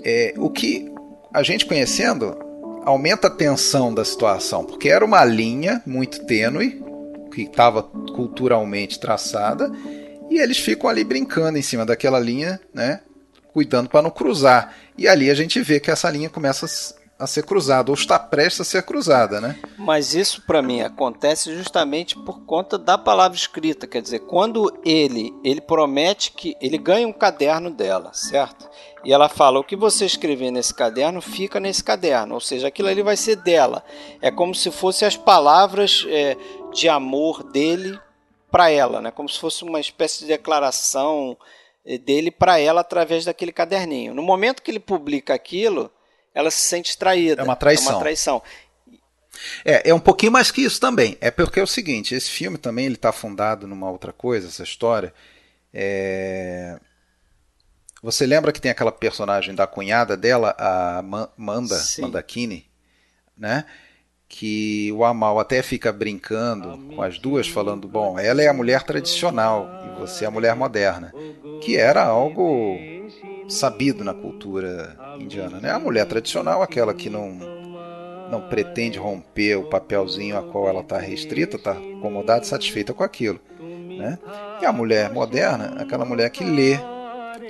É, 0.04 0.34
o 0.38 0.50
que 0.50 0.92
a 1.34 1.44
gente 1.44 1.66
conhecendo 1.66 2.38
aumenta 2.86 3.28
a 3.28 3.32
tensão 3.32 3.94
da 3.94 4.04
situação, 4.04 4.64
porque 4.64 4.90
era 4.90 5.06
uma 5.06 5.24
linha 5.24 5.82
muito 5.86 6.26
tênue 6.26 6.84
que 7.34 7.44
estava 7.44 7.84
culturalmente 7.84 9.00
traçada 9.00 9.72
e 10.30 10.40
eles 10.40 10.58
ficam 10.58 10.90
ali 10.90 11.04
brincando 11.04 11.58
em 11.58 11.62
cima 11.62 11.86
daquela 11.86 12.20
linha, 12.20 12.60
né? 12.74 13.02
Cuidando 13.54 13.90
para 13.90 14.02
não 14.02 14.12
cruzar. 14.12 14.76
E 14.98 15.08
ali 15.08 15.30
a 15.30 15.36
gente 15.36 15.60
vê 15.62 15.80
que 15.80 15.90
essa 15.90 16.10
linha 16.10 16.30
começa 16.30 16.66
a 17.20 17.28
ser 17.28 17.44
cruzada, 17.44 17.92
ou 17.92 17.96
está 17.96 18.18
prestes 18.18 18.62
a 18.62 18.64
ser 18.64 18.84
cruzada, 18.84 19.42
né? 19.42 19.60
Mas 19.78 20.16
isso 20.16 20.42
para 20.44 20.62
mim 20.62 20.82
acontece 20.82 21.54
justamente 21.54 22.16
por 22.16 22.46
conta 22.46 22.78
da 22.78 22.98
palavra 22.98 23.38
escrita, 23.38 23.86
quer 23.86 24.02
dizer, 24.02 24.20
quando 24.20 24.74
ele 24.86 25.34
ele 25.44 25.60
promete 25.60 26.32
que 26.32 26.56
ele 26.62 26.78
ganha 26.78 27.06
um 27.06 27.12
caderno 27.12 27.70
dela, 27.70 28.14
certo? 28.14 28.70
E 29.04 29.12
ela 29.12 29.28
fala: 29.28 29.60
o 29.60 29.64
que 29.64 29.76
você 29.76 30.06
escrever 30.06 30.50
nesse 30.50 30.74
caderno 30.74 31.22
fica 31.22 31.60
nesse 31.60 31.84
caderno, 31.84 32.36
ou 32.36 32.42
seja, 32.42 32.70
aquilo 32.70 32.88
ali 32.88 33.02
vai 33.02 33.18
ser 33.18 33.36
dela. 33.36 33.84
É 34.22 34.32
como 34.32 34.56
se 34.56 34.72
fossem 34.72 35.06
as 35.06 35.18
palavras 35.18 36.06
é, 36.08 36.38
de 36.74 36.88
amor 36.88 37.44
dele 37.44 38.00
para 38.50 38.70
ela, 38.70 39.02
né? 39.02 39.12
Como 39.12 39.28
se 39.28 39.40
fosse 39.40 39.64
uma 39.64 39.80
espécie 39.80 40.22
de 40.22 40.28
declaração 40.28 41.38
eh, 41.86 41.98
dele 41.98 42.32
para 42.32 42.60
ela 42.60 42.82
através 42.82 43.26
daquele 43.26 43.52
caderninho. 43.52 44.14
No 44.14 44.24
momento 44.24 44.62
que 44.62 44.72
ele 44.72 44.80
publica 44.80 45.34
aquilo, 45.34 45.92
ela 46.40 46.52
se 46.52 46.62
sente 46.62 46.98
traída. 46.98 47.42
É 47.42 47.44
uma 47.44 47.56
traição. 47.56 47.92
É 47.92 47.96
uma 47.96 48.02
traição. 48.02 48.44
É, 49.64 49.90
é 49.90 49.94
um 49.94 50.00
pouquinho 50.00 50.32
mais 50.32 50.52
que 50.52 50.62
isso 50.62 50.80
também. 50.80 51.18
É 51.22 51.32
porque 51.32 51.60
é 51.60 51.64
o 51.64 51.68
seguinte, 51.68 52.16
esse 52.16 52.30
filme 52.30 52.58
também 52.58 52.86
ele 52.86 52.96
está 52.96 53.12
fundado 53.12 53.68
numa 53.68 53.90
outra 53.90 54.12
coisa, 54.12 54.48
essa 54.48 54.64
história. 54.64 55.14
É... 55.74 56.80
Você 58.02 58.26
lembra 58.26 58.52
que 58.52 58.62
tem 58.62 58.72
aquela 58.72 58.92
personagem 58.92 59.54
da 59.54 59.68
cunhada 59.68 60.16
dela, 60.16 60.56
a 60.58 61.02
Manda, 61.38 61.76
Sim. 61.76 62.04
Mandakini, 62.04 62.70
né? 63.38 63.66
que 64.30 64.92
o 64.92 65.04
Amal 65.04 65.40
até 65.40 65.64
fica 65.64 65.92
brincando 65.92 66.78
com 66.96 67.02
as 67.02 67.18
duas, 67.18 67.48
falando: 67.48 67.88
bom, 67.88 68.18
ela 68.20 68.44
é 68.44 68.48
a 68.48 68.54
mulher 68.54 68.84
tradicional 68.84 69.68
e 69.88 70.00
você 70.00 70.24
é 70.24 70.28
a 70.28 70.32
mulher 70.32 70.56
moderna, 70.56 71.12
que 71.64 71.76
era 71.76 72.06
algo 72.06 72.78
sabido 73.50 74.04
na 74.04 74.14
cultura 74.14 74.96
indiana. 75.20 75.60
Né? 75.60 75.70
A 75.72 75.80
mulher 75.80 76.06
tradicional, 76.06 76.62
aquela 76.62 76.94
que 76.94 77.10
não 77.10 77.60
não 78.30 78.42
pretende 78.42 79.00
romper 79.00 79.56
o 79.56 79.64
papelzinho 79.64 80.38
a 80.38 80.44
qual 80.44 80.70
ela 80.70 80.82
está 80.82 81.00
restrita, 81.00 81.56
está 81.56 81.72
acomodada, 81.72 82.44
satisfeita 82.44 82.94
com 82.94 83.04
aquilo. 83.04 83.40
Né? 83.60 84.20
E 84.62 84.66
a 84.66 84.72
mulher 84.72 85.12
moderna, 85.12 85.76
aquela 85.80 86.06
mulher 86.06 86.30
que 86.30 86.44
lê, 86.44 86.78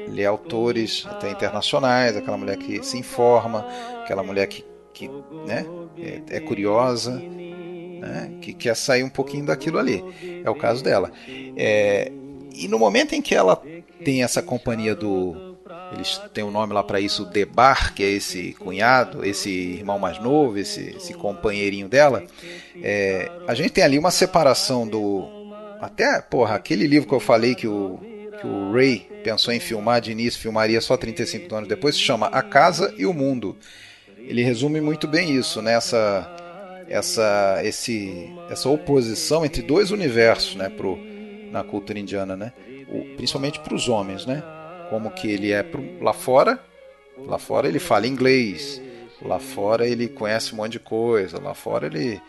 lê 0.08 0.26
autores 0.26 1.06
até 1.06 1.30
internacionais, 1.30 2.16
aquela 2.16 2.38
mulher 2.38 2.56
que 2.56 2.82
se 2.82 2.98
informa, 2.98 3.68
aquela 4.04 4.24
mulher 4.24 4.48
que 4.48 4.64
que 5.00 5.10
né, 5.46 5.66
é, 5.98 6.36
é 6.36 6.40
curiosa, 6.42 7.12
né, 7.12 8.38
que 8.42 8.54
quer 8.54 8.76
sair 8.76 9.02
um 9.02 9.10
pouquinho 9.10 9.46
daquilo 9.46 9.80
ali. 9.80 10.04
É 10.44 10.50
o 10.50 10.56
caso 10.56 10.84
dela. 10.84 11.10
É, 11.56 12.12
e 12.54 12.68
no 12.68 12.78
momento 12.78 13.14
em 13.14 13.22
que 13.22 13.34
ela 13.34 13.62
tem 14.04 14.24
essa 14.24 14.42
companhia 14.42 14.94
do. 14.94 15.49
Eles 15.92 16.22
têm 16.34 16.44
um 16.44 16.52
nome 16.52 16.74
lá 16.74 16.84
para 16.84 17.00
isso, 17.00 17.26
Debar, 17.26 17.94
que 17.94 18.04
é 18.04 18.10
esse 18.10 18.54
cunhado, 18.54 19.26
esse 19.26 19.50
irmão 19.50 19.98
mais 19.98 20.20
novo, 20.20 20.58
esse, 20.58 20.96
esse 20.96 21.14
companheirinho 21.14 21.88
dela. 21.88 22.24
É, 22.82 23.32
a 23.48 23.54
gente 23.54 23.72
tem 23.72 23.84
ali 23.84 23.98
uma 23.98 24.12
separação 24.12 24.88
do. 24.88 25.28
Até, 25.82 26.22
porra, 26.22 26.56
aquele 26.56 26.86
livro 26.86 27.08
que 27.08 27.16
eu 27.16 27.20
falei 27.20 27.56
que 27.56 27.68
o, 27.68 28.00
que 28.40 28.46
o 28.46 28.72
Ray 28.74 29.00
pensou 29.24 29.54
em 29.54 29.60
filmar 29.60 30.02
de 30.02 30.12
início, 30.12 30.40
filmaria 30.40 30.80
só 30.82 30.96
35 30.96 31.56
anos 31.56 31.70
depois, 31.70 31.96
se 31.96 32.02
chama 32.02 32.28
A 32.28 32.42
Casa 32.42 32.94
e 32.98 33.06
o 33.06 33.14
Mundo 33.14 33.58
ele 34.30 34.44
resume 34.44 34.80
muito 34.80 35.08
bem 35.08 35.36
isso, 35.36 35.60
né? 35.60 35.74
Essa, 35.74 36.30
essa, 36.88 37.62
esse, 37.64 38.30
essa 38.50 38.70
oposição 38.70 39.44
entre 39.44 39.64
dois 39.64 39.90
universos, 39.90 40.56
né? 40.56 40.70
Pro, 40.70 41.00
na 41.52 41.64
cultura 41.64 41.98
indiana, 41.98 42.36
né? 42.38 42.54
O, 42.88 43.16
principalmente 43.16 43.60
para 43.60 43.74
os 43.74 43.90
homens, 43.90 44.28
né? 44.28 44.44
Como 44.90 45.12
que 45.12 45.30
ele 45.30 45.52
é 45.52 45.64
pro, 45.64 45.84
lá 46.02 46.14
fora, 46.14 46.60
lá 47.18 47.38
fora 47.38 47.68
ele 47.68 47.80
fala 47.80 48.08
inglês, 48.08 48.82
lá 49.22 49.40
fora 49.40 49.88
ele 49.88 50.08
conhece 50.08 50.54
um 50.54 50.58
monte 50.58 50.74
de 50.74 50.80
coisa, 50.80 51.40
lá 51.40 51.54
fora 51.54 51.88
ele 51.88 52.22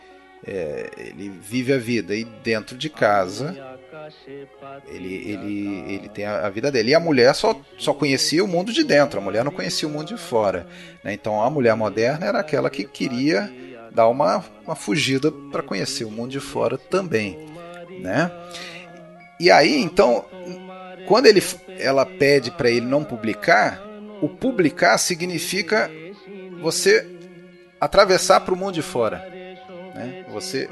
é, 0.45 0.89
ele 0.97 1.29
vive 1.29 1.73
a 1.73 1.77
vida 1.77 2.15
e 2.15 2.23
dentro 2.23 2.75
de 2.75 2.89
casa 2.89 3.55
ele, 4.87 5.13
ele, 5.13 5.93
ele 5.93 6.09
tem 6.09 6.25
a, 6.25 6.47
a, 6.47 6.49
vida 6.49 6.71
dele. 6.71 6.91
E 6.91 6.95
a 6.95 6.99
mulher 6.99 7.33
só, 7.35 7.59
só 7.77 7.93
conhecia 7.93 8.43
o 8.43 8.47
mundo 8.47 8.71
de 8.71 8.83
dentro, 8.83 9.19
a 9.19 9.23
mulher 9.23 9.43
não 9.43 9.51
conhecia 9.51 9.87
o 9.87 9.91
mundo 9.91 10.07
de 10.07 10.17
fora. 10.17 10.67
Né? 11.03 11.13
Então 11.13 11.41
a 11.41 11.49
mulher 11.49 11.75
moderna 11.75 12.25
era 12.25 12.39
aquela 12.39 12.69
que 12.69 12.85
queria 12.85 13.51
dar 13.91 14.07
uma, 14.07 14.43
uma 14.65 14.75
fugida 14.75 15.31
para 15.51 15.61
conhecer 15.61 16.05
o 16.05 16.11
mundo 16.11 16.31
de 16.31 16.39
fora 16.39 16.77
também. 16.77 17.37
Né? 17.99 18.31
E 19.39 19.49
aí, 19.49 19.79
então, 19.79 20.25
quando 21.07 21.25
ele, 21.25 21.43
ela 21.79 22.05
pede 22.05 22.51
para 22.51 22.69
ele 22.69 22.85
não 22.85 23.03
publicar, 23.03 23.81
o 24.21 24.29
publicar 24.29 24.97
significa 24.97 25.89
você 26.61 27.07
atravessar 27.79 28.41
para 28.41 28.53
o 28.53 28.57
mundo 28.57 28.73
de 28.73 28.81
fora. 28.81 29.17
Né? 29.95 30.25
Você 30.31 30.69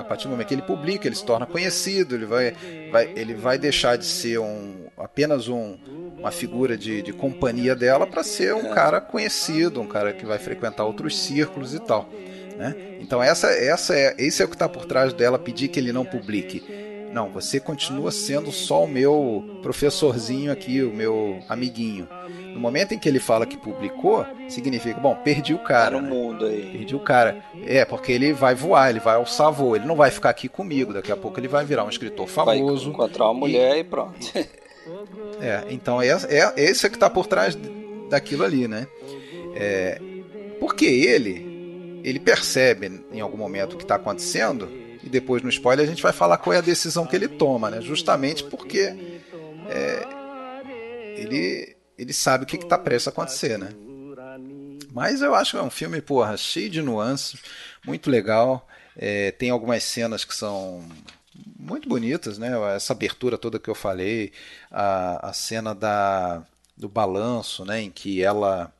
a 0.00 0.04
partir 0.04 0.24
do 0.24 0.30
momento 0.30 0.48
que 0.48 0.54
ele 0.54 0.62
publica, 0.62 1.06
ele 1.06 1.14
se 1.14 1.24
torna 1.24 1.46
conhecido, 1.46 2.14
ele 2.14 2.24
vai, 2.24 2.54
vai, 2.90 3.12
ele 3.14 3.34
vai 3.34 3.58
deixar 3.58 3.96
de 3.96 4.04
ser 4.04 4.38
um, 4.38 4.86
apenas 4.96 5.48
um, 5.48 5.76
uma 6.18 6.30
figura 6.30 6.76
de, 6.76 7.02
de 7.02 7.12
companhia 7.12 7.74
dela 7.74 8.06
para 8.06 8.22
ser 8.22 8.54
um 8.54 8.70
cara 8.70 9.00
conhecido, 9.00 9.80
um 9.80 9.86
cara 9.86 10.12
que 10.12 10.24
vai 10.24 10.38
frequentar 10.38 10.84
outros 10.84 11.18
círculos 11.18 11.74
e 11.74 11.80
tal. 11.80 12.08
Né? 12.56 12.74
Então 13.00 13.22
essa, 13.22 13.48
essa 13.48 13.94
é, 13.96 14.14
esse 14.18 14.42
é 14.42 14.44
o 14.44 14.48
que 14.48 14.54
está 14.54 14.68
por 14.68 14.84
trás 14.84 15.12
dela 15.12 15.38
pedir 15.38 15.68
que 15.68 15.78
ele 15.78 15.92
não 15.92 16.04
publique. 16.04 16.62
Não, 17.12 17.28
você 17.28 17.58
continua 17.58 18.12
sendo 18.12 18.52
só 18.52 18.84
o 18.84 18.88
meu 18.88 19.58
professorzinho 19.62 20.52
aqui, 20.52 20.82
o 20.82 20.92
meu 20.92 21.40
amiguinho. 21.48 22.08
No 22.54 22.60
momento 22.60 22.92
em 22.92 22.98
que 22.98 23.08
ele 23.08 23.18
fala 23.18 23.46
que 23.46 23.56
publicou, 23.56 24.24
significa, 24.48 24.98
bom, 25.00 25.16
perdi 25.16 25.52
o 25.52 25.58
cara. 25.58 25.96
Tá 25.96 26.00
no 26.00 26.02
né? 26.02 26.08
mundo 26.08 26.46
aí. 26.46 26.70
Perdi 26.70 26.94
o 26.94 27.00
cara. 27.00 27.42
É, 27.66 27.84
porque 27.84 28.12
ele 28.12 28.32
vai 28.32 28.54
voar, 28.54 28.90
ele 28.90 29.00
vai 29.00 29.16
alçar 29.16 29.52
voo, 29.52 29.74
ele 29.74 29.86
não 29.86 29.96
vai 29.96 30.10
ficar 30.10 30.30
aqui 30.30 30.48
comigo. 30.48 30.92
Daqui 30.92 31.10
a 31.10 31.16
pouco 31.16 31.38
ele 31.40 31.48
vai 31.48 31.64
virar 31.64 31.84
um 31.84 31.88
escritor 31.88 32.28
famoso. 32.28 32.84
Vai 32.84 32.92
encontrar 32.92 33.24
uma 33.24 33.34
mulher 33.34 33.76
e, 33.76 33.80
e 33.80 33.84
pronto. 33.84 34.18
é, 35.40 35.64
então 35.68 36.00
é, 36.00 36.08
é 36.08 36.52
esse 36.56 36.86
é 36.86 36.88
que 36.88 36.96
está 36.96 37.10
por 37.10 37.26
trás 37.26 37.58
daquilo 38.08 38.44
ali, 38.44 38.68
né? 38.68 38.86
É, 39.56 40.00
porque 40.60 40.84
ele, 40.84 42.00
ele 42.04 42.20
percebe 42.20 43.04
em 43.12 43.20
algum 43.20 43.36
momento 43.36 43.74
o 43.74 43.76
que 43.76 43.84
está 43.84 43.96
acontecendo 43.96 44.68
e 45.02 45.08
depois 45.08 45.42
no 45.42 45.48
spoiler 45.48 45.84
a 45.84 45.88
gente 45.88 46.02
vai 46.02 46.12
falar 46.12 46.38
qual 46.38 46.54
é 46.54 46.58
a 46.58 46.62
decisão 46.62 47.06
que 47.06 47.16
ele 47.16 47.28
toma, 47.28 47.70
né? 47.70 47.80
Justamente 47.80 48.44
porque 48.44 48.94
é, 49.68 50.06
ele, 51.16 51.76
ele 51.96 52.12
sabe 52.12 52.44
o 52.44 52.46
que 52.46 52.56
está 52.56 52.78
prestes 52.78 53.08
a 53.08 53.10
acontecer, 53.10 53.58
né? 53.58 53.70
Mas 54.92 55.22
eu 55.22 55.34
acho 55.34 55.52
que 55.52 55.56
é 55.56 55.62
um 55.62 55.70
filme, 55.70 56.00
porra, 56.00 56.36
cheio 56.36 56.68
de 56.68 56.82
nuances, 56.82 57.40
muito 57.86 58.10
legal. 58.10 58.66
É, 58.96 59.30
tem 59.30 59.50
algumas 59.50 59.84
cenas 59.84 60.24
que 60.24 60.34
são 60.34 60.84
muito 61.58 61.88
bonitas, 61.88 62.38
né? 62.38 62.50
Essa 62.74 62.92
abertura 62.92 63.38
toda 63.38 63.58
que 63.58 63.70
eu 63.70 63.74
falei, 63.74 64.32
a, 64.70 65.30
a 65.30 65.32
cena 65.32 65.74
da, 65.74 66.44
do 66.76 66.88
balanço, 66.88 67.64
né? 67.64 67.82
Em 67.82 67.90
que 67.90 68.22
ela 68.22 68.72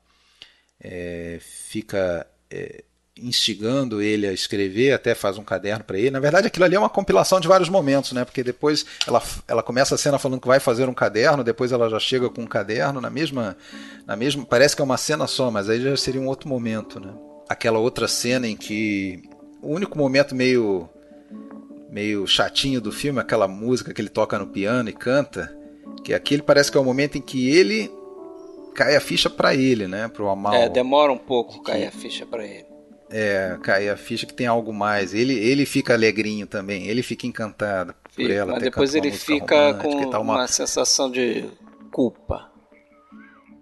é, 0.80 1.38
fica 1.40 2.26
é, 2.50 2.82
instigando 3.22 4.00
ele 4.00 4.26
a 4.26 4.32
escrever, 4.32 4.92
até 4.92 5.14
faz 5.14 5.38
um 5.38 5.44
caderno 5.44 5.84
para 5.84 5.98
ele. 5.98 6.10
Na 6.10 6.20
verdade, 6.20 6.46
aquilo 6.46 6.64
ali 6.64 6.76
é 6.76 6.78
uma 6.78 6.88
compilação 6.88 7.40
de 7.40 7.48
vários 7.48 7.68
momentos, 7.68 8.12
né? 8.12 8.24
Porque 8.24 8.42
depois 8.42 8.84
ela, 9.06 9.22
ela 9.46 9.62
começa 9.62 9.94
a 9.94 9.98
cena 9.98 10.18
falando 10.18 10.40
que 10.40 10.48
vai 10.48 10.60
fazer 10.60 10.88
um 10.88 10.94
caderno, 10.94 11.44
depois 11.44 11.72
ela 11.72 11.88
já 11.88 11.98
chega 11.98 12.28
com 12.28 12.42
um 12.42 12.46
caderno 12.46 13.00
na 13.00 13.10
mesma 13.10 13.56
na 14.06 14.16
mesma, 14.16 14.44
parece 14.44 14.74
que 14.74 14.82
é 14.82 14.84
uma 14.84 14.96
cena 14.96 15.26
só, 15.26 15.50
mas 15.50 15.68
aí 15.68 15.80
já 15.80 15.96
seria 15.96 16.20
um 16.20 16.26
outro 16.26 16.48
momento, 16.48 16.98
né? 16.98 17.12
Aquela 17.48 17.78
outra 17.78 18.08
cena 18.08 18.46
em 18.46 18.56
que 18.56 19.22
o 19.62 19.74
único 19.74 19.98
momento 19.98 20.34
meio 20.34 20.88
meio 21.90 22.26
chatinho 22.26 22.80
do 22.80 22.92
filme, 22.92 23.18
aquela 23.18 23.48
música 23.48 23.92
que 23.92 24.00
ele 24.00 24.08
toca 24.08 24.38
no 24.38 24.46
piano 24.46 24.88
e 24.88 24.92
canta, 24.92 25.52
que 26.04 26.14
aquele 26.14 26.42
parece 26.42 26.70
que 26.70 26.78
é 26.78 26.80
o 26.80 26.84
momento 26.84 27.18
em 27.18 27.20
que 27.20 27.50
ele 27.50 27.90
cai 28.74 28.96
a 28.96 29.00
ficha 29.00 29.28
para 29.28 29.54
ele, 29.54 29.86
né, 29.86 30.08
pro 30.08 30.28
Amal. 30.28 30.54
É, 30.54 30.68
demora 30.68 31.12
um 31.12 31.18
pouco 31.18 31.62
cair 31.62 31.86
a 31.86 31.90
ficha 31.90 32.24
para 32.24 32.46
ele. 32.46 32.69
É, 33.10 33.58
cai 33.62 33.88
a 33.88 33.96
ficha 33.96 34.24
que 34.24 34.32
tem 34.34 34.46
algo 34.46 34.72
mais. 34.72 35.12
Ele, 35.14 35.34
ele 35.36 35.66
fica 35.66 35.94
alegrinho 35.94 36.46
também, 36.46 36.86
ele 36.86 37.02
fica 37.02 37.26
encantado 37.26 37.92
por 38.04 38.10
Fica, 38.12 38.32
ela. 38.32 38.52
mas 38.52 38.62
depois 38.62 38.94
ele 38.94 39.08
uma 39.08 39.16
fica 39.16 39.74
com 39.74 40.10
tal, 40.10 40.22
uma... 40.22 40.46
sensação 40.46 41.10
de 41.10 41.50
culpa, 41.90 42.50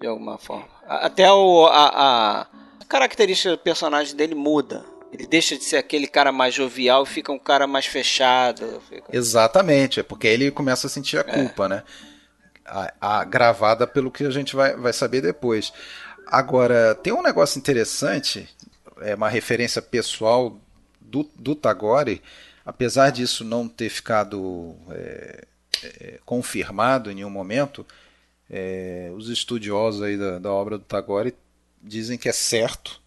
de 0.00 0.06
alguma 0.06 0.36
forma. 0.36 0.68
Até 0.86 1.30
o, 1.32 1.66
a, 1.66 2.42
a- 2.42 2.46
característica 2.88 3.50
do 3.50 3.58
personagem 3.58 4.14
dele 4.14 4.34
muda. 4.34 4.84
Ele 5.10 5.26
deixa 5.26 5.56
de 5.56 5.64
ser 5.64 5.78
aquele 5.78 6.06
cara 6.06 6.30
mais 6.30 6.52
jovial 6.52 7.04
e 7.04 7.06
fica 7.06 7.32
um 7.32 7.38
cara 7.38 7.66
mais 7.66 7.86
fechado. 7.86 8.82
fica- 8.88 9.04
Exatamente, 9.10 10.00
é 10.00 10.02
porque 10.02 10.26
ele 10.26 10.50
começa 10.50 10.86
a 10.86 10.90
sentir 10.90 11.16
a 11.18 11.24
culpa, 11.24 11.68
né? 11.68 11.82
A, 12.66 12.92
a- 13.00 13.24
gravada 13.24 13.86
pelo 13.86 14.10
que 14.10 14.24
a 14.24 14.30
gente 14.30 14.54
vai, 14.54 14.76
vai 14.76 14.92
saber 14.92 15.22
depois. 15.22 15.72
Agora, 16.26 16.94
tem 16.94 17.10
um 17.10 17.22
negócio 17.22 17.58
interessante, 17.58 18.46
é 19.00 19.14
uma 19.14 19.28
referência 19.28 19.80
pessoal 19.80 20.58
do, 21.00 21.28
do 21.34 21.54
Tagore, 21.54 22.22
apesar 22.64 23.10
disso 23.10 23.44
não 23.44 23.68
ter 23.68 23.88
ficado 23.88 24.74
é, 24.90 25.44
é, 25.82 26.18
confirmado 26.24 27.10
em 27.10 27.14
nenhum 27.14 27.30
momento, 27.30 27.86
é, 28.50 29.10
os 29.14 29.28
estudiosos 29.28 30.02
aí 30.02 30.16
da, 30.16 30.38
da 30.38 30.52
obra 30.52 30.78
do 30.78 30.84
Tagore 30.84 31.34
dizem 31.82 32.18
que 32.18 32.28
é 32.28 32.32
certo 32.32 33.00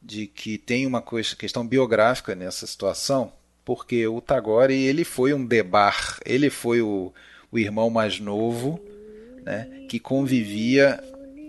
de 0.00 0.26
que 0.26 0.58
tem 0.58 0.86
uma 0.86 1.02
coisa, 1.02 1.34
questão 1.34 1.66
biográfica 1.66 2.34
nessa 2.34 2.66
situação, 2.66 3.32
porque 3.64 4.06
o 4.06 4.20
Tagore 4.20 4.74
ele 4.74 5.04
foi 5.04 5.34
um 5.34 5.44
debar, 5.44 6.18
ele 6.24 6.50
foi 6.50 6.80
o, 6.80 7.12
o 7.50 7.58
irmão 7.58 7.90
mais 7.90 8.20
novo, 8.20 8.80
né, 9.42 9.86
que 9.88 9.98
convivia 9.98 11.02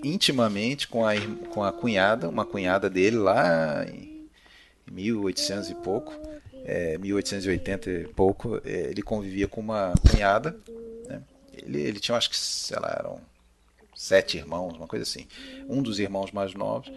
intimamente 0.03 0.87
com 0.87 1.05
a, 1.05 1.13
com 1.53 1.63
a 1.63 1.71
cunhada, 1.71 2.29
uma 2.29 2.45
cunhada 2.45 2.89
dele 2.89 3.17
lá 3.17 3.85
em 3.85 4.27
1800 4.91 5.69
e 5.69 5.75
pouco, 5.75 6.13
é, 6.65 6.97
1880 6.97 7.89
e 7.89 8.07
pouco, 8.07 8.61
é, 8.65 8.89
ele 8.89 9.01
convivia 9.01 9.47
com 9.47 9.61
uma 9.61 9.93
cunhada, 10.11 10.57
né, 11.07 11.21
ele, 11.63 11.81
ele 11.81 11.99
tinha, 11.99 12.17
acho 12.17 12.29
que, 12.29 12.37
sei 12.37 12.77
lá, 12.79 12.95
eram 12.97 13.19
sete 13.95 14.37
irmãos, 14.37 14.75
uma 14.77 14.87
coisa 14.87 15.03
assim, 15.03 15.27
um 15.67 15.81
dos 15.81 15.99
irmãos 15.99 16.31
mais 16.31 16.53
novos, 16.53 16.91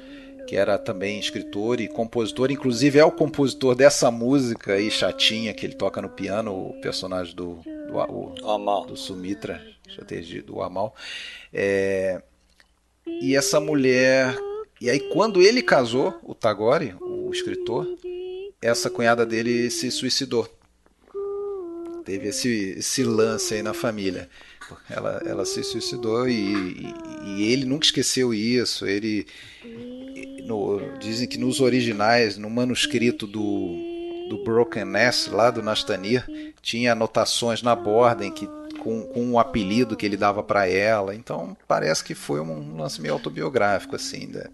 que 0.46 0.56
era 0.56 0.76
também 0.78 1.18
escritor 1.20 1.80
e 1.80 1.88
compositor, 1.88 2.50
inclusive 2.50 2.98
é 2.98 3.04
o 3.04 3.12
compositor 3.12 3.74
dessa 3.74 4.10
música 4.10 4.74
aí 4.74 4.90
chatinha 4.90 5.54
que 5.54 5.64
ele 5.64 5.74
toca 5.74 6.02
no 6.02 6.08
piano, 6.08 6.52
o 6.52 6.80
personagem 6.80 7.34
do, 7.34 7.60
do, 7.88 7.96
o- 7.96 8.34
Ó, 8.42 8.58
mal. 8.58 8.84
do 8.86 8.96
Sumitra, 8.96 9.62
do 10.44 10.62
Amal. 10.62 10.94
É, 11.52 12.20
e 13.06 13.34
essa 13.36 13.60
mulher. 13.60 14.36
E 14.80 14.90
aí, 14.90 14.98
quando 14.98 15.40
ele 15.40 15.62
casou, 15.62 16.18
o 16.22 16.34
Tagore, 16.34 16.94
o 17.00 17.30
escritor, 17.32 17.86
essa 18.60 18.90
cunhada 18.90 19.24
dele 19.24 19.70
se 19.70 19.90
suicidou. 19.90 20.48
Teve 22.04 22.28
esse, 22.28 22.74
esse 22.78 23.04
lance 23.04 23.54
aí 23.54 23.62
na 23.62 23.72
família. 23.72 24.28
Ela, 24.90 25.22
ela 25.24 25.44
se 25.44 25.62
suicidou 25.62 26.28
e, 26.28 26.32
e- 26.34 26.94
e 27.26 27.52
ele 27.52 27.64
nunca 27.64 27.84
esqueceu 27.84 28.32
isso. 28.34 28.86
Ele 28.86 29.26
no- 30.44 30.80
dizem 30.98 31.28
que 31.28 31.38
nos 31.38 31.60
originais, 31.60 32.36
no 32.36 32.50
manuscrito 32.50 33.26
do, 33.26 33.76
do 34.28 34.42
Broken 34.42 34.84
Nest, 34.84 35.30
lá 35.30 35.50
do 35.50 35.62
Nastanir, 35.62 36.24
tinha 36.60 36.92
anotações 36.92 37.62
na 37.62 37.76
borda 37.76 38.24
em 38.24 38.32
que, 38.32 38.48
com, 38.82 39.02
com 39.06 39.24
um 39.24 39.38
apelido 39.38 39.96
que 39.96 40.04
ele 40.04 40.16
dava 40.16 40.42
para 40.42 40.66
ela. 40.68 41.14
Então 41.14 41.56
parece 41.68 42.02
que 42.02 42.14
foi 42.14 42.40
um 42.40 42.76
lance 42.76 43.00
meio 43.00 43.14
autobiográfico 43.14 43.94
assim 43.94 44.28
da- 44.28 44.50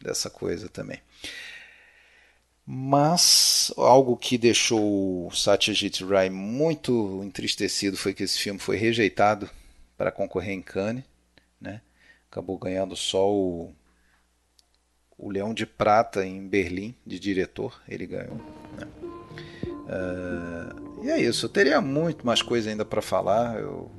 dessa 0.00 0.30
coisa 0.30 0.68
também. 0.68 1.00
Mas 2.64 3.72
algo 3.76 4.16
que 4.16 4.38
deixou 4.38 5.26
o 5.26 5.30
Satyajit 5.32 6.04
Ray 6.04 6.30
muito 6.30 7.20
entristecido 7.24 7.96
foi 7.96 8.14
que 8.14 8.22
esse 8.22 8.38
filme 8.38 8.60
foi 8.60 8.76
rejeitado 8.76 9.50
para 9.96 10.12
concorrer 10.12 10.52
em 10.54 10.62
Cannes, 10.62 11.02
né? 11.60 11.80
Acabou 12.30 12.56
ganhando 12.58 12.94
só 12.96 13.28
o 13.30 13.74
o 15.18 15.30
Leão 15.30 15.54
de 15.54 15.64
Prata 15.64 16.26
em 16.26 16.48
Berlim, 16.48 16.96
de 17.06 17.16
diretor, 17.20 17.80
ele 17.88 18.06
ganhou. 18.06 18.34
né? 18.76 18.88
Ah, 19.88 20.74
e 21.02 21.10
é 21.10 21.20
isso, 21.20 21.46
eu 21.46 21.50
teria 21.50 21.80
muito 21.80 22.24
mais 22.26 22.42
coisa 22.42 22.70
ainda 22.70 22.84
para 22.84 23.02
falar. 23.02 23.58
Eu- 23.60 23.90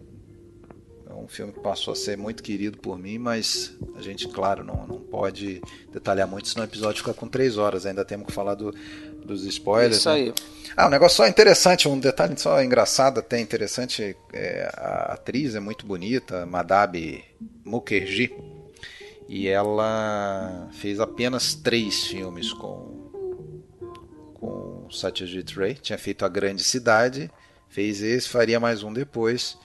é 1.09 1.13
um 1.13 1.27
filme 1.27 1.53
que 1.53 1.59
passou 1.59 1.91
a 1.91 1.95
ser 1.95 2.17
muito 2.17 2.41
querido 2.41 2.77
por 2.79 2.97
mim, 2.97 3.17
mas 3.19 3.75
a 3.95 4.01
gente, 4.01 4.27
claro, 4.27 4.63
não, 4.63 4.87
não 4.87 4.99
pode 4.99 5.61
detalhar 5.91 6.27
muito, 6.27 6.47
senão 6.47 6.63
o 6.65 6.67
episódio 6.67 6.99
fica 7.03 7.13
com 7.13 7.27
três 7.27 7.57
horas. 7.57 7.85
Ainda 7.85 8.03
temos 8.03 8.25
que 8.27 8.33
falar 8.33 8.55
do- 8.55 8.73
dos 9.23 9.45
spoilers. 9.45 9.97
Isso 9.97 10.09
né? 10.09 10.15
aí. 10.15 10.33
Ah, 10.75 10.87
um 10.87 10.89
negócio 10.89 11.17
só 11.17 11.27
interessante, 11.27 11.87
um 11.87 11.99
detalhe 11.99 12.35
só 12.37 12.61
engraçado, 12.63 13.19
até 13.19 13.39
interessante, 13.39 14.15
é, 14.33 14.71
a 14.75 15.13
atriz 15.13 15.53
é 15.53 15.59
muito 15.59 15.85
bonita, 15.85 16.47
Madhabi 16.47 17.23
Mukherjee, 17.63 18.33
e 19.29 19.47
ela 19.47 20.67
fez 20.73 20.99
apenas 20.99 21.53
três 21.53 22.05
filmes 22.05 22.51
com 22.53 23.02
Satyajit 24.93 25.57
Ray, 25.57 25.73
tinha 25.75 25.97
feito 25.97 26.25
A 26.25 26.29
Grande 26.29 26.63
Cidade, 26.63 27.29
fez 27.69 28.01
esse, 28.01 28.29
faria 28.29 28.59
mais 28.59 28.83
um 28.83 28.93
depois, 28.93 29.57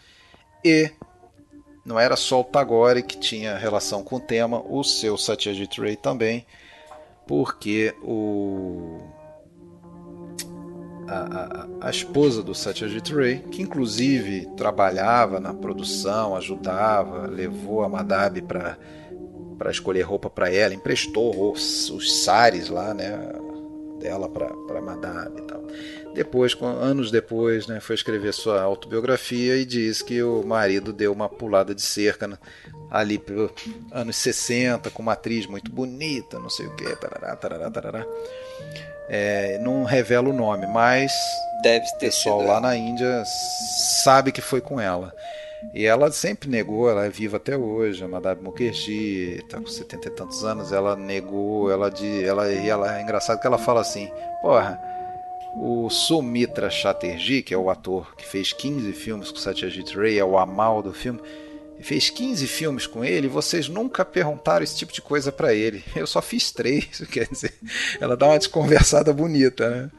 e 0.65 0.91
não 1.85 1.99
era 1.99 2.17
só 2.17 2.41
o 2.41 2.45
Tagore 2.45 3.03
que 3.03 3.19
tinha 3.19 3.57
relação 3.57 4.03
com 4.03 4.17
o 4.17 4.21
tema, 4.21 4.63
o 4.67 4.83
seu 4.83 5.17
Satyajit 5.17 5.81
Ray 5.81 5.97
também, 5.97 6.47
porque 7.27 7.95
o 8.03 8.99
a, 11.09 11.67
a, 11.83 11.89
a 11.89 11.91
esposa 11.91 12.43
do 12.43 12.55
Satyajit 12.55 13.15
Ray, 13.15 13.39
que 13.51 13.63
inclusive 13.63 14.47
trabalhava 14.57 15.41
na 15.41 15.55
produção, 15.55 16.37
ajudava, 16.37 17.27
levou 17.27 17.83
a 17.83 17.89
Madhabi 17.89 18.43
para 18.43 18.79
para 19.59 19.73
escolher 19.73 20.03
roupa 20.03 20.31
para 20.31 20.55
ela, 20.55 20.73
emprestou 20.73 21.51
os, 21.51 21.91
os 21.91 22.23
sares 22.23 22.69
lá, 22.69 22.95
né, 22.95 23.11
dela 23.99 24.29
para 24.29 24.81
Madhabi 24.81 25.41
e 25.41 25.43
tal. 25.43 25.63
Depois, 26.15 26.55
com- 26.55 26.67
anos 26.67 27.11
depois, 27.11 27.67
né, 27.67 27.81
foi 27.81 27.95
escrever 27.95 28.33
sua 28.33 28.63
autobiografia 28.63 29.57
e 29.57 29.65
diz 29.65 30.01
que 30.03 30.23
o 30.23 30.43
marido 30.45 30.93
deu 30.93 31.13
uma 31.13 31.29
pulada 31.29 31.75
de 31.75 31.83
cerca 31.83 32.27
né, 32.27 32.39
ali 32.91 33.19
pelos 33.19 33.51
anos 33.93 34.17
60, 34.17 34.91
com 34.91 35.03
uma 35.03 35.13
atriz 35.13 35.47
muito 35.47 35.71
bonita, 35.71 36.39
não 36.39 36.49
sei 36.51 36.67
o 36.67 36.75
que, 36.77 36.97
tarará, 36.97 37.37
tarará, 37.37 37.71
tarará. 37.71 38.07
É, 39.09 39.59
não 39.63 39.85
revela 39.85 40.29
o 40.29 40.33
nome, 40.33 40.67
mas 40.67 41.13
Deve 41.63 41.87
o 41.87 41.93
ter 41.93 42.07
pessoal 42.07 42.41
sido. 42.41 42.49
lá 42.49 42.61
na 42.61 42.77
Índia 42.77 43.23
sabe 44.05 44.31
que 44.33 44.41
foi 44.41 44.61
com 44.61 44.81
ela. 44.81 45.15
E 45.75 45.85
ela 45.85 46.11
sempre 46.11 46.49
negou, 46.49 46.89
ela 46.89 47.05
é 47.05 47.11
viva 47.11 47.37
até 47.37 47.57
hoje, 47.57 48.03
a 48.05 48.09
Madame 48.09 48.43
Mukherjee, 48.43 49.39
está 49.39 49.59
com 49.59 49.67
70 49.67 50.09
e 50.09 50.11
tantos 50.11 50.45
anos, 50.45 50.73
ela 50.73 50.95
negou, 50.95 51.71
ela, 51.71 51.91
de, 51.91 52.25
ela, 52.25 52.51
e 52.51 52.69
ela 52.69 52.99
é 52.99 53.03
engraçado 53.03 53.41
que 53.41 53.47
ela 53.47 53.59
fala 53.59 53.81
assim, 53.81 54.09
porra, 54.41 54.81
o 55.57 55.91
Sumitra 55.91 56.71
Chatterjee, 56.71 57.43
que 57.43 57.53
é 57.53 57.59
o 57.59 57.71
ator 57.71 58.15
que 58.17 58.25
fez 58.25 58.53
15 58.53 58.93
filmes 58.93 59.31
com 59.31 59.39
Satyajit 59.39 59.97
Ray, 59.97 60.19
é 60.19 60.25
o 60.25 60.39
Amal 60.39 60.83
do 60.83 60.93
filme, 60.93 61.21
fez 61.81 62.11
15 62.11 62.47
filmes 62.47 62.87
com 62.87 63.05
ele 63.05 63.27
e 63.27 63.31
vocês 63.31 63.69
nunca 63.69 64.05
perguntaram 64.05 64.65
esse 64.65 64.77
tipo 64.77 64.93
de 64.93 65.01
coisa 65.01 65.31
pra 65.31 65.55
ele. 65.55 65.85
Eu 65.95 66.07
só 66.07 66.21
fiz 66.21 66.51
três, 66.51 66.87
quer 67.11 67.29
dizer, 67.29 67.55
ela 68.01 68.17
dá 68.17 68.27
uma 68.27 68.39
desconversada 68.39 69.13
bonita, 69.13 69.69
né? 69.71 69.91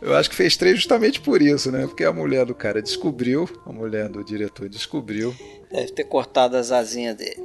Eu 0.00 0.14
acho 0.16 0.28
que 0.28 0.36
fez 0.36 0.56
três 0.56 0.76
justamente 0.76 1.20
por 1.20 1.40
isso, 1.40 1.70
né? 1.70 1.86
Porque 1.86 2.04
a 2.04 2.12
mulher 2.12 2.44
do 2.44 2.54
cara 2.54 2.82
descobriu, 2.82 3.48
a 3.64 3.72
mulher 3.72 4.08
do 4.08 4.24
diretor 4.24 4.68
descobriu, 4.68 5.34
Deve 5.70 5.92
ter 5.92 6.04
cortado 6.04 6.56
as 6.56 6.70
asinhas 6.70 7.16
dele. 7.16 7.42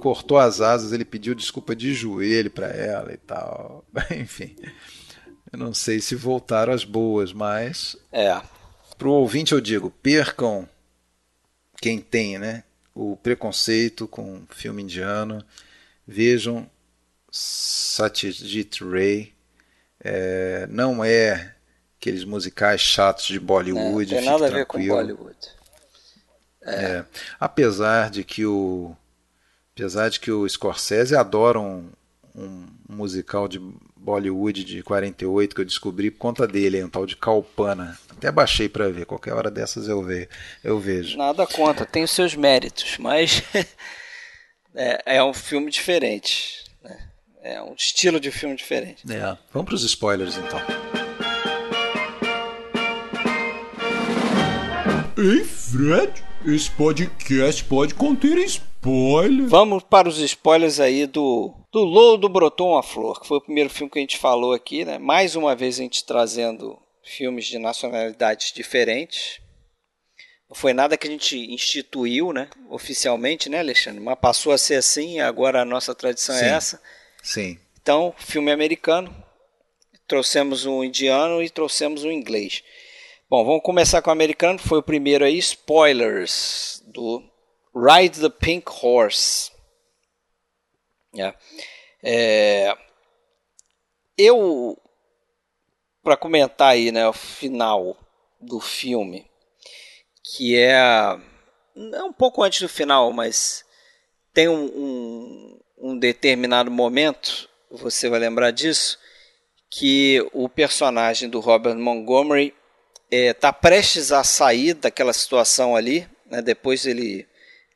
cortou 0.00 0.36
as 0.38 0.60
asas, 0.60 0.92
ele 0.92 1.04
pediu 1.04 1.34
desculpa 1.34 1.74
de 1.74 1.94
joelho 1.94 2.50
pra 2.50 2.66
ela 2.68 3.12
e 3.12 3.16
tal. 3.16 3.84
Enfim, 4.14 4.54
eu 5.50 5.58
não 5.58 5.72
sei 5.72 6.00
se 6.00 6.14
voltaram 6.14 6.72
as 6.74 6.84
boas, 6.84 7.32
mas 7.32 7.96
É. 8.12 8.38
Pro 8.98 9.12
ouvinte 9.12 9.52
eu 9.52 9.60
digo, 9.60 9.90
percam 10.02 10.68
quem 11.80 11.98
tem, 11.98 12.38
né, 12.38 12.62
o 12.94 13.16
preconceito 13.16 14.06
com 14.06 14.46
filme 14.50 14.82
indiano, 14.82 15.44
vejam 16.06 16.70
Satyajit 17.30 18.84
Ray, 18.84 19.34
é, 20.00 20.66
não 20.68 21.04
é 21.04 21.54
aqueles 21.98 22.24
musicais 22.24 22.80
chatos 22.80 23.26
de 23.26 23.40
Não 23.40 23.46
Bollywood, 23.46 24.10
tem 24.10 24.18
fique 24.18 24.30
nada 24.30 24.46
a 24.46 24.50
ver 24.50 24.66
com. 24.66 24.78
Bollywood. 24.86 25.36
É, 26.62 27.04
apesar 27.40 28.10
de 28.10 28.24
que 28.24 28.46
o 28.46 28.96
apesar 29.74 30.08
de 30.08 30.20
que 30.20 30.30
o 30.30 30.48
Scorsese 30.48 31.16
adora 31.16 31.58
um, 31.60 31.90
um 32.34 32.66
musical 32.88 33.48
de 33.48 33.58
Bollywood 34.04 34.62
de 34.64 34.82
48 34.82 35.54
que 35.54 35.60
eu 35.62 35.64
descobri 35.64 36.10
por 36.10 36.18
conta 36.18 36.46
dele, 36.46 36.84
um 36.84 36.90
tal 36.90 37.06
de 37.06 37.16
Kalpana. 37.16 37.98
Até 38.10 38.30
baixei 38.30 38.68
para 38.68 38.90
ver, 38.90 39.06
qualquer 39.06 39.32
hora 39.32 39.50
dessas 39.50 39.88
eu, 39.88 40.02
ve, 40.02 40.28
eu 40.62 40.78
vejo. 40.78 41.16
Nada 41.16 41.46
contra, 41.46 41.86
tem 41.86 42.04
os 42.04 42.10
seus 42.10 42.34
méritos, 42.34 42.98
mas 42.98 43.42
é, 44.74 45.16
é 45.16 45.24
um 45.24 45.32
filme 45.32 45.70
diferente. 45.70 46.64
né? 46.82 47.08
É 47.42 47.62
um 47.62 47.72
estilo 47.74 48.20
de 48.20 48.30
filme 48.30 48.54
diferente. 48.54 49.10
É. 49.10 49.36
Vamos 49.52 49.66
para 49.66 49.74
os 49.74 49.82
spoilers 49.82 50.36
então. 50.36 50.60
Ei, 55.16 55.44
Fred, 55.44 56.12
esse 56.44 56.70
podcast 56.72 57.64
pode 57.64 57.94
conter 57.94 58.36
spoilers. 58.38 59.48
Vamos 59.48 59.82
para 59.82 60.08
os 60.08 60.18
spoilers 60.18 60.80
aí 60.80 61.06
do, 61.06 61.54
do 61.74 61.82
Lodo 61.82 62.28
Brotou 62.28 62.70
uma 62.70 62.84
Flor, 62.84 63.20
que 63.20 63.26
foi 63.26 63.38
o 63.38 63.40
primeiro 63.40 63.68
filme 63.68 63.90
que 63.90 63.98
a 63.98 64.00
gente 64.00 64.16
falou 64.16 64.52
aqui, 64.52 64.84
né? 64.84 64.96
Mais 64.96 65.34
uma 65.34 65.56
vez 65.56 65.80
a 65.80 65.82
gente 65.82 66.04
trazendo 66.04 66.78
filmes 67.02 67.46
de 67.46 67.58
nacionalidades 67.58 68.52
diferentes. 68.52 69.40
Não 70.48 70.54
foi 70.54 70.72
nada 70.72 70.96
que 70.96 71.08
a 71.08 71.10
gente 71.10 71.36
instituiu, 71.52 72.32
né? 72.32 72.48
Oficialmente, 72.70 73.48
né, 73.48 73.58
Alexandre? 73.58 74.00
Mas 74.00 74.16
passou 74.20 74.52
a 74.52 74.58
ser 74.58 74.76
assim, 74.76 75.18
agora 75.18 75.62
a 75.62 75.64
nossa 75.64 75.92
tradição 75.96 76.36
é 76.36 76.38
Sim. 76.38 76.44
é 76.44 76.48
essa. 76.50 76.82
Sim. 77.20 77.58
Então, 77.82 78.14
filme 78.18 78.52
americano. 78.52 79.12
Trouxemos 80.06 80.66
um 80.66 80.84
indiano 80.84 81.42
e 81.42 81.50
trouxemos 81.50 82.04
um 82.04 82.10
inglês. 82.12 82.62
Bom, 83.28 83.44
vamos 83.44 83.62
começar 83.64 84.00
com 84.00 84.10
o 84.10 84.12
americano. 84.12 84.60
Foi 84.60 84.78
o 84.78 84.82
primeiro 84.82 85.24
aí, 85.24 85.38
spoilers 85.38 86.84
do 86.86 87.20
Ride 87.74 88.20
the 88.20 88.30
Pink 88.30 88.70
Horse. 88.80 89.53
É. 91.16 91.34
É, 92.02 92.76
eu, 94.18 94.78
para 96.02 96.16
comentar 96.16 96.72
aí, 96.72 96.92
né, 96.92 97.08
o 97.08 97.12
final 97.12 97.96
do 98.40 98.60
filme, 98.60 99.26
que 100.22 100.56
é, 100.56 100.72
é 100.74 102.02
um 102.02 102.12
pouco 102.12 102.42
antes 102.42 102.60
do 102.60 102.68
final, 102.68 103.12
mas 103.12 103.64
tem 104.32 104.48
um, 104.48 104.64
um, 104.64 105.60
um 105.78 105.98
determinado 105.98 106.70
momento, 106.70 107.48
você 107.70 108.08
vai 108.08 108.20
lembrar 108.20 108.50
disso, 108.50 108.98
que 109.70 110.24
o 110.32 110.48
personagem 110.48 111.28
do 111.28 111.40
Robert 111.40 111.76
Montgomery 111.76 112.54
está 113.10 113.48
é, 113.48 113.52
prestes 113.52 114.12
a 114.12 114.22
sair 114.22 114.74
daquela 114.74 115.12
situação 115.12 115.74
ali, 115.74 116.06
né, 116.26 116.42
depois 116.42 116.86
ele, 116.86 117.26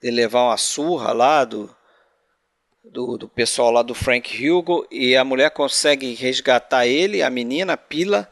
de 0.02 0.10
levar 0.10 0.44
uma 0.44 0.56
surra 0.56 1.12
lá 1.12 1.44
do, 1.44 1.74
do, 2.90 3.16
do, 3.16 3.28
pessoal 3.28 3.70
lá 3.70 3.82
do 3.82 3.94
Frank 3.94 4.48
Hugo, 4.48 4.86
e 4.90 5.16
a 5.16 5.24
mulher 5.24 5.50
consegue 5.50 6.14
resgatar 6.14 6.86
ele, 6.86 7.22
a 7.22 7.30
menina, 7.30 7.74
a 7.74 7.76
Pila, 7.76 8.30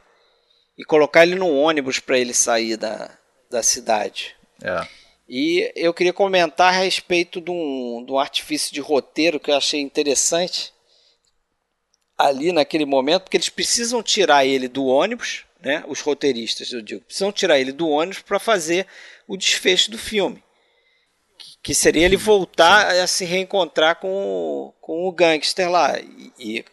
e 0.77 0.85
colocar 0.85 1.24
ele 1.24 1.35
no 1.35 1.49
ônibus 1.49 1.99
para 1.99 2.19
ele 2.19 2.35
sair 2.35 2.77
da, 2.77 3.16
da 3.51 3.62
cidade. 3.62 4.35
É. 4.62 4.87
E 5.28 5.73
eu 5.74 5.93
queria 5.93 6.12
comentar 6.12 6.73
a 6.73 6.78
respeito 6.78 7.41
de 7.41 7.51
um, 7.51 8.05
de 8.07 8.12
um 8.12 8.19
artifício 8.19 8.73
de 8.73 8.81
roteiro 8.81 9.41
que 9.41 9.51
eu 9.51 9.57
achei 9.57 9.81
interessante 9.81 10.73
ali 12.16 12.53
naquele 12.53 12.85
momento, 12.85 13.23
porque 13.23 13.37
eles 13.37 13.49
precisam 13.49 14.03
tirar 14.03 14.47
ele 14.47 14.69
do 14.69 14.87
ônibus, 14.87 15.45
né? 15.61 15.85
Os 15.87 16.01
roteiristas, 16.01 16.73
eu 16.73 16.81
digo, 16.81 17.03
precisam 17.03 17.33
tirar 17.33 17.59
ele 17.59 17.73
do 17.73 17.89
ônibus 17.89 18.23
para 18.23 18.39
fazer 18.39 18.87
o 19.27 19.37
desfecho 19.37 19.91
do 19.91 19.99
filme. 19.99 20.43
Que 21.67 21.75
seria 21.75 22.05
ele 22.05 22.17
voltar 22.17 22.93
a 22.93 23.09
se 23.09 23.25
reencontrar 23.25 23.97
com, 23.97 24.09
o, 24.09 24.73
com 24.81 25.05
o 25.09 25.11
gangster 25.11 25.69
lá. 25.69 25.99
E, 25.99 26.33
e 26.39 26.65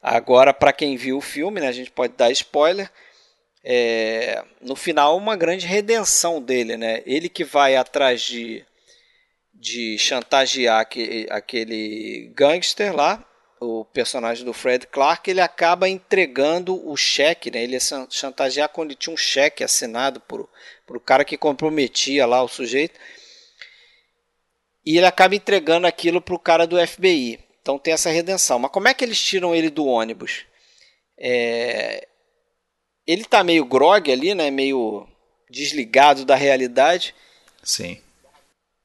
agora, 0.00 0.54
para 0.54 0.72
quem 0.72 0.96
viu 0.96 1.18
o 1.18 1.20
filme, 1.20 1.60
né, 1.60 1.66
a 1.66 1.72
gente 1.72 1.90
pode 1.90 2.12
dar 2.12 2.30
spoiler. 2.30 2.88
É, 3.64 4.44
no 4.60 4.76
final, 4.76 5.16
uma 5.16 5.34
grande 5.34 5.66
redenção 5.66 6.40
dele. 6.40 6.76
Né? 6.76 7.02
Ele 7.04 7.28
que 7.28 7.42
vai 7.42 7.74
atrás 7.74 8.22
de, 8.22 8.64
de 9.52 9.98
chantagear 9.98 10.82
aquele, 10.82 11.26
aquele 11.28 12.32
gangster 12.32 12.94
lá, 12.94 13.28
o 13.60 13.84
personagem 13.86 14.44
do 14.44 14.52
Fred 14.52 14.86
Clark, 14.86 15.28
ele 15.28 15.40
acaba 15.40 15.88
entregando 15.88 16.80
o 16.88 16.96
cheque, 16.96 17.50
né? 17.50 17.64
Ele 17.64 17.72
ia 17.72 18.06
chantagear 18.08 18.68
quando 18.68 18.94
tinha 18.94 19.12
um 19.12 19.16
cheque 19.16 19.64
assinado 19.64 20.20
por, 20.20 20.48
por 20.86 20.96
o 20.96 21.00
cara 21.00 21.24
que 21.24 21.36
comprometia 21.36 22.24
lá 22.24 22.40
o 22.40 22.46
sujeito. 22.46 23.00
E 24.86 24.96
ele 24.96 25.06
acaba 25.06 25.34
entregando 25.34 25.86
aquilo 25.86 26.20
para 26.20 26.34
o 26.34 26.38
cara 26.38 26.66
do 26.66 26.78
FBI. 26.86 27.40
Então 27.60 27.78
tem 27.78 27.92
essa 27.92 28.10
redenção. 28.10 28.60
Mas 28.60 28.70
como 28.70 28.86
é 28.86 28.94
que 28.94 29.04
eles 29.04 29.20
tiram 29.20 29.52
ele 29.52 29.68
do 29.68 29.84
ônibus? 29.84 30.44
É... 31.18 32.06
Ele 33.04 33.22
está 33.22 33.42
meio 33.42 33.64
grog 33.64 34.10
ali, 34.10 34.34
né? 34.34 34.50
Meio 34.50 35.08
desligado 35.50 36.24
da 36.24 36.36
realidade. 36.36 37.14
Sim. 37.62 38.00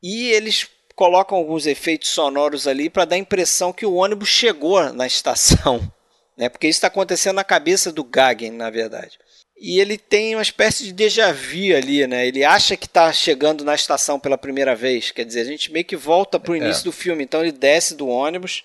E 0.01 0.29
eles 0.29 0.67
colocam 0.95 1.37
alguns 1.37 1.65
efeitos 1.67 2.09
sonoros 2.09 2.67
ali 2.67 2.89
para 2.89 3.05
dar 3.05 3.15
a 3.15 3.19
impressão 3.19 3.71
que 3.71 3.85
o 3.85 3.95
ônibus 3.95 4.29
chegou 4.29 4.91
na 4.93 5.05
estação, 5.05 5.91
né? 6.35 6.49
Porque 6.49 6.67
isso 6.67 6.77
está 6.77 6.87
acontecendo 6.87 7.35
na 7.35 7.43
cabeça 7.43 7.91
do 7.91 8.03
Gagen, 8.03 8.51
na 8.51 8.69
verdade. 8.69 9.19
E 9.63 9.79
ele 9.79 9.95
tem 9.95 10.35
uma 10.35 10.41
espécie 10.41 10.85
de 10.85 10.91
déjà 10.91 11.31
vu 11.31 11.75
ali, 11.77 12.07
né? 12.07 12.25
Ele 12.25 12.43
acha 12.43 12.75
que 12.75 12.88
está 12.88 13.13
chegando 13.13 13.63
na 13.63 13.75
estação 13.75 14.19
pela 14.19 14.35
primeira 14.35 14.75
vez. 14.75 15.11
Quer 15.11 15.23
dizer, 15.23 15.41
a 15.41 15.45
gente 15.45 15.71
meio 15.71 15.85
que 15.85 15.95
volta 15.95 16.39
para 16.39 16.53
o 16.53 16.55
início 16.55 16.81
é. 16.81 16.85
do 16.85 16.91
filme. 16.91 17.23
Então 17.23 17.41
ele 17.41 17.51
desce 17.51 17.93
do 17.93 18.07
ônibus, 18.07 18.63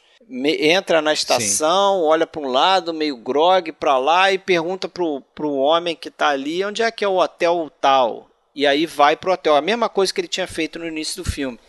entra 0.59 1.03
na 1.03 1.13
estação, 1.13 2.01
Sim. 2.01 2.07
olha 2.07 2.27
para 2.27 2.41
um 2.41 2.47
lado, 2.47 2.95
meio 2.95 3.15
grog 3.19 3.73
para 3.73 3.99
lá 3.99 4.33
e 4.33 4.39
pergunta 4.39 4.89
pro, 4.89 5.21
pro 5.35 5.53
homem 5.53 5.95
que 5.95 6.09
está 6.09 6.29
ali 6.29 6.65
onde 6.65 6.81
é 6.81 6.91
que 6.91 7.05
é 7.05 7.09
o 7.09 7.19
hotel 7.19 7.71
tal. 7.79 8.31
E 8.55 8.67
aí 8.67 8.87
vai 8.87 9.17
pro 9.17 9.33
hotel. 9.33 9.55
A 9.55 9.61
mesma 9.61 9.91
coisa 9.91 10.15
que 10.15 10.21
ele 10.23 10.29
tinha 10.29 10.47
feito 10.47 10.79
no 10.79 10.89
início 10.89 11.23
do 11.23 11.31
filme. 11.31 11.61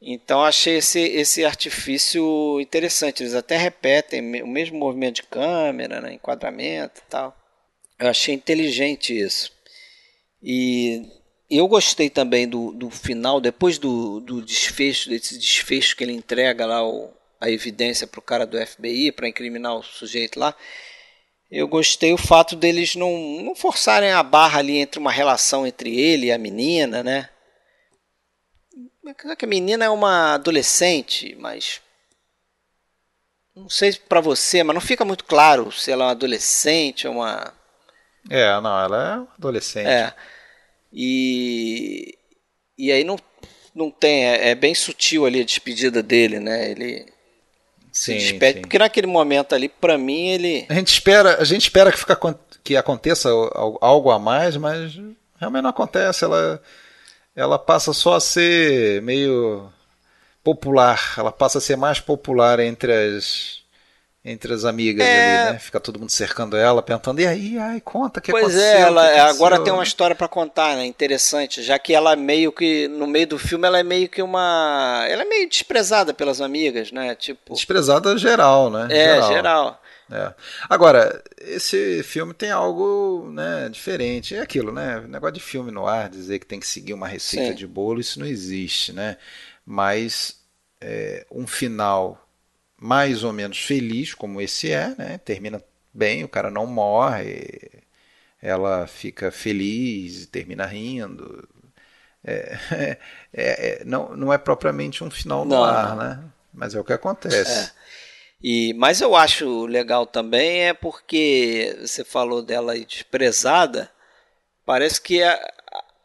Então 0.00 0.42
achei 0.42 0.78
esse, 0.78 1.00
esse 1.00 1.44
artifício 1.44 2.58
interessante. 2.62 3.22
Eles 3.22 3.34
até 3.34 3.58
repetem 3.58 4.42
o 4.42 4.46
mesmo 4.46 4.78
movimento 4.78 5.16
de 5.16 5.24
câmera, 5.24 6.00
né, 6.00 6.14
enquadramento 6.14 7.02
e 7.06 7.10
tal. 7.10 7.36
Eu 8.00 8.08
achei 8.08 8.34
inteligente 8.34 9.16
isso. 9.16 9.52
E 10.42 11.06
eu 11.50 11.68
gostei 11.68 12.08
também 12.08 12.48
do, 12.48 12.72
do 12.72 12.88
final, 12.88 13.40
depois 13.40 13.76
do, 13.76 14.20
do 14.20 14.40
desfecho, 14.40 15.10
desse 15.10 15.38
desfecho 15.38 15.94
que 15.94 16.02
ele 16.02 16.12
entrega 16.12 16.64
lá 16.64 16.82
o, 16.82 17.12
a 17.38 17.50
evidência 17.50 18.06
para 18.06 18.18
o 18.18 18.22
cara 18.22 18.46
do 18.46 18.58
FBI 18.66 19.12
para 19.12 19.28
incriminar 19.28 19.76
o 19.76 19.82
sujeito 19.82 20.40
lá. 20.40 20.56
Eu 21.50 21.68
gostei 21.68 22.12
o 22.14 22.18
fato 22.18 22.56
deles 22.56 22.96
não, 22.96 23.42
não 23.42 23.54
forçarem 23.54 24.12
a 24.12 24.22
barra 24.22 24.60
ali 24.60 24.78
entre 24.78 24.98
uma 24.98 25.12
relação 25.12 25.66
entre 25.66 25.94
ele 25.94 26.28
e 26.28 26.32
a 26.32 26.38
menina, 26.38 27.02
né? 27.02 27.28
que 29.36 29.44
a 29.44 29.48
menina 29.48 29.84
é 29.84 29.90
uma 29.90 30.34
adolescente, 30.34 31.34
mas 31.38 31.82
não 33.54 33.68
sei 33.68 33.92
para 33.92 34.20
você, 34.20 34.62
mas 34.62 34.72
não 34.72 34.80
fica 34.80 35.04
muito 35.04 35.24
claro 35.24 35.72
se 35.72 35.90
ela 35.90 36.04
é 36.04 36.06
uma 36.06 36.12
adolescente 36.12 37.08
ou 37.08 37.14
uma 37.14 37.52
É, 38.28 38.60
não, 38.60 38.78
ela 38.78 39.26
é 39.28 39.34
adolescente. 39.36 39.86
É. 39.86 40.12
E 40.92 42.16
e 42.76 42.90
aí 42.90 43.04
não 43.04 43.16
não 43.74 43.90
tem, 43.90 44.24
é, 44.26 44.50
é 44.50 44.54
bem 44.54 44.74
sutil 44.74 45.24
ali 45.24 45.40
a 45.40 45.44
despedida 45.44 46.02
dele, 46.02 46.40
né? 46.40 46.70
Ele 46.70 47.06
sim, 47.92 48.18
se 48.18 48.30
despede, 48.30 48.54
sim. 48.54 48.60
porque 48.62 48.78
naquele 48.78 49.06
momento 49.06 49.54
ali, 49.54 49.68
para 49.68 49.96
mim, 49.96 50.28
ele 50.28 50.66
A 50.68 50.74
gente 50.74 50.92
espera, 50.92 51.40
a 51.40 51.44
gente 51.44 51.62
espera 51.62 51.92
que 51.92 51.98
fica 51.98 52.18
que 52.62 52.76
aconteça 52.76 53.28
algo 53.80 54.10
a 54.10 54.18
mais, 54.18 54.56
mas 54.56 54.98
realmente 55.38 55.62
não 55.62 55.70
acontece, 55.70 56.24
ela 56.24 56.60
ela 57.34 57.58
passa 57.58 57.92
só 57.92 58.14
a 58.14 58.20
ser 58.20 59.00
meio 59.02 59.72
popular, 60.42 61.14
ela 61.16 61.32
passa 61.32 61.58
a 61.58 61.60
ser 61.60 61.76
mais 61.76 62.00
popular 62.00 62.58
entre 62.60 62.92
as 62.92 63.59
entre 64.24 64.52
as 64.52 64.64
amigas 64.64 65.06
é... 65.06 65.42
ali, 65.42 65.52
né? 65.52 65.58
Fica 65.58 65.80
todo 65.80 65.98
mundo 65.98 66.10
cercando 66.10 66.56
ela, 66.56 66.82
perguntando, 66.82 67.20
e 67.20 67.26
aí, 67.26 67.58
ai, 67.58 67.80
conta 67.80 68.20
que 68.20 68.30
pois 68.30 68.44
aconteceu. 68.44 68.70
Pois 68.70 68.78
é, 68.78 68.80
ela 68.82 69.12
que 69.12 69.18
agora 69.18 69.60
tem 69.60 69.72
uma 69.72 69.82
história 69.82 70.14
para 70.14 70.28
contar, 70.28 70.76
né? 70.76 70.84
Interessante, 70.84 71.62
já 71.62 71.78
que 71.78 71.94
ela 71.94 72.14
meio 72.16 72.52
que 72.52 72.86
no 72.88 73.06
meio 73.06 73.26
do 73.26 73.38
filme 73.38 73.66
ela 73.66 73.78
é 73.78 73.82
meio 73.82 74.08
que 74.08 74.22
uma, 74.22 75.06
ela 75.08 75.22
é 75.22 75.24
meio 75.24 75.48
desprezada 75.48 76.12
pelas 76.12 76.40
amigas, 76.40 76.92
né? 76.92 77.14
Tipo 77.14 77.54
desprezada 77.54 78.16
geral, 78.18 78.70
né? 78.70 78.88
É, 78.90 79.14
geral. 79.14 79.32
geral. 79.32 79.82
É. 80.12 80.34
Agora, 80.68 81.22
esse 81.38 82.02
filme 82.02 82.34
tem 82.34 82.50
algo 82.50 83.30
né, 83.32 83.68
diferente. 83.70 84.34
É 84.34 84.40
aquilo, 84.40 84.72
né? 84.72 85.00
Negócio 85.08 85.34
de 85.34 85.40
filme 85.40 85.70
no 85.70 85.86
ar, 85.86 86.08
dizer 86.08 86.40
que 86.40 86.46
tem 86.46 86.58
que 86.58 86.66
seguir 86.66 86.94
uma 86.94 87.06
receita 87.06 87.50
Sim. 87.50 87.54
de 87.54 87.66
bolo, 87.66 88.00
isso 88.00 88.18
não 88.18 88.26
existe, 88.26 88.92
né? 88.92 89.16
Mas 89.64 90.40
é, 90.80 91.24
um 91.30 91.46
final 91.46 92.18
mais 92.80 93.22
ou 93.22 93.32
menos 93.32 93.58
feliz, 93.58 94.14
como 94.14 94.40
esse 94.40 94.72
é, 94.72 94.94
né? 94.96 95.18
Termina 95.18 95.62
bem, 95.92 96.24
o 96.24 96.28
cara 96.28 96.50
não 96.50 96.66
morre, 96.66 97.84
ela 98.40 98.86
fica 98.86 99.30
feliz, 99.30 100.24
termina 100.26 100.64
rindo. 100.64 101.46
É, 102.24 102.56
é, 103.32 103.80
é, 103.82 103.84
não, 103.84 104.16
não 104.16 104.32
é 104.32 104.38
propriamente 104.38 105.04
um 105.04 105.10
final 105.10 105.44
no 105.44 105.50
Não. 105.50 105.64
ar, 105.64 105.96
né? 105.96 106.24
Mas 106.52 106.74
é 106.74 106.80
o 106.80 106.84
que 106.84 106.94
acontece. 106.94 107.52
É. 107.52 107.70
E, 108.42 108.72
mas 108.74 109.02
eu 109.02 109.14
acho 109.14 109.66
legal 109.66 110.06
também 110.06 110.62
é 110.68 110.72
porque 110.72 111.76
você 111.78 112.02
falou 112.02 112.40
dela 112.40 112.78
desprezada, 112.78 113.90
parece 114.64 115.00
que 115.00 115.22
há, 115.22 115.38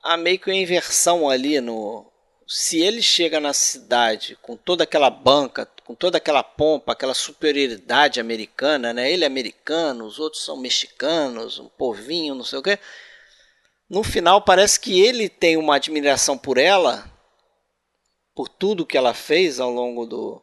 há 0.04 0.18
meio 0.18 0.38
que 0.38 0.50
uma 0.50 0.58
inversão 0.58 1.30
ali 1.30 1.62
no, 1.62 2.06
se 2.48 2.80
ele 2.80 3.02
chega 3.02 3.40
na 3.40 3.54
cidade 3.54 4.38
com 4.42 4.56
toda 4.56 4.84
aquela 4.84 5.10
banca, 5.10 5.66
com 5.84 5.96
toda 5.96 6.18
aquela 6.18 6.44
pompa, 6.44 6.92
aquela 6.92 7.14
superioridade 7.14 8.20
americana, 8.20 8.94
né? 8.94 9.12
Ele 9.12 9.24
é 9.24 9.28
americano, 9.28 10.06
os 10.06 10.20
outros 10.20 10.44
são 10.44 10.58
mexicanos, 10.58 11.58
um 11.58 11.68
povinho, 11.68 12.36
não 12.36 12.44
sei 12.44 12.60
o 12.60 12.64
quê. 12.64 12.78
No 13.90 14.04
final 14.04 14.42
parece 14.42 14.80
que 14.80 15.02
ele 15.02 15.28
tem 15.28 15.58
uma 15.58 15.76
admiração 15.76 16.38
por 16.38 16.58
ela, 16.58 17.12
por 18.36 18.48
tudo 18.48 18.86
que 18.86 18.98
ela 18.98 19.14
fez 19.14 19.60
ao 19.60 19.72
longo 19.72 20.06
do, 20.06 20.42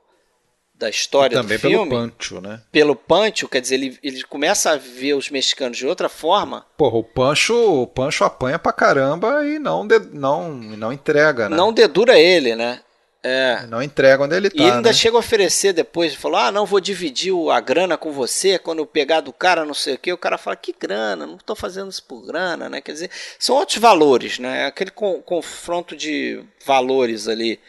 da 0.83 0.91
história 0.91 1.37
Também 1.37 1.57
do 1.57 1.61
filme. 1.61 1.89
pelo 1.89 2.01
Pancho, 2.11 2.41
né? 2.41 2.61
Pelo 2.71 2.95
Pancho, 2.97 3.49
quer 3.49 3.61
dizer, 3.61 3.77
ele, 3.77 3.99
ele 4.03 4.23
começa 4.25 4.73
a 4.73 4.77
ver 4.77 5.15
os 5.15 5.31
mexicanos 5.31 5.79
de 5.79 5.87
outra 5.87 6.09
forma. 6.09 6.67
Porra, 6.77 6.97
o 6.99 7.05
Pancho, 7.05 7.55
o 7.55 7.87
Pancho 7.87 8.25
apanha 8.25 8.59
pra 8.59 8.73
caramba 8.73 9.47
e 9.47 9.59
não, 9.59 9.87
de, 9.87 9.99
não, 10.13 10.53
não 10.53 10.93
entrega, 10.93 11.49
né? 11.49 11.57
Não 11.57 11.73
dedura 11.73 12.19
ele, 12.19 12.55
né? 12.57 12.81
É. 13.25 13.65
Não 13.69 13.81
entrega 13.81 14.25
onde 14.25 14.35
ele 14.35 14.51
tá. 14.51 14.57
E 14.61 14.67
ele 14.67 14.73
ainda 14.79 14.89
né? 14.89 14.93
chega 14.93 15.17
a 15.17 15.21
oferecer 15.21 15.73
depois, 15.73 16.13
falou: 16.13 16.39
Ah, 16.41 16.51
não, 16.51 16.67
vou 16.67 16.81
dividir 16.81 17.31
o- 17.33 17.53
a 17.53 17.61
grana 17.61 17.97
com 17.97 18.11
você 18.11 18.59
quando 18.59 18.81
eu 18.81 18.87
pegar 18.87 19.21
do 19.21 19.33
cara, 19.33 19.65
não 19.65 19.75
sei 19.75 19.95
o 19.95 19.99
quê. 19.99 20.13
O 20.13 20.19
cara 20.19 20.37
fala: 20.37 20.57
Que 20.57 20.75
grana? 20.77 21.25
Não 21.25 21.37
estou 21.37 21.55
fazendo 21.55 21.89
isso 21.89 22.03
por 22.03 22.27
grana, 22.27 22.69
né? 22.69 22.81
Quer 22.81 22.91
dizer, 22.95 23.11
são 23.39 23.55
outros 23.55 23.79
valores, 23.79 24.41
né? 24.41 24.67
Aquele 24.67 24.91
con- 24.91 25.23
confronto 25.23 25.95
de 25.97 26.43
valores 26.67 27.29
ali 27.29 27.61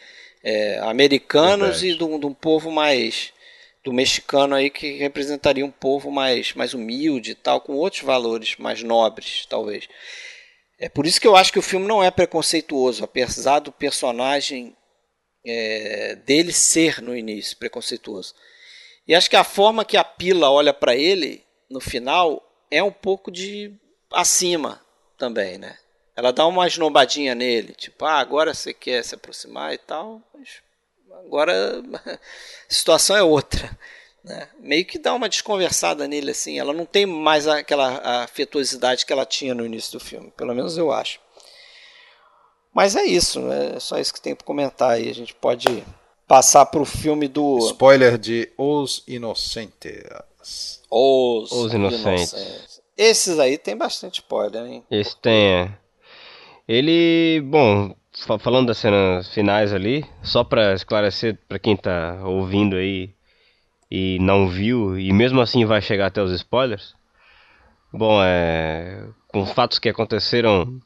é, 0.44 0.78
americanos 0.80 1.80
Verdade. 1.80 1.88
e 1.88 1.96
de 1.96 2.04
um, 2.04 2.20
de 2.20 2.26
um 2.26 2.34
povo 2.34 2.70
mais. 2.70 3.32
do 3.82 3.92
mexicano 3.92 4.54
aí 4.54 4.70
que 4.70 4.98
representaria 4.98 5.64
um 5.64 5.70
povo 5.70 6.10
mais, 6.10 6.52
mais 6.54 6.74
humilde 6.74 7.32
e 7.32 7.34
tal, 7.34 7.60
com 7.60 7.74
outros 7.74 8.02
valores 8.02 8.56
mais 8.56 8.82
nobres, 8.82 9.46
talvez. 9.46 9.88
É 10.78 10.88
por 10.88 11.06
isso 11.06 11.20
que 11.20 11.26
eu 11.26 11.36
acho 11.36 11.52
que 11.52 11.58
o 11.58 11.62
filme 11.62 11.86
não 11.86 12.02
é 12.02 12.10
preconceituoso, 12.10 13.04
apesar 13.04 13.60
do 13.60 13.72
personagem 13.72 14.76
é, 15.46 16.16
dele 16.16 16.52
ser 16.52 17.00
no 17.00 17.16
início 17.16 17.56
preconceituoso. 17.56 18.34
E 19.06 19.14
acho 19.14 19.28
que 19.28 19.36
a 19.36 19.44
forma 19.44 19.84
que 19.84 19.96
a 19.96 20.04
Pila 20.04 20.50
olha 20.50 20.72
para 20.72 20.96
ele 20.96 21.44
no 21.70 21.80
final 21.80 22.42
é 22.70 22.82
um 22.82 22.92
pouco 22.92 23.30
de 23.30 23.72
acima 24.12 24.80
também, 25.18 25.58
né? 25.58 25.76
Ela 26.16 26.32
dá 26.32 26.46
uma 26.46 26.66
esnobadinha 26.66 27.34
nele, 27.34 27.74
tipo, 27.74 28.04
ah, 28.04 28.18
agora 28.18 28.54
você 28.54 28.72
quer 28.72 29.02
se 29.02 29.14
aproximar 29.14 29.74
e 29.74 29.78
tal, 29.78 30.22
mas 30.32 30.48
agora 31.26 31.82
a 32.06 32.18
situação 32.68 33.16
é 33.16 33.22
outra. 33.22 33.76
Né? 34.22 34.48
Meio 34.58 34.86
que 34.86 34.98
dá 34.98 35.12
uma 35.12 35.28
desconversada 35.28 36.08
nele 36.08 36.30
assim. 36.30 36.58
Ela 36.58 36.72
não 36.72 36.86
tem 36.86 37.04
mais 37.04 37.46
aquela 37.46 38.22
afetuosidade 38.22 39.04
que 39.04 39.12
ela 39.12 39.26
tinha 39.26 39.54
no 39.54 39.66
início 39.66 39.92
do 39.92 40.04
filme, 40.04 40.32
pelo 40.36 40.54
menos 40.54 40.78
eu 40.78 40.90
acho. 40.90 41.20
Mas 42.72 42.96
é 42.96 43.04
isso, 43.04 43.40
é 43.52 43.78
só 43.78 43.98
isso 43.98 44.12
que 44.12 44.20
tem 44.20 44.34
para 44.34 44.46
comentar 44.46 44.92
aí. 44.92 45.08
A 45.08 45.14
gente 45.14 45.34
pode 45.34 45.84
passar 46.26 46.66
para 46.66 46.80
o 46.80 46.84
filme 46.84 47.28
do 47.28 47.58
Spoiler 47.68 48.18
de 48.18 48.50
Os 48.56 49.04
Inocentes. 49.06 50.02
Os, 50.90 51.52
Os 51.52 51.72
Inocentes. 51.72 52.82
Esses 52.96 53.38
aí 53.38 53.58
tem 53.58 53.76
bastante 53.76 54.20
spoiler, 54.20 54.64
hein? 54.64 54.84
Esse 54.90 55.16
tem, 55.16 55.52
é. 55.52 55.78
Ele, 56.66 57.40
bom, 57.42 57.94
fa- 58.26 58.38
falando 58.38 58.68
das 58.68 58.78
cenas 58.78 59.32
finais 59.32 59.72
ali, 59.72 60.04
só 60.22 60.42
pra 60.42 60.72
esclarecer 60.72 61.38
pra 61.48 61.58
quem 61.58 61.76
tá 61.76 62.20
ouvindo 62.24 62.76
aí 62.76 63.10
e 63.90 64.18
não 64.20 64.48
viu, 64.48 64.98
e 64.98 65.12
mesmo 65.12 65.40
assim 65.40 65.64
vai 65.64 65.82
chegar 65.82 66.06
até 66.06 66.22
os 66.22 66.32
spoilers. 66.32 66.94
Bom, 67.92 68.20
é. 68.22 69.06
Com 69.28 69.42
os 69.42 69.52
fatos 69.52 69.78
que 69.78 69.88
aconteceram 69.88 70.80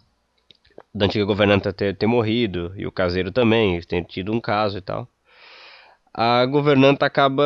da 0.95 1.07
antiga 1.07 1.25
governanta 1.25 1.73
ter, 1.73 1.97
ter 1.97 2.07
morrido, 2.07 2.73
e 2.77 2.87
o 2.87 2.93
caseiro 2.93 3.31
também, 3.31 3.81
têm 3.83 4.03
tido 4.03 4.33
um 4.33 4.41
caso 4.41 4.79
e 4.79 4.81
tal. 4.81 5.09
A 6.13 6.45
governanta 6.47 7.07
acaba 7.07 7.45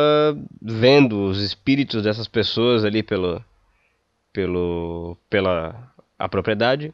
vendo 0.61 1.25
os 1.25 1.39
espíritos 1.41 2.01
dessas 2.03 2.27
pessoas 2.27 2.83
ali 2.83 3.03
pelo, 3.03 3.43
pelo, 4.31 5.17
pela 5.29 5.93
a 6.17 6.27
propriedade. 6.27 6.93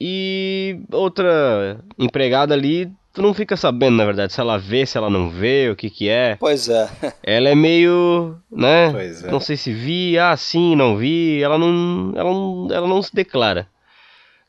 E 0.00 0.78
outra 0.92 1.80
empregada 1.98 2.52
ali, 2.54 2.90
tu 3.14 3.22
não 3.22 3.32
fica 3.32 3.56
sabendo, 3.56 3.96
na 3.96 4.04
verdade, 4.04 4.32
se 4.32 4.40
ela 4.40 4.58
vê, 4.58 4.84
se 4.84 4.98
ela 4.98 5.08
não 5.08 5.30
vê, 5.30 5.70
o 5.70 5.76
que 5.76 5.88
que 5.88 6.08
é. 6.08 6.36
Pois 6.38 6.68
é. 6.68 6.88
Ela 7.22 7.48
é 7.48 7.54
meio, 7.54 8.36
né? 8.50 8.92
Pois 8.92 9.24
é. 9.24 9.30
Não 9.30 9.40
sei 9.40 9.56
se 9.56 9.72
vi, 9.72 10.18
ah, 10.18 10.36
sim, 10.36 10.76
não 10.76 10.96
vi. 10.96 11.42
Ela 11.42 11.56
não, 11.56 12.12
ela 12.14 12.30
não, 12.30 12.68
ela 12.70 12.86
não 12.86 13.02
se 13.02 13.14
declara. 13.14 13.66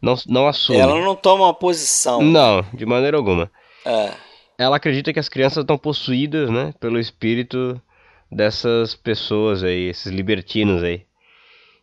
Não, 0.01 0.15
não 0.27 0.47
assume. 0.47 0.79
Ela 0.79 0.99
não 0.99 1.15
toma 1.15 1.45
uma 1.45 1.53
posição. 1.53 2.21
Não, 2.21 2.63
de 2.73 2.85
maneira 2.85 3.15
alguma. 3.15 3.49
É. 3.85 4.11
Ela 4.57 4.75
acredita 4.75 5.13
que 5.13 5.19
as 5.19 5.29
crianças 5.29 5.63
estão 5.63 5.77
possuídas, 5.77 6.49
né, 6.49 6.73
pelo 6.79 6.99
espírito 6.99 7.81
dessas 8.29 8.93
pessoas 8.95 9.63
aí, 9.63 9.87
esses 9.87 10.11
libertinos 10.11 10.83
aí. 10.83 11.06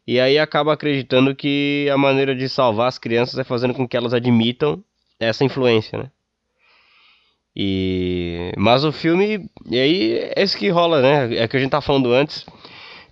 E 0.07 0.21
aí 0.21 0.39
acaba 0.39 0.73
acreditando 0.73 1.35
que 1.35 1.89
a 1.93 1.97
maneira 1.97 2.35
de 2.35 2.49
salvar 2.49 2.89
as 2.89 2.99
crianças 2.99 3.39
é 3.39 3.45
fazendo 3.45 3.75
com 3.75 3.89
que 3.89 3.97
elas 3.97 4.13
admitam 4.13 4.85
essa 5.19 5.45
influência, 5.45 5.99
né? 5.99 6.11
E 7.57 8.53
mas 8.57 8.85
o 8.85 8.93
filme, 8.93 9.49
e 9.67 9.79
aí 9.79 10.19
é 10.35 10.43
isso 10.43 10.59
que 10.59 10.69
rola, 10.69 11.01
né? 11.01 11.37
É 11.37 11.49
que 11.49 11.57
a 11.57 11.61
gente 11.61 11.71
tá 11.71 11.81
falando 11.81 12.13
antes. 12.13 12.45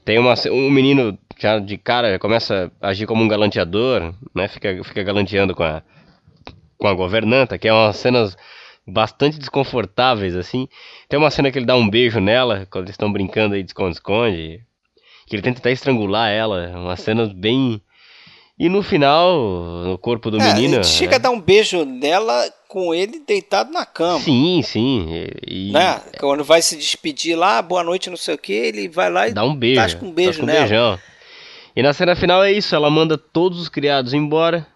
Tem 0.05 0.19
uma 0.19 0.35
um 0.51 0.71
menino 0.71 1.17
já 1.39 1.59
de 1.59 1.79
cara 1.79 2.19
começa 2.19 2.71
a 2.81 2.89
agir 2.89 3.07
como 3.07 3.23
um 3.23 3.29
galanteador, 3.29 4.15
né? 4.35 4.49
Fica 4.49 4.83
fica 4.85 5.03
galanteando 5.03 5.55
com 5.55 5.63
a 5.63 5.83
com 6.77 6.89
a 6.89 6.95
governanta, 6.95 7.57
que 7.59 7.69
é 7.69 7.73
umas 7.73 7.97
cenas 7.97 8.37
bastante 8.87 9.39
desconfortáveis, 9.39 10.35
assim. 10.35 10.69
Tem 11.09 11.19
uma 11.19 11.31
cena 11.31 11.51
que 11.51 11.59
ele 11.59 11.67
dá 11.67 11.77
um 11.77 11.89
beijo 11.89 12.21
nela, 12.21 12.67
quando 12.71 12.87
eles 12.87 12.95
estão 12.95 13.13
brincando 13.13 13.55
aí 13.55 13.63
de 13.63 13.69
esconde-esconde. 13.71 14.65
Que 15.27 15.37
ele 15.37 15.43
tenta 15.43 15.61
até 15.61 15.73
estrangular 15.73 16.31
ela, 16.31 16.73
umas 16.75 17.01
cenas 17.01 17.33
bem... 17.33 17.81
E 18.59 18.69
no 18.69 18.83
final, 18.83 19.35
no 19.85 19.99
corpo 19.99 20.31
do 20.31 20.41
É, 20.41 20.55
menino... 20.55 20.85
chega 20.85 21.13
né? 21.13 21.17
a 21.17 21.19
dar 21.19 21.31
um 21.31 21.41
beijo 21.41 21.85
nela 21.85 22.49
com 22.69 22.95
ele 22.95 23.21
deitado 23.27 23.73
na 23.73 23.85
cama. 23.85 24.21
Sim, 24.21 24.63
sim. 24.63 25.09
E, 25.47 25.71
e 25.71 25.73
Né? 25.73 26.01
Quando 26.21 26.45
vai 26.45 26.63
se 26.63 26.77
despedir 26.77 27.35
lá, 27.37 27.61
boa 27.61 27.83
noite, 27.83 28.09
não 28.09 28.17
sei 28.17 28.35
o 28.35 28.39
que, 28.39 28.53
ele 28.53 28.89
vai 28.89 29.11
lá 29.11 29.27
e 29.27 29.33
dá 29.33 29.43
um 29.45 29.57
beijo. 29.57 29.81
tasca 29.81 30.05
um 30.05 30.13
beijo 30.13 30.31
tasca 30.33 30.45
um 30.45 30.47
nela. 30.47 30.61
beijão. 30.61 30.99
E 31.75 31.83
na 31.83 31.93
cena 31.93 32.15
final 32.15 32.45
é 32.45 32.53
isso, 32.53 32.75
ela 32.75 32.91
manda 32.91 33.17
todos 33.19 33.59
os 33.59 33.69
criados 33.69 34.13
embora. 34.15 34.67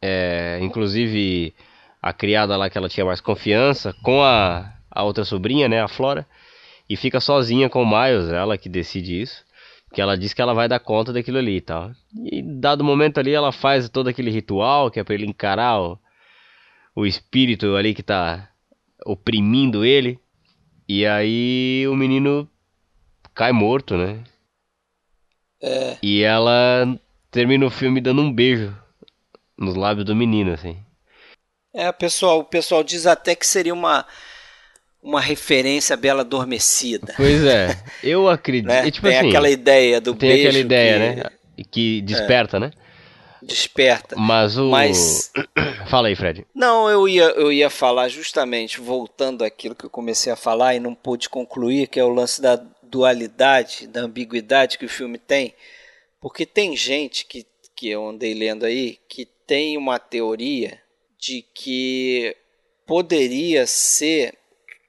É, 0.00 0.58
inclusive 0.62 1.52
a 2.00 2.12
criada 2.12 2.56
lá 2.56 2.70
que 2.70 2.78
ela 2.78 2.88
tinha 2.88 3.04
mais 3.04 3.20
confiança, 3.20 3.92
com 4.04 4.22
a, 4.22 4.72
a 4.90 5.02
outra 5.02 5.24
sobrinha, 5.24 5.68
né, 5.68 5.82
a 5.82 5.88
Flora. 5.88 6.24
E 6.88 6.96
fica 6.96 7.18
sozinha 7.18 7.68
com 7.68 7.82
o 7.82 7.86
Miles, 7.86 8.28
ela 8.30 8.56
que 8.56 8.68
decide 8.68 9.20
isso. 9.20 9.44
Que 9.96 10.02
ela 10.02 10.16
diz 10.18 10.34
que 10.34 10.42
ela 10.42 10.52
vai 10.54 10.68
dar 10.68 10.78
conta 10.78 11.10
daquilo 11.12 11.38
ali 11.38 11.56
e 11.56 11.60
tal. 11.62 11.90
E 12.14 12.42
dado 12.42 12.84
momento 12.84 13.18
ali, 13.18 13.32
ela 13.32 13.50
faz 13.50 13.88
todo 13.88 14.08
aquele 14.08 14.30
ritual 14.30 14.90
que 14.90 15.00
é 15.00 15.04
pra 15.04 15.14
ele 15.14 15.26
encarar 15.26 15.80
o, 15.80 15.98
o 16.94 17.06
espírito 17.06 17.74
ali 17.74 17.94
que 17.94 18.02
tá 18.02 18.52
oprimindo 19.06 19.84
ele. 19.84 20.20
E 20.88 21.06
aí 21.06 21.86
o 21.88 21.96
menino 21.96 22.48
cai 23.34 23.52
morto, 23.52 23.96
né? 23.96 24.22
É, 25.62 25.98
E 26.02 26.22
ela 26.22 26.98
termina 27.30 27.66
o 27.66 27.70
filme 27.70 28.00
dando 28.00 28.22
um 28.22 28.32
beijo 28.32 28.74
nos 29.58 29.74
lábios 29.74 30.06
do 30.06 30.16
menino, 30.16 30.52
assim. 30.52 30.76
é, 31.74 31.90
pessoal, 31.92 32.40
o 32.40 32.44
pessoal 32.44 32.82
diz 32.82 33.06
até 33.06 33.34
que 33.34 33.46
seria 33.46 33.74
uma, 33.74 34.06
uma 35.06 35.20
referência 35.20 35.96
Bela 35.96 36.22
Adormecida. 36.22 37.14
Pois 37.16 37.44
é, 37.44 37.78
eu 38.02 38.28
acredito. 38.28 38.68
Né? 38.68 38.88
e, 38.88 38.90
tipo 38.90 39.06
tem 39.06 39.16
assim, 39.16 39.28
aquela 39.28 39.48
ideia 39.48 40.00
do 40.00 40.14
tem 40.14 40.30
beijo 40.30 40.48
aquela 40.48 40.58
ideia, 40.58 40.98
que 40.98 41.16
né? 41.16 41.64
Que 41.70 42.00
desperta, 42.02 42.58
né? 42.58 42.70
desperta. 43.46 44.16
Mas 44.16 44.58
o. 44.58 44.70
Mas 44.70 45.32
Fala 45.88 46.08
aí, 46.08 46.16
Fred. 46.16 46.44
Não, 46.54 46.90
eu 46.90 47.08
ia, 47.08 47.24
eu 47.24 47.52
ia 47.52 47.70
falar 47.70 48.08
justamente, 48.08 48.80
voltando 48.80 49.44
àquilo 49.44 49.74
que 49.74 49.84
eu 49.84 49.90
comecei 49.90 50.32
a 50.32 50.36
falar 50.36 50.74
e 50.74 50.80
não 50.80 50.94
pude 50.94 51.28
concluir, 51.28 51.86
que 51.86 52.00
é 52.00 52.04
o 52.04 52.12
lance 52.12 52.42
da 52.42 52.60
dualidade, 52.82 53.86
da 53.86 54.00
ambiguidade 54.00 54.78
que 54.78 54.84
o 54.84 54.88
filme 54.88 55.18
tem. 55.18 55.54
Porque 56.20 56.44
tem 56.44 56.76
gente 56.76 57.24
que, 57.24 57.46
que 57.74 57.88
eu 57.88 58.08
andei 58.08 58.34
lendo 58.34 58.64
aí 58.64 58.98
que 59.08 59.24
tem 59.46 59.78
uma 59.78 59.98
teoria 59.98 60.80
de 61.18 61.44
que 61.54 62.36
poderia 62.84 63.66
ser. 63.66 64.34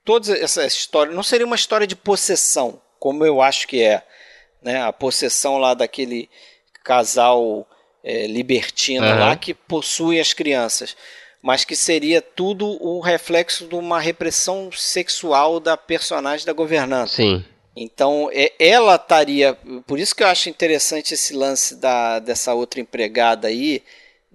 Toda 0.07 0.37
essa 0.37 0.65
história. 0.65 1.13
Não 1.13 1.21
seria 1.21 1.45
uma 1.45 1.57
história 1.57 1.85
de 1.85 1.95
possessão, 1.95 2.81
como 2.97 3.25
eu 3.25 3.41
acho 3.41 3.67
que 3.67 3.81
é. 3.83 4.01
Né? 4.61 4.81
A 4.81 4.93
possessão 4.93 5.57
lá 5.57 5.73
daquele 5.73 6.29
casal 6.81 7.67
é, 8.01 8.25
libertino 8.25 9.05
Aham. 9.05 9.19
lá 9.19 9.35
que 9.35 9.53
possui 9.53 10.17
as 10.17 10.31
crianças. 10.31 10.95
Mas 11.41 11.65
que 11.65 11.75
seria 11.75 12.21
tudo 12.21 12.65
um 12.81 13.01
reflexo 13.01 13.67
de 13.67 13.75
uma 13.75 13.99
repressão 13.99 14.71
sexual 14.71 15.59
da 15.59 15.75
personagem 15.75 16.45
da 16.45 16.53
governanta. 16.53 17.11
Sim. 17.11 17.43
Então, 17.75 18.29
é- 18.33 18.53
ela 18.57 18.95
estaria. 18.95 19.55
Por 19.85 19.99
isso 19.99 20.15
que 20.15 20.23
eu 20.23 20.27
acho 20.27 20.49
interessante 20.49 21.13
esse 21.13 21.33
lance 21.33 21.75
da, 21.75 22.19
dessa 22.19 22.53
outra 22.53 22.79
empregada 22.79 23.49
aí, 23.49 23.83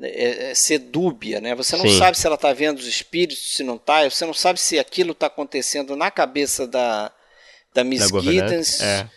é, 0.03 0.51
é, 0.51 0.55
ser 0.55 0.79
dúbia, 0.79 1.41
né? 1.41 1.55
Você 1.55 1.77
não 1.77 1.87
Sim. 1.87 1.99
sabe 1.99 2.19
se 2.19 2.27
ela 2.27 2.37
está 2.37 2.53
vendo 2.53 2.79
os 2.79 2.87
espíritos, 2.87 3.57
se 3.57 3.63
não 3.63 3.77
está. 3.77 4.09
Você 4.09 4.25
não 4.27 4.35
sabe 4.35 4.61
se 4.61 4.79
aquilo 4.79 5.13
está 5.13 5.27
acontecendo 5.27 5.97
na 5.97 6.11
cabeça 6.11 6.67
da, 6.67 7.13
da 7.75 7.85
Miss 7.85 8.11
Da. 8.11 8.21
Giddens, 8.21 8.81
É. 8.81 9.09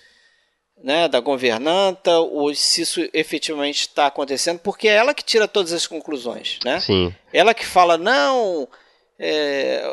né? 0.83 1.07
Da 1.07 1.19
governanta, 1.19 2.19
ou 2.19 2.53
se 2.53 2.81
isso 2.81 3.09
efetivamente 3.13 3.81
está 3.81 4.07
acontecendo, 4.07 4.59
porque 4.59 4.87
é 4.87 4.93
ela 4.95 5.13
que 5.13 5.23
tira 5.23 5.47
todas 5.47 5.73
as 5.73 5.87
conclusões, 5.87 6.59
né? 6.63 6.79
Sim. 6.79 7.13
Ela 7.33 7.53
que 7.53 7.65
fala, 7.65 7.97
não, 7.97 8.67
é, 9.19 9.83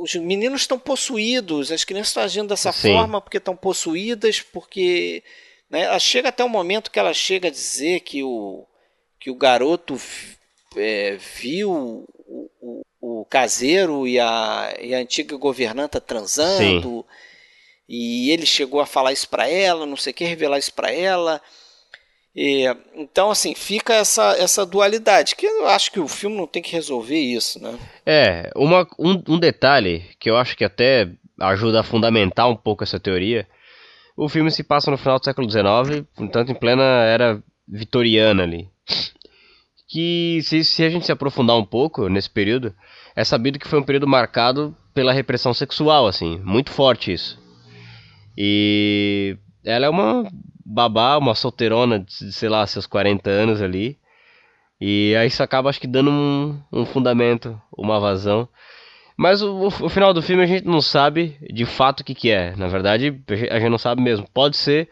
os 0.00 0.14
meninos 0.14 0.62
estão 0.62 0.78
possuídos, 0.78 1.70
as 1.72 1.84
crianças 1.84 2.08
estão 2.08 2.22
agindo 2.22 2.48
dessa 2.48 2.72
Sim. 2.72 2.92
forma 2.92 3.20
porque 3.20 3.38
estão 3.38 3.56
possuídas, 3.56 4.40
porque. 4.40 5.22
Né, 5.68 5.82
ela 5.82 6.00
chega 6.00 6.30
até 6.30 6.42
o 6.42 6.48
momento 6.48 6.90
que 6.90 6.98
ela 6.98 7.14
chega 7.14 7.46
a 7.46 7.50
dizer 7.50 8.00
que 8.00 8.24
o, 8.24 8.66
que 9.20 9.30
o 9.30 9.34
garoto 9.34 10.00
é, 10.76 11.16
viu 11.16 11.70
o, 11.70 12.50
o, 12.60 12.82
o 13.00 13.24
caseiro 13.26 14.08
e 14.08 14.18
a, 14.18 14.74
e 14.80 14.94
a 14.94 14.98
antiga 14.98 15.36
governanta 15.36 16.00
transando. 16.00 17.04
E 17.88 18.30
ele 18.30 18.46
chegou 18.46 18.80
a 18.80 18.86
falar 18.86 19.12
isso 19.12 19.28
para 19.28 19.48
ela, 19.48 19.84
não 19.84 19.96
sei 19.96 20.12
o 20.12 20.14
que, 20.14 20.24
revelar 20.24 20.58
isso 20.58 20.72
para 20.72 20.90
ela. 20.90 21.40
E, 22.34 22.64
então, 22.94 23.30
assim, 23.30 23.54
fica 23.54 23.92
essa, 23.94 24.36
essa 24.38 24.64
dualidade, 24.64 25.34
que 25.34 25.44
eu 25.44 25.66
acho 25.66 25.90
que 25.90 25.98
o 25.98 26.06
filme 26.06 26.36
não 26.36 26.46
tem 26.46 26.62
que 26.62 26.72
resolver 26.72 27.18
isso, 27.18 27.60
né? 27.60 27.76
É, 28.06 28.50
uma, 28.54 28.86
um, 28.98 29.20
um 29.28 29.38
detalhe 29.38 30.04
que 30.18 30.30
eu 30.30 30.36
acho 30.36 30.56
que 30.56 30.64
até 30.64 31.10
ajuda 31.40 31.80
a 31.80 31.84
fundamentar 31.84 32.48
um 32.48 32.56
pouco 32.56 32.84
essa 32.84 33.00
teoria. 33.00 33.48
O 34.16 34.28
filme 34.28 34.50
se 34.52 34.62
passa 34.62 34.90
no 34.90 34.98
final 34.98 35.18
do 35.18 35.24
século 35.24 35.50
XIX, 35.50 36.06
portanto 36.14 36.52
em 36.52 36.54
plena 36.54 36.84
era 37.04 37.42
vitoriana 37.66 38.44
ali. 38.44 38.68
Que 39.88 40.40
se, 40.42 40.62
se 40.64 40.84
a 40.84 40.88
gente 40.90 41.04
se 41.06 41.12
aprofundar 41.12 41.56
um 41.56 41.64
pouco 41.64 42.08
nesse 42.08 42.30
período, 42.30 42.74
é 43.16 43.24
sabido 43.24 43.58
que 43.58 43.66
foi 43.66 43.78
um 43.80 43.82
período 43.84 44.06
marcado 44.06 44.76
pela 44.94 45.12
repressão 45.12 45.52
sexual, 45.52 46.06
assim, 46.06 46.38
muito 46.44 46.70
forte 46.70 47.12
isso. 47.12 47.38
E 48.36 49.36
ela 49.64 49.86
é 49.86 49.88
uma 49.88 50.30
babá, 50.64 51.16
uma 51.18 51.34
solteirona 51.34 51.98
de, 52.00 52.32
sei 52.32 52.48
lá, 52.48 52.66
seus 52.66 52.86
40 52.86 53.28
anos 53.28 53.60
ali. 53.60 53.98
E 54.80 55.14
aí 55.18 55.26
isso 55.28 55.42
acaba, 55.42 55.68
acho 55.68 55.80
que, 55.80 55.86
dando 55.86 56.10
um, 56.10 56.58
um 56.72 56.86
fundamento, 56.86 57.60
uma 57.76 58.00
vazão. 58.00 58.48
Mas 59.16 59.42
o, 59.42 59.66
o 59.66 59.88
final 59.88 60.14
do 60.14 60.22
filme 60.22 60.42
a 60.42 60.46
gente 60.46 60.66
não 60.66 60.80
sabe 60.80 61.36
de 61.52 61.66
fato 61.66 62.00
o 62.00 62.04
que, 62.04 62.14
que 62.14 62.30
é. 62.30 62.56
Na 62.56 62.68
verdade, 62.68 63.20
a 63.50 63.58
gente- 63.58 63.68
não 63.68 63.76
sabe 63.76 64.00
mesmo. 64.00 64.26
Pode 64.32 64.56
ser 64.56 64.88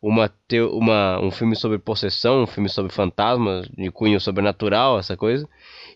uma, 0.00 0.30
uma, 0.72 1.20
um 1.20 1.30
filme 1.30 1.56
sobre 1.56 1.78
possessão, 1.78 2.42
um 2.42 2.46
filme 2.46 2.68
sobre 2.68 2.92
fantasmas, 2.92 3.68
de 3.76 3.90
cunho 3.90 4.20
sobrenatural, 4.20 4.98
essa 4.98 5.16
coisa. 5.16 5.48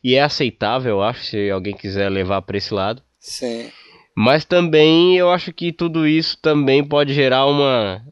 E 0.03 0.15
é 0.15 0.23
aceitável, 0.23 0.97
eu 0.97 1.03
acho, 1.03 1.25
se 1.25 1.51
alguém 1.51 1.75
quiser 1.75 2.09
levar 2.09 2.43
para 2.43 2.57
esse 2.57 2.73
lado. 2.73 3.03
Sim. 3.19 3.71
Mas 4.17 4.45
também 4.45 5.17
eu 5.17 5.31
acho 5.31 5.53
que 5.53 5.73
tudo 5.73 6.07
isso 6.07 6.37
também 6.41 6.83
pode 6.83 7.15
gerar 7.15 7.47
uma, 7.47 8.03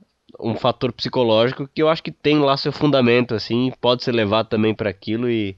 um 0.41 0.55
fator 0.55 0.93
psicológico 0.93 1.69
que 1.75 1.83
eu 1.83 1.89
acho 1.89 2.03
que 2.03 2.13
tem 2.13 2.39
lá 2.39 2.57
seu 2.57 2.73
fundamento, 2.73 3.35
assim, 3.35 3.73
pode 3.81 4.05
ser 4.05 4.13
levado 4.13 4.49
também 4.49 4.75
para 4.75 4.91
aquilo 4.91 5.29
e 5.29 5.57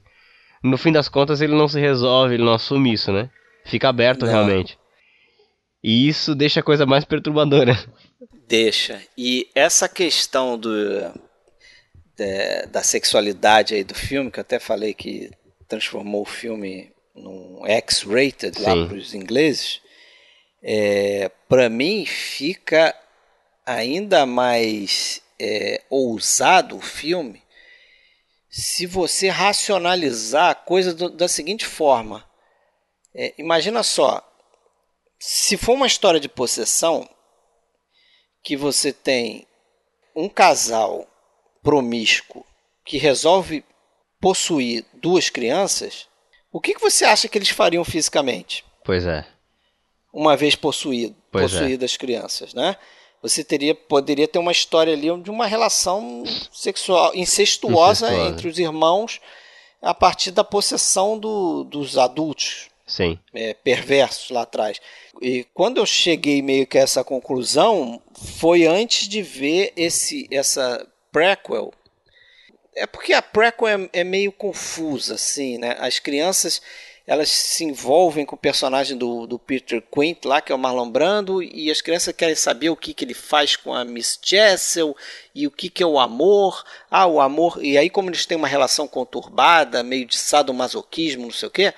no 0.63 0.77
fim 0.77 0.91
das 0.91 1.07
contas 1.07 1.41
ele 1.41 1.55
não 1.55 1.67
se 1.67 1.79
resolve, 1.79 2.35
ele 2.35 2.43
não 2.43 2.53
assume 2.53 2.93
isso, 2.93 3.11
né? 3.11 3.29
Fica 3.65 3.89
aberto 3.89 4.25
Não. 4.25 4.31
realmente. 4.31 4.77
E 5.83 6.07
isso 6.07 6.35
deixa 6.35 6.59
a 6.59 6.63
coisa 6.63 6.85
mais 6.85 7.05
perturbadora. 7.05 7.77
Deixa. 8.47 9.01
E 9.17 9.49
essa 9.55 9.87
questão 9.89 10.57
do, 10.57 11.01
da, 12.17 12.65
da 12.69 12.83
sexualidade 12.83 13.73
aí 13.73 13.83
do 13.83 13.95
filme, 13.95 14.31
que 14.31 14.39
eu 14.39 14.41
até 14.41 14.59
falei 14.59 14.93
que 14.93 15.31
transformou 15.67 16.21
o 16.21 16.25
filme 16.25 16.91
num 17.15 17.65
X-rated 17.65 18.59
lá 18.61 18.73
para 18.87 18.97
os 18.97 19.13
ingleses, 19.13 19.81
é, 20.61 21.29
para 21.49 21.69
mim 21.69 22.05
fica 22.05 22.95
ainda 23.65 24.25
mais 24.25 25.21
é, 25.39 25.81
ousado 25.89 26.77
o 26.77 26.81
filme 26.81 27.41
se 28.49 28.85
você 28.85 29.29
racionalizar 29.29 30.49
a 30.49 30.55
coisa 30.55 30.93
do- 30.93 31.09
da 31.09 31.27
seguinte 31.27 31.65
forma. 31.65 32.29
É, 33.15 33.33
imagina 33.37 33.81
só, 33.81 34.21
se 35.17 35.55
for 35.57 35.73
uma 35.73 35.87
história 35.87 36.19
de 36.19 36.27
possessão, 36.27 37.09
que 38.43 38.55
você 38.57 38.91
tem 38.91 39.45
um 40.15 40.27
casal 40.27 41.07
promíscuo 41.63 42.45
que 42.85 42.97
resolve 42.97 43.63
possuir 44.19 44.85
duas 44.93 45.29
crianças, 45.29 46.07
o 46.51 46.59
que, 46.59 46.73
que 46.73 46.81
você 46.81 47.05
acha 47.05 47.27
que 47.27 47.37
eles 47.37 47.49
fariam 47.49 47.83
fisicamente? 47.83 48.63
Pois 48.83 49.05
é. 49.05 49.25
Uma 50.13 50.35
vez 50.35 50.55
possuído, 50.55 51.15
Pois 51.31 51.53
é. 51.53 51.59
possuídas 51.59 51.91
as 51.91 51.97
crianças, 51.97 52.53
né? 52.53 52.75
Você 53.21 53.43
teria, 53.43 53.75
poderia 53.75 54.27
ter 54.27 54.39
uma 54.39 54.51
história 54.51 54.93
ali 54.93 55.07
de 55.21 55.29
uma 55.29 55.45
relação 55.45 56.23
sexual 56.51 57.11
incestuosa, 57.15 58.07
Incestuosa. 58.07 58.29
entre 58.29 58.47
os 58.47 58.57
irmãos 58.57 59.21
a 59.81 59.93
partir 59.93 60.31
da 60.31 60.43
possessão 60.43 61.17
do- 61.17 61.63
dos 61.63 61.97
adultos 61.99 62.67
Sim. 62.91 63.17
é, 63.33 63.53
perversos 63.53 64.29
lá 64.31 64.41
atrás. 64.41 64.81
E 65.21 65.45
quando 65.53 65.77
eu 65.77 65.85
cheguei 65.85 66.41
meio 66.41 66.67
que 66.67 66.77
a 66.77 66.81
essa 66.81 67.05
conclusão, 67.05 68.01
foi 68.37 68.67
antes 68.67 69.07
de 69.07 69.21
ver 69.21 69.71
esse 69.77 70.27
essa 70.29 70.85
prequel. 71.09 71.73
É 72.75 72.85
porque 72.85 73.13
a 73.13 73.21
prequel 73.21 73.67
é, 73.67 73.89
é 73.93 74.03
meio 74.03 74.33
confusa, 74.33 75.15
assim, 75.15 75.57
né? 75.57 75.77
As 75.79 75.99
crianças 75.99 76.61
elas 77.07 77.29
se 77.29 77.63
envolvem 77.63 78.25
com 78.25 78.35
o 78.35 78.39
personagem 78.39 78.97
do, 78.97 79.25
do 79.25 79.39
Peter 79.39 79.81
Quint 79.81 80.23
lá, 80.23 80.39
que 80.39 80.51
é 80.51 80.55
o 80.55 80.59
Marlon 80.59 80.89
Brando, 80.89 81.41
e 81.41 81.71
as 81.71 81.81
crianças 81.81 82.15
querem 82.15 82.35
saber 82.35 82.69
o 82.69 82.75
que, 82.75 82.93
que 82.93 83.03
ele 83.03 83.13
faz 83.13 83.55
com 83.55 83.73
a 83.73 83.83
Miss 83.83 84.19
Jessel 84.21 84.95
e 85.33 85.47
o 85.47 85.51
que, 85.51 85.69
que 85.69 85.81
é 85.81 85.85
o 85.85 85.99
amor. 85.99 86.63
Ah, 86.89 87.07
o 87.07 87.19
amor. 87.19 87.59
E 87.63 87.77
aí, 87.77 87.89
como 87.89 88.09
eles 88.09 88.25
têm 88.25 88.37
uma 88.37 88.47
relação 88.47 88.87
conturbada, 88.87 89.81
meio 89.81 90.05
de 90.05 90.17
sadomasoquismo, 90.17 91.23
não 91.23 91.31
sei 91.31 91.47
o 91.47 91.51
quê, 91.51 91.73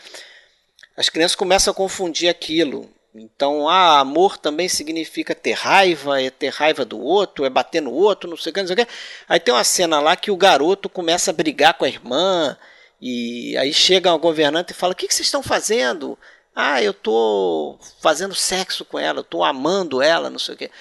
as 0.95 1.09
crianças 1.09 1.35
começam 1.35 1.71
a 1.71 1.75
confundir 1.75 2.29
aquilo. 2.29 2.89
Então, 3.15 3.69
ah, 3.69 3.99
amor 3.99 4.37
também 4.37 4.67
significa 4.67 5.35
ter 5.35 5.51
raiva, 5.51 6.19
é 6.21 6.31
ter 6.31 6.49
raiva 6.49 6.83
do 6.83 6.99
outro, 6.99 7.45
é 7.45 7.49
bater 7.49 7.81
no 7.81 7.91
outro, 7.91 8.29
não 8.29 8.35
sei 8.35 8.49
o 8.49 8.53
que, 8.53 8.61
não 8.61 8.67
sei 8.67 8.73
o 8.73 8.85
que. 8.85 8.91
Aí 9.29 9.39
tem 9.39 9.53
uma 9.53 9.63
cena 9.63 9.99
lá 9.99 10.15
que 10.15 10.31
o 10.31 10.37
garoto 10.37 10.89
começa 10.89 11.29
a 11.29 11.33
brigar 11.33 11.75
com 11.75 11.85
a 11.85 11.87
irmã, 11.87 12.57
e 12.99 13.55
aí 13.57 13.71
chega 13.71 14.11
a 14.11 14.17
governanta 14.17 14.71
e 14.71 14.75
fala: 14.75 14.93
O 14.93 14.95
que, 14.95 15.07
que 15.07 15.13
vocês 15.13 15.27
estão 15.27 15.43
fazendo? 15.43 16.17
Ah, 16.55 16.81
eu 16.81 16.93
tô 16.93 17.77
fazendo 18.01 18.33
sexo 18.33 18.85
com 18.85 18.97
ela, 18.97 19.19
eu 19.19 19.23
tô 19.23 19.43
amando 19.43 20.01
ela, 20.01 20.29
não 20.29 20.39
sei 20.39 20.55
o 20.55 20.57
que. 20.57 20.71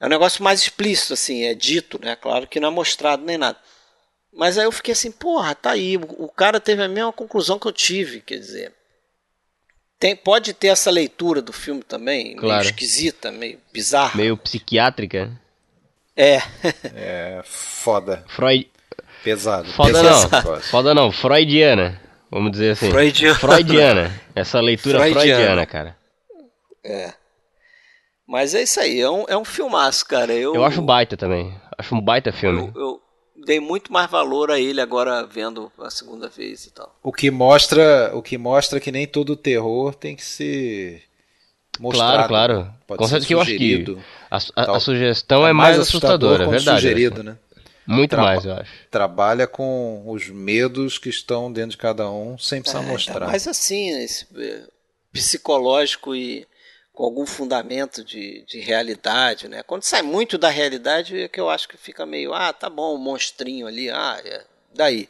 É 0.00 0.06
um 0.06 0.10
negócio 0.10 0.42
mais 0.42 0.60
explícito, 0.60 1.14
assim, 1.14 1.44
é 1.44 1.54
dito, 1.54 1.98
né? 2.02 2.16
Claro 2.16 2.46
que 2.46 2.60
não 2.60 2.68
é 2.68 2.70
mostrado 2.70 3.24
nem 3.24 3.38
nada. 3.38 3.58
Mas 4.32 4.58
aí 4.58 4.64
eu 4.64 4.72
fiquei 4.72 4.92
assim, 4.92 5.10
porra, 5.10 5.54
tá 5.54 5.70
aí. 5.72 5.96
O 5.96 6.28
cara 6.28 6.60
teve 6.60 6.82
a 6.82 6.88
mesma 6.88 7.12
conclusão 7.12 7.58
que 7.58 7.66
eu 7.66 7.72
tive, 7.72 8.20
quer 8.20 8.38
dizer. 8.38 8.74
Tem, 9.98 10.14
pode 10.14 10.52
ter 10.52 10.68
essa 10.68 10.90
leitura 10.90 11.40
do 11.40 11.52
filme 11.52 11.82
também, 11.82 12.36
Claro. 12.36 12.58
meio 12.60 12.70
esquisita, 12.70 13.30
meio 13.32 13.58
bizarra. 13.72 14.16
Meio 14.16 14.36
psiquiátrica. 14.36 15.30
É, 16.16 16.38
É 16.94 17.40
foda. 17.44 18.24
Freud. 18.28 18.70
Pesado. 19.24 19.68
Foda 19.72 19.92
pesado 20.02 20.30
não. 20.52 20.60
Foda 20.62 20.94
não. 20.94 21.12
Freudiana. 21.12 22.00
Vamos 22.30 22.52
dizer 22.52 22.72
assim. 22.72 22.90
Freudiana. 22.90 23.34
Freudiana. 23.38 24.20
Essa 24.34 24.60
leitura 24.60 24.98
Freudiana. 25.00 25.20
freudiana, 25.34 25.66
cara. 25.66 25.96
mas 28.26 28.54
é 28.54 28.62
isso 28.62 28.80
aí, 28.80 29.00
é 29.00 29.10
um, 29.10 29.24
é 29.28 29.36
um 29.36 29.44
filmaço, 29.44 30.04
cara. 30.06 30.32
Eu, 30.32 30.54
Eu 30.54 30.64
acho 30.64 30.80
um 30.80 30.86
baita 30.86 31.16
também. 31.16 31.54
Acho 31.78 31.94
um 31.94 32.00
baita 32.00 32.32
filme. 32.32 32.70
eu, 32.74 32.80
eu 32.80 33.02
dei 33.46 33.60
muito 33.60 33.92
mais 33.92 34.10
valor 34.10 34.50
a 34.50 34.58
ele 34.60 34.80
agora 34.80 35.24
vendo 35.24 35.70
a 35.78 35.88
segunda 35.90 36.28
vez 36.28 36.66
e 36.66 36.70
tal. 36.72 36.94
O 37.02 37.12
que 37.12 37.30
mostra, 37.30 38.10
o 38.14 38.20
que 38.20 38.36
mostra 38.36 38.80
que 38.80 38.90
nem 38.92 39.06
todo 39.06 39.36
terror 39.36 39.94
tem 39.94 40.14
que 40.16 40.24
ser 40.24 41.02
mostrado. 41.78 42.28
Claro, 42.28 42.28
claro. 42.28 42.74
Pode 42.86 42.98
Com 42.98 43.04
ser 43.04 43.10
certeza 43.20 43.26
que 43.28 43.34
eu 43.34 43.40
acho 43.40 43.50
que 43.52 43.56
sugerido. 43.58 44.02
a, 44.30 44.38
a- 44.56 44.76
a 44.76 44.80
sugestão 44.80 45.46
é 45.46 45.52
mais, 45.52 45.78
assustadora, 45.78 46.44
é 46.44 46.48
verdade. 46.48 46.80
sugerido, 46.80 47.22
né? 47.22 47.36
Muito 47.86 48.10
Traba- 48.10 48.26
mais, 48.28 48.44
eu 48.44 48.52
acho. 48.52 48.70
Trabalha 48.90 49.46
com 49.46 50.02
os 50.08 50.28
medos 50.28 50.98
que 50.98 51.08
estão 51.08 51.52
dentro 51.52 51.70
de 51.70 51.76
cada 51.76 52.10
um, 52.10 52.36
sem 52.36 52.60
precisar 52.60 52.82
É, 52.82 52.86
mostrar. 52.86 53.14
ainda 53.14 53.26
mais 53.26 53.46
assim, 53.46 53.90
esse, 54.02 54.26
é, 54.36 54.62
psicológico 55.12 56.14
e 56.14 56.46
com 56.96 57.04
algum 57.04 57.26
fundamento 57.26 58.02
de, 58.02 58.42
de 58.46 58.58
realidade, 58.58 59.48
né? 59.48 59.62
Quando 59.62 59.82
sai 59.82 60.00
muito 60.00 60.38
da 60.38 60.48
realidade 60.48 61.20
é 61.20 61.28
que 61.28 61.38
eu 61.38 61.50
acho 61.50 61.68
que 61.68 61.76
fica 61.76 62.06
meio, 62.06 62.32
ah, 62.32 62.54
tá 62.54 62.70
bom, 62.70 62.94
o 62.94 62.98
monstrinho 62.98 63.66
ali, 63.66 63.90
ah, 63.90 64.18
é, 64.24 64.42
daí. 64.74 65.06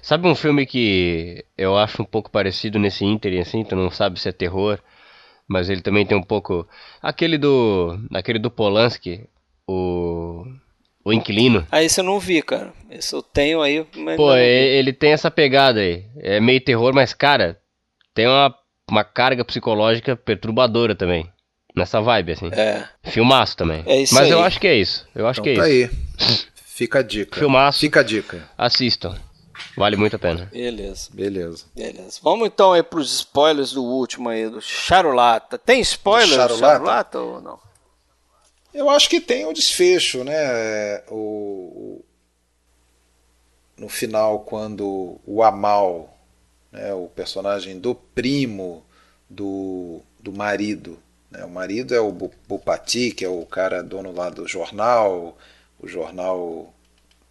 Sabe 0.00 0.28
um 0.28 0.34
filme 0.36 0.64
que 0.64 1.44
eu 1.58 1.76
acho 1.76 2.02
um 2.02 2.04
pouco 2.04 2.30
parecido 2.30 2.78
nesse 2.78 3.04
ínterim, 3.04 3.40
assim, 3.40 3.64
tu 3.64 3.74
não 3.74 3.90
sabe 3.90 4.20
se 4.20 4.28
é 4.28 4.32
terror, 4.32 4.78
mas 5.48 5.68
ele 5.68 5.82
também 5.82 6.06
tem 6.06 6.16
um 6.16 6.22
pouco... 6.22 6.68
Aquele 7.02 7.36
do... 7.36 7.98
aquele 8.14 8.38
do 8.38 8.50
Polanski, 8.50 9.28
o... 9.66 10.44
O 11.04 11.12
Inquilino. 11.12 11.66
Ah, 11.72 11.82
esse 11.82 11.98
eu 11.98 12.04
não 12.04 12.20
vi, 12.20 12.40
cara. 12.42 12.72
Esse 12.88 13.12
eu 13.12 13.22
tenho 13.22 13.60
aí, 13.60 13.84
Pô, 14.16 14.36
ele 14.36 14.92
tem 14.92 15.10
essa 15.10 15.32
pegada 15.32 15.80
aí. 15.80 16.06
É 16.18 16.38
meio 16.38 16.60
terror, 16.60 16.94
mas, 16.94 17.12
cara, 17.12 17.60
tem 18.14 18.28
uma, 18.28 18.54
uma 18.92 19.02
carga 19.04 19.44
psicológica 19.44 20.14
perturbadora 20.14 20.94
também. 20.94 21.30
Nessa 21.74 22.00
vibe, 22.02 22.32
assim. 22.32 22.48
É. 22.52 22.86
Filmaço 23.04 23.56
também. 23.56 23.82
É 23.86 24.02
isso 24.02 24.14
mas 24.14 24.30
eu 24.30 24.38
aí. 24.40 24.44
acho 24.46 24.60
que 24.60 24.66
é 24.68 24.74
isso. 24.74 25.08
Eu 25.14 25.26
acho 25.26 25.40
Então 25.40 25.54
que 25.54 25.58
é 25.58 25.62
tá 25.62 25.68
isso. 25.70 25.90
aí. 26.28 26.46
Fica 26.66 26.98
a 26.98 27.02
dica. 27.02 27.38
Filmaço. 27.38 27.80
Fica 27.80 28.00
a 28.00 28.02
dica. 28.02 28.46
Assistam. 28.58 29.16
Vale 29.76 29.96
muito 29.96 30.16
a 30.16 30.18
pena. 30.18 30.50
Beleza. 30.52 31.08
Beleza. 31.14 31.64
Beleza. 31.74 32.20
Vamos 32.22 32.46
então 32.46 32.72
aí 32.74 32.82
pros 32.82 33.10
spoilers 33.14 33.72
do 33.72 33.82
último 33.82 34.28
aí, 34.28 34.48
do 34.50 34.60
Charulata. 34.60 35.56
Tem 35.58 35.80
spoiler 35.80 36.28
do 36.28 36.34
Charulata? 36.34 36.66
Charulata 36.74 37.18
ou 37.20 37.40
não? 37.40 37.58
Eu 38.74 38.90
acho 38.90 39.08
que 39.08 39.20
tem 39.20 39.46
o 39.46 39.52
desfecho, 39.54 40.24
né? 40.24 41.02
O, 41.08 41.14
o- 41.14 42.04
no 43.78 43.88
final, 43.88 44.40
quando 44.40 45.18
o 45.26 45.42
Amal, 45.42 46.11
né, 46.72 46.92
o 46.94 47.06
personagem 47.08 47.78
do 47.78 47.94
primo 47.94 48.84
do, 49.28 50.00
do 50.20 50.32
marido, 50.32 50.98
né, 51.30 51.44
o 51.44 51.50
marido 51.50 51.94
é 51.94 52.00
o 52.00 52.12
Bu- 52.12 52.32
Bupati, 52.48 53.10
que 53.12 53.24
é 53.24 53.28
o 53.28 53.44
cara 53.46 53.82
dono 53.82 54.12
lá 54.12 54.30
do 54.30 54.46
jornal, 54.48 55.38
o 55.80 55.88
jornal 55.88 56.74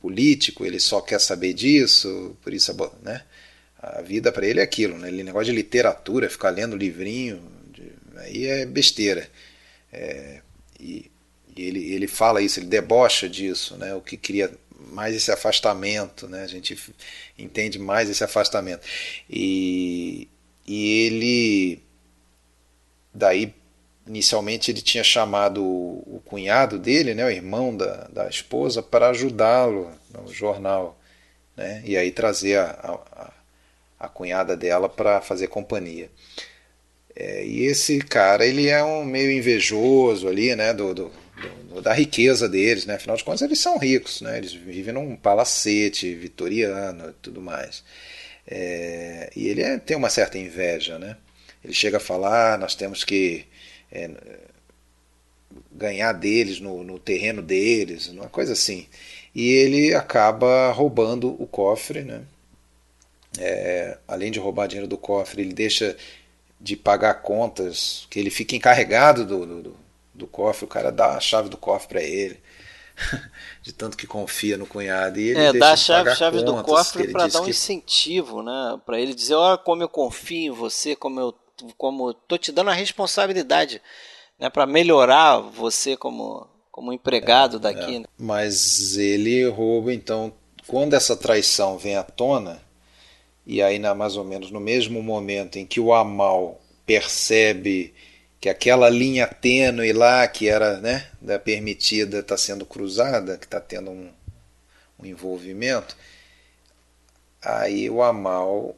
político, 0.01 0.65
ele 0.65 0.79
só 0.79 1.01
quer 1.01 1.19
saber 1.19 1.53
disso, 1.53 2.35
por 2.41 2.53
isso 2.53 2.71
né, 3.03 3.23
a 3.79 4.01
vida 4.01 4.31
para 4.31 4.45
ele 4.45 4.59
é 4.59 4.63
aquilo, 4.63 4.97
né, 4.97 5.07
ele 5.09 5.23
negócio 5.23 5.47
de 5.47 5.53
literatura, 5.53 6.29
ficar 6.29 6.49
lendo 6.49 6.75
livrinho, 6.75 7.41
de- 7.73 7.91
aí 8.17 8.45
é 8.45 8.65
besteira. 8.65 9.29
É, 9.91 10.41
e 10.79 11.09
e 11.55 11.63
ele, 11.63 11.93
ele 11.93 12.07
fala 12.07 12.41
isso, 12.41 12.59
ele 12.59 12.67
debocha 12.67 13.27
disso, 13.27 13.75
né? 13.75 13.93
o 13.93 13.99
que 13.99 14.15
cria 14.15 14.49
mais 14.91 15.15
esse 15.15 15.31
afastamento, 15.31 16.27
né? 16.27 16.43
a 16.43 16.47
gente 16.47 16.77
entende 17.37 17.79
mais 17.79 18.09
esse 18.09 18.23
afastamento. 18.23 18.81
E, 19.29 20.27
e 20.67 21.05
ele, 21.05 21.83
daí, 23.13 23.53
inicialmente, 24.05 24.71
ele 24.71 24.81
tinha 24.81 25.03
chamado 25.03 25.63
o, 25.63 26.21
cunhado 26.25 26.77
dele, 26.77 27.13
né? 27.13 27.25
o 27.25 27.29
irmão 27.29 27.75
da, 27.75 28.07
da 28.07 28.27
esposa, 28.29 28.81
para 28.81 29.09
ajudá-lo 29.09 29.91
no 30.13 30.31
jornal. 30.33 30.99
Né? 31.55 31.81
E 31.85 31.97
aí 31.97 32.11
trazer 32.11 32.57
a, 32.57 32.71
a, 32.71 33.33
a- 34.05 34.09
cunhada 34.09 34.55
dela 34.55 34.89
para 34.89 35.21
fazer 35.21 35.47
companhia. 35.47 36.09
É, 37.15 37.45
e 37.45 37.63
esse 37.65 37.99
cara, 37.99 38.45
ele 38.45 38.67
é 38.67 38.83
um 38.83 39.03
meio 39.03 39.31
invejoso 39.31 40.27
ali, 40.27 40.55
né, 40.55 40.73
do- 40.73 40.93
do- 40.93 41.11
da 41.81 41.93
riqueza 41.93 42.47
deles, 42.49 42.85
né, 42.85 42.95
afinal 42.95 43.15
de 43.17 43.23
contas 43.23 43.41
eles 43.41 43.59
são 43.59 43.77
ricos, 43.77 44.21
né, 44.21 44.37
eles 44.37 44.53
vivem 44.53 44.93
num 44.93 45.15
palacete 45.15 46.13
vitoriano 46.13 47.09
e 47.09 47.13
tudo 47.21 47.41
mais. 47.41 47.83
É, 48.47 49.31
e 49.35 49.47
ele 49.47 49.61
é- 49.61 49.77
tem 49.77 49.95
uma 49.97 50.09
certa 50.09 50.37
inveja, 50.37 50.99
né, 50.99 51.17
ele 51.63 51.73
chega 51.73 51.97
a 51.97 51.99
falar, 51.99 52.57
nós 52.59 52.75
temos 52.75 53.03
que 53.03 53.45
é, 53.91 54.09
ganhar 55.71 56.13
deles 56.13 56.59
no, 56.59 56.83
no 56.83 56.97
terreno 56.99 57.41
deles, 57.41 58.07
uma 58.07 58.29
coisa 58.29 58.53
assim. 58.53 58.87
E 59.35 59.51
ele 59.51 59.93
acaba 59.93 60.71
roubando 60.71 61.35
o 61.41 61.47
cofre, 61.47 62.03
né, 62.03 62.21
é, 63.39 63.97
além 64.07 64.31
de 64.31 64.39
roubar 64.39 64.67
dinheiro 64.67 64.87
do 64.87 64.97
cofre, 64.97 65.41
ele 65.41 65.53
deixa 65.53 65.95
de 66.59 66.75
pagar 66.75 67.15
contas, 67.15 68.05
que 68.09 68.19
ele 68.19 68.29
fica 68.29 68.55
encarregado 68.55 69.25
do, 69.25 69.45
do, 69.61 69.75
do- 70.13 70.27
cofre, 70.27 70.65
o 70.65 70.67
cara 70.67 70.91
dá 70.91 71.15
a 71.17 71.19
chave 71.19 71.49
do 71.49 71.57
cofre 71.57 71.87
para 71.89 72.01
ele, 72.03 72.39
de 73.63 73.73
tanto 73.73 73.97
que 73.97 74.07
confia 74.07 74.57
no 74.57 74.65
cunhado. 74.67 75.19
E 75.19 75.29
ele 75.29 75.39
É, 75.39 75.53
dá 75.53 75.71
a 75.71 75.75
chave, 75.75 76.09
chave 76.09 76.41
do 76.41 76.53
contas, 76.53 76.63
cofre 76.65 77.03
para 77.05 77.27
dar 77.27 77.41
um 77.41 77.45
que- 77.45 77.51
incentivo, 77.51 78.41
né? 78.43 78.79
Para 78.85 78.99
ele 78.99 79.13
dizer, 79.13 79.35
olha 79.35 79.57
como 79.57 79.81
eu 79.83 79.89
confio 79.89 80.37
em 80.53 80.55
você, 80.55 80.95
como 80.95 81.19
eu 81.19 81.33
como 81.77 82.11
tô 82.13 82.37
te 82.39 82.51
dando 82.51 82.71
a 82.71 82.73
responsabilidade, 82.73 83.81
né, 84.39 84.49
para 84.49 84.65
melhorar 84.65 85.39
você 85.39 85.95
como 85.97 86.47
como 86.71 86.91
empregado 86.93 87.59
daqui, 87.59 87.99
né? 87.99 88.05
Mas 88.17 88.97
ele 88.97 89.47
rouba, 89.49 89.93
então, 89.93 90.33
quando 90.67 90.93
essa 90.93 91.15
traição 91.15 91.77
vem 91.77 91.95
à 91.95 92.03
tona, 92.03 92.61
e 93.45 93.61
aí 93.61 93.79
na, 93.79 93.95
mais 93.95 94.17
ou 94.17 94.23
menos 94.25 94.51
no 94.51 94.59
mesmo 94.59 95.01
momento 95.03 95.57
em 95.57 95.65
que 95.65 95.79
o 95.79 95.93
Amal 95.93 96.59
percebe 96.85 97.93
que 98.41 98.49
aquela 98.49 98.89
linha 98.89 99.27
tênue 99.27 99.93
lá, 99.93 100.27
que 100.27 100.49
era 100.49 100.79
né, 100.81 101.07
da 101.21 101.39
permitida, 101.39 102.19
está 102.19 102.37
sendo 102.37 102.65
cruzada, 102.65 103.37
que 103.37 103.45
está 103.45 103.61
tendo 103.61 103.91
um, 103.91 104.11
um 104.99 105.05
envolvimento, 105.05 105.95
aí 107.41 107.89
o 107.89 108.01
Amal, 108.03 108.75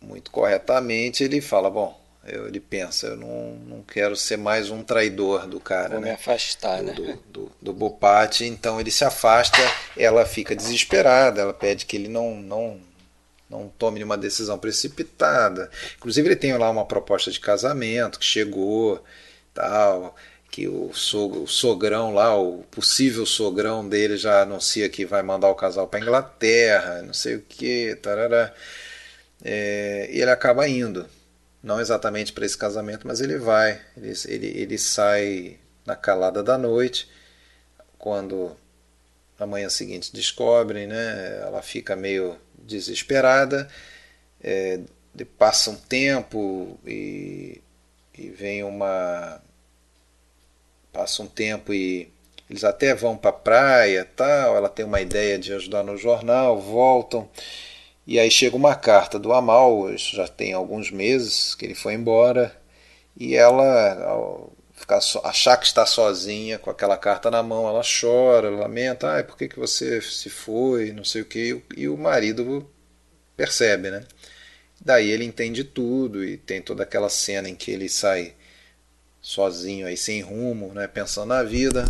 muito 0.00 0.30
corretamente, 0.30 1.24
ele 1.24 1.40
fala, 1.40 1.70
bom, 1.70 1.98
eu- 2.24 2.48
ele 2.48 2.60
pensa, 2.60 3.08
eu 3.08 3.16
não, 3.16 3.54
não 3.66 3.82
quero 3.82 4.16
ser 4.16 4.36
mais 4.36 4.70
um 4.70 4.82
traidor 4.82 5.46
do 5.46 5.60
cara, 5.60 5.90
Vou 5.90 6.00
me 6.00 6.06
né? 6.06 6.12
afastar, 6.14 6.82
né? 6.82 6.92
do, 6.92 7.14
do, 7.32 7.52
do 7.60 7.72
Bopati, 7.72 8.44
então 8.44 8.80
ele 8.80 8.90
se 8.90 9.04
afasta, 9.04 9.58
ela 9.96 10.26
fica 10.26 10.54
desesperada, 10.56 11.40
ela 11.40 11.54
pede 11.54 11.86
que 11.86 11.96
ele 11.96 12.08
não, 12.08 12.36
não, 12.36 12.80
não 13.48 13.68
tome 13.68 13.96
nenhuma 13.96 14.18
decisão 14.18 14.58
precipitada. 14.58 15.70
Inclusive 15.96 16.28
ele 16.28 16.36
tem 16.36 16.56
lá 16.56 16.70
uma 16.70 16.84
proposta 16.84 17.30
de 17.30 17.40
casamento 17.40 18.18
que 18.18 18.24
chegou, 18.24 19.02
tal, 19.54 20.14
que 20.50 20.68
o, 20.68 20.92
sogro, 20.92 21.42
o 21.42 21.48
sogrão 21.48 22.12
lá, 22.12 22.36
o 22.36 22.62
possível 22.70 23.24
sogrão 23.24 23.88
dele 23.88 24.16
já 24.16 24.42
anuncia 24.42 24.88
que 24.88 25.04
vai 25.06 25.22
mandar 25.22 25.48
o 25.50 25.54
casal 25.54 25.86
para 25.86 26.00
Inglaterra, 26.00 27.02
não 27.02 27.14
sei 27.14 27.36
o 27.36 27.40
que, 27.40 27.96
tarará. 27.96 28.52
É, 29.44 30.08
e 30.10 30.20
ele 30.20 30.30
acaba 30.30 30.68
indo. 30.68 31.06
Não 31.62 31.80
exatamente 31.80 32.32
para 32.32 32.46
esse 32.46 32.56
casamento, 32.56 33.06
mas 33.06 33.20
ele 33.20 33.36
vai. 33.38 33.80
Ele, 33.96 34.12
ele, 34.26 34.46
ele 34.60 34.78
sai 34.78 35.58
na 35.84 35.96
calada 35.96 36.42
da 36.42 36.56
noite, 36.56 37.08
quando 37.98 38.56
na 39.38 39.46
manhã 39.46 39.68
seguinte 39.68 40.12
descobrem, 40.12 40.86
né? 40.86 41.40
Ela 41.42 41.62
fica 41.62 41.96
meio 41.96 42.36
desesperada. 42.68 43.68
É, 44.40 44.80
passa 45.36 45.70
um 45.70 45.76
tempo 45.76 46.78
e, 46.86 47.60
e 48.16 48.28
vem 48.28 48.62
uma. 48.62 49.40
Passa 50.92 51.22
um 51.22 51.26
tempo 51.26 51.72
e 51.72 52.08
eles 52.48 52.64
até 52.64 52.94
vão 52.94 53.16
para 53.16 53.30
a 53.30 53.32
praia, 53.32 54.08
tal. 54.16 54.56
Ela 54.56 54.68
tem 54.68 54.84
uma 54.84 55.00
ideia 55.00 55.38
de 55.38 55.52
ajudar 55.52 55.82
no 55.82 55.96
jornal, 55.96 56.60
voltam. 56.60 57.28
E 58.06 58.18
aí 58.18 58.30
chega 58.30 58.56
uma 58.56 58.74
carta 58.74 59.18
do 59.18 59.34
Amal, 59.34 59.92
isso 59.92 60.16
já 60.16 60.26
tem 60.26 60.54
alguns 60.54 60.90
meses 60.90 61.54
que 61.54 61.66
ele 61.66 61.74
foi 61.74 61.92
embora, 61.92 62.56
e 63.14 63.36
ela, 63.36 64.48
ficar 64.88 65.00
so- 65.02 65.20
achar 65.24 65.56
que 65.58 65.66
está 65.66 65.84
sozinha 65.86 66.58
com 66.58 66.70
aquela 66.70 66.96
carta 66.96 67.30
na 67.30 67.42
mão, 67.42 67.68
ela 67.68 67.82
chora, 67.82 68.48
lamenta, 68.50 69.18
ah, 69.18 69.22
por 69.24 69.36
que, 69.36 69.48
que 69.48 69.58
você 69.58 70.00
se 70.00 70.30
foi, 70.30 70.92
não 70.92 71.04
sei 71.04 71.22
o 71.22 71.26
que, 71.26 71.62
e 71.76 71.88
o- 71.88 71.96
marido 71.96 72.68
percebe, 73.36 73.90
né? 73.90 74.04
Daí 74.80 75.10
ele 75.10 75.24
entende 75.24 75.64
tudo 75.64 76.24
e 76.24 76.36
tem 76.38 76.62
toda 76.62 76.82
aquela 76.84 77.10
cena 77.10 77.48
em 77.48 77.56
que 77.56 77.70
ele 77.72 77.88
sai 77.88 78.34
sozinho 79.20 79.86
aí 79.86 79.96
sem 79.96 80.22
rumo, 80.22 80.72
né, 80.74 80.86
pensando 80.88 81.28
na 81.28 81.42
vida, 81.42 81.84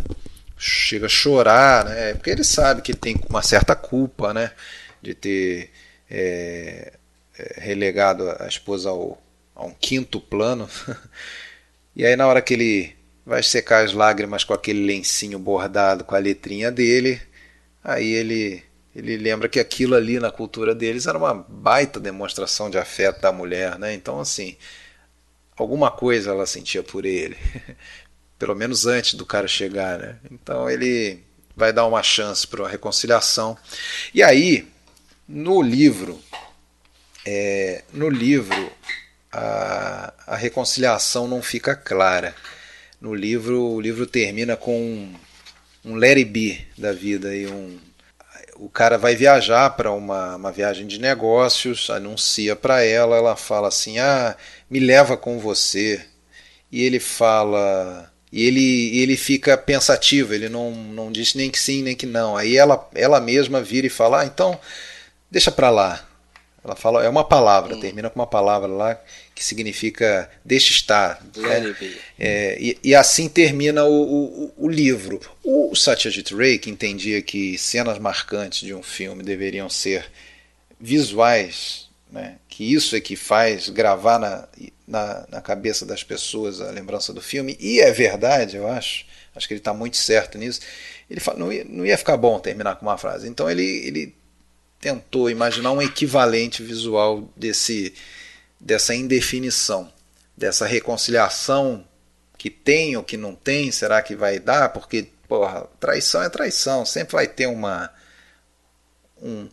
chega 0.58 1.06
a 1.06 1.08
chorar, 1.08 1.84
né, 1.86 2.14
porque 2.14 2.30
ele 2.30 2.44
sabe 2.44 2.82
que 2.82 2.94
tem 2.94 3.16
uma 3.28 3.42
certa 3.42 3.76
culpa, 3.76 4.34
né, 4.34 4.52
de 5.02 5.14
ter 5.14 5.70
é, 6.10 6.92
relegado 7.56 8.30
a 8.40 8.46
esposa 8.48 8.90
ao, 8.90 9.22
a 9.54 9.64
um 9.66 9.72
quinto 9.74 10.20
plano. 10.20 10.68
e 11.98 12.06
aí 12.06 12.14
na 12.16 12.26
hora 12.28 12.40
que 12.40 12.54
ele 12.54 12.96
vai 13.26 13.42
secar 13.42 13.84
as 13.84 13.92
lágrimas 13.92 14.44
com 14.44 14.54
aquele 14.54 14.86
lencinho 14.86 15.38
bordado 15.38 16.04
com 16.04 16.14
a 16.14 16.18
letrinha 16.18 16.70
dele, 16.70 17.20
aí 17.82 18.06
ele 18.06 18.64
ele 18.94 19.16
lembra 19.16 19.48
que 19.48 19.60
aquilo 19.60 19.94
ali 19.94 20.18
na 20.18 20.30
cultura 20.30 20.74
deles 20.74 21.06
era 21.06 21.18
uma 21.18 21.34
baita 21.34 22.00
demonstração 22.00 22.70
de 22.70 22.78
afeto 22.78 23.20
da 23.20 23.32
mulher, 23.32 23.78
né? 23.78 23.92
Então 23.94 24.20
assim, 24.20 24.56
alguma 25.56 25.90
coisa 25.90 26.30
ela 26.30 26.46
sentia 26.46 26.82
por 26.82 27.04
ele, 27.04 27.36
pelo 28.38 28.54
menos 28.54 28.86
antes 28.86 29.14
do 29.14 29.26
cara 29.26 29.48
chegar, 29.48 29.98
né? 29.98 30.18
Então 30.30 30.70
ele 30.70 31.20
vai 31.56 31.72
dar 31.72 31.84
uma 31.86 32.02
chance 32.02 32.46
para 32.46 32.62
uma 32.62 32.68
reconciliação. 32.68 33.58
E 34.14 34.22
aí, 34.22 34.68
no 35.26 35.60
livro, 35.60 36.18
é, 37.26 37.82
no 37.92 38.08
livro 38.08 38.72
a, 39.38 40.12
a 40.26 40.36
reconciliação 40.36 41.28
não 41.28 41.40
fica 41.42 41.74
clara. 41.74 42.34
No 43.00 43.14
livro, 43.14 43.62
o 43.62 43.80
livro 43.80 44.06
termina 44.06 44.56
com 44.56 44.76
um, 44.80 45.14
um 45.84 45.94
let 45.94 46.16
it 46.18 46.30
be 46.30 46.66
da 46.76 46.92
vida 46.92 47.34
e 47.34 47.46
um 47.46 47.78
o 48.56 48.68
cara 48.68 48.98
vai 48.98 49.14
viajar 49.14 49.70
para 49.70 49.92
uma, 49.92 50.34
uma 50.34 50.50
viagem 50.50 50.84
de 50.84 50.98
negócios, 50.98 51.88
anuncia 51.90 52.56
para 52.56 52.82
ela, 52.82 53.16
ela 53.16 53.36
fala 53.36 53.68
assim: 53.68 53.98
"Ah, 53.98 54.36
me 54.68 54.80
leva 54.80 55.16
com 55.16 55.38
você". 55.38 56.04
E 56.70 56.82
ele 56.82 57.00
fala: 57.00 58.12
E 58.32 58.44
ele, 58.46 58.98
ele 58.98 59.16
fica 59.16 59.56
pensativo, 59.56 60.34
ele 60.34 60.48
não, 60.48 60.72
não 60.72 61.12
diz 61.12 61.34
nem 61.34 61.50
que 61.50 61.58
sim, 61.58 61.82
nem 61.82 61.96
que 61.96 62.06
não. 62.06 62.36
Aí 62.36 62.56
ela, 62.56 62.88
ela 62.94 63.20
mesma 63.20 63.62
vira 63.62 63.86
e 63.86 63.90
fala: 63.90 64.22
ah, 64.22 64.26
então, 64.26 64.58
deixa 65.30 65.50
pra 65.52 65.70
lá. 65.70 66.07
Ela 66.68 66.76
fala, 66.76 67.02
é 67.02 67.08
uma 67.08 67.24
palavra, 67.24 67.74
hum. 67.74 67.80
termina 67.80 68.10
com 68.10 68.20
uma 68.20 68.26
palavra 68.26 68.68
lá 68.68 69.00
que 69.34 69.44
significa 69.44 70.30
deixa 70.44 70.70
estar. 70.72 71.24
Né? 71.36 71.74
É, 72.18 72.58
e, 72.60 72.78
e, 72.84 72.94
assim 72.94 73.28
termina 73.28 73.84
o, 73.84 74.02
o, 74.02 74.54
o, 74.56 74.68
livro. 74.68 75.20
O 75.42 75.74
Satyajit 75.74 76.34
Ray, 76.34 76.58
que 76.58 76.68
entendia 76.68 77.22
que 77.22 77.56
cenas 77.56 77.98
marcantes 77.98 78.60
de 78.60 78.74
um 78.74 78.82
filme 78.82 79.22
deveriam 79.22 79.70
ser 79.70 80.10
visuais, 80.78 81.88
né? 82.10 82.36
que 82.48 82.74
isso 82.74 82.96
é 82.96 83.00
que 83.00 83.16
faz 83.16 83.68
gravar 83.68 84.18
na, 84.18 84.48
na, 84.86 85.26
na 85.30 85.40
cabeça 85.40 85.86
das 85.86 86.02
pessoas 86.02 86.60
a 86.60 86.70
lembrança 86.70 87.12
do 87.12 87.22
filme, 87.22 87.56
e 87.60 87.80
é 87.80 87.90
verdade, 87.92 88.56
eu 88.56 88.68
acho, 88.68 89.06
acho 89.34 89.46
que 89.46 89.54
ele 89.54 89.60
está 89.60 89.72
muito 89.72 89.96
certo 89.96 90.36
nisso. 90.36 90.60
Ele 91.08 91.20
fala, 91.20 91.38
não, 91.38 91.52
ia, 91.52 91.64
não 91.64 91.86
ia 91.86 91.96
ficar 91.96 92.16
bom 92.16 92.38
terminar 92.38 92.76
com 92.76 92.84
uma 92.84 92.98
frase. 92.98 93.28
Então 93.28 93.48
ele, 93.48 93.64
ele 93.64 94.14
tentou 94.80 95.28
imaginar 95.30 95.72
um 95.72 95.82
equivalente 95.82 96.62
visual 96.62 97.28
desse 97.36 97.94
dessa 98.60 98.94
indefinição, 98.94 99.92
dessa 100.36 100.66
reconciliação 100.66 101.84
que 102.36 102.50
tem 102.50 102.96
ou 102.96 103.04
que 103.04 103.16
não 103.16 103.34
tem, 103.34 103.70
será 103.70 104.02
que 104.02 104.16
vai 104.16 104.38
dar? 104.38 104.70
Porque, 104.70 105.08
porra, 105.28 105.66
traição 105.78 106.22
é 106.22 106.28
traição, 106.28 106.84
sempre 106.84 107.12
vai 107.12 107.26
ter 107.26 107.46
uma 107.46 107.92
um, 109.20 109.48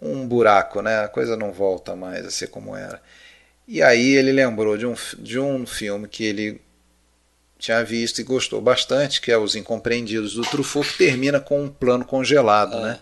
um 0.00 0.26
buraco, 0.26 0.82
né? 0.82 1.00
A 1.00 1.08
coisa 1.08 1.36
não 1.36 1.52
volta 1.52 1.94
mais 1.94 2.26
a 2.26 2.30
ser 2.30 2.48
como 2.48 2.76
era. 2.76 3.00
E 3.66 3.82
aí 3.82 4.14
ele 4.14 4.32
lembrou 4.32 4.76
de 4.76 4.86
um, 4.86 4.94
de 5.18 5.38
um 5.38 5.66
filme 5.66 6.06
que 6.06 6.24
ele 6.24 6.60
tinha 7.58 7.82
visto 7.82 8.20
e 8.20 8.24
gostou 8.24 8.60
bastante, 8.60 9.20
que 9.20 9.32
é 9.32 9.38
Os 9.38 9.56
Incompreendidos 9.56 10.34
do 10.34 10.42
Truffaut, 10.42 10.90
que 10.92 10.98
termina 10.98 11.40
com 11.40 11.62
um 11.62 11.68
plano 11.68 12.04
congelado, 12.04 12.76
é. 12.78 12.82
né? 12.82 13.00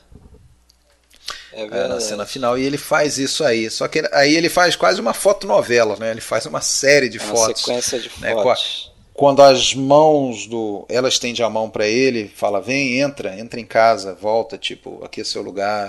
É, 1.53 1.63
é 1.63 1.89
na 1.89 2.01
cena 2.01 2.25
final. 2.27 2.59
E 2.59 2.65
ele 2.65 2.79
faz 2.79 3.19
isso 3.19 3.45
aí. 3.45 3.71
Só 3.71 3.89
que 3.89 4.03
aí 4.13 4.35
ele 4.35 4.49
faz 4.49 4.77
quase 4.77 5.01
uma 5.01 5.15
fotonovela, 5.15 5.97
né? 5.97 6.11
Ele 6.11 6.21
faz 6.21 6.47
uma 6.47 6.61
série 6.61 7.09
de 7.09 7.19
uma 7.19 7.35
fotos. 7.35 7.63
sequência 7.63 7.99
de 7.99 8.11
né? 8.21 8.33
fotos. 8.33 8.93
Quando 9.13 9.43
as 9.43 9.75
mãos 9.75 10.47
do. 10.47 10.87
Ela 10.89 11.09
estende 11.09 11.43
a 11.43 11.51
mão 11.51 11.69
para 11.69 11.87
ele, 11.87 12.33
fala: 12.35 12.61
vem, 12.61 12.99
entra, 13.01 13.39
entra 13.39 13.61
em 13.61 13.67
casa, 13.67 14.15
volta, 14.15 14.57
tipo, 14.57 15.05
aqui 15.05 15.21
é 15.21 15.25
seu 15.25 15.43
lugar. 15.43 15.89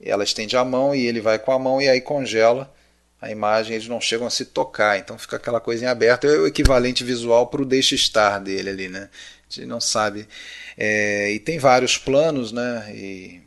Ela 0.00 0.22
estende 0.22 0.56
a 0.56 0.64
mão 0.64 0.94
e 0.94 1.06
ele 1.06 1.20
vai 1.20 1.38
com 1.38 1.50
a 1.50 1.58
mão 1.58 1.80
e 1.80 1.88
aí 1.88 2.00
congela 2.00 2.72
a 3.20 3.30
imagem, 3.30 3.74
eles 3.74 3.88
não 3.88 4.00
chegam 4.00 4.26
a 4.26 4.30
se 4.30 4.44
tocar, 4.44 4.98
então 4.98 5.18
fica 5.18 5.36
aquela 5.36 5.60
coisinha 5.60 5.90
aberta. 5.90 6.26
É 6.26 6.38
o 6.38 6.46
equivalente 6.46 7.02
visual 7.02 7.48
para 7.48 7.62
o 7.62 7.66
deixa 7.66 7.94
estar 7.94 8.38
dele 8.38 8.70
ali, 8.70 8.88
né? 8.88 9.08
A 9.50 9.52
gente 9.52 9.66
não 9.66 9.80
sabe. 9.80 10.28
É, 10.76 11.32
e 11.32 11.40
tem 11.40 11.58
vários 11.58 11.98
planos, 11.98 12.52
né? 12.52 12.92
E 12.94 13.42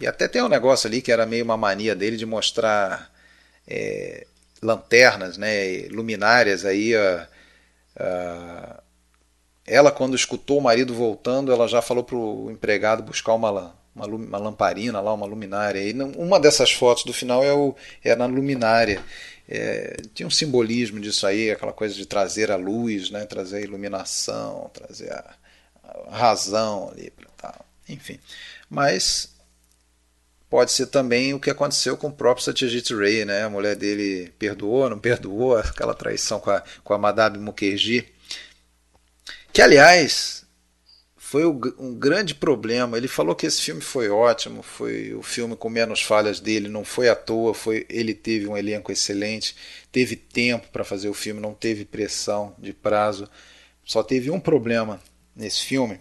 e 0.00 0.06
até 0.06 0.26
tem 0.26 0.42
um 0.42 0.48
negócio 0.48 0.86
ali 0.88 1.02
que 1.02 1.12
era 1.12 1.26
meio 1.26 1.44
uma 1.44 1.56
mania 1.56 1.94
dele 1.94 2.16
de 2.16 2.24
mostrar 2.24 3.10
é, 3.68 4.26
lanternas, 4.62 5.36
né, 5.36 5.88
luminárias 5.90 6.64
aí. 6.64 6.96
A, 6.96 7.28
a, 7.98 8.82
ela, 9.66 9.92
quando 9.92 10.16
escutou 10.16 10.58
o 10.58 10.62
marido 10.62 10.94
voltando, 10.94 11.52
ela 11.52 11.68
já 11.68 11.82
falou 11.82 12.02
para 12.02 12.16
o 12.16 12.50
empregado 12.50 13.02
buscar 13.02 13.34
uma, 13.34 13.74
uma, 13.94 14.06
uma, 14.06 14.38
lamparina 14.38 15.00
lá, 15.00 15.12
uma 15.12 15.26
luminária. 15.26 15.80
E 15.80 15.92
uma 16.16 16.40
dessas 16.40 16.72
fotos 16.72 17.04
do 17.04 17.12
final 17.12 17.44
é, 17.44 17.52
o, 17.52 17.74
é 18.02 18.16
na 18.16 18.26
luminária. 18.26 19.02
É, 19.48 19.96
tinha 20.14 20.26
um 20.26 20.30
simbolismo 20.30 20.98
disso 20.98 21.26
aí, 21.26 21.50
aquela 21.50 21.72
coisa 21.72 21.94
de 21.94 22.06
trazer 22.06 22.50
a 22.50 22.56
luz, 22.56 23.10
né, 23.10 23.26
trazer 23.26 23.58
a 23.58 23.60
iluminação, 23.60 24.70
trazer 24.72 25.12
a, 25.12 25.34
a 26.08 26.16
razão 26.16 26.90
ali, 26.90 27.12
tal. 27.36 27.66
enfim. 27.88 28.18
Mas 28.68 29.39
pode 30.50 30.72
ser 30.72 30.86
também 30.86 31.32
o 31.32 31.40
que 31.40 31.48
aconteceu 31.48 31.96
com 31.96 32.08
o 32.08 32.12
próprio 32.12 32.44
Satyajit 32.44 32.92
Ray, 32.94 33.24
né? 33.24 33.44
A 33.44 33.48
mulher 33.48 33.76
dele 33.76 34.32
perdoou, 34.36 34.90
não 34.90 34.98
perdoou, 34.98 35.56
aquela 35.56 35.94
traição 35.94 36.40
com 36.40 36.50
a, 36.50 36.62
com 36.82 36.92
a 36.92 36.98
Madame 36.98 37.38
Mukherjee. 37.38 38.08
Que, 39.52 39.62
aliás, 39.62 40.44
foi 41.16 41.46
um 41.46 41.94
grande 41.94 42.34
problema. 42.34 42.96
Ele 42.96 43.06
falou 43.06 43.36
que 43.36 43.46
esse 43.46 43.62
filme 43.62 43.80
foi 43.80 44.08
ótimo, 44.08 44.62
foi 44.62 45.14
o 45.14 45.22
filme 45.22 45.54
com 45.54 45.70
menos 45.70 46.02
falhas 46.02 46.40
dele, 46.40 46.68
não 46.68 46.84
foi 46.84 47.08
à 47.08 47.14
toa, 47.14 47.54
foi 47.54 47.86
ele 47.88 48.12
teve 48.12 48.48
um 48.48 48.56
elenco 48.56 48.90
excelente, 48.90 49.54
teve 49.92 50.16
tempo 50.16 50.66
para 50.72 50.82
fazer 50.82 51.08
o 51.08 51.14
filme, 51.14 51.40
não 51.40 51.54
teve 51.54 51.84
pressão 51.84 52.54
de 52.58 52.72
prazo. 52.72 53.28
Só 53.84 54.02
teve 54.02 54.30
um 54.30 54.40
problema 54.40 55.00
nesse 55.34 55.64
filme, 55.64 56.00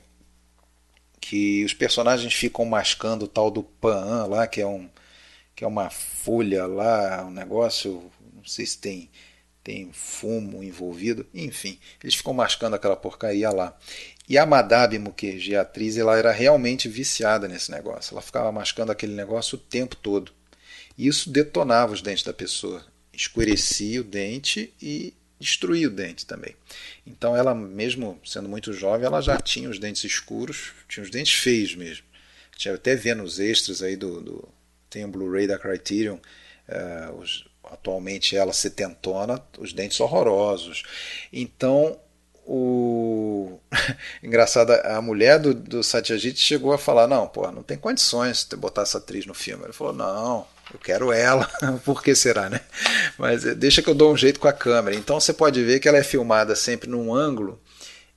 que 1.30 1.64
os 1.64 1.76
personagens 1.76 2.34
ficam 2.34 2.66
mascando 2.66 3.26
o 3.26 3.28
tal 3.28 3.52
do 3.52 3.62
pan 3.62 4.26
lá, 4.26 4.48
que 4.48 4.60
é 4.60 4.66
um 4.66 4.90
que 5.56 5.64
é 5.64 5.68
uma 5.68 5.92
folha 5.92 6.66
lá, 6.66 7.24
um 7.24 7.30
negócio, 7.30 8.10
não 8.34 8.44
sei 8.44 8.66
se 8.66 8.80
tem 8.80 9.12
tem 9.64 9.92
fumo 9.94 10.64
envolvido, 10.64 11.28
enfim, 11.32 11.78
eles 12.04 12.16
ficam 12.16 12.34
mascando 12.34 12.76
aquela 12.76 12.96
porcaria 12.96 13.52
lá. 13.52 13.78
E 14.28 14.40
a 14.40 14.46
Madame 14.46 14.98
Mukherjee, 14.98 15.56
a 15.56 15.62
atriz, 15.62 15.98
ela 15.98 16.18
era 16.18 16.32
realmente 16.32 16.90
viciada 16.90 17.48
nesse 17.48 17.70
negócio. 17.70 18.14
Ela 18.14 18.22
ficava 18.24 18.52
mascando 18.52 18.92
aquele 18.92 19.14
negócio 19.14 19.56
o 19.56 19.62
tempo 19.62 19.96
todo. 19.96 20.32
E 20.98 21.06
isso 21.06 21.30
detonava 21.30 21.94
os 21.94 22.02
dentes 22.02 22.24
da 22.24 22.34
pessoa, 22.34 22.84
escurecia 23.14 24.02
o 24.02 24.04
dente 24.04 24.74
e 24.82 25.14
destruía 25.40 25.88
o 25.88 25.92
dente 25.92 26.26
também. 26.26 26.56
Então 27.06 27.36
ela, 27.36 27.56
mesmo 27.56 28.20
sendo 28.26 28.50
muito 28.50 28.74
jovem, 28.74 29.06
ela 29.06 29.22
já 29.22 29.38
tinha 29.38 29.70
os 29.70 29.80
dentes 29.80 30.04
escuros, 30.04 30.74
tinha 30.88 31.04
os 31.04 31.10
dentes 31.10 31.34
feios 31.34 31.76
mesmo. 31.76 32.06
Tinha 32.58 32.76
até 32.76 32.96
vendo 32.96 33.24
os 33.24 33.40
extras 33.40 33.82
aí 33.82 33.96
do, 33.96 34.22
do 34.22 34.50
tem 34.90 35.06
um 35.06 35.12
Blu-ray 35.12 35.48
da 35.48 35.58
Criterion, 35.58 36.18
uh, 36.18 37.14
os, 37.14 37.46
atualmente 37.64 38.36
ela 38.36 38.52
setentona, 38.52 39.42
os 39.58 39.72
dentes 39.72 40.00
horrorosos. 40.00 40.84
Então 41.32 42.00
o 42.46 43.60
engraçado 44.24 44.72
a 44.72 45.00
mulher 45.02 45.40
do, 45.40 45.54
do 45.54 45.84
Satyajit 45.84 46.40
chegou 46.40 46.74
a 46.74 46.80
falar 46.80 47.08
não 47.08 47.28
pô 47.28 47.52
não 47.52 47.62
tem 47.62 47.78
condições 47.78 48.44
de 48.44 48.56
botar 48.56 48.82
essa 48.82 48.98
atriz 48.98 49.28
no 49.28 49.36
filme 49.36 49.66
ele 49.66 49.74
falou 49.74 49.94
não 49.94 50.48
eu 50.74 50.80
quero 50.80 51.12
ela, 51.12 51.46
por 51.84 52.04
que 52.04 52.14
será, 52.16 52.50
né? 52.50 52.62
Mas 53.18 53.46
eh, 53.46 53.56
deixa 53.56 53.82
que 53.82 53.90
eu 53.90 53.96
dou 53.96 54.14
um 54.14 54.18
jeito 54.18 54.40
com 54.40 54.48
a 54.48 54.54
câmera. 54.54 54.96
Então 54.96 55.20
você 55.20 55.34
pode 55.34 55.64
ver 55.64 55.80
que 55.80 55.88
ela 55.88 55.98
é 55.98 56.04
filmada 56.04 56.56
sempre 56.56 56.90
num 56.90 57.14
ângulo 57.14 57.60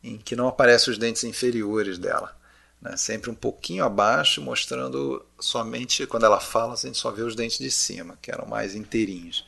em 0.03 0.19
que 0.19 0.37
não 0.37 0.49
aparecem 0.49 0.93
os 0.93 0.99
dentes 0.99 1.25
inferiores 1.25 1.99
dela. 1.99 2.37
Né? 2.81 2.97
Sempre 2.97 3.31
um 3.31 3.35
pouquinho 3.35 3.85
abaixo, 3.85 4.43
mostrando 4.43 5.25
somente, 5.41 6.07
quando 6.07 6.27
ela 6.27 6.41
fala, 6.41 6.75
a 6.75 6.77
gente 6.77 6.99
só 6.99 7.11
vê 7.11 7.23
os 7.23 7.37
dentes 7.37 7.59
de 7.59 7.71
cima, 7.71 8.19
que 8.21 8.31
eram 8.31 8.47
mais 8.47 8.75
inteirinhos. 8.75 9.47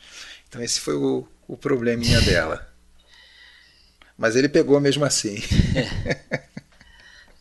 Então 0.49 0.63
esse 0.63 0.81
foi 0.81 0.95
o, 0.95 1.27
o 1.49 1.57
probleminha 1.57 2.21
dela. 2.23 2.73
Mas 4.17 4.37
ele 4.37 4.49
pegou 4.49 4.81
mesmo 4.81 5.05
assim. 5.05 5.43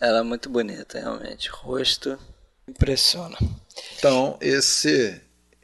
Ela 0.01 0.19
é 0.19 0.23
muito 0.23 0.49
bonita, 0.49 0.99
realmente. 0.99 1.47
Rosto 1.49 2.19
impressiona. 2.67 3.37
Então, 3.97 4.37
esse 4.41 5.21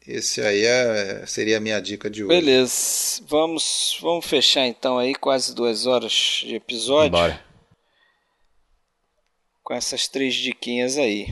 esse 0.09 0.41
aí 0.41 0.65
é, 0.65 1.23
seria 1.27 1.57
a 1.57 1.59
minha 1.59 1.79
dica 1.79 2.09
de 2.09 2.23
hoje. 2.23 2.35
Beleza. 2.35 3.21
Vamos, 3.27 3.97
vamos 4.01 4.25
fechar 4.25 4.65
então 4.65 4.97
aí 4.97 5.13
quase 5.13 5.53
duas 5.53 5.85
horas 5.85 6.43
de 6.45 6.55
episódio. 6.55 7.11
Bora. 7.11 7.39
Com 9.63 9.73
essas 9.73 10.07
três 10.07 10.33
diquinhas 10.33 10.97
aí. 10.97 11.27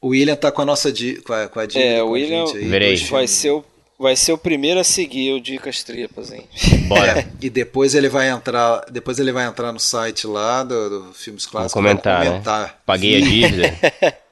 O 0.00 0.08
William 0.08 0.36
tá 0.36 0.52
com 0.52 0.62
a 0.62 0.64
nossa 0.64 0.92
dica, 0.92 1.22
com 1.22 1.32
a, 1.32 1.48
com 1.48 1.60
a 1.60 1.66
dica 1.66 1.80
é, 1.80 2.02
o 2.02 2.10
William 2.10 2.44
aí, 2.44 2.68
Verei. 2.68 2.96
vai 2.96 3.26
ser 3.26 3.50
o 3.50 3.64
vai 3.98 4.16
ser 4.16 4.32
o 4.32 4.38
primeiro 4.38 4.80
a 4.80 4.84
seguir 4.84 5.32
o 5.32 5.40
Dicas 5.40 5.82
Tripas, 5.82 6.32
hein? 6.32 6.46
Bora. 6.88 7.20
É, 7.20 7.26
e 7.40 7.48
depois 7.48 7.94
ele 7.94 8.08
vai 8.08 8.28
entrar, 8.28 8.84
depois 8.90 9.18
ele 9.18 9.32
vai 9.32 9.46
entrar 9.46 9.72
no 9.72 9.80
site 9.80 10.26
lá 10.26 10.62
do, 10.62 10.90
do 10.90 11.14
Filmes 11.14 11.46
Clássicos. 11.46 11.74
Vou 11.74 11.82
comentar, 11.82 12.24
comentar. 12.24 12.68
Né? 12.68 12.74
Paguei 12.84 13.16
a 13.16 13.20
dívida. 13.20 13.78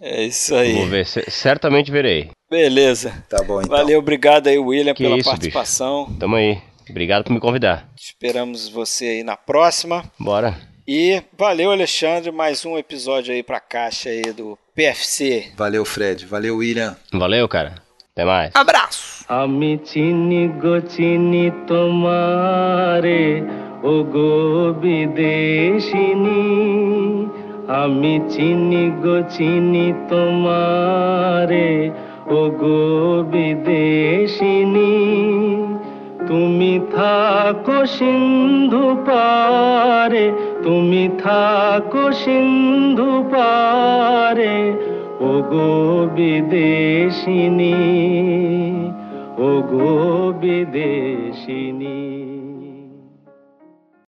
É 0.00 0.24
isso 0.24 0.54
aí. 0.54 0.74
Vou 0.74 0.86
ver, 0.86 1.06
certamente 1.06 1.90
verei. 1.90 2.30
Beleza. 2.50 3.24
Tá 3.28 3.42
bom, 3.42 3.60
então. 3.60 3.76
Valeu, 3.76 3.98
obrigado 3.98 4.46
aí, 4.46 4.58
William, 4.58 4.94
que 4.94 5.02
pela 5.02 5.16
isso, 5.16 5.28
participação. 5.28 6.06
Bicho. 6.06 6.18
Tamo 6.18 6.36
aí. 6.36 6.58
Obrigado 6.88 7.24
por 7.24 7.32
me 7.32 7.40
convidar. 7.40 7.88
Esperamos 7.96 8.68
você 8.68 9.06
aí 9.06 9.22
na 9.24 9.36
próxima. 9.36 10.04
Bora. 10.18 10.56
E 10.86 11.20
valeu, 11.36 11.72
Alexandre, 11.72 12.30
mais 12.30 12.64
um 12.64 12.78
episódio 12.78 13.34
aí 13.34 13.42
pra 13.42 13.58
caixa 13.58 14.08
aí 14.08 14.22
do 14.32 14.56
PFC. 14.74 15.52
Valeu, 15.56 15.84
Fred. 15.84 16.24
Valeu, 16.26 16.58
William. 16.58 16.96
Valeu, 17.12 17.48
cara. 17.48 17.74
Até 18.12 18.24
mais. 18.24 18.52
Abraço. 18.54 19.16
আমি 19.28 19.72
চিনি 19.88 20.42
গো 20.62 20.76
চিনি 20.92 21.46
তোমারে 21.68 23.24
ও 23.90 23.92
গো 24.14 24.30
বিদেশিনী 24.80 26.44
আমি 27.73 28.19
চিনি 28.29 28.91
গো, 29.03 29.17
চিনি 29.29 29.93
তোমারে। 30.09 31.91
ও 32.27 32.41
গো 32.61 33.23
বিদেশিনী, 33.31 34.95
তুমি 36.27 36.79
থাকো 36.91 37.85
সিন্ধু 37.85 38.95
পারে, 39.05 40.31
তুমি 40.63 41.09
থাকো 41.23 42.11
সিন্ধু 42.11 43.11
পারে। 43.31 44.55
ও 45.19 45.31
গো 45.51 45.69
বিদেশিনী 46.15 47.73
ও 49.37 49.49
গো 49.71 49.89
বিদেশিনী। 50.41 52.30